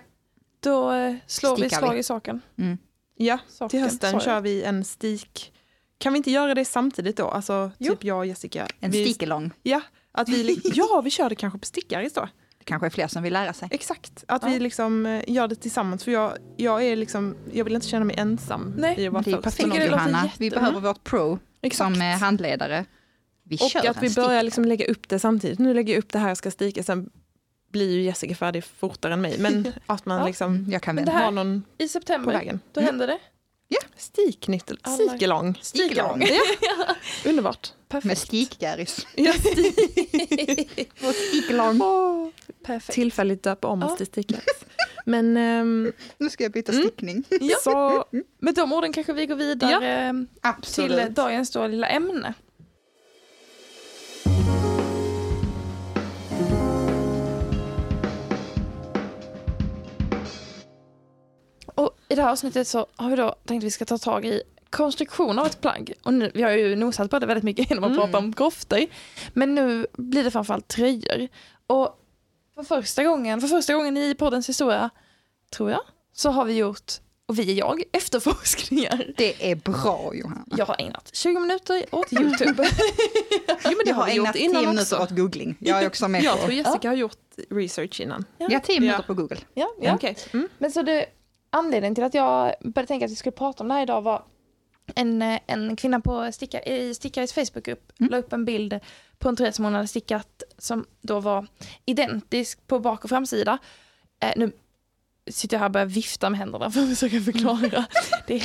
då 0.59 0.91
eh, 0.91 1.15
slår 1.27 1.55
vi 1.55 1.61
Stickar 1.61 1.77
slag 1.77 1.93
vi. 1.93 1.99
i 1.99 2.03
saken. 2.03 2.41
Ja, 3.17 3.37
saken 3.47 3.69
till 3.69 3.79
hösten 3.79 4.11
jag. 4.13 4.21
kör 4.23 4.41
vi 4.41 4.63
en 4.63 4.85
stik. 4.85 5.51
Kan 5.97 6.13
vi 6.13 6.17
inte 6.17 6.31
göra 6.31 6.55
det 6.55 6.65
samtidigt 6.65 7.17
då? 7.17 7.27
Alltså 7.27 7.71
Jo. 7.77 7.93
typ 7.93 8.03
jag 8.03 8.17
och 8.17 8.25
Jessica. 8.25 8.67
en 8.79 8.91
vi, 8.91 9.03
stickelång. 9.05 9.51
Ja, 9.63 9.81
att 10.15 10.29
vi, 10.29 10.43
li- 10.43 10.61
ja, 10.73 11.01
vi 11.03 11.09
kör 11.09 11.29
det 11.29 11.35
kanske 11.35 11.59
på 11.59 11.65
stickaris 11.65 12.13
då. 12.13 12.27
Det 12.57 12.63
kanske 12.65 12.85
är 12.85 12.89
fler 12.89 13.07
som 13.07 13.23
vill 13.23 13.33
lära 13.33 13.53
sig. 13.53 13.67
Exakt, 13.71 14.23
att 14.27 14.43
Ja. 14.43 14.49
vi 14.49 14.59
liksom 14.59 15.05
eh, 15.05 15.23
gör 15.27 15.47
det 15.47 15.55
tillsammans. 15.55 16.03
För 16.03 16.11
jag, 16.11 16.37
jag, 16.57 16.83
är 16.83 16.95
liksom, 16.95 17.35
jag 17.53 17.63
vill 17.63 17.75
inte 17.75 17.87
känna 17.87 18.05
mig 18.05 18.15
ensam 18.19 18.73
Nej, 18.77 18.99
i 18.99 19.07
att 19.07 19.13
vara 19.13 19.23
Det 19.23 19.31
är 19.31 19.37
perfekt 19.37 19.71
det 19.75 19.85
Johanna, 19.85 20.29
vi 20.37 20.45
jättebra. 20.45 20.59
behöver 20.69 20.87
vårt 20.87 21.03
pro 21.03 21.39
Exakt. 21.61 21.93
som 21.95 22.01
eh, 22.01 22.17
handledare. 22.17 22.85
Vi 23.43 23.55
Och 23.55 23.69
kör 23.69 23.89
att 23.89 24.03
vi 24.03 24.13
börjar 24.13 24.43
liksom 24.43 24.65
lägga 24.65 24.85
upp 24.87 25.09
det 25.09 25.19
samtidigt. 25.19 25.59
Nu 25.59 25.73
lägger 25.73 25.93
jag 25.93 25.99
upp 25.99 26.11
det 26.11 26.19
här 26.19 26.27
jag 26.27 26.37
ska 26.37 26.51
stika, 26.51 26.83
sen 26.83 27.09
blir 27.71 27.91
ju 27.95 28.01
Jessica 28.01 28.35
färdig 28.35 28.63
fortare 28.63 29.13
än 29.13 29.21
mig. 29.21 29.35
Men 29.39 29.71
att 29.85 30.05
man 30.05 30.19
Ja. 30.19 30.27
liksom 30.27 30.55
Mm, 30.55 30.71
Jag 30.71 30.81
kan 30.81 31.07
har 31.07 31.31
någon 31.31 31.63
I 31.77 31.83
på 31.83 31.87
september, 31.89 32.33
vägen. 32.33 32.59
då 32.73 32.79
Mm. 32.81 32.87
händer 32.91 33.07
det. 33.07 33.19
Stiknyttel, 33.97 34.77
Alla- 34.81 34.95
stikelång. 35.09 35.59
Stikelång. 35.61 36.21
Ja, 36.61 36.95
underbart. 37.29 37.73
Perfekt. 37.87 38.05
Med 38.05 38.17
stikgäris. 38.17 39.07
Ja, 39.15 39.33
stikelång. 41.29 41.81
Åh, 41.81 42.27
Perfekt. 42.63 42.95
Tillfälligt 42.95 43.43
döpa 43.43 43.67
om 43.67 43.81
Ja. 43.81 43.87
oss 43.91 43.97
till 43.97 44.05
sticklax. 44.05 44.45
Men 45.05 45.37
ehm, 45.37 45.91
Nu 46.17 46.29
ska 46.29 46.43
jag 46.43 46.51
byta 46.51 46.71
Mm. 46.71 46.83
stickning. 46.83 47.23
Ja. 47.29 47.57
så 47.63 48.05
Med 48.39 48.55
de 48.55 48.73
orden 48.73 48.93
kanske 48.93 49.13
vi 49.13 49.25
går 49.25 49.35
vidare 49.35 50.09
till 50.11 50.27
Absolut. 50.41 51.09
dagens 51.15 51.51
då 51.51 51.67
lilla 51.67 51.87
ämne. 51.87 52.33
Och 61.75 61.97
I 62.09 62.15
det 62.15 62.21
här 62.21 62.31
avsnittet 62.31 62.67
så 62.67 62.85
har 62.95 63.09
vi 63.09 63.15
då 63.15 63.35
tänkt 63.45 63.61
att 63.63 63.67
vi 63.67 63.71
ska 63.71 63.85
ta 63.85 63.97
tag 63.97 64.25
i 64.25 64.41
konstruktion 64.69 65.39
av 65.39 65.45
ett 65.45 65.61
plagg. 65.61 65.93
Och 66.03 66.13
nu, 66.13 66.31
vi 66.33 66.41
har 66.43 66.51
ju 66.51 66.75
nosat 66.75 67.11
på 67.11 67.19
det 67.19 67.25
väldigt 67.25 67.43
mycket 67.43 67.69
genom 67.69 67.83
att 67.83 67.89
Mm. 67.91 68.01
prata 68.01 68.17
om 68.17 68.33
koftor. 68.33 68.85
Men 69.33 69.55
nu 69.55 69.87
blir 69.93 70.23
det 70.23 70.31
framförallt 70.31 70.67
tröjor. 70.67 71.27
Och 71.67 71.99
för 72.55 72.63
första 72.63 73.03
gången, 73.03 73.41
för 73.41 73.47
första 73.47 73.73
gången 73.73 73.97
i 73.97 74.15
poddens 74.15 74.49
historia, 74.49 74.89
tror 75.55 75.71
jag, 75.71 75.81
så 76.13 76.29
har 76.29 76.45
vi 76.45 76.53
gjort, 76.53 76.91
och 77.25 77.39
vi 77.39 77.51
är 77.51 77.55
jag, 77.55 77.81
efterforskningar. 77.91 79.13
Det 79.17 79.51
är 79.51 79.55
bra 79.55 80.11
Johanna. 80.13 80.45
Jag 80.57 80.65
har 80.65 80.75
ägnat 80.79 81.09
20 81.15 81.39
minuter 81.39 81.85
åt 81.91 82.13
YouTube. 82.13 82.67
jo, 83.47 83.55
men 83.63 83.75
Jag 83.85 83.95
har 83.95 84.03
har 84.03 84.09
ägnat 84.09 84.33
10 84.33 84.43
innan 84.45 84.61
minuter 84.65 84.81
också. 84.81 84.97
åt 85.03 85.09
googling. 85.19 85.55
Jag 85.59 85.83
är 85.83 85.87
också 85.87 86.07
med 86.07 86.23
Jag 86.23 86.39
tror 86.39 86.51
Jessica 86.53 86.87
har 86.89 86.95
gjort 86.95 87.17
research 87.49 88.01
innan. 88.01 88.25
Jag 88.37 88.49
har 88.51 88.59
10 88.59 88.79
minuter 88.79 88.99
Ja. 88.99 89.03
på 89.07 89.13
Google. 89.13 89.37
ja, 89.53 89.67
ja. 89.81 89.95
Okej. 89.95 90.17
Mm. 90.33 90.49
Men 90.57 90.71
så 90.71 90.81
det, 90.81 91.05
anledningen 91.57 91.95
till 91.95 92.03
att 92.03 92.13
jag 92.13 92.53
började 92.59 92.87
tänka 92.87 93.05
att 93.05 93.11
vi 93.11 93.15
skulle 93.15 93.31
prata 93.31 93.63
om 93.63 93.67
det 93.67 93.73
här 93.73 93.83
idag 93.83 94.01
var 94.01 94.23
en, 94.95 95.21
eh, 95.21 95.39
en 95.47 95.75
kvinna 95.75 95.99
på 95.99 96.31
sticka, 96.31 96.61
i 96.63 96.93
Stickares 96.93 97.33
Facebookgrupp 97.33 97.91
Mm. 97.99 98.11
la 98.11 98.17
upp 98.17 98.33
en 98.33 98.45
bild 98.45 98.79
på 99.17 99.29
en 99.29 99.35
tröja 99.35 99.51
som 99.51 99.65
hon 99.65 99.73
hade 99.73 99.87
stickat 99.87 100.43
som 100.57 100.85
då 101.01 101.19
var 101.19 101.47
identisk 101.85 102.67
på 102.67 102.79
bak 102.79 103.03
och 103.03 103.09
framsida. 103.09 103.57
Eh, 104.19 104.33
nu 104.35 104.51
sitter 105.31 105.55
jag 105.55 105.59
här 105.59 105.65
och 105.65 105.71
börjar 105.71 105.85
vifta 105.85 106.29
med 106.29 106.39
händerna 106.39 106.71
för 106.71 106.81
att 106.81 106.89
försöka 106.89 107.21
förklara. 107.21 107.85
Det 108.27 108.35
är, 108.35 108.43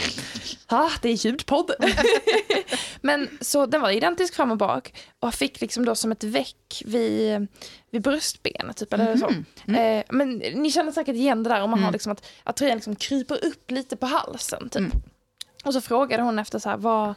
ah, 0.67 0.91
det 1.03 1.09
är 1.09 1.13
ljudpodd. 1.27 1.71
Men 3.01 3.29
så 3.41 3.67
den 3.67 3.81
var 3.81 3.91
identisk 3.91 4.35
fram 4.35 4.51
och 4.51 4.57
bak 4.57 4.95
och 5.21 5.35
fick 5.35 5.61
liksom 5.61 5.85
då 5.85 5.95
som 5.95 6.13
ett 6.13 6.25
väck 6.25 6.83
vid, 6.87 7.47
vid 7.91 8.03
bröstbenet 8.03 8.77
typ 8.77 8.93
eller 8.93 9.17
så. 9.17 9.31
Mhm. 9.31 9.45
Mm. 9.67 9.99
Eh, 9.99 10.05
men 10.11 10.31
ni 10.39 10.71
känner 10.73 10.93
säkert 10.93 11.15
igen 11.15 11.43
det 11.43 11.51
där 11.51 11.63
om 11.63 11.71
man 11.71 11.79
har 11.79 11.87
Mm. 11.87 11.93
liksom 11.93 12.13
att, 12.13 12.27
att 12.45 12.57
tröjan 12.57 12.77
liksom 12.77 12.97
kryper 12.97 13.45
upp 13.45 13.71
lite 13.71 13.97
på 13.97 14.07
halsen 14.07 14.69
typ. 14.69 14.81
Mm. 14.81 15.03
Och 15.65 15.75
så 15.75 15.81
frågade 15.81 16.23
hon 16.23 16.39
efter 16.39 16.59
så 16.59 16.69
här, 16.69 16.77
vad, 16.77 17.15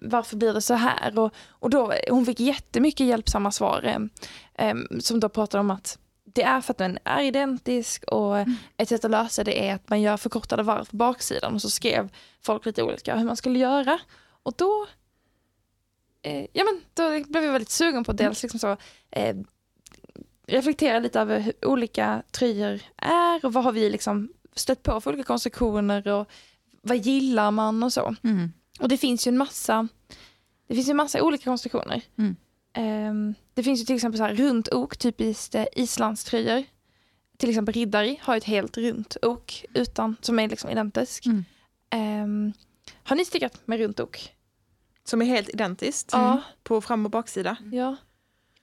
varför 0.00 0.36
blir 0.36 0.52
det 0.52 0.62
så 0.62 0.74
här? 0.74 1.18
Och, 1.18 1.34
och 1.48 1.70
då, 1.70 1.94
hon 2.08 2.26
fick 2.26 2.40
jättemycket 2.40 3.06
hjälpsamma 3.06 3.50
svar 3.52 3.82
eh, 3.84 4.68
eh, 4.68 4.74
som 5.00 5.20
då 5.20 5.28
pratade 5.28 5.60
om 5.60 5.70
att 5.70 5.98
det 6.34 6.42
är 6.42 6.60
för 6.60 6.72
att 6.72 6.78
den 6.78 6.98
är 7.04 7.22
identisk 7.22 8.04
och 8.04 8.36
Mm. 8.38 8.54
ett 8.76 8.88
sätt 8.88 9.04
att 9.04 9.10
lösa 9.10 9.44
det 9.44 9.68
är 9.68 9.74
att 9.74 9.88
man 9.88 10.00
gör 10.02 10.16
förkortade 10.16 10.62
varv 10.62 10.84
på 10.84 10.96
baksidan 10.96 11.54
och 11.54 11.62
så 11.62 11.70
skrev 11.70 12.08
folk 12.40 12.66
lite 12.66 12.82
olika 12.82 13.16
hur 13.16 13.24
man 13.24 13.36
skulle 13.36 13.58
göra. 13.58 13.98
Och 14.42 14.52
då, 14.56 14.86
eh, 16.22 16.46
ja 16.52 16.64
men 16.64 16.80
då 16.94 17.30
blev 17.30 17.44
jag 17.44 17.52
väldigt 17.52 17.70
sugen 17.70 18.04
på 18.04 18.10
att 18.10 18.18
dels 18.18 18.42
liksom 18.42 18.60
så 18.60 18.76
eh, 19.10 19.36
reflektera 20.46 20.98
lite 20.98 21.20
över 21.20 21.40
hur 21.40 21.54
olika 21.66 22.22
tröjor 22.30 22.80
är 22.96 23.44
och 23.44 23.52
vad 23.52 23.64
har 23.64 23.72
vi 23.72 23.90
liksom 23.90 24.32
stött 24.54 24.82
på 24.82 25.00
för 25.00 25.10
olika 25.10 25.26
konstruktioner 25.26 26.08
och 26.08 26.28
vad 26.82 26.96
gillar 26.96 27.50
man 27.50 27.82
och 27.82 27.92
så. 27.92 28.14
Mm. 28.24 28.52
Och 28.80 28.88
det 28.88 28.96
finns 28.96 29.26
ju 29.26 29.28
en 29.28 29.38
massa, 29.38 29.88
det 30.68 30.74
finns 30.74 30.88
ju 30.88 30.90
en 30.90 30.96
massa 30.96 31.22
olika 31.22 31.44
konstruktioner. 31.44 32.02
Mm. 32.18 32.36
Ehm, 32.74 33.34
det 33.54 33.62
finns 33.62 33.80
ju 33.80 33.84
till 33.84 33.94
exempel 33.94 34.18
så 34.18 34.24
här 34.24 34.34
runt 34.34 34.68
ok, 34.72 34.96
typiskt 34.98 35.54
eh, 35.54 35.64
islandströjor. 35.72 36.64
Till 37.36 37.48
exempel 37.48 37.74
Riddari 37.74 38.20
har 38.22 38.36
ett 38.36 38.44
helt 38.44 38.76
runt 38.76 39.16
ok 39.22 39.64
utan, 39.74 40.16
som 40.20 40.38
är 40.38 40.48
liksom 40.48 40.70
identisk. 40.70 41.26
Mm. 41.26 41.44
Ehm, 41.90 42.52
har 43.02 43.16
ni 43.16 43.24
stickat 43.24 43.60
med 43.66 43.78
runt 43.78 44.00
ok? 44.00 44.32
Som 45.04 45.22
är 45.22 45.26
helt 45.26 45.48
identiskt 45.48 46.08
Ja. 46.12 46.42
på 46.62 46.80
fram 46.80 47.04
och 47.04 47.10
baksida. 47.10 47.56
ja. 47.72 47.96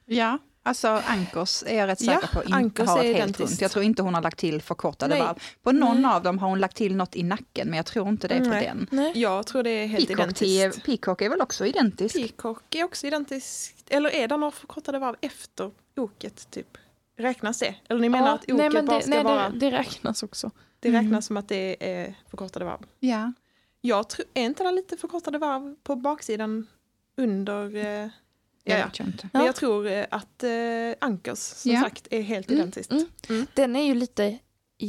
Ja, 0.06 0.38
alltså 0.64 0.88
Ankers 1.06 1.64
är 1.68 1.76
jag 1.78 1.88
rätt 1.88 2.02
Ja, 2.02 2.14
säker 2.22 2.28
på 2.28 2.60
inte 2.60 2.84
har 2.84 2.98
ett 3.00 3.04
helt 3.06 3.18
identiskt. 3.18 3.40
runt. 3.52 3.62
Jag 3.62 3.72
tror 3.72 3.86
inte 3.86 4.02
hon 4.02 4.14
har 4.14 4.22
lagt 4.22 4.38
till 4.40 4.62
förkortade 4.62 5.14
Nej. 5.16 5.24
varv. 5.24 5.36
På 5.64 5.72
någon 5.72 6.02
Nej. 6.02 6.12
av 6.12 6.24
dem 6.24 6.40
har 6.40 6.50
hon 6.50 6.60
lagt 6.60 6.76
till 6.78 6.96
något 6.96 7.16
i 7.16 7.24
nacken, 7.24 7.68
men 7.68 7.78
jag 7.78 7.86
tror 7.86 8.10
inte 8.10 8.28
det 8.28 8.34
är 8.36 8.40
på 8.40 8.46
Nej. 8.46 8.66
den. 8.66 8.88
Nej. 8.92 9.12
Jag 9.16 9.48
tror 9.48 9.64
det 9.64 9.70
är 9.70 9.88
helt 9.88 10.08
Peacock, 10.08 10.26
identiskt. 10.42 10.86
Peacock 10.86 11.22
är 11.22 11.30
väl 11.30 11.42
också 11.42 11.66
identisk? 11.66 12.16
Peacock 12.16 12.76
är 12.76 12.84
också 12.84 13.08
identiskt. 13.08 13.86
Eller 13.90 14.10
är 14.16 14.28
det 14.28 14.38
några 14.38 14.52
förkortade 14.52 15.00
varv 15.00 15.16
efter 15.22 15.72
oket? 15.96 16.52
Typ? 16.52 16.78
Räknas 17.18 17.60
det? 17.60 17.76
Eller 17.90 18.02
ni 18.02 18.10
menar 18.10 18.28
Ja, 18.28 18.34
att 18.34 18.44
oket 18.44 18.56
nej, 18.56 18.70
men 18.70 18.86
bara 18.86 18.98
det, 18.98 19.02
ska 19.04 19.10
nej, 19.10 19.24
vara... 19.24 19.50
det, 19.50 19.60
det 19.60 19.72
räknas 19.78 20.24
också. 20.24 20.52
Det 20.80 20.90
Mm. 20.90 21.04
räknas 21.04 21.26
som 21.26 21.38
att 21.38 21.48
det 21.48 21.78
är 21.80 22.16
förkortade 22.30 22.66
varv. 22.66 22.80
Ja. 23.00 23.34
Jag 23.82 24.10
tror, 24.10 24.26
är 24.34 24.44
inte 24.44 24.64
det 24.64 24.72
lite 24.72 24.98
förkortade 24.98 25.38
varv 25.38 25.76
på 25.84 25.96
baksidan 25.96 26.68
under... 27.18 27.76
Eh, 28.04 28.10
ja, 28.64 28.78
ja. 28.78 29.06
inte. 29.06 29.30
Men 29.34 29.42
Ja. 29.42 29.46
jag 29.46 29.56
tror 29.56 29.88
eh, 29.88 30.06
att 30.12 30.44
eh, 30.44 30.52
Ankers 31.02 31.40
som 31.40 31.72
Ja. 31.72 31.82
sagt 31.82 32.08
är 32.12 32.22
helt 32.22 32.48
Mm, 32.50 32.60
identiskt. 32.60 32.92
mm. 32.92 33.06
Mm. 33.30 33.48
Den 33.54 33.76
är 33.76 33.84
ju 33.86 33.96
lite, 33.96 34.38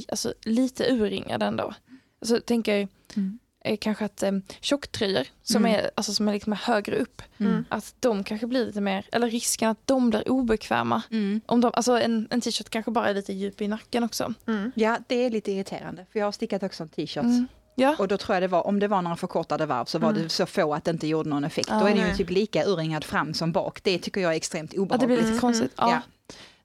alltså, 0.08 0.34
lite 0.44 0.92
urringad 0.92 1.42
ändå. 1.42 1.74
Alltså, 2.20 2.40
tänker 2.40 2.76
jag 2.76 2.88
Mm. 3.16 3.38
eh, 3.64 3.76
kanske 3.80 4.04
att 4.04 4.22
eh, 4.22 4.32
tjocktröjor 4.60 5.26
som 5.42 5.64
Mm. 5.64 5.78
är, 5.80 5.90
alltså, 5.94 6.14
som 6.14 6.28
är 6.28 6.32
liksom 6.32 6.52
högre 6.52 6.96
upp, 6.96 7.22
Mm. 7.38 7.64
att 7.68 7.94
de 8.00 8.24
kanske 8.24 8.46
blir 8.46 8.66
lite 8.66 8.80
mer, 8.80 9.06
eller 9.12 9.30
risken 9.30 9.68
att 9.70 9.86
de 9.86 10.10
blir 10.10 10.28
obekväma. 10.30 11.02
Mm. 11.10 11.40
Om 11.46 11.60
de, 11.60 11.70
alltså 11.74 12.00
en, 12.00 12.28
en 12.30 12.40
t-shirt 12.40 12.68
kanske 12.70 12.90
bara 12.90 13.08
är 13.08 13.14
lite 13.14 13.32
djup 13.32 13.60
i 13.60 13.68
nacken 13.68 14.04
också. 14.04 14.34
Mm. 14.46 14.72
Ja, 14.74 14.98
det 15.06 15.14
är 15.14 15.30
lite 15.30 15.52
irriterande. 15.52 16.06
För 16.12 16.18
jag 16.18 16.26
har 16.26 16.32
stickat 16.32 16.62
också 16.62 16.82
en 16.82 16.88
t-shirt. 16.88 17.48
Mm. 17.76 17.90
Ja, 17.90 17.96
Och 17.98 18.08
då 18.08 18.16
tror 18.16 18.34
jag 18.36 18.42
det 18.42 18.48
var, 18.48 18.66
om 18.66 18.78
det 18.78 18.88
var 18.88 19.02
några 19.02 19.16
förkortade 19.16 19.66
varv 19.66 19.84
så 19.84 19.98
var 19.98 20.10
Mm. 20.10 20.22
det 20.22 20.28
så 20.28 20.46
få 20.46 20.74
att 20.74 20.84
det 20.84 20.90
inte 20.90 21.06
gjorde 21.06 21.28
någon 21.28 21.44
effekt. 21.44 21.68
Ja, 21.70 21.80
då 21.80 21.86
är 21.86 21.94
det 21.94 22.08
ju 22.08 22.14
typ 22.16 22.30
lika 22.30 22.64
urringad 22.64 23.04
fram 23.04 23.34
som 23.34 23.52
bak. 23.52 23.82
Det 23.82 23.98
tycker 23.98 24.20
jag 24.20 24.32
är 24.32 24.36
extremt 24.36 24.70
att 24.70 24.74
det 24.74 24.80
obehagligt. 24.80 25.06
blir 25.08 25.16
lite 25.16 25.28
Mm, 25.28 25.40
konstigt. 25.40 25.72
Ja. 25.76 25.90
Ja. 25.90 26.00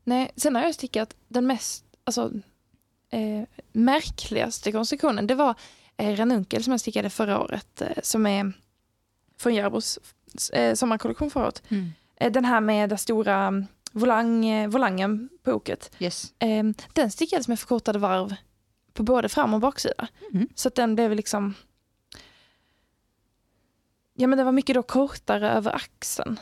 Nej, 0.03 0.31
sen 0.35 0.55
har 0.55 0.63
jag 0.63 0.73
stickat 0.75 1.15
den 1.27 1.47
mest 1.47 1.83
alltså, 2.03 2.31
eh, 3.11 3.43
märkligaste 3.71 4.71
konstruktionen. 4.71 5.27
Det 5.27 5.35
var 5.35 5.55
eh, 5.97 6.15
ranunkel 6.15 6.63
som 6.63 6.71
jag 6.71 6.79
stickade 6.79 7.09
förra 7.09 7.39
året 7.41 7.81
eh, 7.81 7.87
som 8.03 8.25
är 8.25 8.53
från 9.39 9.55
Järbos 9.55 9.99
eh, 10.53 10.73
sommarkollektion 10.75 11.29
förra 11.31 11.43
året. 11.43 11.63
Mm. 11.69 11.91
Eh, 12.15 12.31
den 12.31 12.45
här 12.45 12.61
med 12.61 12.89
den 12.89 12.97
stora 12.97 13.35
mm, 13.35 13.65
volang, 13.91 14.45
eh, 14.45 14.69
volangen 14.69 15.29
på 15.43 15.51
oket. 15.51 15.91
Yes. 15.99 16.33
Eh, 16.39 16.63
den 16.93 17.11
stickades 17.11 17.47
med 17.47 17.59
förkortade 17.59 17.99
varv 17.99 18.35
på 18.97 19.03
både 19.03 19.29
fram 19.29 19.53
och 19.53 19.59
baksida. 19.59 20.07
Mhm. 20.31 20.47
Så 20.55 20.67
att 20.67 20.75
den 20.75 20.95
blev 20.95 21.15
liksom... 21.15 21.53
Ja 24.13 24.27
men 24.27 24.37
det 24.37 24.43
var 24.43 24.51
mycket 24.51 24.73
då 24.73 24.83
kortare 24.83 25.49
över 25.51 25.75
axeln. 25.75 26.39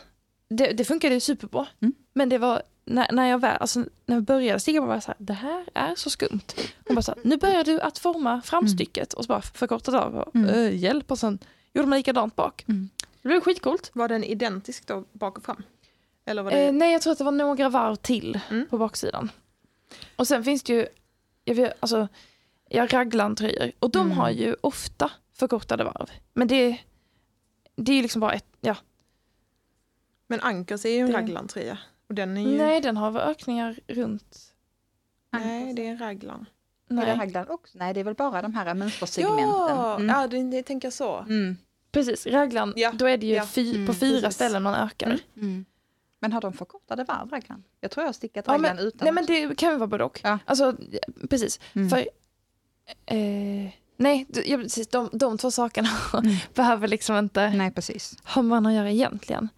Det, 0.49 0.67
det 0.71 0.85
funkade 0.85 1.13
ju 1.13 1.19
superbra. 1.19 1.67
Mm. 1.81 1.93
Men 2.13 2.29
det 2.29 2.37
var, 2.37 2.61
när, 2.85 3.11
när, 3.11 3.27
jag 3.29 3.39
väl, 3.41 3.57
alltså, 3.59 3.79
när 4.05 4.15
jag 4.15 4.23
började 4.23 4.59
sticka 4.59 4.81
var 4.81 4.93
jag 4.93 5.03
så 5.03 5.07
här, 5.07 5.15
det 5.19 5.33
här 5.33 5.65
är 5.73 5.95
så 5.95 6.09
skumt. 6.09 6.41
Hon 6.87 6.95
bara 6.95 7.01
så 7.01 7.11
här, 7.11 7.19
nu 7.23 7.37
börjar 7.37 7.63
du 7.63 7.81
att 7.81 7.97
forma 7.99 8.41
framstycket 8.41 9.13
och 9.13 9.23
så 9.23 9.27
bara 9.27 9.41
förkortat 9.41 9.95
av. 9.95 10.15
Och, 10.15 10.35
Mm. 10.35 10.49
"Äh, 10.49 10.75
hjälp 10.75 11.11
och 11.11 11.19
sen 11.19 11.39
gjorde 11.73 11.87
man 11.87 11.97
likadant 11.99 12.35
bak. 12.35 12.65
Mm. 12.67 12.89
Det 13.21 13.27
blev 13.27 13.41
skitcoolt. 13.41 13.91
Var 13.93 14.07
den 14.07 14.23
identisk 14.23 14.87
då 14.87 15.03
bak 15.11 15.37
och 15.37 15.43
fram? 15.45 15.63
Eller 16.25 16.43
var 16.43 16.51
det... 16.51 16.57
Eh, 16.67 16.73
nej, 16.73 16.93
jag 16.93 17.01
tror 17.01 17.11
att 17.11 17.17
det 17.17 17.23
var 17.23 17.31
några 17.31 17.69
varv 17.69 17.95
till 17.95 18.39
Mm. 18.49 18.67
på 18.69 18.77
baksidan. 18.77 19.31
Och 20.15 20.27
sen 20.27 20.43
finns 20.43 20.63
det 20.63 20.73
ju, 20.73 20.87
jag 21.45 21.55
vet, 21.55 21.73
alltså, 21.79 22.07
jag 22.75 22.93
raglan-tröjor 22.93 23.71
och 23.79 23.91
de 23.91 24.05
Mm. 24.05 24.17
har 24.17 24.29
ju 24.29 24.55
ofta 24.61 25.11
förkortade 25.33 25.83
varv. 25.83 26.09
Men 26.33 26.47
det, 26.47 26.77
det 27.75 27.91
är 27.91 27.95
ju 27.95 28.01
liksom 28.01 28.19
bara 28.21 28.33
ett, 28.33 28.45
ja. 28.61 28.75
Men 30.27 30.41
Ankers 30.41 30.85
är 30.85 30.89
ju 30.89 30.99
en 30.99 31.07
Det- 31.07 31.13
raglantröja. 31.17 31.77
Och 32.09 32.15
den 32.15 32.37
är 32.37 32.41
ju... 32.51 32.57
Nej, 32.57 32.81
den 32.81 32.97
har 32.97 33.11
väl 33.11 33.21
ökningar 33.21 33.79
runt. 33.87 34.53
Nej, 35.31 35.73
det 35.73 35.85
är 35.87 35.91
en 35.91 35.97
raglan. 35.97 36.45
Är 36.89 36.95
det 36.95 37.01
Nej, 37.05 37.15
raglan 37.17 37.47
också? 37.49 37.77
Nej, 37.77 37.93
det 37.93 37.99
är 37.99 38.03
väl 38.03 38.15
bara 38.15 38.41
de 38.41 38.53
här 38.55 38.73
mönstersegmenten. 38.73 39.47
Ja, 39.49 39.95
Mm. 39.95 40.07
ja 40.09 40.27
det, 40.27 40.43
det 40.51 40.63
tänker 40.63 40.85
jag 40.85 40.93
så. 40.93 41.17
Mm. 41.19 41.57
precis. 41.91 42.25
Raglan, 42.27 42.73
Ja, 42.75 42.91
då 42.91 43.05
är 43.09 43.17
det 43.17 43.25
ju 43.27 43.33
ja. 43.33 43.45
fy, 43.45 43.75
Mm, 43.75 43.87
på 43.87 43.93
fyra 43.93 44.21
precis. 44.21 44.35
ställen 44.35 44.63
man 44.63 44.75
ökar. 44.75 45.07
Mm. 45.07 45.19
Mm. 45.35 45.65
Men 46.19 46.33
har 46.33 46.41
de 46.41 46.53
förkortade 46.53 47.03
varv, 47.03 47.29
raglan? 47.29 47.63
Jag 47.81 47.91
tror 47.91 48.03
jag 48.03 48.07
har 48.07 48.13
stickat 48.13 48.45
Ja, 48.47 48.53
raglan 48.53 48.79
utan. 48.79 48.99
Nej, 49.05 49.13
men 49.13 49.25
det 49.25 49.55
kan 49.55 49.71
ju 49.71 49.77
vara 49.77 49.87
både 49.87 50.03
och. 50.03 50.19
Ja. 50.23 50.39
Alltså, 50.45 50.75
precis. 51.29 51.59
Mm. 51.73 51.89
För, 51.89 52.07
eh, 53.05 53.71
nej, 53.97 54.25
ja, 54.45 54.57
precis. 54.57 54.87
De, 54.87 55.09
de 55.13 55.37
två 55.37 55.51
sakerna 55.51 55.89
Mm. 56.13 56.35
behöver 56.53 56.87
liksom 56.87 57.15
inte 57.17 57.49
Nej, 57.49 57.71
precis. 57.71 58.17
ha 58.23 58.41
med 58.41 58.49
varandra 58.49 58.69
att 58.69 58.75
göra 58.75 58.91
egentligen. 58.91 59.49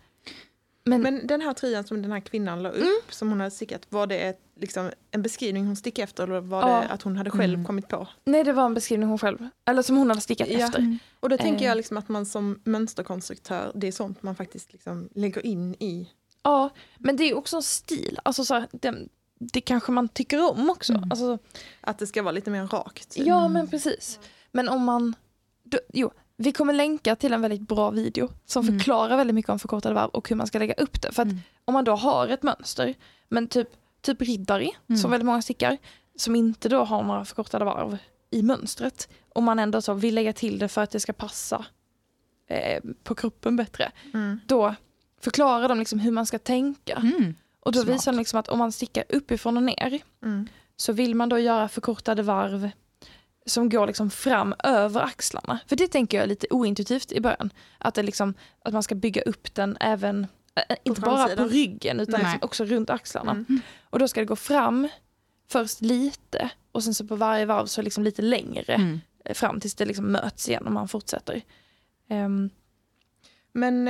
Men, 0.86 1.02
Men 1.02 1.28
den 1.28 1.42
här 1.42 1.54
tröjan 1.54 1.84
som 1.84 2.02
den 2.02 2.12
här 2.12 2.20
kvinnan 2.20 2.64
la 2.64 2.70
upp, 2.70 2.76
Mm. 2.82 2.94
som 3.10 3.30
hon 3.30 3.40
hade 3.40 3.52
stickat, 3.52 3.82
var 3.90 4.08
det 4.08 4.18
ett, 4.20 4.40
liksom, 4.60 4.92
en 5.12 5.22
beskrivning 5.22 5.66
hon 5.66 5.76
stickade 5.76 6.04
efter 6.04 6.24
eller 6.24 6.40
var 6.42 6.62
Ja. 6.70 6.80
det 6.82 6.88
att 6.88 7.02
hon 7.02 7.16
hade 7.18 7.30
själv 7.32 7.54
Mm. 7.54 7.66
kommit 7.66 7.88
på? 7.88 8.08
nej, 8.26 8.44
det 8.44 8.54
var 8.54 8.66
en 8.66 8.74
beskrivning 8.74 9.10
hon 9.10 9.18
själv, 9.20 9.48
eller 9.66 9.82
som 9.82 9.98
hon 9.98 10.10
hade 10.10 10.22
stickat 10.22 10.48
Ja. 10.48 10.60
efter. 10.60 10.98
Och 11.20 11.30
då 11.30 11.38
tänker 11.38 11.62
Eh. 11.62 11.68
jag 11.68 11.76
liksom 11.78 11.98
att 11.98 12.10
man 12.10 12.26
som 12.26 12.60
mönsterkonstruktör, 12.64 13.72
det 13.76 13.88
är 13.88 13.92
sånt 13.92 14.24
man 14.24 14.36
faktiskt 14.36 14.74
liksom 14.74 15.10
lägger 15.16 15.46
in 15.46 15.74
i. 15.80 16.10
Ja, 16.44 16.70
men 16.98 17.16
det 17.18 17.24
är 17.24 17.38
också 17.38 17.56
en 17.56 17.64
stil. 17.64 18.20
Alltså, 18.24 18.46
så 18.46 18.54
här, 18.54 18.68
det, 18.72 18.96
det 19.40 19.62
kanske 19.62 19.92
man 19.92 20.08
tycker 20.10 20.52
om 20.52 20.70
också. 20.70 20.94
Mm. 20.94 21.12
Alltså, 21.12 21.38
Att 21.82 22.00
det 22.00 22.08
ska 22.08 22.24
vara 22.24 22.32
lite 22.32 22.50
mer 22.52 22.68
rakt. 22.68 23.14
ja, 23.18 23.40
Mm. 23.40 23.54
men 23.54 23.68
precis. 23.68 24.20
Men 24.52 24.70
om 24.70 24.84
man... 24.84 25.16
Då, 25.64 25.78
jo, 25.94 26.12
vi 26.38 26.52
kommer 26.52 26.74
länka 26.74 27.16
till 27.16 27.34
en 27.34 27.42
väldigt 27.42 27.62
bra 27.62 27.90
video 27.92 28.30
som 28.46 28.66
Mm. 28.68 28.80
förklarar 28.80 29.18
väldigt 29.18 29.36
mycket 29.36 29.50
om 29.50 29.60
förkortade 29.60 29.96
varv 29.96 30.10
och 30.10 30.30
hur 30.30 30.36
man 30.36 30.48
ska 30.48 30.60
lägga 30.60 30.74
upp 30.74 31.02
det. 31.02 31.12
För 31.12 31.22
att 31.22 31.28
Mm. 31.30 31.40
om 31.66 31.74
man 31.74 31.84
då 31.84 31.96
har 31.96 32.28
ett 32.28 32.44
mönster, 32.44 32.94
men 33.30 33.48
typ, 33.48 33.68
typ 34.02 34.22
riddari, 34.22 34.72
Mm. 34.90 34.98
som 35.02 35.12
väldigt 35.12 35.26
många 35.26 35.42
stickar, 35.42 35.78
som 36.16 36.36
inte 36.36 36.70
då 36.70 36.84
har 36.84 37.04
några 37.04 37.26
förkortade 37.26 37.66
varv 37.66 37.98
i 38.30 38.42
mönstret, 38.44 39.10
och 39.30 39.44
man 39.44 39.60
ändå 39.60 39.82
så 39.82 39.94
vill 39.94 40.16
lägga 40.16 40.34
till 40.34 40.60
det 40.60 40.68
för 40.68 40.82
att 40.84 40.92
det 40.92 41.00
ska 41.00 41.14
passa 41.14 41.66
eh, 42.50 42.84
på 43.04 43.16
kroppen 43.16 43.56
bättre, 43.56 43.92
Mm. 44.14 44.40
då 44.46 44.76
förklarar 45.22 45.70
de 45.70 45.80
liksom 45.80 46.00
hur 46.00 46.12
man 46.12 46.26
ska 46.26 46.40
tänka. 46.40 47.02
Och 47.68 47.74
då 47.74 47.82
Smart. 47.82 47.96
visar 47.96 48.12
de 48.12 48.18
liksom 48.18 48.40
att 48.40 48.48
om 48.50 48.60
man 48.60 48.72
stickar 48.72 49.04
uppifrån 49.10 49.58
och 49.58 49.64
ner 49.64 50.00
Mm. 50.24 50.48
så 50.76 50.94
vill 50.94 51.16
man 51.16 51.30
då 51.30 51.40
göra 51.40 51.68
förkortade 51.68 52.24
varv 52.24 52.70
som 53.46 53.70
går 53.70 53.88
liksom 53.88 54.10
fram 54.10 54.56
över 54.64 55.02
axlarna. 55.02 55.60
För 55.68 55.76
det 55.76 55.88
tänker 55.88 56.18
jag 56.18 56.24
är 56.24 56.28
lite 56.28 56.48
ointuitivt 56.50 57.12
i 57.12 57.22
början. 57.22 57.54
Att, 57.78 57.96
det 57.96 58.04
liksom, 58.04 58.34
att 58.66 58.74
man 58.74 58.84
ska 58.84 58.96
bygga 58.96 59.22
upp 59.22 59.54
den 59.56 59.78
även, 59.80 60.28
äh, 60.70 60.76
inte 60.84 61.02
bara 61.02 61.36
på 61.36 61.44
ryggen 61.46 62.00
utan 62.00 62.20
liksom 62.20 62.40
också 62.42 62.66
runt 62.66 62.90
axlarna. 62.90 63.32
Mm. 63.32 63.62
Och 63.90 64.00
då 64.00 64.08
ska 64.08 64.20
det 64.20 64.26
gå 64.26 64.36
fram 64.36 64.88
först 65.50 65.82
lite 65.82 66.50
och 66.72 66.84
sen 66.84 66.94
så 66.94 67.08
på 67.08 67.16
varje 67.16 67.46
varv 67.46 67.66
så 67.66 67.82
liksom 67.82 68.04
lite 68.04 68.22
längre 68.22 68.74
Mm. 68.74 69.00
eh, 69.26 69.34
fram 69.34 69.60
tills 69.60 69.76
det 69.76 69.86
liksom 69.86 70.12
möts 70.12 70.50
igen 70.50 70.66
och 70.66 70.72
man 70.72 70.88
fortsätter. 70.88 71.42
Ehm, 72.10 72.50
Men 73.54 73.88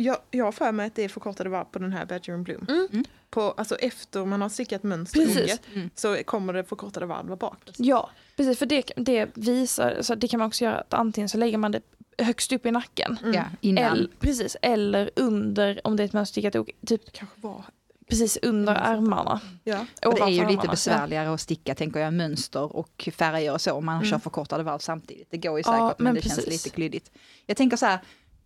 jag, 0.00 0.16
jag 0.30 0.44
har 0.44 0.52
för 0.52 0.72
mig 0.72 0.86
att 0.86 0.94
det 0.94 1.04
är 1.04 1.08
förkortade 1.08 1.50
varv 1.50 1.64
på 1.64 1.78
den 1.78 1.92
här 1.92 2.06
Bedroom 2.06 2.42
Bloom. 2.42 2.66
Mm. 2.68 2.88
Mm. 2.92 3.04
På, 3.30 3.40
alltså 3.42 3.76
efter 3.76 4.24
man 4.24 4.42
har 4.42 4.48
stickat 4.48 4.82
mönster 4.82 5.20
Precis. 5.20 5.38
inget 5.38 5.60
Mm. 5.74 5.90
så 5.94 6.16
kommer 6.24 6.52
det 6.52 6.64
förkortade 6.64 7.06
varv 7.06 7.36
bak. 7.38 7.58
Ja, 7.76 8.10
precis. 8.36 8.58
För 8.58 8.66
det, 8.66 8.92
det 8.96 9.28
visar, 9.34 9.98
så 10.00 10.14
det 10.14 10.28
kan 10.28 10.38
man 10.38 10.46
också 10.48 10.64
göra 10.64 10.78
att 10.78 10.94
antingen 10.94 11.28
så 11.28 11.38
lägger 11.38 11.58
man 11.58 11.72
det 11.72 11.80
högst 12.18 12.52
upp 12.52 12.66
i 12.66 12.70
nacken. 12.70 13.18
Mm. 13.22 13.34
Ja, 13.34 13.44
innan. 13.60 13.84
Eller, 13.84 14.08
precis, 14.20 14.56
eller 14.62 15.10
under, 15.16 15.80
om 15.84 15.96
det 15.96 16.02
är 16.02 16.04
ett 16.04 16.12
mönster 16.12 16.32
stickat 16.32 16.56
ok- 16.56 16.76
typ 16.86 17.12
Kanske 17.12 17.40
var. 17.40 17.64
precis 18.08 18.38
under 18.42 18.74
Mm. 18.74 18.84
armarna. 18.98 19.40
Ja. 19.64 19.86
Och 20.06 20.14
det 20.14 20.20
är 20.22 20.28
ju 20.28 20.46
lite 20.46 20.68
besvärligare 20.68 21.34
att 21.34 21.40
sticka, 21.40 21.74
tänker 21.74 22.00
jag, 22.00 22.14
mönster 22.14 22.76
och 22.76 23.08
färger 23.12 23.52
och 23.52 23.60
så 23.60 23.72
om 23.72 23.84
man 23.84 23.96
Mm. 23.96 24.06
kör 24.10 24.18
förkortade 24.18 24.62
varv 24.62 24.78
samtidigt. 24.78 25.28
Det 25.30 25.36
går 25.38 25.58
ju 25.58 25.62
Ja, 25.66 25.72
säkert, 25.72 25.98
men, 25.98 26.04
men 26.04 26.14
det 26.14 26.22
känns 26.22 26.34
precis. 26.44 26.64
lite 26.64 26.74
klyddigt. 26.76 27.10
Jag 27.46 27.56
tänker 27.56 27.76
så 27.76 27.86
här, 27.86 27.98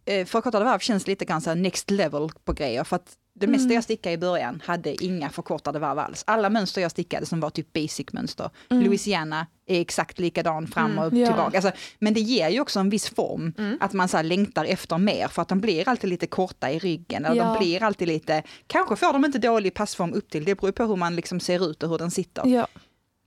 eh, 0.07 0.27
förkortade 0.27 0.65
varv 0.65 0.79
känns 0.79 1.07
lite 1.07 1.25
grann 1.25 1.41
så 1.41 1.55
next 1.55 1.91
level 1.91 2.29
på 2.45 2.53
grejer, 2.53 2.85
för 2.85 2.97
att 2.97 3.13
det 3.41 3.47
mesta 3.47 3.65
Mm. 3.65 3.75
jag 3.75 3.85
stickade 3.85 4.13
i 4.15 4.19
början 4.19 4.63
hade 4.65 5.05
inga 5.05 5.31
förkortade 5.31 5.79
varv 5.79 5.99
alls. 5.99 6.25
Alla 6.27 6.51
mönster 6.51 6.81
jag 6.83 6.91
stickade 6.91 7.27
som 7.27 7.41
var 7.41 7.51
typ 7.51 7.73
basic 7.73 8.13
mönster, 8.13 8.51
Mm. 8.71 8.85
Louisiana 8.85 9.47
är 9.67 9.81
exakt 9.81 10.19
likadan 10.19 10.67
fram 10.67 10.91
Mm. 10.93 10.99
och 10.99 11.19
Ja. 11.19 11.27
tillbaka. 11.27 11.57
Alltså, 11.59 11.73
men 11.99 12.15
det 12.15 12.21
ger 12.21 12.49
ju 12.49 12.61
också 12.61 12.81
en 12.81 12.91
viss 12.91 13.09
form, 13.09 13.53
Mm. 13.59 13.79
att 13.81 13.93
man 13.93 14.09
så 14.09 14.23
längtar 14.23 14.65
efter 14.65 14.99
mer, 14.99 15.29
för 15.29 15.43
att 15.43 15.49
de 15.49 15.61
blir 15.61 15.89
alltid 15.89 16.11
lite 16.11 16.27
korta 16.27 16.71
i 16.71 16.79
ryggen, 16.79 17.25
eller 17.25 17.37
Ja. 17.37 17.45
de 17.45 17.59
blir 17.59 17.83
alltid 17.83 18.09
lite, 18.09 18.43
kanske 18.67 18.97
får 18.97 19.13
de 19.13 19.25
inte 19.25 19.39
dålig 19.39 19.75
passform 19.75 20.13
upp 20.15 20.31
till, 20.31 20.45
det 20.45 20.55
beror 20.55 20.73
på 20.73 20.85
hur 20.85 20.97
man 20.97 21.17
liksom 21.17 21.41
ser 21.41 21.71
ut 21.71 21.83
och 21.83 21.89
hur 21.91 21.99
den 21.99 22.11
sitter. 22.11 22.47
Ja, 22.47 22.67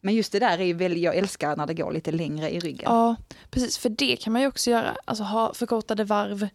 Men 0.01 0.13
just 0.15 0.31
det 0.31 0.39
där 0.39 0.59
är 0.59 0.63
ju 0.65 0.73
väl, 0.73 0.97
jag 0.97 1.15
älskar 1.15 1.55
när 1.55 1.67
det 1.67 1.73
går 1.73 1.91
lite 1.91 2.11
längre 2.11 2.49
i 2.49 2.59
ryggen. 2.59 2.85
ja, 2.91 3.15
precis. 3.49 3.77
För 3.77 3.89
det 3.89 4.15
kan 4.15 4.33
man 4.33 4.41
ju 4.41 4.47
också 4.47 4.69
göra, 4.71 4.97
alltså 5.05 5.23
ha 5.23 5.53
förkortade 5.53 6.03
varv 6.03 6.47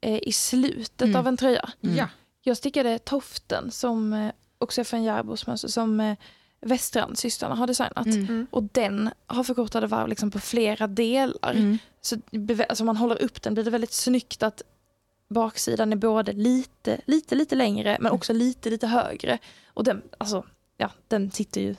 eh, 0.00 0.18
i 0.22 0.32
slutet 0.32 1.02
Mm. 1.02 1.16
av 1.16 1.26
en 1.26 1.36
tröja. 1.36 1.70
Mm. 1.82 1.96
Ja. 1.96 2.08
Jag 2.42 2.56
stickade 2.56 2.98
toften 2.98 3.70
som 3.70 4.12
eh, 4.12 4.30
också 4.58 4.80
är 4.80 4.84
från 4.84 5.02
Järbos 5.02 5.46
mönster 5.46 5.68
som 5.68 6.00
eh, 6.00 6.16
Västrandsystrarna 6.60 7.54
har 7.54 7.66
designat. 7.66 8.06
Mm. 8.06 8.20
Mm. 8.24 8.46
Och 8.50 8.62
den 8.62 9.10
har 9.26 9.44
förkortade 9.44 9.86
varv 9.86 10.08
liksom 10.08 10.30
på 10.30 10.38
flera 10.38 10.86
delar. 10.86 11.52
Mm. 11.54 11.78
Så 12.00 12.16
alltså 12.68 12.84
man 12.84 12.96
håller 12.96 13.22
upp 13.22 13.42
den 13.42 13.54
blir 13.54 13.64
det 13.64 13.70
väldigt 13.70 13.92
snyggt 13.92 14.42
att 14.42 14.62
baksidan 15.28 15.92
är 15.92 15.96
både 15.96 16.32
lite, 16.32 17.00
lite, 17.06 17.34
lite 17.34 17.54
längre 17.54 17.96
men 18.00 18.12
också 18.12 18.32
lite, 18.32 18.70
lite 18.70 18.86
högre. 18.86 19.38
Och 19.66 19.84
den, 19.84 20.02
alltså, 20.18 20.44
ja, 20.76 20.90
den 21.08 21.30
sitter 21.30 21.60
ju, 21.60 21.74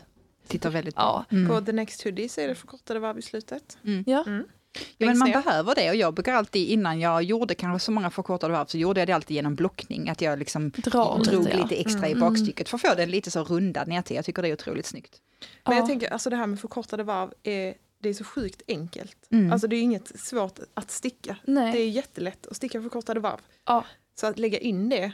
Sitter 0.52 0.70
väldigt 0.70 0.95
ja. 0.97 1.26
Mm. 1.32 1.47
På 1.49 1.62
The 1.66 1.72
Next 1.72 2.04
Hoodie 2.04 2.30
så 2.30 2.41
är 2.41 2.47
det 2.47 2.56
förkortade 2.56 2.99
varv 2.99 3.20
i 3.20 3.22
slutet. 3.22 3.78
Mm. 3.86 4.04
Ja. 4.08 4.24
Mm. 4.28 4.43
Ja, 4.74 4.82
men 4.97 5.08
Längst 5.08 5.20
man 5.20 5.30
ner. 5.30 5.41
behöver 5.43 5.76
det 5.76 5.89
och 5.89 5.95
jag 5.95 6.14
brukar 6.14 6.34
alltid 6.34 6.70
innan 6.70 6.99
jag 6.99 7.24
gjorde 7.24 7.56
kanske 7.56 7.86
så 7.86 7.91
många 7.91 8.10
förkortade 8.10 8.54
varv 8.54 8.66
så 8.66 8.78
gjorde 8.78 8.99
jag 9.02 9.08
det 9.08 9.14
alltid 9.14 9.36
genom 9.36 9.56
blockning. 9.56 10.10
Att 10.10 10.22
jag 10.22 10.39
liksom 10.39 10.70
Drar 10.70 11.24
drog 11.24 11.43
lite. 11.43 11.58
lite, 11.58 11.76
ja. 11.76 11.82
extra 11.82 12.08
i 12.08 12.12
Mm. 12.12 12.20
bakstycket 12.20 12.70
för 12.70 12.78
att 12.78 12.82
få 12.82 12.93
den 12.95 13.12
lite 13.12 13.32
så 13.32 13.43
rundad 13.43 13.88
ner 13.88 14.02
till. 14.02 14.16
Jag 14.16 14.26
tycker 14.26 14.41
det 14.41 14.47
är 14.47 14.54
otroligt 14.54 14.86
snyggt. 14.86 15.22
Men 15.39 15.74
Ja. 15.76 15.80
jag 15.82 15.88
tänker, 15.88 16.14
alltså 16.14 16.30
det 16.30 16.36
här 16.36 16.47
med 16.47 16.60
förkortade 16.60 17.04
varv, 17.04 17.34
är, 17.43 17.74
det 17.99 18.10
är 18.10 18.14
så 18.14 18.24
sjukt 18.24 18.62
enkelt. 18.68 19.18
Mm. 19.32 19.52
Alltså 19.52 19.68
det 19.68 19.76
är 19.76 19.82
inget 19.82 20.20
svårt 20.20 20.60
att 20.74 20.91
sticka. 20.91 21.38
Nej. 21.45 21.72
Det 21.72 21.80
är 21.80 21.89
jättelätt 21.89 22.47
att 22.47 22.56
sticka 22.56 22.82
förkortade 22.82 23.20
varv. 23.20 23.39
Ja. 23.66 23.86
Så 24.16 24.28
att 24.28 24.39
lägga 24.39 24.58
in 24.60 24.89
det. 24.89 25.12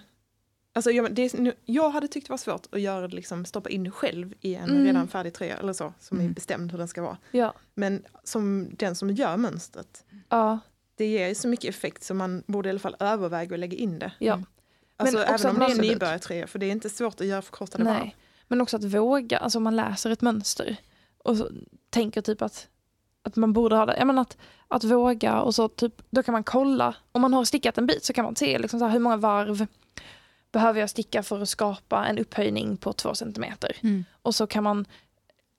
Alltså 0.78 0.92
jag, 0.92 1.16
det 1.16 1.22
är, 1.34 1.38
nu- 1.42 1.54
jag 1.66 1.90
hade 1.90 2.08
tyckt 2.08 2.28
det 2.28 2.32
var 2.34 2.38
svårt 2.38 2.68
att 2.72 2.82
göra 2.82 3.08
det, 3.08 3.16
liksom, 3.16 3.46
stoppa 3.46 3.70
in 3.70 3.92
själv 3.92 4.34
i 4.42 4.56
en 4.56 4.70
Mm. 4.70 4.86
redan 4.86 5.08
färdig 5.08 5.34
tröja 5.34 5.58
eller 5.58 5.74
så, 5.74 5.94
som 6.00 6.18
är 6.18 6.22
Mm. 6.22 6.34
bestämd 6.34 6.72
hur 6.72 6.78
den 6.78 6.88
ska 6.88 7.02
vara. 7.02 7.18
Ja. 7.32 7.54
Men 7.76 8.04
som 8.24 8.70
den 8.78 8.96
som 8.96 9.10
gör 9.10 9.38
mönstret, 9.38 10.06
Ja. 10.30 10.60
det 10.96 11.06
ger 11.06 11.34
så 11.34 11.48
mycket 11.48 11.70
effekt 11.70 12.04
så 12.04 12.14
man 12.14 12.44
borde 12.48 12.70
i 12.70 12.72
alla 12.72 12.80
fall 12.80 12.96
överväga 13.00 13.54
att 13.56 13.60
lägga 13.60 13.78
in 13.78 14.00
det. 14.00 14.12
Ja. 14.20 14.34
Mm. 14.34 14.46
Alltså 14.98 15.18
även 15.24 15.50
om 15.52 15.60
det 15.60 15.66
är 15.66 15.72
en 15.72 15.78
nybörjartröja, 15.78 16.48
för 16.48 16.60
det 16.60 16.66
är 16.66 16.72
inte 16.72 16.90
svårt 16.90 17.22
att 17.22 17.28
göra 17.28 17.42
förkortade 17.42 17.84
varv. 17.84 17.98
Nej. 18.00 18.16
Men 18.48 18.62
också 18.62 18.78
att 18.78 18.84
våga, 18.84 19.38
alltså 19.38 19.58
om 19.60 19.64
man 19.64 19.76
läser 19.76 20.10
ett 20.10 20.22
mönster 20.22 20.76
och 21.18 21.38
så 21.38 21.50
tänker 21.90 22.22
typ 22.22 22.42
att, 22.42 22.68
att 23.24 23.36
man 23.36 23.54
borde 23.54 23.76
ha 23.76 23.86
det. 23.86 23.98
Jag 23.98 24.08
menar 24.08 24.22
att, 24.22 24.38
att 24.68 24.84
våga 24.84 25.40
och 25.42 25.56
så 25.56 25.68
typ, 25.68 25.94
då 26.10 26.24
kan 26.24 26.32
man 26.34 26.44
kolla, 26.44 26.96
om 27.12 27.22
man 27.22 27.34
har 27.34 27.46
stickat 27.46 27.78
en 27.78 27.88
bit 27.88 28.04
så 28.06 28.14
kan 28.14 28.26
man 28.26 28.36
se 28.36 28.60
liksom 28.60 28.80
så 28.80 28.86
här, 28.86 28.92
hur 28.94 29.00
många 29.00 29.18
varv 29.18 29.68
behöver 30.58 30.80
jag 30.80 30.90
sticka 30.90 31.24
för 31.24 31.42
att 31.42 31.50
skapa 31.50 32.06
en 32.06 32.18
upphöjning 32.18 32.78
på 32.78 32.94
två 32.94 33.16
centimeter. 33.16 33.72
Mm. 33.84 34.06
Och 34.22 34.36
så 34.36 34.48
kan 34.48 34.64
man 34.64 34.86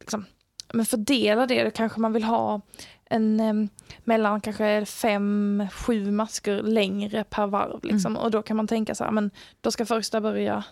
liksom, 0.01 0.25
men 0.73 0.87
fördela 0.87 1.47
det, 1.47 1.65
då 1.65 1.71
kanske 1.71 2.01
man 2.01 2.13
vill 2.13 2.25
ha 2.25 2.61
en 3.05 3.41
em, 3.41 3.69
mellan 4.05 4.41
kanske 4.41 4.85
fem, 4.87 5.67
sju 5.73 6.11
masker 6.11 6.63
längre 6.63 7.25
per 7.25 7.47
varv. 7.47 7.85
Liksom. 7.85 8.17
Och 8.17 8.31
då 8.31 8.43
kan 8.43 8.57
man 8.57 8.67
tänka 8.67 8.95
så 8.95 9.05
här, 9.05 9.11
men 9.11 9.31
då 9.61 9.71
ska 9.71 9.87
första 9.87 10.21
börja, 10.21 10.65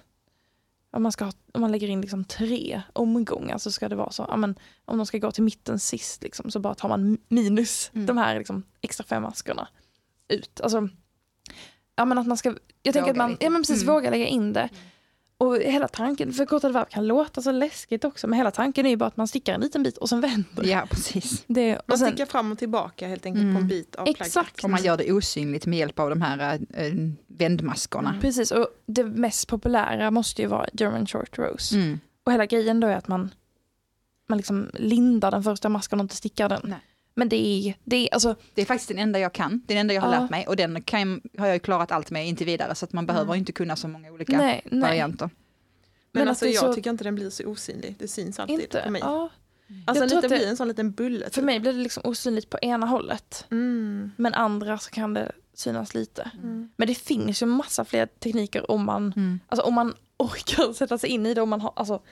om 0.90 1.02
man, 1.02 1.12
ska 1.12 1.24
ha, 1.24 1.32
om 1.52 1.60
man 1.60 1.72
lägger 1.72 1.88
in 1.88 2.00
liksom 2.00 2.24
tre 2.24 2.82
omgångar 2.92 3.58
så 3.58 3.70
ska 3.70 3.88
det 3.88 3.96
vara 3.96 4.10
så, 4.10 4.26
ja, 4.28 4.36
men, 4.36 4.54
om 4.84 4.96
de 4.96 5.06
ska 5.06 5.18
gå 5.18 5.30
till 5.30 5.42
mitten 5.44 5.78
sist 5.78 6.22
liksom, 6.22 6.50
så 6.50 6.58
bara 6.58 6.74
tar 6.74 6.88
man 6.88 7.18
minus 7.28 7.90
Mm. 7.94 8.06
de 8.06 8.16
här 8.18 8.38
liksom, 8.38 8.62
extra 8.80 9.04
fem 9.04 9.22
maskerna 9.22 9.68
ut. 10.28 10.60
Alltså, 10.60 10.88
ja, 11.96 12.04
men 12.04 12.18
att 12.18 12.26
man 12.26 12.36
ska, 12.36 12.48
jag 12.82 12.92
tänker 12.94 13.00
Våga 13.00 13.10
att 13.10 13.16
man 13.16 13.30
lite. 13.30 13.44
ja, 13.44 13.50
men 13.50 13.62
precis, 13.62 13.82
Mm. 13.82 13.94
våga 13.94 14.10
lägga 14.10 14.26
in 14.26 14.52
det. 14.52 14.68
Och 15.38 15.56
hela 15.56 15.88
tanken, 15.88 16.32
förkortade 16.32 16.74
varv 16.74 16.84
kan 16.84 17.06
låta 17.06 17.42
så 17.42 17.50
läskigt 17.52 18.04
också, 18.04 18.26
men 18.26 18.36
hela 18.36 18.50
tanken 18.50 18.86
är 18.86 18.90
ju 18.90 18.96
bara 18.96 19.06
att 19.06 19.16
man 19.16 19.28
stickar 19.28 19.54
en 19.54 19.60
liten 19.60 19.82
bit 19.82 19.96
och 19.96 20.08
sen 20.08 20.20
vänder. 20.20 20.64
Ja, 20.64 20.86
precis. 20.90 21.44
Det, 21.46 21.76
och 21.76 21.82
Man 21.86 21.98
sen, 21.98 22.08
stickar 22.08 22.26
fram 22.26 22.52
och 22.52 22.58
tillbaka 22.58 23.08
helt 23.08 23.26
enkelt 23.26 23.42
på 23.44 23.48
Mm. 23.48 23.62
en 23.62 23.68
bit 23.68 23.94
av 23.96 24.08
Exakt. 24.08 24.32
plagget. 24.32 24.64
Och 24.64 24.70
man 24.70 24.82
gör 24.84 24.96
det 24.96 25.12
osynligt 25.12 25.66
med 25.66 25.78
hjälp 25.78 25.98
av 25.98 26.10
de 26.10 26.22
här 26.22 26.58
äh, 26.74 26.92
vändmaskorna. 27.26 28.08
Mm. 28.08 28.20
precis, 28.20 28.50
och 28.50 28.68
det 28.86 29.04
mest 29.04 29.48
populära 29.48 30.10
måste 30.10 30.42
ju 30.42 30.48
vara 30.48 30.66
German 30.72 31.06
short 31.06 31.38
rose. 31.38 31.76
Mm. 31.76 32.00
Och 32.24 32.32
hela 32.32 32.46
grejen 32.46 32.80
då 32.80 32.86
är 32.86 32.96
att 32.96 33.08
man, 33.08 33.30
man 34.28 34.36
liksom 34.38 34.70
lindar 34.74 35.30
den 35.30 35.42
första 35.42 35.68
masken 35.68 36.00
och 36.00 36.04
inte 36.04 36.16
stickar 36.16 36.48
den. 36.48 36.60
Nej. 36.64 36.78
Men 37.18 37.28
det 37.28 37.36
är, 37.36 37.74
det 37.84 37.96
är 38.08 38.14
alltså, 38.14 38.36
Det 38.54 38.62
är 38.62 38.66
faktiskt 38.66 38.88
den 38.88 38.98
enda 38.98 39.18
jag 39.18 39.32
kan, 39.32 39.62
den 39.66 39.76
enda 39.76 39.94
jag 39.94 40.02
har 40.02 40.14
Ja. 40.14 40.20
lärt 40.20 40.30
mig 40.30 40.46
och 40.46 40.56
den 40.56 40.82
kan, 40.82 41.20
har 41.38 41.46
jag 41.46 41.54
ju 41.56 41.60
klarat 41.60 41.92
allt 41.92 42.10
med 42.10 42.28
intill 42.28 42.46
vidare 42.46 42.74
så 42.74 42.84
att 42.84 42.92
man 42.92 43.06
behöver 43.06 43.26
Mm. 43.32 43.38
inte 43.38 43.52
kunna 43.52 43.76
så 43.76 43.88
många 43.88 44.12
olika 44.12 44.36
nej, 44.38 44.60
nej. 44.64 44.80
varianter. 44.80 45.24
Men, 45.26 45.30
Men 46.12 46.22
att 46.22 46.28
alltså 46.28 46.46
jag 46.46 46.64
så- 46.64 46.74
tycker 46.74 46.90
inte 46.90 47.04
den 47.04 47.14
blir 47.14 47.30
så 47.30 47.44
osynlig. 47.46 47.94
Det 47.98 48.08
syns 48.08 48.38
alltid 48.40 48.60
Inte? 48.60 48.82
på 48.84 48.90
mig. 48.90 49.00
Ja, 49.04 49.30
Alltså 49.84 50.04
Jag 50.04 50.12
att 50.14 50.22
det- 50.22 50.28
blir 50.28 50.46
en 50.48 50.56
sån 50.56 50.68
liten 50.68 50.92
bulle. 50.92 51.30
för 51.30 51.42
mig 51.42 51.60
blir 51.60 51.72
det 51.72 51.78
liksom 51.78 52.02
osynligt 52.06 52.50
på 52.50 52.58
ena 52.62 52.86
hållet. 52.86 53.46
Mm. 53.50 54.10
Men 54.16 54.34
andra 54.34 54.78
så 54.78 54.90
kan 54.90 55.14
det 55.14 55.32
synas 55.54 55.94
lite. 55.94 56.30
Mm. 56.42 56.70
Men 56.76 56.88
det 56.88 56.94
finns 56.94 57.42
ju 57.42 57.46
massa 57.46 57.84
fler 57.84 58.06
tekniker 58.06 58.70
om 58.70 58.84
man, 58.84 59.12
Mm. 59.16 59.40
alltså 59.48 59.66
om 59.66 59.74
man 59.74 59.94
orkar 60.16 60.72
sätta 60.74 60.98
sig 60.98 61.10
in 61.10 61.26
i 61.26 61.34
det. 61.34 61.40
Om 61.42 61.48
man 61.48 61.60
har, 61.60 61.72
alltså, 61.76 62.02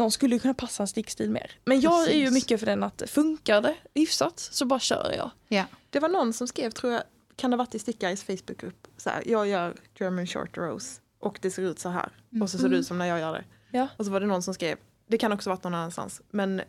någon 0.00 0.10
skulle 0.10 0.38
kunna 0.38 0.54
passa 0.54 0.82
en 0.82 0.86
stickstil 0.86 1.30
mer. 1.30 1.50
Men 1.64 1.80
jag 1.80 2.08
är 2.08 2.14
ju 2.14 2.24
Precis. 2.24 2.34
mycket 2.34 2.60
för 2.60 2.66
den 2.66 2.82
att 2.82 3.02
funkar 3.06 3.60
det 3.62 3.74
hyfsat 3.94 4.38
så 4.40 4.66
bara 4.66 4.80
kör 4.80 5.14
jag. 5.16 5.30
Ja. 5.48 5.64
Det 5.90 6.00
var 6.00 6.08
någon 6.08 6.32
som 6.32 6.48
skrev, 6.48 6.70
tror 6.70 6.92
jag, 6.92 7.02
kan 7.36 7.50
det 7.50 7.56
ha 7.56 7.58
varit 7.64 7.74
i 7.74 7.78
Stickares 7.78 8.22
Facebookgrupp, 8.24 8.86
så 8.96 9.10
här, 9.10 9.22
jag 9.26 9.48
gör 9.48 9.74
German 10.00 10.26
short 10.26 10.56
rose 10.58 11.00
och 11.18 11.38
det 11.42 11.50
ser 11.50 11.62
ut 11.62 11.78
så 11.78 11.88
här. 11.88 12.08
Och 12.42 12.50
så 12.50 12.58
ser 12.58 12.64
det 12.64 12.68
Mm. 12.68 12.80
ut 12.80 12.86
som 12.86 12.98
när 12.98 13.06
jag 13.06 13.20
gör 13.20 13.32
det. 13.32 13.44
Ja. 13.78 13.88
Och 13.96 14.04
så 14.04 14.10
var 14.10 14.20
det 14.20 14.26
någon 14.26 14.42
som 14.42 14.54
skrev, 14.54 14.76
det 15.06 15.18
kan 15.18 15.32
också 15.32 15.50
varit 15.50 15.64
någon 15.64 15.74
annanstans, 15.74 16.22
men 16.30 16.62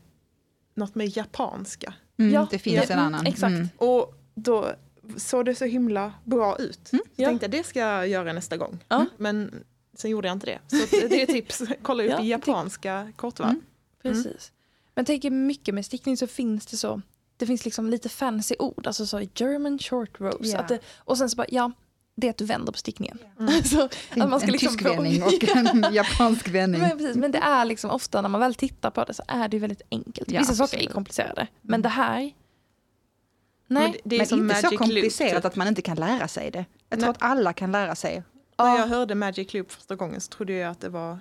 något 0.76 0.96
med 0.96 1.18
japanska. 1.18 1.94
Mm, 2.20 2.34
Ja, 2.34 2.48
det 2.52 2.60
finns 2.60 2.76
ja, 2.76 2.84
en 2.84 2.92
mm, 3.00 3.06
annan. 3.06 3.28
exakt. 3.28 3.52
Mm. 3.52 3.70
Och 3.78 4.14
då 4.36 4.72
såg 5.18 5.46
det 5.46 5.56
så 5.56 5.66
himla 5.66 6.14
bra 6.24 6.58
ut. 6.60 6.92
Mm. 6.94 7.04
Så 7.16 7.22
Ja. 7.22 7.28
tänkte 7.28 7.44
jag, 7.46 7.52
det 7.52 7.64
ska 7.64 7.80
jag 7.80 8.08
göra 8.08 8.34
nästa 8.34 8.58
gång. 8.58 8.84
Ja. 8.88 9.06
Men 9.18 9.64
sen 9.98 10.12
gjorde 10.12 10.28
jag 10.28 10.36
inte 10.36 10.46
det. 10.46 10.60
Så 10.68 10.96
det 11.08 11.20
är 11.20 11.24
ett 11.24 11.30
tips, 11.30 11.62
kolla 11.82 12.04
upp 12.04 12.10
Ja, 12.10 12.22
i 12.22 12.30
japanska 12.30 13.12
kortvarv. 13.16 13.50
Mm. 13.50 13.62
Precis. 14.02 14.52
Men 14.96 15.06
tänker 15.06 15.30
mycket 15.32 15.76
med 15.76 15.86
stickning 15.86 16.18
så 16.18 16.28
finns 16.28 16.66
det 16.66 16.78
så, 16.78 17.02
det 17.38 17.46
finns 17.46 17.66
liksom 17.66 17.90
lite 17.90 18.10
fancy 18.10 18.56
ord, 18.60 18.88
alltså 18.88 19.06
så 19.06 19.22
German 19.36 19.80
short 19.80 20.20
rose. 20.20 20.52
Ja. 20.52 20.60
Att 20.60 20.68
det, 20.68 20.80
och 20.98 21.18
sen 21.18 21.30
så 21.30 21.36
bara, 21.36 21.48
ja, 21.50 21.72
det 22.16 22.28
är 22.28 22.32
att 22.32 22.38
du 22.38 22.46
vänder 22.46 22.72
på 22.72 22.78
stickningen. 22.78 23.18
Mm. 23.40 23.64
så, 23.64 23.84
att 23.84 24.30
man 24.30 24.40
ska 24.40 24.48
en 24.48 24.52
liksom 24.52 24.74
tysk 24.78 24.86
vändning 24.86 25.24
och 25.24 25.44
en 25.56 25.86
japansk 25.94 26.48
vändning. 26.48 26.82
Men, 26.82 26.98
precis, 26.98 27.16
men 27.16 27.32
det 27.32 27.38
är 27.38 27.66
liksom 27.66 27.92
ofta 27.92 28.22
när 28.22 28.30
man 28.30 28.42
väl 28.42 28.56
tittar 28.56 28.92
på 28.92 29.04
det 29.04 29.14
så 29.14 29.24
är 29.28 29.48
det 29.48 29.56
ju 29.58 29.62
väldigt 29.62 29.82
enkelt. 29.92 30.32
Ja, 30.32 30.40
Vissa 30.40 30.54
saker 30.54 30.78
är 30.78 30.86
komplicerade, 30.86 31.48
men 31.62 31.82
det 31.82 31.90
här, 31.90 32.32
Men 33.68 33.84
nej. 33.84 33.92
det, 33.92 34.00
det 34.04 34.16
är 34.16 34.18
Men 34.20 34.28
som 34.28 34.40
inte 34.40 34.54
Magic 34.54 34.70
så 34.70 34.78
komplicerat 34.78 35.32
Loop, 35.34 35.42
typ. 35.42 35.46
att 35.46 35.56
man 35.56 35.68
inte 35.68 35.82
kan 35.82 35.98
lära 35.98 36.28
sig 36.28 36.52
det. 36.52 36.66
Jag 36.90 37.00
tror 37.00 37.08
Nej. 37.08 37.16
att 37.18 37.22
alla 37.32 37.54
kan 37.54 37.72
lära 37.72 37.96
sig. 37.96 38.24
När 38.64 38.70
Ja. 38.76 38.80
jag 38.80 38.88
hörde 38.88 39.16
Magic 39.16 39.54
Loop 39.54 39.72
första 39.72 39.96
gången 39.96 40.22
så 40.22 40.30
trodde 40.30 40.54
jag 40.54 40.72
att 40.72 40.80
det 40.82 40.90
var 40.90 41.20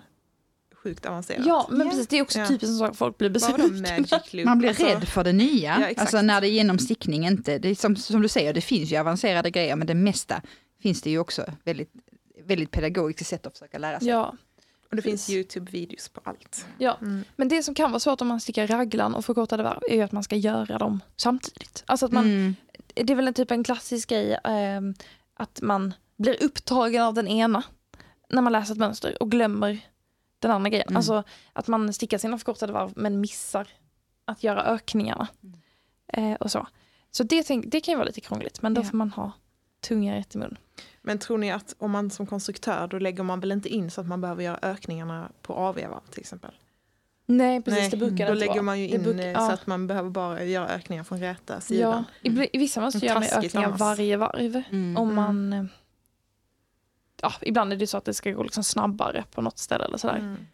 sjukt 0.75 1.07
avancerat. 1.07 1.47
Ja, 1.47 1.67
men 1.71 1.81
Ja. 1.81 1.91
precis. 1.91 2.07
Det 2.09 2.19
är 2.19 2.23
också 2.23 2.39
Ja. 2.39 2.47
typiskt 2.47 2.79
sak 2.79 2.97
folk 2.97 3.19
blir 3.19 3.31
besvikna. 3.31 4.45
Man 4.45 4.59
blir 4.59 4.69
Alltså, 4.69 4.85
rädd 4.85 5.09
för 5.09 5.25
det 5.25 5.33
nya. 5.33 5.81
Ja, 5.81 6.01
alltså 6.03 6.23
när 6.23 6.41
det 6.41 6.47
är 6.49 6.51
genom 6.51 6.79
stickning 6.79 7.27
inte. 7.27 7.59
Det 7.59 7.69
är 7.69 7.75
som, 7.75 7.97
som 7.97 8.23
du 8.23 8.29
säger, 8.29 8.55
det 8.55 8.61
finns 8.61 8.93
ju 8.93 8.97
avancerade 8.97 9.51
grejer, 9.51 9.77
men 9.77 9.87
det 9.87 9.95
mesta 9.95 10.43
finns 10.83 11.03
det 11.03 11.11
ju 11.11 11.19
också 11.19 11.45
väldigt, 11.65 11.93
väldigt 12.45 12.71
pedagogiska 12.71 13.25
sätt 13.25 13.47
att 13.47 13.53
försöka 13.53 13.79
lära 13.79 13.99
sig. 14.01 14.09
Ja, 14.09 14.35
Och 14.91 14.97
det 14.97 15.03
finns. 15.03 15.31
YouTube-videos 15.31 16.09
på 16.13 16.21
allt. 16.25 16.67
ja. 16.79 16.99
Mm. 17.03 17.25
Men 17.37 17.49
det 17.49 17.63
som 17.63 17.75
kan 17.75 17.91
vara 17.91 18.01
svårt 18.01 18.21
om 18.21 18.29
man 18.29 18.41
stickar 18.41 18.67
raglan 18.67 19.15
och 19.15 19.25
förkortade 19.25 19.63
varv 19.63 19.81
är 19.91 19.95
ju 19.95 20.03
att 20.03 20.13
man 20.13 20.23
ska 20.23 20.37
göra 20.37 20.79
dem 20.79 21.01
samtidigt. 21.17 21.83
Alltså 21.87 22.07
att 22.07 22.13
man, 22.13 22.25
Mm. 22.25 22.55
det 22.95 23.13
är 23.13 23.17
väl 23.17 23.29
en 23.29 23.35
typ 23.35 23.51
en 23.51 23.65
klassisk 23.65 24.09
grej 24.09 24.39
ehm, 24.45 24.95
att 25.35 25.61
man 25.63 25.95
blir 26.23 26.43
upptagen 26.43 27.03
av 27.03 27.15
den 27.15 27.29
ena 27.29 27.63
när 28.29 28.43
man 28.43 28.53
läser 28.53 28.73
ett 28.75 28.79
mönster 28.79 29.23
och 29.23 29.31
glömmer 29.31 29.79
den 30.39 30.51
andra 30.51 30.71
grejen. 30.71 30.87
Mm. 30.89 30.97
Alltså 30.97 31.23
att 31.53 31.69
man 31.69 31.93
stickar 31.93 32.19
sina 32.19 32.39
förkortade 32.39 32.73
varv 32.73 32.93
men 32.97 33.21
missar 33.21 33.69
att 34.25 34.43
göra 34.45 34.65
ökningarna. 34.65 35.29
Mm. 35.43 36.33
Eh, 36.33 36.37
och 36.37 36.51
så 36.51 36.67
så 37.11 37.23
det, 37.23 37.49
det 37.67 37.81
kan 37.81 37.93
ju 37.93 37.97
vara 37.97 38.07
lite 38.07 38.21
krångligt 38.21 38.63
men 38.63 38.75
då 38.75 38.81
Ja. 38.81 38.85
får 38.85 38.97
man 38.97 39.11
ha 39.11 39.33
tunga 39.81 40.15
rätt 40.17 40.35
i 40.35 40.39
mun. 40.39 40.57
Men 41.03 41.19
tror 41.19 41.39
ni 41.39 41.51
att 41.53 41.75
om 41.79 41.91
man 41.91 42.11
som 42.11 42.27
konstruktör 42.27 42.87
då 42.87 42.99
lägger 42.99 43.23
man 43.23 43.41
väl 43.41 43.53
inte 43.53 43.69
in 43.69 43.91
så 43.91 44.01
att 44.01 44.07
man 44.07 44.21
behöver 44.21 44.43
göra 44.43 44.59
ökningarna 44.63 45.31
på 45.43 45.55
AV-varv 45.55 46.01
till 46.11 46.21
exempel? 46.21 46.51
Nej 47.27 47.63
precis, 47.63 47.81
Nej, 47.81 47.91
det 47.91 47.97
brukar 47.97 48.27
Då 48.27 48.33
det 48.35 48.39
lägger 48.41 48.53
vara. 48.53 48.63
man 48.63 48.81
ju 48.81 48.89
in 48.89 49.03
brukar- 49.03 49.21
eh, 49.25 49.31
ja. 49.31 49.47
så 49.47 49.53
att 49.53 49.67
man 49.67 49.87
behöver 49.87 50.11
bara 50.11 50.45
göra 50.45 50.69
ökningar 50.69 51.05
från 51.05 51.21
räta 51.21 51.55
Ja, 51.55 51.61
sidan. 51.61 52.05
i, 52.23 52.49
i 52.53 52.59
vissa 52.59 52.81
mönster 52.81 53.01
En 53.03 53.07
gör 53.09 53.15
man 53.15 53.23
ju 53.23 53.29
taskigt 53.29 53.55
ökningar 53.55 53.77
varje 53.79 54.17
varv. 54.17 54.63
Mm. 54.71 54.97
Om 54.97 55.11
Mm. 55.11 55.15
man... 55.15 55.69
Ja, 57.23 57.33
ibland 57.43 57.73
är 57.73 57.77
det 57.77 57.87
så 57.87 57.97
att 57.97 58.05
det 58.05 58.15
ska 58.15 58.31
gå 58.31 58.43
liksom 58.43 58.65
snabbare 58.65 59.25
på 59.31 59.43
något 59.43 59.59
ställe 59.59 59.85
eller 59.85 59.99
sådär. 59.99 60.17
Mm. 60.17 60.47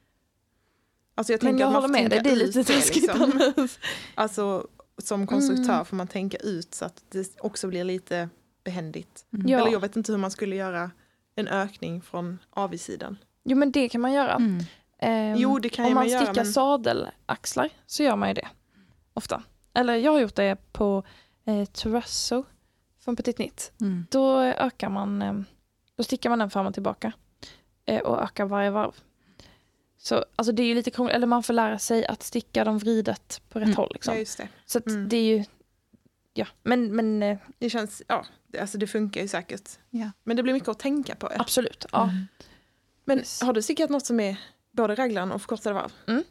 Alltså 1.14 1.32
jag 1.32 1.42
Men 1.42 1.58
jag 1.58 1.70
håller 1.70 1.88
med 1.88 2.10
dig, 2.10 2.20
det 2.22 2.30
är 2.30 2.36
lite 2.36 2.64
taskigt 2.64 3.02
liksom. 3.02 3.68
Alltså 4.14 4.66
som 4.98 5.26
konstruktör 5.26 5.72
Mm. 5.72 5.84
får 5.84 5.96
man 5.96 6.06
tänka 6.08 6.36
ut 6.36 6.74
så 6.74 6.84
att 6.84 7.02
det 7.08 7.36
också 7.40 7.68
blir 7.68 7.84
lite 7.84 8.28
behändigt. 8.64 9.24
Mm. 9.32 9.48
Ja. 9.48 9.58
Eller 9.60 9.70
jag 9.72 9.80
vet 9.80 9.96
inte 9.96 10.12
hur 10.12 10.18
man 10.18 10.30
skulle 10.30 10.56
göra 10.56 10.90
en 11.34 11.48
ökning 11.48 12.02
från 12.02 12.38
AV-sidan. 12.50 13.16
Jo 13.44 13.56
men 13.56 13.72
det 13.72 13.88
kan 13.88 14.00
man 14.00 14.12
göra. 14.12 14.34
Mm. 14.34 14.64
Ehm, 14.98 15.36
Jo, 15.38 15.58
det 15.58 15.68
kan 15.68 15.84
Om 15.84 15.90
man 15.94 16.04
man 16.04 16.08
göra, 16.08 16.24
stickar 16.26 16.44
men- 16.44 16.52
sadelaxlar 16.52 17.68
så 17.86 18.02
gör 18.02 18.16
man 18.16 18.28
ju 18.28 18.34
det. 18.34 18.48
Ofta. 19.14 19.42
Eller 19.74 19.94
jag 19.94 20.12
har 20.12 20.20
gjort 20.20 20.34
det 20.34 20.56
på 20.72 21.02
eh, 21.44 21.64
Terrasso 21.64 22.44
från 22.98 23.16
Petit 23.16 23.36
Knit. 23.36 23.72
Mm. 23.80 24.06
Då 24.10 24.40
ökar 24.40 24.88
man, 24.88 25.22
eh, 25.22 25.34
då 25.97 26.03
stickar 26.05 26.30
man 26.30 26.38
den 26.38 26.51
fram 26.51 26.66
och 26.66 26.74
tillbaka. 26.74 27.12
Eh, 27.84 28.01
och 28.01 28.22
ökar 28.22 28.44
varje 28.44 28.70
varv. 28.70 28.92
Så 29.99 30.24
alltså 30.36 30.53
det 30.53 30.62
är 30.62 30.66
ju 30.66 30.74
lite 30.74 30.90
krångligt, 30.90 31.14
eller 31.16 31.26
man 31.26 31.42
får 31.42 31.55
lära 31.55 31.78
sig 31.78 32.07
att 32.07 32.22
sticka 32.22 32.64
dem 32.64 32.78
vridet 32.78 33.40
på 33.49 33.59
rätt 33.59 33.66
Mm. 33.66 33.76
håll. 33.76 33.90
Liksom. 33.94 34.14
Ja, 34.14 34.20
just 34.20 34.38
det. 34.38 34.49
Så 34.66 34.78
att 34.78 34.86
Mm. 34.86 35.09
det 35.09 35.16
är 35.16 35.36
ju, 35.36 35.44
ja, 36.34 36.47
men, 36.62 36.97
men 36.97 37.22
eh, 37.22 37.38
Det 37.59 37.70
känns, 37.70 38.03
ja, 38.09 38.24
det, 38.47 38.59
alltså 38.59 38.78
det 38.78 38.86
funkar 38.86 39.20
ju 39.22 39.28
säkert. 39.28 39.70
Ja. 39.90 40.11
Men 40.24 40.36
det 40.36 40.42
blir 40.42 40.53
mycket 40.53 40.68
att 40.68 40.78
tänka 40.78 41.14
på. 41.14 41.26
Ja. 41.30 41.36
absolut. 41.40 41.86
Ja. 41.92 42.03
Mm. 42.03 42.26
Men 43.05 43.18
Yes. 43.18 43.42
har 43.42 43.53
du 43.53 43.62
stickat 43.62 43.90
något 43.90 44.07
som 44.07 44.20
är 44.20 44.36
både 44.70 44.94
raglan 44.94 45.32
och 45.32 45.40
förkortade 45.40 45.74
varv? 45.74 45.92
Mm. 46.07 46.22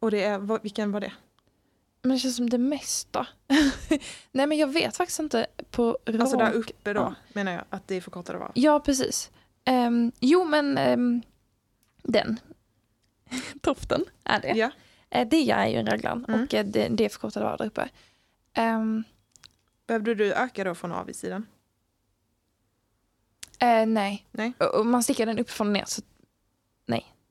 Och 0.00 0.10
det 0.10 0.22
är, 0.24 0.38
vad- 0.38 0.62
vilken 0.62 0.92
var 0.92 1.00
det? 1.00 1.12
Men 2.02 2.12
det 2.12 2.18
känns 2.18 2.36
som 2.36 2.50
det 2.50 2.58
mesta. 2.58 3.26
Nej 4.32 4.46
men 4.46 4.58
jag 4.58 4.66
vet 4.72 4.96
faktiskt 4.96 5.20
inte 5.20 5.46
på 5.70 5.98
rak... 6.06 6.20
Alltså 6.20 6.36
där 6.36 6.52
uppe 6.52 6.92
då 6.92 7.00
ja. 7.00 7.14
menar 7.32 7.52
jag 7.52 7.64
att 7.70 7.88
det 7.88 7.94
är 7.94 8.00
förkortade 8.00 8.38
varv. 8.38 8.50
Ja, 8.54 8.80
precis. 8.80 9.30
Ehm, 9.64 10.12
jo, 10.20 10.44
men 10.44 10.78
ehm, 10.78 11.22
den. 12.02 12.40
Toften 13.62 14.04
är 14.24 14.40
det. 14.40 14.48
Ja. 14.56 14.70
Eh, 15.10 15.28
det 15.28 15.50
är 15.50 15.66
ju 15.66 15.76
en 15.76 15.86
raglan 15.86 16.24
Mm. 16.28 16.42
och 16.42 16.54
eh, 16.54 16.66
det, 16.66 16.88
det 16.88 17.04
är 17.04 17.08
förkortade 17.08 17.46
varv 17.46 17.58
där 17.58 17.66
uppe. 17.66 17.88
Ehm, 18.54 19.04
Behövde 19.86 20.14
du 20.14 20.32
öka 20.32 20.64
då 20.64 20.74
från 20.74 20.92
AV-sidan? 20.92 21.46
eh, 23.58 23.86
nej. 23.86 24.26
Nej. 24.30 24.52
Och, 24.58 24.86
man 24.86 25.02
stickar 25.02 25.26
den 25.26 25.38
uppifrån 25.38 25.66
och 25.66 25.72
ner. 25.72 25.84
Så, 25.86 26.02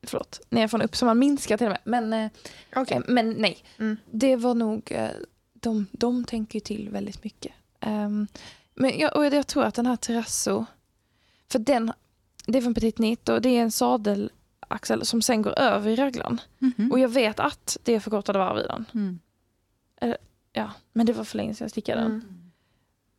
förlåt. 0.04 0.42
Nerifrån 0.50 0.82
och 0.82 0.86
upp 0.86 0.96
så 0.96 1.06
man 1.06 1.20
minskar 1.20 1.58
till 1.58 1.68
och 1.68 1.72
med. 1.72 1.82
Men, 1.84 2.14
eh, 2.14 2.32
Okej. 2.76 2.98
eh, 2.98 3.04
men 3.08 3.30
nej, 3.30 3.58
Mm. 3.78 3.98
det 4.12 4.36
var 4.36 4.54
nog... 4.56 4.92
Eh, 4.92 5.10
de, 5.54 5.88
de 5.92 6.26
tänker 6.26 6.56
ju 6.56 6.60
till 6.60 6.90
väldigt 6.90 7.24
mycket. 7.24 7.52
Ehm, 7.80 8.28
men 8.76 9.00
jag, 9.00 9.16
och 9.16 9.26
jag 9.26 9.48
tror 9.48 9.64
att 9.64 9.76
den 9.76 9.86
här 9.86 9.96
Terrasso, 9.96 10.66
för 11.52 11.60
den, 11.60 11.92
det 12.46 12.58
är 12.58 12.62
från 12.62 12.74
Petit 12.74 12.96
Knit 12.96 13.30
och 13.30 13.42
det 13.42 13.50
är 13.50 13.62
en 13.62 13.72
sadelaxel 13.72 15.06
som 15.06 15.22
sen 15.22 15.42
går 15.42 15.60
över 15.60 15.90
i 15.92 15.96
raglan. 15.96 16.42
Mhm. 16.60 16.92
Och 16.92 17.00
jag 17.00 17.10
vet 17.10 17.40
att 17.40 17.78
det 17.84 17.94
är 17.96 18.00
förkortade 18.00 18.40
varv 18.40 18.60
i 18.60 18.64
den. 18.64 18.86
Mm. 18.94 19.20
Ja, 20.54 20.72
men 20.94 21.06
det 21.06 21.14
var 21.14 21.24
för 21.24 21.38
länge 21.38 21.56
sedan 21.56 21.66
jag 21.66 21.72
stickade 21.72 22.02
den. 22.02 22.12
Mm. 22.12 22.52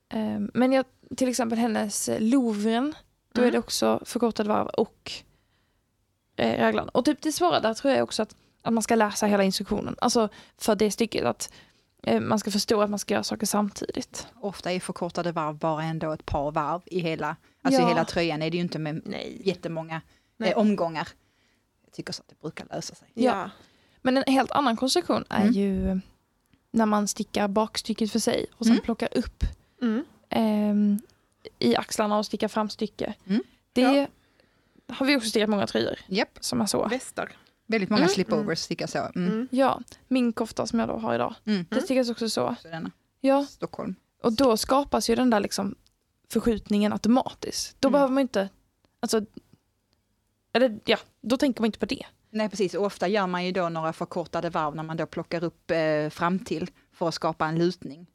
Ehm, 0.08 0.50
men 0.54 0.72
jag, 0.72 0.84
till 1.16 1.28
exempel 1.28 1.58
hennes 1.58 2.10
Louvren, 2.18 2.94
då 3.32 3.40
är 3.40 3.44
Mm. 3.44 3.52
det 3.52 3.58
också 3.58 4.02
förkortade 4.04 4.48
varv 4.48 4.66
och 4.66 5.12
eh, 6.36 6.60
raglan. 6.60 6.88
Och 6.88 7.04
typ 7.04 7.22
det 7.22 7.32
svåra 7.32 7.60
där 7.60 7.74
tror 7.74 7.94
jag 7.94 8.02
också 8.02 8.22
att, 8.22 8.36
att 8.62 8.72
man 8.72 8.82
ska 8.82 8.94
läsa 8.94 9.26
hela 9.26 9.42
instruktionen. 9.44 9.96
Alltså 10.00 10.28
för 10.58 10.74
det 10.74 10.90
stycket 10.90 11.24
att 11.24 11.52
eh, 12.02 12.20
man 12.20 12.38
ska 12.38 12.50
förstå 12.50 12.82
att 12.82 12.90
man 12.90 12.98
ska 12.98 13.14
göra 13.14 13.24
saker 13.24 13.46
samtidigt. 13.46 14.26
Ofta 14.40 14.72
är 14.72 14.80
förkortade 14.80 15.32
varv 15.32 15.56
bara 15.58 15.82
ändå 15.82 16.12
ett 16.12 16.26
par 16.26 16.50
varv 16.52 16.80
i 16.86 17.00
hela, 17.00 17.36
alltså 17.62 17.80
Ja. 17.80 17.86
i 17.86 17.90
hela 17.90 18.04
tröjan 18.04 18.42
är 18.42 18.50
det 18.50 18.56
ju 18.56 18.62
inte 18.62 18.78
med 18.78 19.02
Nej. 19.04 19.40
jättemånga 19.44 20.00
Nej. 20.36 20.50
eh, 20.50 20.58
omgångar. 20.58 21.08
Jag 21.84 21.92
tycker 21.92 22.12
så 22.12 22.22
att 22.22 22.28
det 22.28 22.40
brukar 22.40 22.66
lösa 22.70 22.94
sig. 22.94 23.08
Ja. 23.14 23.50
Men 24.02 24.16
en 24.16 24.24
helt 24.26 24.50
annan 24.50 24.76
konstruktion 24.76 25.24
är 25.28 25.40
Mm. 25.42 25.52
ju 25.52 26.00
när 26.70 26.86
man 26.86 27.08
stickar 27.08 27.48
bakstycket 27.48 28.12
för 28.12 28.18
sig 28.18 28.46
och 28.54 28.66
sen 28.66 28.72
Mm. 28.72 28.84
plockar 28.84 29.08
upp 29.18 29.44
Mm. 29.82 30.04
ehm, 30.28 31.00
i 31.58 31.76
axlarna 31.76 32.18
och 32.18 32.26
stickar 32.26 32.48
framstycke. 32.48 33.14
Mm. 33.26 33.42
Det 33.72 33.80
Ja. 33.80 34.06
Har 34.88 35.06
vi 35.06 35.16
också 35.16 35.28
stickat 35.28 35.48
många 35.50 35.66
tröjor 35.66 35.94
Japp, 36.06 36.38
som 36.40 36.60
är 36.60 36.66
så. 36.66 36.88
Västar. 36.88 37.32
väldigt 37.66 37.90
många 37.90 38.02
Mm. 38.02 38.14
slipovers 38.14 38.58
stickar 38.58 38.86
så. 38.86 38.98
Mm. 38.98 39.32
Mm. 39.32 39.48
Ja, 39.50 39.80
min 40.08 40.32
kofta 40.32 40.66
som 40.66 40.78
jag 40.78 40.88
då 40.88 40.96
har 40.98 41.14
idag, 41.14 41.34
Mm. 41.44 41.64
det 41.70 41.80
stickas 41.82 42.10
också 42.10 42.28
så. 42.30 42.56
Så 42.62 42.68
denna. 42.68 42.90
Ja, 43.20 43.46
Stockholm. 43.46 43.94
och 44.22 44.32
då 44.32 44.56
skapas 44.56 45.10
ju 45.10 45.14
den 45.14 45.30
där 45.30 45.40
liksom 45.40 45.74
förskjutningen 46.32 46.92
automatiskt. 46.92 47.76
Då 47.80 47.88
Mm. 47.88 47.92
behöver 47.92 48.12
man 48.14 48.20
inte, 48.20 48.48
alltså, 49.00 49.20
eller 50.52 50.80
ja, 50.84 50.96
då 51.20 51.36
tänker 51.36 51.60
man 51.60 51.66
inte 51.66 51.78
på 51.78 51.86
det. 51.86 52.06
Nej 52.30 52.48
precis, 52.48 52.74
och 52.74 52.84
ofta 52.86 53.08
gör 53.08 53.26
man 53.26 53.44
ju 53.44 53.52
då 53.52 53.68
några 53.68 53.92
förkortade 53.92 54.50
varv 54.50 54.76
när 54.76 54.82
man 54.82 54.96
då 54.96 55.06
plockar 55.06 55.44
upp 55.44 55.70
eh, 55.70 56.08
fram 56.10 56.38
till 56.38 56.70
för 56.92 57.08
att 57.08 57.14
skapa 57.14 57.46
en 57.46 57.58
lutning. 57.58 58.06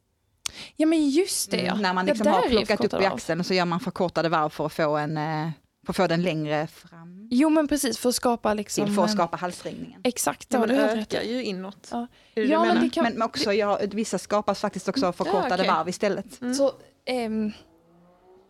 Ja 0.76 0.86
men 0.86 1.10
just 1.10 1.50
det 1.50 1.56
ja. 1.62 1.70
Mm, 1.72 1.82
När 1.82 1.94
man 1.94 2.06
liksom 2.06 2.26
har 2.26 2.48
plockat 2.48 2.80
upp 2.84 2.92
i 2.92 2.96
varv. 2.96 3.12
axeln 3.12 3.44
så 3.44 3.54
gör 3.54 3.64
man 3.64 3.80
förkortade 3.80 4.28
varv 4.28 4.48
för 4.50 4.66
att 4.66 4.72
få, 4.72 4.96
en, 4.96 5.16
eh, 5.16 5.50
för 5.88 5.92
att 5.92 5.96
få 5.96 6.06
den 6.06 6.22
längre 6.22 6.66
fram. 6.66 7.28
Jo 7.30 7.50
men 7.50 7.68
precis, 7.68 7.98
för 7.98 8.08
att 8.08 8.14
skapa 8.14 8.54
liksom... 8.54 8.84
Till 8.84 8.94
för 8.94 9.04
att 9.04 9.10
skapa 9.10 9.36
halsringningen. 9.36 10.00
Exakt, 10.04 10.46
Ja, 10.52 10.58
men 10.58 10.68
det 10.68 10.74
ökar 10.76 11.22
ju 11.22 11.44
inåt. 11.44 11.88
Ja. 11.90 12.06
Det 12.34 12.42
Ja, 12.44 12.64
men 12.64 12.80
det 12.84 12.90
kan- 12.90 13.04
Men, 13.04 13.22
också, 13.22 13.52
ja, 13.52 13.78
vissa 13.90 14.18
skapas 14.18 14.60
faktiskt 14.60 14.88
också 14.88 15.12
förkortade 15.12 15.54
okej. 15.54 15.66
varv 15.68 15.88
istället. 15.88 16.40
Mm. 16.42 16.54
Så, 16.54 16.72
ehm, 17.06 17.52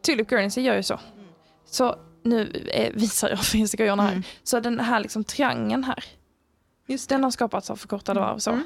Tulip 0.07 0.28
Guernsey 0.28 0.64
gör 0.64 0.76
ju 0.76 0.82
så. 0.82 1.01
Så 1.66 1.97
nu 2.24 2.66
eh, 2.72 2.93
visar 2.95 3.28
jag 3.30 3.45
för 3.45 3.59
Instagram 3.59 3.99
här. 3.99 4.12
Mm. 4.12 4.22
Så 4.43 4.61
den 4.61 4.80
här 4.80 5.01
liksom 5.01 5.24
triangeln 5.24 5.84
här, 5.84 6.05
Just 6.86 7.09
den 7.09 7.24
har 7.24 7.30
skapats 7.30 7.70
av 7.70 7.76
förkortade 7.76 8.20
varv. 8.20 8.39
Så. 8.39 8.51
Mm. 8.51 8.64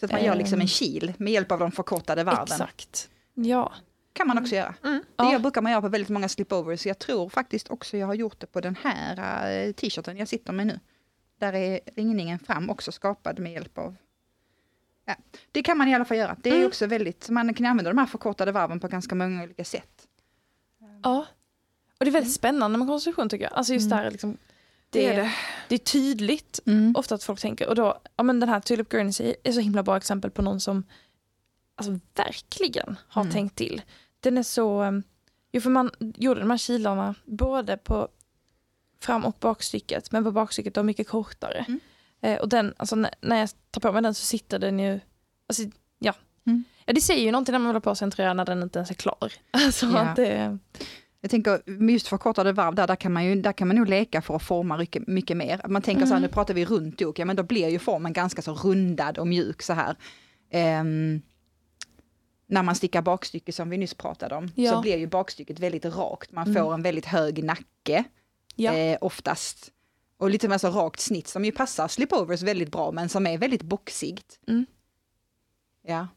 Så 0.00 0.06
att 0.06 0.12
man 0.12 0.24
gör 0.24 0.34
liksom 0.34 0.54
Ehm. 0.54 0.60
en 0.60 0.66
kil 0.68 1.12
med 1.18 1.32
hjälp 1.32 1.52
av 1.52 1.58
de 1.58 1.72
förkortade 1.72 2.24
varven. 2.24 2.42
Exakt. 2.42 3.08
Ja. 3.34 3.72
Kan 4.20 4.28
man 4.28 4.38
också 4.38 4.54
göra. 4.54 4.74
Mm. 4.84 4.98
Det 5.16 5.24
Ja. 5.24 5.38
brukar 5.38 5.62
man 5.62 5.72
göra 5.72 5.82
på 5.82 5.88
väldigt 5.88 6.08
många 6.10 6.28
slipovers. 6.28 6.86
Jag 6.86 6.98
tror 6.98 7.28
faktiskt 7.28 7.70
också 7.70 7.96
jag 7.96 8.06
har 8.06 8.14
gjort 8.14 8.40
det 8.40 8.46
på 8.46 8.60
den 8.60 8.76
här 8.82 9.16
eh, 9.66 9.72
t-shirten 9.72 10.16
jag 10.16 10.28
sitter 10.28 10.52
med 10.52 10.66
nu. 10.66 10.80
Där 11.38 11.52
är 11.52 11.80
ringningen 11.96 12.38
fram 12.38 12.70
också 12.70 12.92
skapad 12.92 13.38
med 13.38 13.52
hjälp 13.52 13.78
av... 13.78 13.96
Ja, 15.04 15.14
det 15.52 15.62
kan 15.62 15.78
man 15.78 15.88
i 15.88 15.94
alla 15.94 16.04
fall 16.04 16.16
göra. 16.16 16.36
Det 16.42 16.50
är 16.50 16.54
Mm. 16.54 16.66
också 16.66 16.86
väldigt, 16.86 17.28
man 17.28 17.54
kan 17.54 17.66
använda 17.66 17.90
de 17.90 17.98
här 17.98 18.06
förkortade 18.06 18.52
varven 18.52 18.80
på 18.80 18.88
ganska 18.88 19.14
många 19.14 19.42
olika 19.42 19.64
sätt. 19.64 20.06
ja. 21.02 21.26
Och 21.98 22.04
det 22.04 22.10
är 22.10 22.12
väldigt 22.12 22.34
spännande 22.34 22.78
med 22.78 22.88
konstruktion 22.88 23.28
tycker 23.28 23.44
jag. 23.44 23.52
Alltså 23.52 23.72
just 23.72 23.86
Mm. 23.86 23.96
det 23.98 24.02
här 24.04 24.10
liksom, 24.10 24.36
Det 24.90 25.06
är 25.06 25.16
det. 25.16 25.32
det 25.68 25.74
är 25.74 25.78
tydligt 25.78 26.60
ofta 26.94 27.14
att 27.14 27.24
folk 27.24 27.40
tänker. 27.40 27.68
Och 27.68 27.74
då, 27.74 28.00
ja 28.16 28.22
men 28.22 28.40
den 28.40 28.48
här 28.48 28.60
Tulip 28.60 28.88
Guernsey 28.88 29.34
är 29.44 29.52
så 29.52 29.60
himla 29.60 29.82
bra 29.82 29.96
exempel 29.96 30.30
på 30.30 30.42
någon 30.42 30.60
som 30.60 30.84
alltså 31.74 31.98
verkligen 32.14 32.96
har 33.08 33.22
Mm. 33.22 33.32
tänkt 33.32 33.56
till. 33.56 33.82
Den 34.20 34.38
är 34.38 34.42
så, 34.42 34.82
um, 34.82 35.02
jo 35.52 35.60
för 35.60 35.70
man 35.70 35.90
gjorde 35.98 36.40
de 36.40 36.50
här 36.50 36.56
kilarna 36.58 37.14
både 37.24 37.76
på 37.76 38.08
fram 39.00 39.24
och 39.24 39.36
bakstycket, 39.40 40.12
men 40.12 40.24
på 40.24 40.32
bakstycket 40.32 40.74
då 40.74 40.82
mycket 40.82 41.08
kortare. 41.08 41.64
Mm. 41.68 41.80
Eh, 42.22 42.38
och 42.40 42.48
den, 42.48 42.74
alltså 42.76 42.96
när, 42.96 43.10
när 43.20 43.36
jag 43.36 43.50
tar 43.70 43.80
på 43.80 43.92
mig 43.92 44.02
den 44.02 44.14
så 44.14 44.24
sitter 44.24 44.58
den 44.58 44.78
ju, 44.78 45.00
alltså 45.48 45.62
ja. 45.98 46.14
Mm. 46.46 46.64
Ja 46.86 46.92
det 46.92 47.00
säger 47.00 47.24
ju 47.24 47.30
någonting 47.32 47.52
när 47.52 47.58
man 47.58 47.66
håller 47.66 47.80
på 47.80 47.94
sig 47.94 48.04
en 48.04 48.10
tröja 48.10 48.34
när 48.34 48.44
den 48.44 48.62
inte 48.62 48.78
ens 48.78 48.90
är 48.90 48.94
klar. 48.94 49.32
Alltså 49.50 49.86
Ja. 49.86 49.98
att 49.98 50.16
det, 50.16 50.58
Jag 51.20 51.30
tänker 51.30 51.62
just 51.90 52.08
förkortade 52.08 52.52
varv 52.52 52.74
där, 52.74 52.86
där 52.86 52.96
kan 52.96 53.12
man 53.12 53.24
ju 53.24 53.42
där 53.42 53.52
kan 53.52 53.68
man 53.68 53.76
nog 53.76 53.88
leka 53.88 54.22
för 54.22 54.36
att 54.36 54.42
forma 54.42 54.76
mycket, 54.76 55.06
mycket 55.06 55.36
mer. 55.36 55.60
Man 55.68 55.82
tänker 55.82 56.02
så 56.02 56.08
här, 56.08 56.16
Mm. 56.18 56.22
nu 56.22 56.28
pratar 56.34 56.54
vi 56.54 56.64
runt 56.64 57.02
ok, 57.02 57.18
ja 57.18 57.24
men 57.24 57.36
då 57.36 57.42
blir 57.42 57.68
ju 57.68 57.78
formen 57.78 58.12
ganska 58.12 58.42
så 58.42 58.54
rundad 58.54 59.18
och 59.18 59.26
mjuk 59.26 59.62
så 59.62 59.72
här. 59.72 59.96
Ehm, 60.50 61.22
när 62.50 62.62
man 62.62 62.74
stickar 62.74 63.02
bakstycke 63.02 63.52
som 63.52 63.70
vi 63.70 63.76
nyss 63.78 63.94
pratade 63.94 64.34
om, 64.34 64.50
Ja. 64.54 64.70
så 64.72 64.80
blir 64.80 64.96
ju 64.96 65.06
bakstycket 65.06 65.58
väldigt 65.58 65.84
rakt. 65.84 66.32
Man 66.32 66.48
Mm. 66.50 66.62
får 66.64 66.74
en 66.74 66.82
väldigt 66.82 67.06
hög 67.06 67.44
nacke 67.44 68.04
ja. 68.56 68.72
eh, 68.72 68.98
oftast. 69.00 69.72
Och 70.16 70.30
lite 70.30 70.48
mer 70.48 70.58
så 70.58 70.68
rakt 70.70 71.00
snitt 71.00 71.28
som 71.28 71.44
ju 71.44 71.52
passar 71.52 71.88
slipovers 71.88 72.42
väldigt 72.42 72.72
bra, 72.72 72.92
men 72.92 73.08
som 73.08 73.26
är 73.26 73.38
väldigt 73.38 73.62
boxigt. 73.62 74.40
Mm. 74.48 74.66
Ja. 75.86 76.08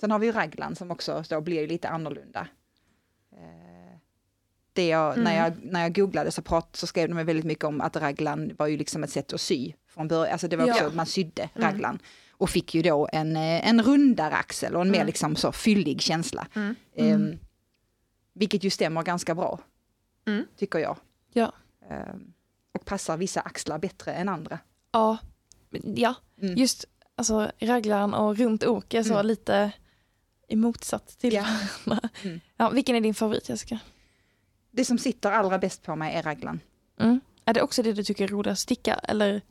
Sen 0.00 0.10
har 0.10 0.18
vi 0.18 0.26
ju 0.26 0.32
raglan 0.32 0.76
som 0.76 0.90
också 0.90 1.24
då 1.30 1.40
blir 1.40 1.68
lite 1.68 1.88
annorlunda. 1.88 2.48
Eh, 3.32 3.98
det 4.72 4.88
jag, 4.88 5.12
Mm. 5.12 5.24
när, 5.24 5.36
jag, 5.44 5.64
när 5.64 5.80
jag 5.82 5.94
googlade 5.94 6.30
så, 6.30 6.42
prat, 6.42 6.76
så 6.76 6.86
skrev 6.86 7.08
de 7.08 7.26
väldigt 7.26 7.44
mycket 7.44 7.64
om 7.64 7.80
att 7.80 7.96
raglan 7.96 8.52
var 8.58 8.66
ju 8.66 8.76
liksom 8.76 9.04
ett 9.04 9.10
sätt 9.10 9.32
att 9.32 9.40
sy 9.40 9.72
från 9.86 10.08
början. 10.08 10.32
Alltså 10.32 10.48
det 10.48 10.56
var 10.56 10.64
också 10.70 10.82
Ja. 10.82 10.86
att 10.88 10.94
man 10.94 11.06
sydde 11.06 11.48
Mm. 11.54 11.68
raglan. 11.70 11.98
Och 12.38 12.50
fick 12.50 12.74
ju 12.74 12.82
då 12.82 13.08
en, 13.12 13.36
eh, 13.36 13.68
en 13.68 13.82
rundare 13.82 14.34
axel 14.34 14.76
och 14.76 14.82
en 14.82 14.90
mer 14.90 14.96
Mm. 14.98 15.06
liksom 15.06 15.36
så 15.36 15.52
fyllig 15.52 16.00
känsla. 16.00 16.46
Mm. 16.54 16.74
Ehm, 16.96 17.38
vilket 18.32 18.64
ju 18.64 18.70
stämmer 18.70 19.02
ganska 19.02 19.34
bra, 19.34 19.60
Mm. 20.26 20.44
tycker 20.56 20.78
jag. 20.78 20.96
Ja. 21.32 21.52
Ehm, 21.90 22.32
och 22.74 22.84
passar 22.84 23.16
vissa 23.16 23.40
axlar 23.40 23.78
bättre 23.78 24.12
än 24.12 24.28
andra. 24.28 24.58
Ja, 24.92 25.18
ja. 25.82 26.14
Mm. 26.42 26.54
just 26.56 26.84
alltså, 27.14 27.50
raglan 27.58 28.14
och 28.14 28.36
runt 28.36 28.64
ok 28.64 28.94
är 28.94 29.02
så 29.02 29.22
lite 29.22 29.72
i 30.48 30.56
motsats 30.56 31.16
till 31.16 31.34
Ja. 31.34 31.46
Mm. 32.24 32.40
Ja, 32.56 32.70
vilken 32.70 32.96
är 32.96 33.00
din 33.00 33.14
favorit 33.14 33.48
Jessica? 33.48 33.78
Det 34.70 34.84
som 34.84 34.98
sitter 34.98 35.32
allra 35.32 35.58
bäst 35.58 35.82
på 35.82 35.96
mig 35.96 36.14
är 36.14 36.22
raglan. 36.22 36.60
Mm. 37.00 37.20
Är 37.44 37.54
det 37.54 37.62
också 37.62 37.82
det 37.82 37.92
du 37.92 38.04
tycker 38.04 38.24
är 38.24 38.28
roligast 38.28 38.58
att 38.58 38.62
sticka 38.62 38.94
eller 38.94 39.42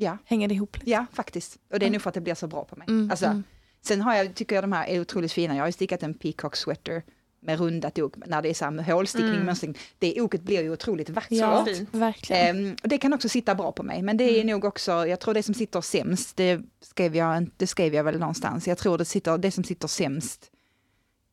Ja, 0.00 0.18
hänger 0.24 0.48
det 0.48 0.54
ihop 0.54 0.76
lite? 0.78 0.90
ja 0.90 1.06
faktiskt. 1.12 1.56
Och 1.72 1.78
det 1.78 1.84
är 1.84 1.86
Mm. 1.86 1.92
nog 1.92 2.02
för 2.02 2.10
att 2.10 2.14
det 2.14 2.20
blir 2.20 2.34
så 2.34 2.46
bra 2.46 2.64
på 2.64 2.76
mig. 2.76 2.86
Mm, 2.88 3.10
Alltså, 3.10 3.26
mm. 3.26 3.42
Sen 3.82 4.00
har 4.00 4.14
jag, 4.14 4.34
tycker 4.34 4.54
jag 4.54 4.64
de 4.64 4.72
här 4.72 4.86
är 4.86 5.00
otroligt 5.00 5.32
fina. 5.32 5.54
Jag 5.56 5.62
har 5.62 5.68
ju 5.68 5.72
stickat 5.72 6.02
en 6.02 6.14
peacock 6.14 6.56
sweater 6.56 7.02
med 7.42 7.58
rundat 7.60 7.98
ok, 7.98 8.14
när 8.26 8.42
det 8.42 8.48
är 8.62 8.70
med 8.70 8.84
hålstickning, 8.84 9.32
Mm. 9.34 9.46
mönstring. 9.46 9.78
Det 9.98 10.20
oket 10.20 10.42
blir 10.42 10.62
ju 10.62 10.72
otroligt 10.72 11.10
vackert. 11.10 11.30
Ja, 11.32 11.66
verkligen. 11.92 12.56
Ehm, 12.66 12.76
och 12.82 12.88
det 12.88 12.98
kan 12.98 13.12
också 13.12 13.28
sitta 13.28 13.54
bra 13.54 13.72
på 13.72 13.82
mig, 13.82 14.02
men 14.02 14.16
det 14.16 14.24
är 14.24 14.34
Mm. 14.34 14.46
nog 14.46 14.64
också, 14.64 15.06
jag 15.06 15.20
tror 15.20 15.34
det 15.34 15.42
som 15.42 15.54
sitter 15.54 15.80
sämst, 15.80 16.36
det 16.36 16.60
skrev 16.80 17.16
jag, 17.16 17.50
det 17.56 17.66
skrev 17.66 17.94
jag 17.94 18.04
väl 18.04 18.18
någonstans, 18.18 18.68
jag 18.68 18.78
tror 18.78 18.98
det, 18.98 19.04
sitter, 19.04 19.38
det 19.38 19.50
som 19.50 19.64
sitter 19.64 19.88
sämst 19.88 20.50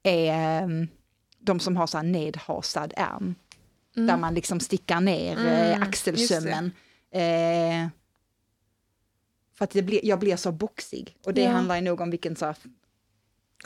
är 0.03 0.34
ehm, 0.63 0.88
de 1.39 1.59
som 1.59 1.78
har 1.78 1.88
så 1.88 1.97
här 1.97 2.03
nedhasad 2.05 2.93
ärm, 2.97 3.36
Mm. 3.97 4.07
där 4.07 4.18
man 4.18 4.34
liksom 4.34 4.59
stickar 4.59 5.01
ner 5.01 5.38
Mm, 5.38 5.82
eh, 5.82 5.88
axelsömmen. 5.88 6.72
Eh, 7.11 7.88
för 9.58 9.64
att 9.64 9.72
det 9.72 9.82
blir, 9.82 10.05
jag 10.05 10.20
blir 10.20 10.36
så 10.36 10.51
boxig 10.51 11.18
och 11.26 11.34
det 11.34 11.41
Ja. 11.41 11.49
handlar 11.49 11.76
ju 11.76 11.82
nog 11.82 12.01
om 12.01 12.10
vilken 12.10 12.36
så 12.36 12.45
här 12.45 12.55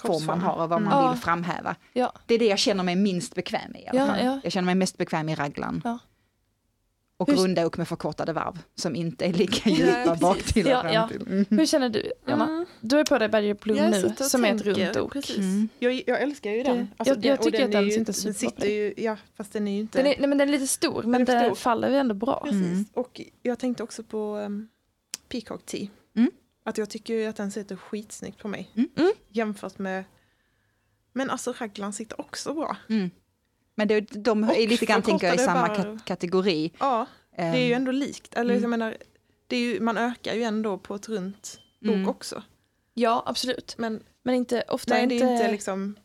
form 0.02 0.26
man 0.26 0.42
har 0.42 0.64
och 0.64 0.70
vad 0.70 0.80
Mm. 0.82 0.90
man 0.90 1.12
vill 1.14 1.22
framhäva. 1.22 1.76
Ja. 1.94 2.14
Det 2.26 2.34
är 2.36 2.40
det 2.40 2.46
jag 2.48 2.60
känner 2.60 2.84
mig 2.84 2.96
minst 2.96 3.36
bekväm 3.36 3.76
i. 3.76 3.86
Ja. 3.94 4.40
Jag 4.44 4.52
känner 4.52 4.66
mig 4.66 4.76
mest 4.76 4.98
bekväm 4.98 5.30
i 5.30 5.36
raglan. 5.36 5.82
Ja. 5.84 6.00
Och 7.18 7.28
Hur- 7.30 7.36
runda 7.38 7.66
ok 7.66 7.78
med 7.78 7.88
förkortade 7.88 8.34
varv 8.34 8.60
som 8.76 8.96
inte 8.96 9.26
är 9.26 9.34
lika 9.34 9.70
djupa 9.70 10.16
bak 10.16 10.44
till 10.44 10.66
och 10.66 10.72
Ja, 10.72 10.82
fram 10.82 10.94
ja. 10.94 11.08
till. 11.08 11.22
Mm. 11.22 11.46
Hur 11.50 11.66
känner 11.66 11.90
du 11.90 12.12
Jonna? 12.28 12.46
Mm. 12.48 12.66
Du 12.82 13.00
är 13.00 13.04
på 13.06 13.18
dig 13.18 13.30
Berger 13.30 13.54
Blom 13.54 13.78
Jag 13.78 13.92
nu 13.92 14.04
och 14.20 14.26
som 14.26 14.46
är 14.46 14.56
ett 14.56 14.64
tänker, 14.64 14.86
runt 14.86 14.98
ok. 14.98 15.14
Precis. 15.14 15.38
Mm. 15.38 15.70
Jag, 15.80 16.04
jag 16.08 16.22
älskar 16.22 16.52
ju 16.52 16.64
den. 16.64 16.88
Alltså, 16.98 17.16
jag- 17.16 17.26
jag 17.26 17.40
och 17.40 17.46
tycker 17.46 17.64
att 17.66 17.70
är 17.70 17.82
den 17.82 17.86
sitter 17.90 18.00
inte- 18.00 18.14
superbra 18.14 18.40
den 18.40 18.52
sitter 18.52 18.68
ju, 18.68 18.94
Ja, 18.98 19.18
fast 19.38 19.54
den 19.54 19.68
är 19.68 19.72
ju 19.72 19.80
inte... 19.80 19.98
Den 19.98 20.08
är, 20.08 20.16
nej, 20.20 20.28
men 20.30 20.38
den 20.38 20.48
är 20.48 20.52
lite 20.52 20.68
stor 20.68 21.04
men 21.04 21.26
Den 21.26 21.56
faller 21.56 21.90
ju 21.90 21.96
ändå 21.98 22.16
bra. 22.16 22.42
Precis. 22.44 22.62
Mm. 22.62 22.86
Och 22.94 23.22
jag 23.42 23.60
tänkte 23.60 23.84
också 23.84 24.04
på 24.04 24.36
um, 24.38 24.70
Peacock 25.32 25.66
Tea. 25.66 25.88
Mm. 26.16 26.32
Att 26.64 26.78
jag 26.78 26.90
tycker 26.90 27.28
att 27.30 27.36
den 27.36 27.52
sitter 27.52 27.76
skitsnyggt 27.76 28.40
på 28.40 28.48
mig. 28.48 28.72
Mm. 28.76 28.90
Mm. 28.98 29.12
Jämfört 29.30 29.80
med... 29.80 30.04
Men 31.14 31.30
alltså 31.30 31.54
raglan 31.58 31.94
sitter 31.94 32.22
också 32.22 32.54
bra. 32.54 32.78
Mm. 32.90 33.10
Men 33.76 33.88
det, 33.88 34.00
de 34.02 34.44
är 34.44 34.68
lite 34.68 34.86
grann 34.86 35.02
tänker 35.02 35.28
jag 35.28 35.36
i 35.36 35.40
samma 35.40 35.68
kat- 35.76 36.06
kategori. 36.06 36.72
Ja, 36.80 37.06
det 37.36 37.42
är 37.42 37.56
ju 37.66 37.74
Ehm, 37.74 37.78
ändå 37.78 37.92
likt. 37.92 38.34
Eller 38.36 38.52
Mm. 38.54 38.62
jag 38.62 38.70
menar, 38.70 38.98
det 39.48 39.56
är 39.56 39.60
ju, 39.60 39.80
man 39.80 39.98
ökar 39.98 40.34
ju 40.34 40.44
ändå 40.44 40.78
på 40.78 40.96
ett 40.96 41.10
runt 41.10 41.60
ok 41.82 41.88
Mm. 41.88 42.10
också. 42.10 42.44
Ja 42.94 43.24
absolut. 43.26 43.76
Men 43.78 44.04
Men 44.24 44.36
inte 44.36 44.64
ofta 44.68 44.94
nej, 44.94 45.04
inte, 45.04 45.16
det 45.16 45.22
är 45.24 45.34
inte 45.34 45.52
liksom... 45.52 45.96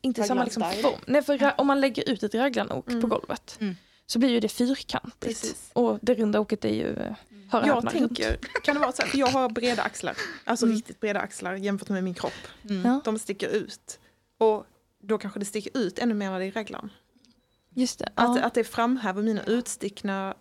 inte 0.00 0.24
samma 0.24 0.44
liksom 0.44 0.62
form. 0.82 1.00
Nej, 1.06 1.22
för 1.22 1.54
om 1.60 1.66
man 1.66 1.80
lägger 1.80 2.08
ut 2.10 2.22
ett 2.22 2.34
raglanok 2.34 2.88
Mm. 2.88 3.00
på 3.00 3.06
golvet 3.06 3.56
Mm. 3.60 3.74
så 4.06 4.18
blir 4.18 4.28
ju 4.28 4.40
det 4.40 4.48
fyrkantigt. 4.48 5.20
Precis. 5.20 5.70
Och 5.72 5.98
det 6.02 6.14
runda 6.14 6.40
oket 6.40 6.64
är 6.64 6.74
ju 6.74 6.96
eh, 6.96 7.14
hör 7.50 7.66
Jag 7.66 7.90
tänker, 7.90 8.36
kan 8.62 8.74
det 8.74 8.80
vara 8.80 8.92
så 8.92 9.02
här, 9.02 9.10
jag 9.18 9.26
har 9.26 9.48
breda 9.48 9.82
axlar, 9.82 10.16
alltså 10.44 10.66
Mm. 10.66 10.76
riktigt 10.76 11.00
breda 11.00 11.20
axlar 11.20 11.54
jämfört 11.54 11.88
med 11.88 12.04
min 12.04 12.14
kropp. 12.14 12.32
mm. 12.70 13.00
De 13.04 13.18
sticker 13.18 13.48
ut. 13.48 13.98
Och 14.38 14.66
då 15.02 15.18
kanske 15.18 15.38
det 15.40 15.44
sticker 15.46 15.78
ut 15.78 15.98
ännu 15.98 16.14
mer 16.14 16.30
när 16.30 16.38
det 16.38 16.44
är 16.46 16.52
raglan. 16.52 16.90
just 17.74 17.98
det. 17.98 18.04
Att, 18.14 18.36
Ja, 18.38 18.42
att 18.42 18.54
det 18.54 18.64
framhäver 18.64 19.22
mina 19.22 19.44
utstickna 19.44 20.34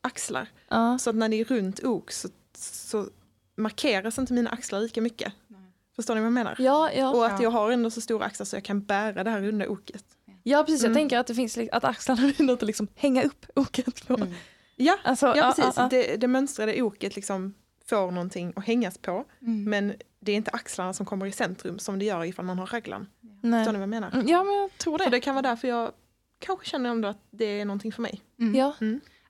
axlar. 0.00 0.48
ja. 0.68 0.98
Så 0.98 1.10
att 1.10 1.16
när 1.16 1.28
det 1.28 1.40
är 1.40 1.44
runt 1.44 1.84
ok 1.84 2.10
så, 2.12 2.28
så 2.56 3.06
markeras 3.56 4.18
inte 4.18 4.32
mina 4.32 4.50
axlar 4.50 4.80
lika 4.80 5.00
mycket. 5.00 5.32
Förstår 5.96 6.14
ni 6.14 6.20
vad 6.20 6.26
jag 6.26 6.32
menar? 6.32 6.56
Ja, 6.58 6.90
ja. 6.92 7.10
Och 7.10 7.26
att 7.26 7.32
Ja. 7.32 7.42
jag 7.42 7.50
har 7.50 7.70
ändå 7.70 7.90
så 7.90 8.00
stora 8.00 8.24
axlar 8.24 8.44
så 8.44 8.56
jag 8.56 8.64
kan 8.64 8.82
bära 8.84 9.24
det 9.24 9.30
här 9.30 9.40
runda 9.40 9.68
oket. 9.68 10.04
ja, 10.42 10.64
precis. 10.64 10.82
Jag 10.82 10.90
Mm. 10.90 11.00
tänker 11.00 11.18
att 11.18 11.26
det 11.26 11.34
finns 11.34 11.58
att 11.72 11.84
axlarna 11.84 12.22
är 12.38 12.42
något 12.42 12.62
att 12.62 12.66
liksom 12.66 12.88
hänga 12.94 13.22
upp 13.24 13.46
oket 13.54 14.06
på. 14.06 14.14
Mm. 14.14 14.34
Ja, 14.80 14.98
Alltså, 15.04 15.26
ja 15.36 15.52
precis. 15.56 15.76
ja, 15.76 15.82
ja. 15.82 15.88
Det, 15.90 16.16
det 16.16 16.28
mönstrade 16.28 16.82
oket 16.82 17.16
liksom 17.16 17.54
får 17.86 18.10
någonting 18.10 18.52
att 18.56 18.64
hängas 18.66 18.98
på. 18.98 19.24
Mm. 19.42 19.64
Men 19.64 19.94
det 20.20 20.32
är 20.32 20.36
inte 20.36 20.50
axlarna 20.50 20.92
som 20.92 21.06
kommer 21.06 21.26
i 21.26 21.32
centrum 21.32 21.78
som 21.78 21.98
det 21.98 22.04
gör 22.04 22.24
ifall 22.24 22.44
man 22.44 22.58
har 22.58 22.66
raglan. 22.66 23.06
Nej. 23.42 23.60
Förstår 23.64 23.72
ni 23.72 23.78
vad 23.78 23.82
jag 23.82 23.88
menar? 23.88 24.10
Mm, 24.14 24.28
Ja, 24.28 24.44
men 24.44 24.54
jag 24.54 24.70
tror 24.78 24.98
Så 24.98 25.04
det. 25.04 25.10
det 25.10 25.20
kan 25.20 25.34
vara 25.34 25.42
därför 25.42 25.68
jag 25.68 25.92
kanske 26.38 26.66
känner 26.66 26.90
ändå 26.90 27.08
att 27.08 27.18
det 27.30 27.44
är 27.60 27.64
någonting 27.64 27.92
för 27.92 28.02
mig. 28.02 28.20
Mm. 28.40 28.54
Ja. 28.54 28.74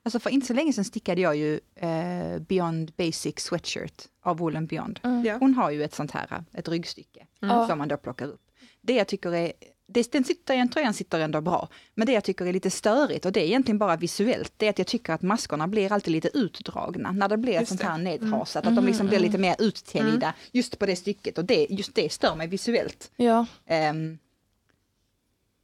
Alltså 0.03 0.19
för 0.19 0.29
inte 0.29 0.47
så 0.47 0.53
länge 0.53 0.73
sedan 0.73 0.85
stickade 0.85 1.21
jag 1.21 1.35
ju 1.35 1.59
eh, 1.75 2.39
Beyond 2.39 2.91
Basic 2.97 3.39
Sweatshirt 3.39 4.03
av 4.23 4.37
Woolen 4.37 4.65
Beyond. 4.67 4.99
Mm. 5.03 5.25
Ja. 5.25 5.37
Hon 5.39 5.53
har 5.53 5.71
ju 5.71 5.83
ett 5.83 5.93
sånt 5.95 6.11
här, 6.11 6.43
ett 6.53 6.67
ryggstycke 6.67 7.27
Mm. 7.41 7.67
Som 7.67 7.77
man 7.77 7.87
då 7.87 7.97
plockar 7.97 8.27
upp. 8.27 8.41
Det 8.81 8.93
jag 8.93 9.07
tycker 9.07 9.33
är, 9.35 9.51
det, 9.93 10.11
den 10.11 10.23
sitter, 10.23 10.57
den 10.57 10.69
tröjan 10.69 10.93
sitter 10.93 11.19
ändå 11.19 11.41
bra, 11.41 11.69
men 11.95 12.07
det 12.07 12.13
jag 12.13 12.23
tycker 12.23 12.45
är 12.45 12.53
lite 12.53 12.69
störigt 12.69 13.25
och 13.25 13.31
det 13.31 13.39
är 13.39 13.45
egentligen 13.45 13.77
bara 13.77 13.95
visuellt, 13.95 14.53
det 14.57 14.65
är 14.65 14.69
att 14.69 14.77
jag 14.77 14.87
tycker 14.87 15.13
att 15.13 15.21
maskorna 15.21 15.67
blir 15.67 15.91
alltid 15.91 16.11
lite 16.13 16.29
utdragna 16.37 17.11
när 17.11 17.29
det 17.29 17.37
blir 17.37 17.53
ett 17.61 17.67
sånt 17.67 17.81
det. 17.81 17.87
här 17.87 17.97
nedhasat, 17.97 18.63
Mm. 18.65 18.77
att 18.77 18.83
de 18.83 18.87
liksom 18.87 19.07
blir 19.07 19.17
Mm. 19.17 19.27
lite 19.27 19.37
mer 19.41 19.55
uttänjda 19.59 20.33
just 20.51 20.79
på 20.79 20.85
det 20.85 20.95
stycket 20.95 21.37
och 21.37 21.45
det, 21.45 21.67
just 21.69 21.95
det 21.95 22.11
stör 22.11 22.35
mig 22.35 22.47
visuellt. 22.47 23.11
Ja. 23.15 23.45
Ehm, 23.65 24.17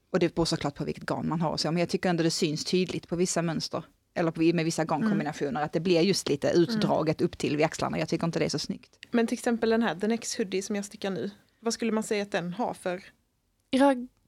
och 0.10 0.20
det 0.20 0.36
beror 0.36 0.46
såklart 0.46 0.76
på 0.76 0.84
vilket 0.86 1.04
garn 1.06 1.28
man 1.30 1.42
har 1.42 1.52
och 1.52 1.60
så, 1.60 1.72
men 1.72 1.80
jag 1.80 1.90
tycker 1.90 2.10
ändå 2.10 2.24
det 2.24 2.32
syns 2.32 2.66
tydligt 2.66 3.08
på 3.08 3.16
vissa 3.16 3.42
mönster. 3.42 3.84
Eller 4.14 4.32
på, 4.32 4.42
med 4.42 4.66
vissa 4.66 4.86
garnkombinationer, 4.86 5.62
att 5.62 5.74
det 5.74 5.80
blir 5.80 6.02
just 6.02 6.30
lite 6.30 6.50
utdraget 6.50 7.22
upp 7.22 7.38
till 7.38 7.58
vid 7.58 7.66
axlarna. 7.66 8.00
Jag 8.00 8.10
tycker 8.10 8.26
inte 8.26 8.40
det 8.40 8.46
är 8.46 8.50
så 8.50 8.60
snyggt. 8.60 9.00
Men 9.12 9.28
till 9.28 9.34
exempel 9.34 9.70
den 9.70 9.84
här, 9.84 9.96
The 9.96 10.08
Next 10.08 10.38
Hoodie 10.38 10.62
som 10.62 10.76
jag 10.76 10.86
stickar 10.86 11.10
nu. 11.12 11.32
Vad 11.60 11.74
skulle 11.74 11.92
man 11.92 12.04
säga 12.04 12.24
att 12.24 12.32
den 12.32 12.54
har 12.54 12.74
för... 12.74 13.04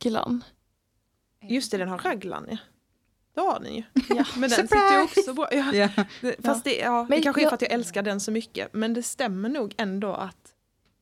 Raglan. 0.06 0.44
Just 1.42 1.72
det, 1.72 1.78
den 1.78 1.90
har 1.90 1.98
raglan 1.98 2.46
ja. 2.52 2.58
Det 3.36 3.42
har 3.42 3.60
den 3.60 3.76
ju. 3.76 3.84
Ja. 4.10 4.26
Men 4.34 4.50
den 4.50 4.50
sitter 4.50 4.98
ju 4.98 5.04
också 5.04 5.34
bra. 5.34 5.48
Ja. 5.74 5.90
Det, 6.22 6.36
fast 6.46 6.64
det, 6.64 6.78
ja, 6.78 7.04
Men 7.10 7.18
det 7.18 7.24
kanske 7.24 7.42
är 7.42 7.44
jag- 7.44 7.50
för 7.50 7.56
att 7.56 7.62
jag 7.62 7.72
älskar 7.72 8.02
den 8.04 8.20
så 8.20 8.32
mycket. 8.32 8.74
Men 8.74 8.94
det 8.94 9.04
stämmer 9.04 9.50
nog 9.50 9.74
ändå 9.78 10.14
att 10.14 10.36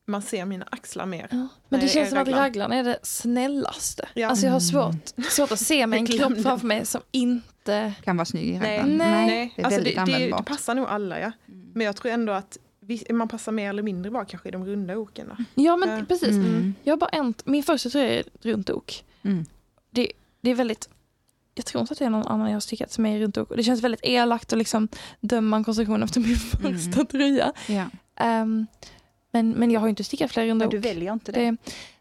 man 0.06 0.22
ser 0.22 0.44
mina 0.44 0.66
axlar 0.70 1.06
mer. 1.06 1.28
Ja. 1.30 1.36
Men 1.36 1.48
Nej, 1.68 1.80
det 1.80 1.88
känns 1.88 2.08
som 2.08 2.18
att 2.18 2.28
raglan. 2.28 2.42
raglan 2.44 2.72
är 2.72 2.84
det 2.84 2.98
snällaste. 3.02 4.08
Ja. 4.14 4.28
Alltså 4.28 4.46
jag 4.46 4.52
har 4.52 4.60
svårt, 4.60 5.24
svårt 5.30 5.52
att 5.52 5.60
se 5.60 5.86
mig 5.86 5.98
en 5.98 6.06
kropp 6.06 6.42
framför 6.42 6.66
mig 6.66 6.86
som 6.86 7.00
inte... 7.10 7.92
Kan 8.04 8.16
vara 8.16 8.24
snygg 8.24 8.48
i 8.48 8.58
Nej, 8.58 8.78
raglan. 8.78 8.96
nej. 8.96 9.52
det 9.56 9.62
är 9.62 9.66
alltså 9.66 9.80
det, 9.80 10.04
det, 10.06 10.36
det 10.36 10.42
passar 10.46 10.74
nog 10.74 10.86
alla 10.88 11.20
ja. 11.20 11.32
Mm. 11.48 11.70
Men 11.74 11.86
jag 11.86 11.96
tror 11.96 12.12
ändå 12.12 12.32
att 12.32 12.58
man 13.10 13.28
passar 13.28 13.52
mer 13.52 13.68
eller 13.68 13.82
mindre 13.82 14.10
bra 14.10 14.24
kanske 14.24 14.48
i 14.48 14.52
de 14.52 14.66
runda 14.66 14.96
oken. 14.98 15.46
Ja 15.54 15.76
men 15.76 15.88
Ja. 15.98 16.04
precis. 16.08 16.28
Mm. 16.28 16.74
Jag 16.82 16.92
har 16.92 16.98
bara 16.98 17.10
en, 17.10 17.34
min 17.44 17.62
första 17.62 17.90
tröja 17.90 18.14
är 18.14 18.20
ett 18.20 18.44
runt 18.44 18.70
ok. 18.70 19.04
Mm. 19.22 19.44
Det, 19.90 20.12
det 20.40 20.50
är 20.50 20.54
väldigt, 20.54 20.88
jag 21.54 21.64
tror 21.66 21.80
inte 21.80 21.92
att 21.92 21.98
det 21.98 22.04
är 22.04 22.10
någon 22.10 22.26
annan 22.26 22.46
jag 22.46 22.54
har 22.56 22.60
stickat 22.60 22.92
som 22.92 23.06
är 23.06 23.18
runt 23.20 23.38
ok. 23.38 23.52
Det 23.56 23.62
känns 23.62 23.82
väldigt 23.82 24.00
elakt 24.04 24.52
att 24.52 24.58
liksom 24.58 24.88
döma 25.20 25.56
en 25.56 25.64
konstruktion 25.64 26.02
efter 26.02 26.20
min 26.20 26.36
Mm. 26.60 26.78
första 26.78 27.04
tröja. 27.04 27.52
Ja. 27.68 27.84
Ehm, 28.16 28.66
men, 29.32 29.50
men 29.50 29.70
jag 29.70 29.80
har 29.80 29.86
ju 29.86 29.90
inte 29.90 30.04
stickat 30.04 30.30
fler 30.32 30.46
runda 30.46 30.62
Men 30.64 30.66
ok. 30.68 30.72
du 30.72 30.78
väljer 30.78 31.12
inte 31.12 31.32
det. 31.32 31.40
Det, 31.50 31.56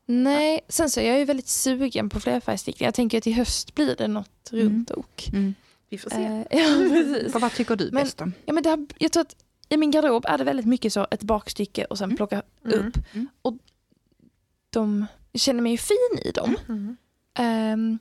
nej, 0.06 0.60
sen 0.68 0.90
så 0.90 1.00
är 1.00 1.08
jag 1.10 1.20
ju 1.20 1.26
väldigt 1.26 1.48
sugen 1.48 2.10
på 2.10 2.20
flerfärgstickning. 2.20 2.86
Jag 2.86 2.94
tänker 2.94 3.18
att 3.18 3.28
i 3.28 3.32
höst 3.32 3.76
blir 3.76 3.96
det 3.96 4.08
något 4.08 4.30
Mm. 4.52 4.66
runt 4.66 4.92
ok. 4.92 5.28
Mm. 5.34 5.56
Vi 5.90 5.98
får 5.98 6.10
se. 6.10 6.16
Eh, 6.24 6.40
ja, 6.60 6.90
precis. 6.90 7.34
Vad 7.34 7.52
tycker 7.54 7.76
du 7.76 7.90
Men- 7.92 8.04
bäst 8.04 8.22
om? 8.22 8.34
Ja, 8.46 8.54
men 8.54 8.64
det 8.64 8.70
har, 8.70 8.88
jag 8.98 9.12
tror 9.12 9.22
att 9.22 9.36
i 9.70 9.78
min 9.78 9.92
garderob 9.92 10.26
är 10.28 10.38
det 10.38 10.44
väldigt 10.44 10.66
mycket 10.66 10.94
så 10.94 11.08
ett 11.12 11.24
bakstycke 11.24 11.86
och 11.86 11.98
sen 11.98 12.06
Mm. 12.06 12.18
plocka 12.18 12.42
Mm. 12.66 12.80
upp. 12.88 12.98
Mm. 13.14 13.28
Och 13.42 13.54
de, 14.70 15.06
jag 15.32 15.42
känner 15.42 15.62
mig 15.62 15.72
ju 15.72 15.78
fin 15.78 16.20
i 16.26 16.32
dem. 16.32 16.56
Mm. 16.70 16.98
Ehm, 17.40 18.00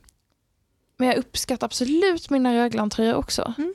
men 0.96 1.08
jag 1.08 1.16
uppskattar 1.16 1.64
absolut 1.66 2.30
mina 2.30 2.54
rödglantröjor 2.54 3.14
också. 3.14 3.54
Mm. 3.58 3.74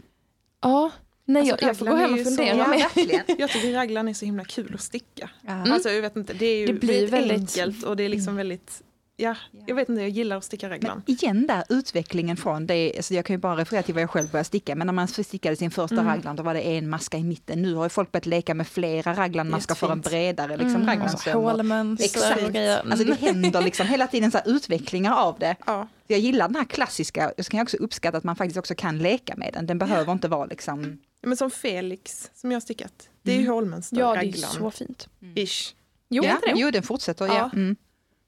Ja, 0.62 0.92
nej, 1.26 1.40
Alltså, 1.42 1.56
jag, 1.66 1.70
jag 1.70 1.78
får 1.78 1.86
gå 1.86 1.96
hem 1.96 2.12
och 2.12 2.18
ju 2.18 2.24
så- 2.26 2.30
fundera. 2.30 2.58
Ja, 2.58 2.66
verkligen. 2.68 3.22
Jag 3.40 3.50
tycker 3.50 3.74
raglan 3.74 4.08
är 4.08 4.14
så 4.14 4.26
himla 4.26 4.46
kul 4.46 4.74
att 4.76 4.82
sticka. 4.82 5.30
Mm. 5.48 5.72
Alltså 5.72 5.90
jag 5.90 6.02
vet 6.02 6.16
inte, 6.16 6.34
det 6.34 6.46
är 6.46 6.60
ju 6.60 6.66
Det 6.68 6.74
blir 6.74 7.08
väldigt 7.08 7.14
väldigt- 7.14 7.58
enkelt 7.60 7.84
och 7.86 7.98
det 7.98 8.04
är 8.04 8.10
liksom 8.10 8.36
väldigt 8.36 8.84
ja, 9.22 9.36
jag 9.66 9.76
vet 9.76 9.90
inte, 9.90 10.02
jag 10.02 10.10
gillar 10.10 10.38
att 10.38 10.44
sticka 10.44 10.66
Men 10.70 10.72
raglan. 10.78 11.04
igen 11.06 11.48
där, 11.48 11.64
utvecklingen 11.70 12.38
från 12.38 12.68
det, 12.68 12.94
alltså 12.98 13.14
jag 13.14 13.26
kan 13.26 13.34
ju 13.34 13.38
bara 13.38 13.56
referera 13.58 13.84
till 13.84 13.94
vad 13.94 14.04
jag 14.04 14.10
själv 14.10 14.32
började 14.32 14.48
sticka, 14.48 14.76
men 14.76 14.88
när 14.88 14.94
man 14.94 15.08
stickade 15.08 15.56
sin 15.56 15.72
första 15.72 15.96
Mm. 15.96 16.08
raglan 16.08 16.36
då 16.36 16.44
var 16.44 16.54
det 16.54 16.62
en 16.62 16.90
maska 16.90 17.18
i 17.18 17.24
mitten. 17.24 17.62
Nu 17.62 17.74
har 17.74 17.84
ju 17.86 17.90
folk 17.90 18.12
börjat 18.12 18.26
leka 18.26 18.54
med 18.54 18.68
flera 18.68 19.14
raglanmaskar 19.14 19.76
för 19.76 19.92
en 19.92 20.02
bredare 20.02 20.58
liksom, 20.58 20.76
Mm, 20.76 20.82
och 20.82 20.86
så 20.86 20.92
raglansöm. 20.92 21.38
och- 21.38 21.52
hålmönster 21.52 22.06
Exakt. 22.06 22.44
och 22.44 22.52
grejer. 22.54 22.82
Alltså 22.92 23.06
det 23.06 23.14
händer 23.20 23.62
liksom 23.62 23.88
hela 23.88 24.08
tiden 24.08 24.32
så 24.32 24.38
här 24.38 24.50
utvecklingar 24.50 25.16
av 25.16 25.40
det. 25.40 25.56
Ja, 25.66 25.88
Jag 26.08 26.20
gillar 26.20 26.48
den 26.48 26.56
här 26.56 26.66
klassiska, 26.66 27.32
och 27.38 27.46
så 27.46 27.52
kan 27.52 27.58
jag 27.58 27.66
också 27.66 27.78
uppskatta 27.78 28.18
att 28.18 28.24
man 28.24 28.36
faktiskt 28.36 28.58
också 28.58 28.76
kan 28.76 28.98
leka 29.00 29.36
med 29.36 29.50
den. 29.54 29.66
Den 29.66 29.78
behöver 29.78 30.12
inte 30.12 30.28
vara 30.28 30.46
liksom... 30.46 31.00
men 31.22 31.38
som 31.38 31.52
Felix 31.52 32.30
som 32.36 32.52
jag 32.52 32.56
har 32.56 32.62
stickat. 32.62 33.10
Det 33.24 33.32
är 33.32 33.36
ju 33.36 33.42
Mm. 33.42 33.54
hålmönster, 33.54 33.98
Ja, 34.00 34.12
det 34.14 34.20
är 34.20 34.24
raglan. 34.24 34.50
så 34.52 34.72
fint. 34.72 35.08
Ish. 35.36 35.76
Jo, 36.10 36.24
ja, 36.24 36.40
jo, 36.56 36.72
den 36.72 36.84
fortsätter. 36.84 37.26
Ja. 37.28 37.34
Ja. 37.36 37.50
Mm. 37.54 37.76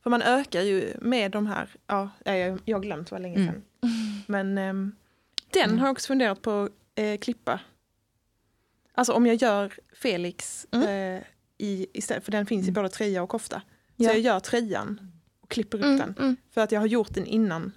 För 0.03 0.09
man 0.09 0.21
ökar 0.21 0.61
ju 0.61 0.93
med 1.01 1.31
de 1.31 1.47
här, 1.47 1.69
ja, 1.87 2.09
jag, 2.25 2.59
jag 2.65 2.77
har 2.77 2.81
glömt 2.83 3.11
vad 3.11 3.21
länge 3.21 3.35
Mm. 3.35 3.47
sedan. 3.53 3.63
Men 4.27 4.57
ehm, 4.57 4.95
den 5.53 5.63
Mm. 5.63 5.79
har 5.79 5.87
jag 5.87 5.91
också 5.91 6.07
funderat 6.07 6.41
på 6.41 6.69
eh, 6.95 7.17
klippa. 7.19 7.59
Alltså 8.93 9.13
om 9.13 9.25
jag 9.25 9.35
gör 9.35 9.73
Felix 9.93 10.67
Mm. 10.71 10.87
eh, 11.17 11.23
i, 11.57 11.87
istället, 11.93 12.23
för 12.25 12.31
den 12.31 12.45
finns 12.45 12.63
i 12.65 12.69
Mm. 12.69 12.73
både 12.73 12.89
tröja 12.89 13.23
och 13.23 13.29
kofta. 13.29 13.61
Ja. 13.95 14.09
Så 14.09 14.15
jag 14.15 14.19
gör 14.21 14.39
tröjan 14.39 15.11
och 15.41 15.49
klipper 15.49 15.77
upp 15.77 15.83
Mm, 15.83 15.97
den. 15.97 16.15
mm. 16.19 16.35
För 16.51 16.61
att 16.61 16.71
jag 16.71 16.79
har 16.79 16.87
gjort 16.87 17.13
den 17.13 17.25
innan. 17.25 17.71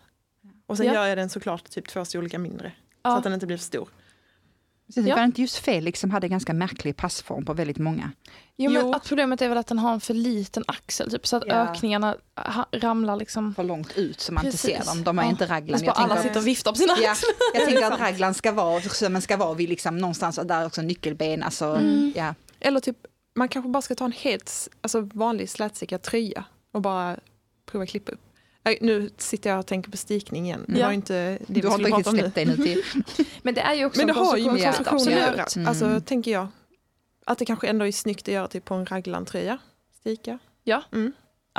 Och 0.67 0.77
sen 0.77 0.87
Ja. 0.87 0.95
gör 0.95 1.07
jag 1.07 1.19
den 1.19 1.29
såklart 1.29 1.71
typ 1.71 1.89
två 1.89 2.05
storlekar 2.05 2.39
mindre. 2.39 2.73
Så 2.89 2.93
Ja. 3.03 3.17
att 3.17 3.25
den 3.25 3.33
inte 3.33 3.47
blir 3.47 3.57
för 3.57 3.65
stor. 3.65 3.89
Så 4.95 5.01
det 5.01 5.09
Ja. 5.09 5.17
var 5.17 5.25
inte 5.25 5.41
just 5.41 5.57
Felix 5.57 6.01
som 6.01 6.11
hade 6.11 6.29
ganska 6.29 6.53
märklig 6.55 6.97
passform 6.97 7.45
på 7.45 7.53
väldigt 7.53 7.79
många. 7.79 8.13
Jo, 8.57 8.71
men 8.71 8.83
Jo. 8.83 8.93
att 8.95 9.09
problemet 9.09 9.43
är 9.43 9.49
väl 9.49 9.59
att 9.59 9.67
den 9.67 9.79
har 9.79 9.93
en 9.93 10.01
för 10.01 10.15
liten 10.15 10.65
axel, 10.69 11.11
typ, 11.11 11.27
så 11.27 11.37
att 11.37 11.43
Ja. 11.47 11.55
ökningarna 11.55 12.17
ha, 12.37 12.67
ramlar 12.73 13.17
liksom. 13.17 13.55
För 13.55 13.63
långt 13.65 13.93
ut 13.99 14.21
så 14.21 14.33
man 14.33 14.45
inte 14.47 14.57
Precis. 14.59 14.77
ser 14.79 14.85
dem. 14.95 15.05
De 15.05 15.19
är 15.19 15.23
Ja. 15.23 15.29
inte 15.31 15.47
raglan. 15.47 15.81
Jag 15.85 15.97
alla 15.97 16.09
tänker, 16.15 16.23
sitter 16.29 16.41
och 16.41 16.47
viftar 16.47 16.73
på 16.73 16.79
sina 16.79 16.93
ja, 17.03 17.11
axlar. 17.11 17.31
jag 17.55 17.65
tänker 17.65 17.85
att 17.93 18.01
raglan 18.01 18.35
ska 18.35 18.53
vara, 18.53 18.81
sömmen 18.81 19.23
ska 19.23 19.37
vara 19.37 19.55
vid 19.55 19.69
liksom 19.69 19.99
någonstans 19.99 20.41
där 20.45 20.67
också 20.67 20.83
nyckelben. 20.83 21.43
Alltså, 21.43 21.65
Mm. 21.67 22.13
ja. 22.17 22.35
Eller 22.61 22.81
typ, 22.81 22.97
man 23.39 23.49
kanske 23.49 23.69
bara 23.69 23.83
ska 23.83 23.95
ta 23.95 24.05
en 24.05 24.13
helt 24.13 24.69
alltså 24.81 25.01
vanlig 25.01 25.51
slätstickad 25.51 26.03
tröja 26.03 26.45
och 26.73 26.83
bara 26.83 27.17
prova 27.71 27.87
klippa 27.87 28.13
upp. 28.13 28.21
Nej, 28.67 28.79
Nu 28.81 29.11
sitter 29.19 29.51
jag 29.51 29.59
och 29.59 29.67
tänker 29.67 29.91
på 29.91 29.97
stickning 29.97 30.45
igen. 30.45 30.65
Det 30.69 30.79
Ja. 30.79 30.87
var 30.87 30.93
inte 30.93 31.39
det 31.49 31.61
Du 31.61 31.69
har 31.69 31.79
inte 31.79 31.91
riktigt 31.91 32.07
släppt 32.19 32.35
dig 32.35 32.45
nu 32.47 32.57
till... 32.57 32.83
Men 33.43 33.55
det 33.55 33.61
är 33.61 33.75
ju 33.75 33.85
också 33.85 33.99
Men 34.01 34.07
det 34.07 34.13
har 34.13 34.37
ju 34.37 34.51
med 34.53 34.61
Ja, 34.61 34.65
konstruktion 34.73 35.01
att 35.15 35.21
göra. 35.21 35.43
absolut. 35.43 35.69
Alltså, 35.69 35.85
Mm. 35.85 36.03
tänker 36.03 36.31
jag. 36.31 36.49
Att 37.27 37.39
det 37.39 37.45
kanske 37.45 37.67
ändå 37.69 37.87
är 37.87 37.93
snyggt 37.93 38.29
att 38.29 38.35
göra 38.35 38.49
typ 38.49 38.65
på 38.65 38.75
en 38.75 38.87
raglantröja. 38.87 39.59
Sticka. 40.01 40.39
Ja, 40.65 40.83
Mm. 40.93 41.13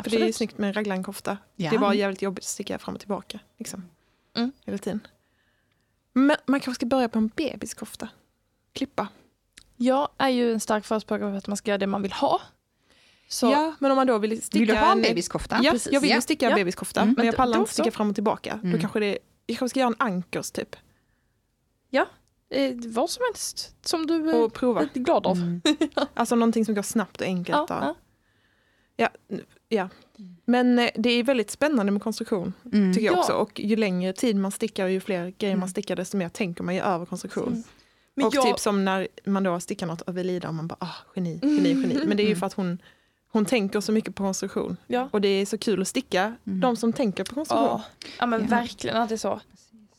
För 0.04 0.10
det 0.10 0.22
är 0.22 0.26
ju 0.26 0.34
snyggt 0.34 0.58
med 0.58 0.68
en 0.68 0.74
raglankofta. 0.74 1.38
Ja. 1.56 1.72
Det 1.72 1.78
bara 1.78 1.94
jävligt 1.94 2.22
jobbigt 2.22 2.44
att 2.44 2.50
sticka 2.50 2.80
fram 2.80 2.94
och 2.96 3.00
tillbaka. 3.00 3.40
Liksom. 3.58 3.90
Mm. 4.36 4.52
Hela 4.66 4.78
tiden. 4.78 5.00
Men 6.14 6.38
man 6.46 6.60
kanske 6.60 6.80
ska 6.80 6.86
börja 6.86 7.10
på 7.10 7.18
en 7.20 7.28
bebiskofta. 7.36 8.10
Klippa. 8.74 9.08
Jag 9.78 10.10
är 10.18 10.30
ju 10.30 10.54
en 10.54 10.60
stark 10.60 10.86
förespråkare 10.86 11.32
för 11.32 11.38
att 11.38 11.48
man 11.48 11.58
ska 11.58 11.72
göra 11.72 11.78
det 11.78 11.88
man 11.88 12.02
vill 12.02 12.12
ha. 12.14 12.42
Så 13.30 13.52
Ja, 13.52 13.76
men 13.80 13.92
om 13.92 13.96
man 13.96 14.08
då 14.08 14.18
vill 14.18 14.42
sticka 14.42 14.60
Vill 14.60 14.68
du 14.68 14.76
ha 14.76 14.92
en 14.92 15.02
bebiskofta? 15.02 15.60
Ja, 15.64 15.72
precis. 15.72 15.94
jag 15.94 16.02
vill 16.02 16.10
Ja. 16.10 16.22
sticka 16.22 16.46
en 16.46 16.50
Ja. 16.52 16.56
bebiskofta, 16.58 17.02
Mm. 17.02 17.14
men 17.18 17.26
jag 17.26 17.34
Men 17.34 17.38
pallar 17.38 17.54
då 17.54 17.60
inte 17.60 17.74
sticka 17.74 17.92
fram 17.92 18.10
och 18.10 18.16
tillbaka. 18.16 18.60
Då 18.62 18.68
Mm. 18.68 18.80
kanske 18.82 19.00
det, 19.00 19.18
jag 19.46 19.58
kanske 19.58 19.70
ska 19.70 19.80
göra 19.80 19.88
en 19.90 19.96
ankers 20.08 20.52
typ. 20.52 20.76
eh, 22.50 22.74
vad 22.88 23.10
som 23.10 23.24
helst 23.32 23.76
som 23.88 24.08
du 24.08 24.30
eh, 24.32 24.36
Och 24.38 24.54
prova. 24.54 24.82
är 24.82 24.90
glad 25.00 25.26
av. 25.28 25.38
Mm. 25.38 25.62
Alltså 26.14 26.36
någonting 26.36 26.66
som 26.66 26.76
går 26.76 26.82
snabbt 26.82 27.22
och 27.22 27.28
enkelt. 27.28 27.58
Ja, 27.58 27.66
Ja, 27.70 27.96
ja. 28.96 29.10
ja, 29.30 29.40
ja. 29.70 29.90
Men 30.46 30.80
eh, 30.80 30.90
det 30.96 31.10
är 31.10 31.24
väldigt 31.24 31.52
spännande 31.52 31.92
med 31.92 32.02
konstruktion, 32.02 32.54
Mm. 32.74 32.94
tycker 32.94 33.06
jag 33.06 33.16
Ja. 33.16 33.20
också. 33.20 33.34
Och 33.34 33.60
ju 33.60 33.76
längre 33.76 34.14
tid 34.14 34.36
man 34.36 34.52
stickar 34.52 34.84
och 34.86 34.92
ju 34.92 35.00
fler 35.00 35.20
grejer 35.38 35.52
Mm. 35.54 35.60
man 35.60 35.70
stickar, 35.70 35.96
desto 35.96 36.18
mer 36.18 36.30
tänker 36.30 36.64
man 36.64 36.76
ju 36.76 36.82
över 36.82 37.06
konstruktion. 37.06 37.48
Mm. 37.48 37.64
Men 38.16 38.26
och 38.26 38.36
jag- 38.36 38.44
typ 38.46 38.60
som 38.60 38.86
när 38.86 39.08
man 39.26 39.44
då 39.44 39.60
stickar 39.60 39.88
något 39.88 40.02
över 40.02 40.24
Lida 40.24 40.48
och 40.48 40.54
man 40.54 40.68
bara, 40.68 40.78
ah, 40.80 40.96
geni, 41.16 41.40
geni, 41.44 41.70
geni. 41.70 42.00
Men 42.06 42.18
det 42.18 42.24
är 42.24 42.26
ju 42.26 42.32
Mm. 42.32 42.40
för 42.40 42.48
att 42.48 42.54
hon, 42.54 42.82
hon 43.38 43.46
tänker 43.46 43.80
så 43.82 43.92
mycket 43.92 44.16
på 44.16 44.24
konstruktion. 44.24 44.78
Ja. 44.88 45.10
Och 45.12 45.22
det 45.22 45.28
är 45.28 45.46
så 45.46 45.58
kul 45.58 45.82
att 45.82 45.88
sticka 45.88 46.36
Mm. 46.48 46.60
de 46.60 46.76
som 46.76 46.94
tänker 46.94 47.24
på 47.24 47.36
konstruktion. 47.36 47.68
Ja, 47.68 47.82
ja 48.20 48.26
men 48.26 48.42
Ja. 48.42 48.48
verkligen 48.48 48.98
att 48.98 49.10
det 49.10 49.16
är 49.16 49.18
så. 49.18 49.40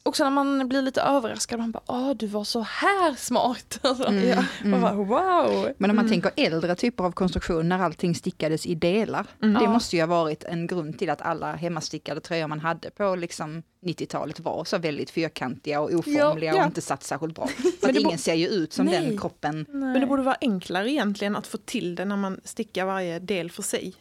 Också 0.02 0.24
när 0.24 0.30
man 0.30 0.68
blir 0.68 0.82
lite 0.82 1.00
överraskad, 1.02 1.58
man 1.58 1.70
bara 1.72 1.82
åh 1.86 2.10
du 2.16 2.26
var 2.26 2.44
så 2.44 2.60
här 2.60 3.14
smart. 3.14 3.78
Alltså, 3.82 4.06
Mm, 4.06 4.28
ja. 4.28 4.44
mm. 4.64 4.70
Man 4.70 4.80
bara 4.80 4.92
wow. 4.94 5.68
Men 5.78 5.90
om 5.90 5.96
man 5.96 6.06
Mm. 6.06 6.20
tänker 6.22 6.44
äldre 6.46 6.74
typer 6.74 7.04
av 7.04 7.12
konstruktion 7.12 7.68
när 7.68 7.78
allting 7.78 8.14
stickades 8.14 8.66
i 8.66 8.74
delar. 8.74 9.26
Mm. 9.42 9.54
Det 9.54 9.64
Ja. 9.64 9.70
måste 9.72 9.96
ju 9.96 10.02
ha 10.02 10.06
varit 10.06 10.44
en 10.44 10.66
grund 10.66 10.98
till 10.98 11.10
att 11.10 11.22
alla 11.22 11.52
hemmastickade 11.52 12.20
tröjor 12.20 12.46
man 12.46 12.60
hade 12.60 12.90
på 12.90 13.14
liksom 13.16 13.62
90-talet 13.84 14.40
var 14.40 14.64
så 14.64 14.78
väldigt 14.78 15.10
fyrkantiga 15.10 15.80
och 15.80 15.90
oformliga 15.92 16.54
Ja. 16.54 16.60
och 16.60 16.66
inte 16.66 16.80
satt 16.80 17.02
särskilt 17.02 17.34
bra. 17.34 17.46
För 17.80 17.86
Men 17.86 17.90
att 17.90 17.96
ingen 18.02 18.18
ser 18.18 18.34
ju 18.34 18.48
ut 18.48 18.72
som 18.72 18.86
Nej. 18.86 19.00
den 19.06 19.18
kroppen. 19.18 19.66
Men 19.68 20.00
det 20.00 20.06
borde 20.06 20.22
vara 20.22 20.36
enklare 20.40 20.90
egentligen 20.90 21.36
att 21.36 21.46
få 21.46 21.58
till 21.58 21.94
det 21.94 22.04
när 22.04 22.16
man 22.16 22.40
stickar 22.44 22.84
varje 22.84 23.18
del 23.18 23.50
för 23.50 23.62
sig. 23.62 23.94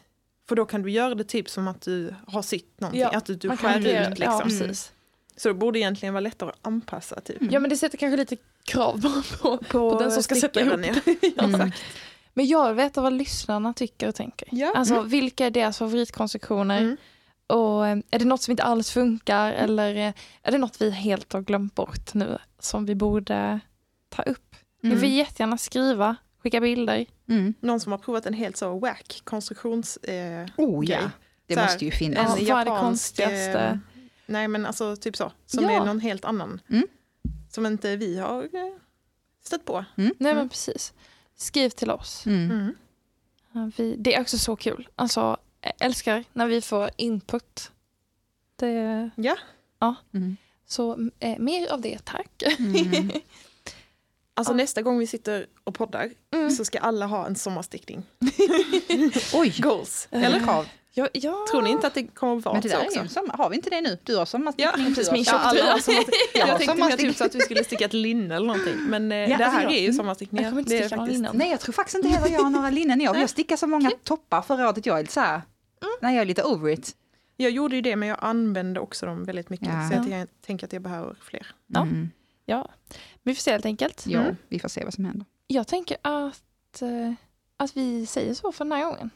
För 0.50 0.56
då 0.56 0.66
kan 0.66 0.82
du 0.82 0.92
göra 0.92 1.16
det 1.16 1.24
typ 1.24 1.50
som 1.50 1.68
att 1.68 1.82
du 1.82 2.16
har 2.28 2.42
sytt 2.42 2.80
någonting, 2.82 3.02
Ja, 3.02 3.10
att 3.18 3.26
du, 3.26 3.36
du 3.36 3.48
Man 3.48 3.58
skär 3.58 3.78
ut 3.80 4.20
liksom. 4.20 4.24
Ja, 4.24 4.42
precis. 4.44 4.92
Så 5.38 5.48
det 5.48 5.54
borde 5.54 5.80
egentligen 5.80 6.14
vara 6.14 6.22
lättare 6.22 6.50
att 6.50 6.58
anpassa 6.62 7.22
typ. 7.22 7.38
Ja 7.52 7.60
men 7.60 7.70
det 7.70 7.78
sätter 7.78 7.98
kanske 7.98 8.18
lite 8.18 8.38
krav 8.64 9.02
på, 9.42 9.58
på, 9.58 10.00
den 10.00 10.12
som 10.12 10.24
ska 10.24 10.36
sätta 10.36 10.62
ihop 10.62 10.82
det. 10.82 11.02
ja. 11.36 11.44
Mm. 11.44 11.72
Men 12.34 12.48
jag 12.48 12.74
vet 12.74 12.98
vad 12.98 13.14
lyssnarna 13.14 13.74
tycker 13.74 14.08
och 14.08 14.16
tänker. 14.16 14.48
Ja. 14.52 14.74
Alltså 14.76 15.02
vilka 15.02 15.46
är 15.46 15.52
deras 15.52 15.78
favoritkonstruktioner? 15.78 16.82
Mm. 16.82 16.98
Och 17.48 17.88
eh, 17.88 17.98
är 18.12 18.20
det 18.20 18.26
något 18.26 18.42
som 18.42 18.52
inte 18.52 18.64
alls 18.64 18.92
funkar 18.92 19.54
eller 19.54 19.96
eh, 19.96 20.14
är 20.44 20.52
det 20.52 20.58
något 20.58 20.82
vi 20.82 20.90
helt 20.92 21.34
har 21.34 21.42
glömt 21.42 21.76
bort 21.76 22.14
nu 22.14 22.38
som 22.60 22.86
vi 22.86 22.96
borde 22.96 23.60
ta 24.10 24.22
upp? 24.24 24.56
Ni 24.82 24.90
får 24.90 24.98
Mm. 24.98 25.16
jättegärna 25.18 25.58
skriva, 25.58 26.16
skicka 26.44 26.62
bilder. 26.62 27.06
Mm. 27.30 27.54
Någon 27.60 27.80
som 27.80 27.92
har 27.92 28.00
provat 28.00 28.26
en 28.26 28.34
helt 28.34 28.58
så 28.58 28.80
wack 28.80 29.22
konstruktions... 29.24 29.98
Eh, 29.98 30.46
Oh 30.58 30.90
ja, 30.90 31.00
det 31.46 31.56
måste 31.56 31.86
ju 31.86 31.92
Ja, 31.92 31.98
finnas. 31.98 32.30
vad 32.30 32.38
är 32.38 32.42
det 32.42 32.48
japansk, 32.48 32.82
konstigaste? 32.82 33.80
Nej 34.28 34.48
men 34.48 34.66
alltså 34.66 34.96
typ 34.96 35.16
så. 35.18 35.32
Som 35.46 35.64
Ja. 35.64 35.72
är 35.72 35.86
någon 35.86 36.00
helt 36.00 36.26
annan. 36.26 36.62
Mm. 36.70 36.88
Som 37.52 37.66
inte 37.66 37.96
vi 37.96 38.18
har 38.20 38.44
eh, 38.44 38.74
stött 39.44 39.66
på. 39.66 39.86
Nej 39.96 40.12
men 40.20 40.32
Mm. 40.32 40.50
precis. 40.50 40.94
Skriv 41.36 41.70
till 41.70 41.92
oss. 41.92 42.26
Mm. 42.26 42.52
Mm. 42.52 42.76
Ja, 43.52 43.72
Vi, 43.78 43.96
det 43.96 44.16
är 44.16 44.22
också 44.22 44.38
så 44.38 44.56
kul. 44.56 44.88
Alltså, 44.96 45.38
jag 45.62 45.74
älskar 45.80 46.24
när 46.34 46.48
vi 46.48 46.62
får 46.62 46.90
input. 46.98 47.72
Det, 48.56 49.10
Ja. 49.16 49.96
Mm. 50.14 50.38
så 50.68 51.10
eh, 51.20 51.40
mer 51.40 51.72
av 51.72 51.82
det, 51.82 52.06
tack. 52.06 52.44
Mm. 52.60 53.12
Alltså 54.34 54.54
Ja. 54.54 54.58
nästa 54.58 54.82
gång 54.82 55.00
vi 55.00 55.08
sitter 55.08 55.46
och 55.64 55.76
poddar 55.76 56.10
Mm. 56.32 56.52
så 56.52 56.66
ska 56.66 56.80
alla 56.80 57.06
ha 57.06 57.26
en 57.28 57.36
sommarstickning. 57.36 58.04
Oj, 59.34 59.56
Goals. 59.60 60.08
Eller? 60.12 60.40
krav. 60.40 60.68
Ja, 60.98 61.08
ja. 61.14 61.46
Tror 61.52 61.62
ni 61.62 61.70
inte 61.70 61.88
att 61.88 61.94
det 61.94 62.08
kommer 62.08 62.38
att 62.38 62.46
vara 62.46 62.54
Men 62.54 62.62
det 62.64 62.70
så 62.70 62.76
där 62.76 62.84
är 62.84 62.88
också? 62.88 63.02
ju 63.04 63.08
sommar. 63.08 63.38
Har 63.38 63.50
vi 63.50 63.56
inte 63.56 63.70
det 63.70 63.82
nu? 63.82 63.98
Du 64.04 64.16
har 64.18 64.26
sommarstickning. 64.26 64.86
Ja, 64.86 64.90
precis, 64.96 65.12
min 65.12 65.24
Ja, 65.24 65.34
alla 65.34 65.50
tjocktröja. 65.52 65.72
har 65.74 65.80
sommarstickning. 65.80 66.22
Jag 66.34 66.48
Jag 66.50 66.58
tänkte 66.58 66.74
mer 66.76 66.82
sommarstickning. 66.82 67.12
typ 67.12 67.18
så 67.18 67.26
att 67.26 67.36
vi 67.36 67.40
skulle 67.40 67.64
sticka 67.64 67.86
ett 67.86 67.94
linne 67.94 68.36
eller 68.36 68.48
någonting. 68.48 68.76
Men 68.90 69.12
eh, 69.12 69.18
Ja, 69.18 69.28
det 69.28 69.34
alltså 69.34 69.50
här 69.58 69.64
jag- 69.64 69.72
är 69.74 69.78
ju 69.80 69.84
mm. 69.86 69.94
sommarstickningar. 69.98 70.44
Jag 70.44 70.52
kommer 70.52 70.62
inte 70.62 70.70
sticka 70.80 70.96
faktiskt- 70.98 71.14
linnen. 71.14 71.32
Nej, 71.38 71.50
jag 71.52 71.60
tror 71.60 71.74
faktiskt 71.74 71.96
inte 71.96 72.08
heller 72.10 72.28
jag 72.34 72.44
har 72.44 72.50
några 72.50 72.70
linnen 72.70 73.02
år. 73.10 73.18
Jag 73.18 73.30
stickar 73.38 73.56
så 73.58 73.68
många 73.68 73.92
toppar 74.04 74.42
förra 74.42 74.70
året 74.70 74.86
jag 74.86 74.98
är 74.98 75.02
lite 75.04 75.14
så 75.14 75.20
här, 75.20 75.42
nej 76.02 76.16
jag 76.16 76.22
är 76.22 76.26
lite 76.26 76.44
over 76.44 76.72
it. 76.72 76.96
Jag 77.38 77.52
gjorde 77.52 77.76
ju 77.76 77.82
det 77.82 77.96
men 77.96 78.10
jag 78.10 78.18
använde 78.22 78.80
också 78.80 79.06
dem 79.06 79.24
väldigt 79.24 79.50
mycket. 79.50 79.68
Ja. 79.68 79.90
Så 79.90 79.94
jag 80.10 80.22
Ja. 80.22 80.26
tänker- 80.46 80.66
att 80.68 80.74
jag 80.74 80.82
behöver 80.82 81.16
fler. 81.22 81.48
Ja. 81.68 81.82
Mm. 81.82 82.10
Ja, 82.46 82.70
vi 83.24 83.36
får 83.36 83.42
se 83.42 83.52
helt 83.52 83.66
enkelt. 83.66 84.04
Ja, 84.08 84.20
Mm. 84.20 84.36
vi 84.50 84.60
får 84.60 84.70
se 84.70 84.84
vad 84.84 84.94
som 84.94 85.06
händer. 85.06 85.26
Jag 85.48 85.68
tänker 85.68 85.98
att, 86.02 86.82
eh, 86.82 87.14
att 87.58 87.78
vi 87.78 88.06
säger 88.06 88.34
så 88.34 88.52
för 88.52 88.66
den 88.66 88.72
här 88.72 88.86
gången. 88.86 89.10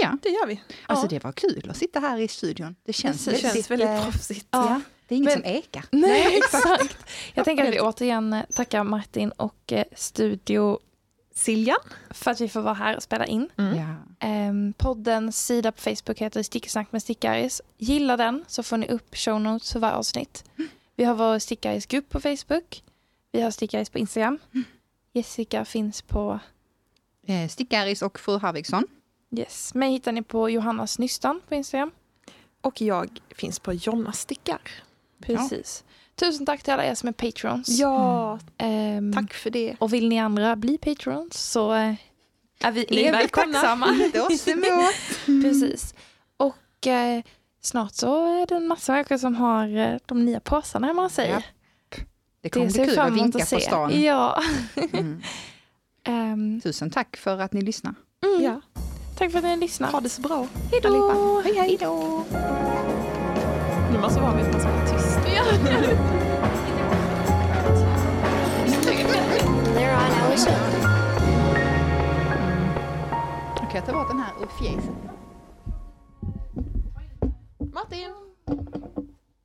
Ja, 0.00 0.18
Det 0.22 0.28
gör 0.28 0.46
vi. 0.46 0.62
alltså 0.86 1.04
Ja. 1.06 1.08
det 1.10 1.24
var 1.24 1.32
kul 1.32 1.70
att 1.70 1.76
sitta 1.76 2.00
här 2.00 2.18
i 2.18 2.28
studion. 2.28 2.76
Det 2.84 2.92
känns, 2.92 3.24
Det 3.24 3.30
Det 3.30 3.38
känns 3.38 3.70
väldigt 3.70 3.88
eh, 3.88 4.02
proffsigt. 4.04 4.46
Ja, 4.50 4.80
det 5.08 5.14
är 5.14 5.16
inget 5.16 5.26
Men- 5.34 5.42
som 5.42 5.44
ekar. 5.52 5.84
Nej, 5.90 6.36
exakt. 6.36 6.96
Jag 7.34 7.44
tänker 7.44 7.64
att 7.64 7.74
vi 7.74 7.80
återigen 7.80 8.32
eh, 8.32 8.42
tackar 8.54 8.84
Martin 8.84 9.30
och 9.30 9.72
eh, 9.72 9.84
Studio 9.96 10.78
Siljan. 11.34 11.76
för 12.10 12.30
att 12.30 12.40
vi 12.40 12.48
får 12.48 12.60
vara 12.60 12.74
här 12.74 12.96
och 12.96 13.02
spela 13.02 13.26
in. 13.26 13.48
Mm. 13.58 13.76
Ja. 14.20 14.28
Um, 14.28 14.72
poddens 14.72 15.46
sida 15.46 15.72
på 15.72 15.80
Facebook 15.80 16.18
heter 16.18 16.42
Stickesnack 16.42 16.92
med 16.92 17.02
Stickaris. 17.02 17.62
Gilla 17.78 18.16
den 18.16 18.44
så 18.48 18.62
får 18.62 18.76
ni 18.76 18.88
upp 18.88 19.16
show 19.16 19.40
notes 19.40 19.72
för 19.72 19.80
varje 19.80 19.94
avsnitt. 19.94 20.44
Vi 20.96 21.04
har 21.04 21.14
vår 21.14 21.38
Stickaris-grupp 21.38 22.08
på 22.08 22.20
Facebook. 22.20 22.82
Vi 23.32 23.40
har 23.40 23.50
Stickaris 23.50 23.90
på 23.90 23.98
Instagram. 23.98 24.38
Jessica 25.12 25.64
finns 25.64 26.02
på... 26.02 26.38
Eh, 27.26 27.48
Stickaris 27.48 28.02
och 28.02 28.18
fru 28.20 28.38
Harvigsson. 28.38 28.86
Yes. 29.38 29.74
Mig 29.74 29.92
hittar 29.92 30.12
ni 30.12 30.22
på 30.22 30.50
Johannas 30.50 30.98
Nystan 30.98 31.40
på 31.48 31.54
Instagram. 31.54 31.90
Och 32.60 32.80
jag 32.80 33.20
finns 33.36 33.58
på 33.58 33.72
Jonna 33.72 34.12
Stickar. 34.12 34.60
Precis. 35.22 35.84
Tusen 36.14 36.46
tack 36.46 36.62
till 36.62 36.72
alla 36.72 36.84
er 36.84 36.94
som 36.94 37.08
är 37.08 37.12
patrons. 37.12 37.68
Ja, 37.68 38.38
Ehm, 38.58 39.12
tack 39.12 39.34
för 39.34 39.50
det. 39.50 39.76
Och 39.78 39.92
vill 39.92 40.08
ni 40.08 40.18
andra 40.20 40.56
bli 40.56 40.78
patrons 40.78 41.50
så 41.50 41.74
eh, 41.74 41.94
är 42.60 42.72
vi 42.72 42.86
Ni 42.90 42.96
är 43.02 43.08
evigt 43.08 43.14
välkomna. 43.14 43.52
tacksamma. 43.60 43.86
Lite 43.90 44.20
oss 44.26 44.48
emot. 44.48 44.94
Precis. 45.42 45.94
Och 46.36 46.86
eh, 46.86 47.22
snart 47.60 47.94
så 47.94 48.26
är 48.42 48.46
det 48.46 48.54
en 48.54 48.66
massa 48.68 48.92
människor 48.92 49.18
som 49.18 49.34
har 49.34 49.76
eh, 49.76 49.96
de 50.06 50.24
nya 50.24 50.40
påsarna 50.40 50.86
hemma 50.86 51.02
hos 51.02 51.12
sig. 51.14 51.30
Ja. 51.30 51.42
Det 52.40 52.50
kommer 52.50 52.68
ser 52.68 52.84
bli 52.84 52.94
kul 52.94 52.98
att 52.98 53.12
vinka 53.12 53.38
på 53.38 53.44
se. 53.46 53.60
stan. 53.60 54.02
Ja. 54.02 54.42
Mm. 54.92 55.22
Ehm, 56.04 56.60
Tusen 56.60 56.90
tack 56.90 57.16
för 57.16 57.38
att 57.40 57.52
ni 57.52 57.60
lyssnar. 57.60 57.94
mm. 58.24 58.42
Ja. 58.44 58.60
Tack 59.18 59.30
för 59.30 59.38
att 59.38 59.44
ni 59.44 59.56
lyssnat. 59.56 59.92
Ha 59.92 60.00
det 60.00 60.08
så 60.08 60.20
bra. 60.20 60.46
Hej 60.70 60.80
då. 60.82 61.40
Hej, 61.44 61.54
hej. 61.54 61.76
då. 61.80 62.24
Nu 63.92 63.98
måste 64.00 64.20
vara 64.20 64.34
med 64.34 64.54
att 64.54 64.64
man 64.64 64.86
tyst. 64.86 65.18
Ja. 65.34 65.42
Okej, 73.54 73.66
okay, 73.66 73.80
ta 73.80 73.92
bort 73.92 74.08
den 74.08 74.20
här 74.20 74.32
ur 74.42 74.48
fjäsen. 74.58 74.96
Martin! 77.74 78.12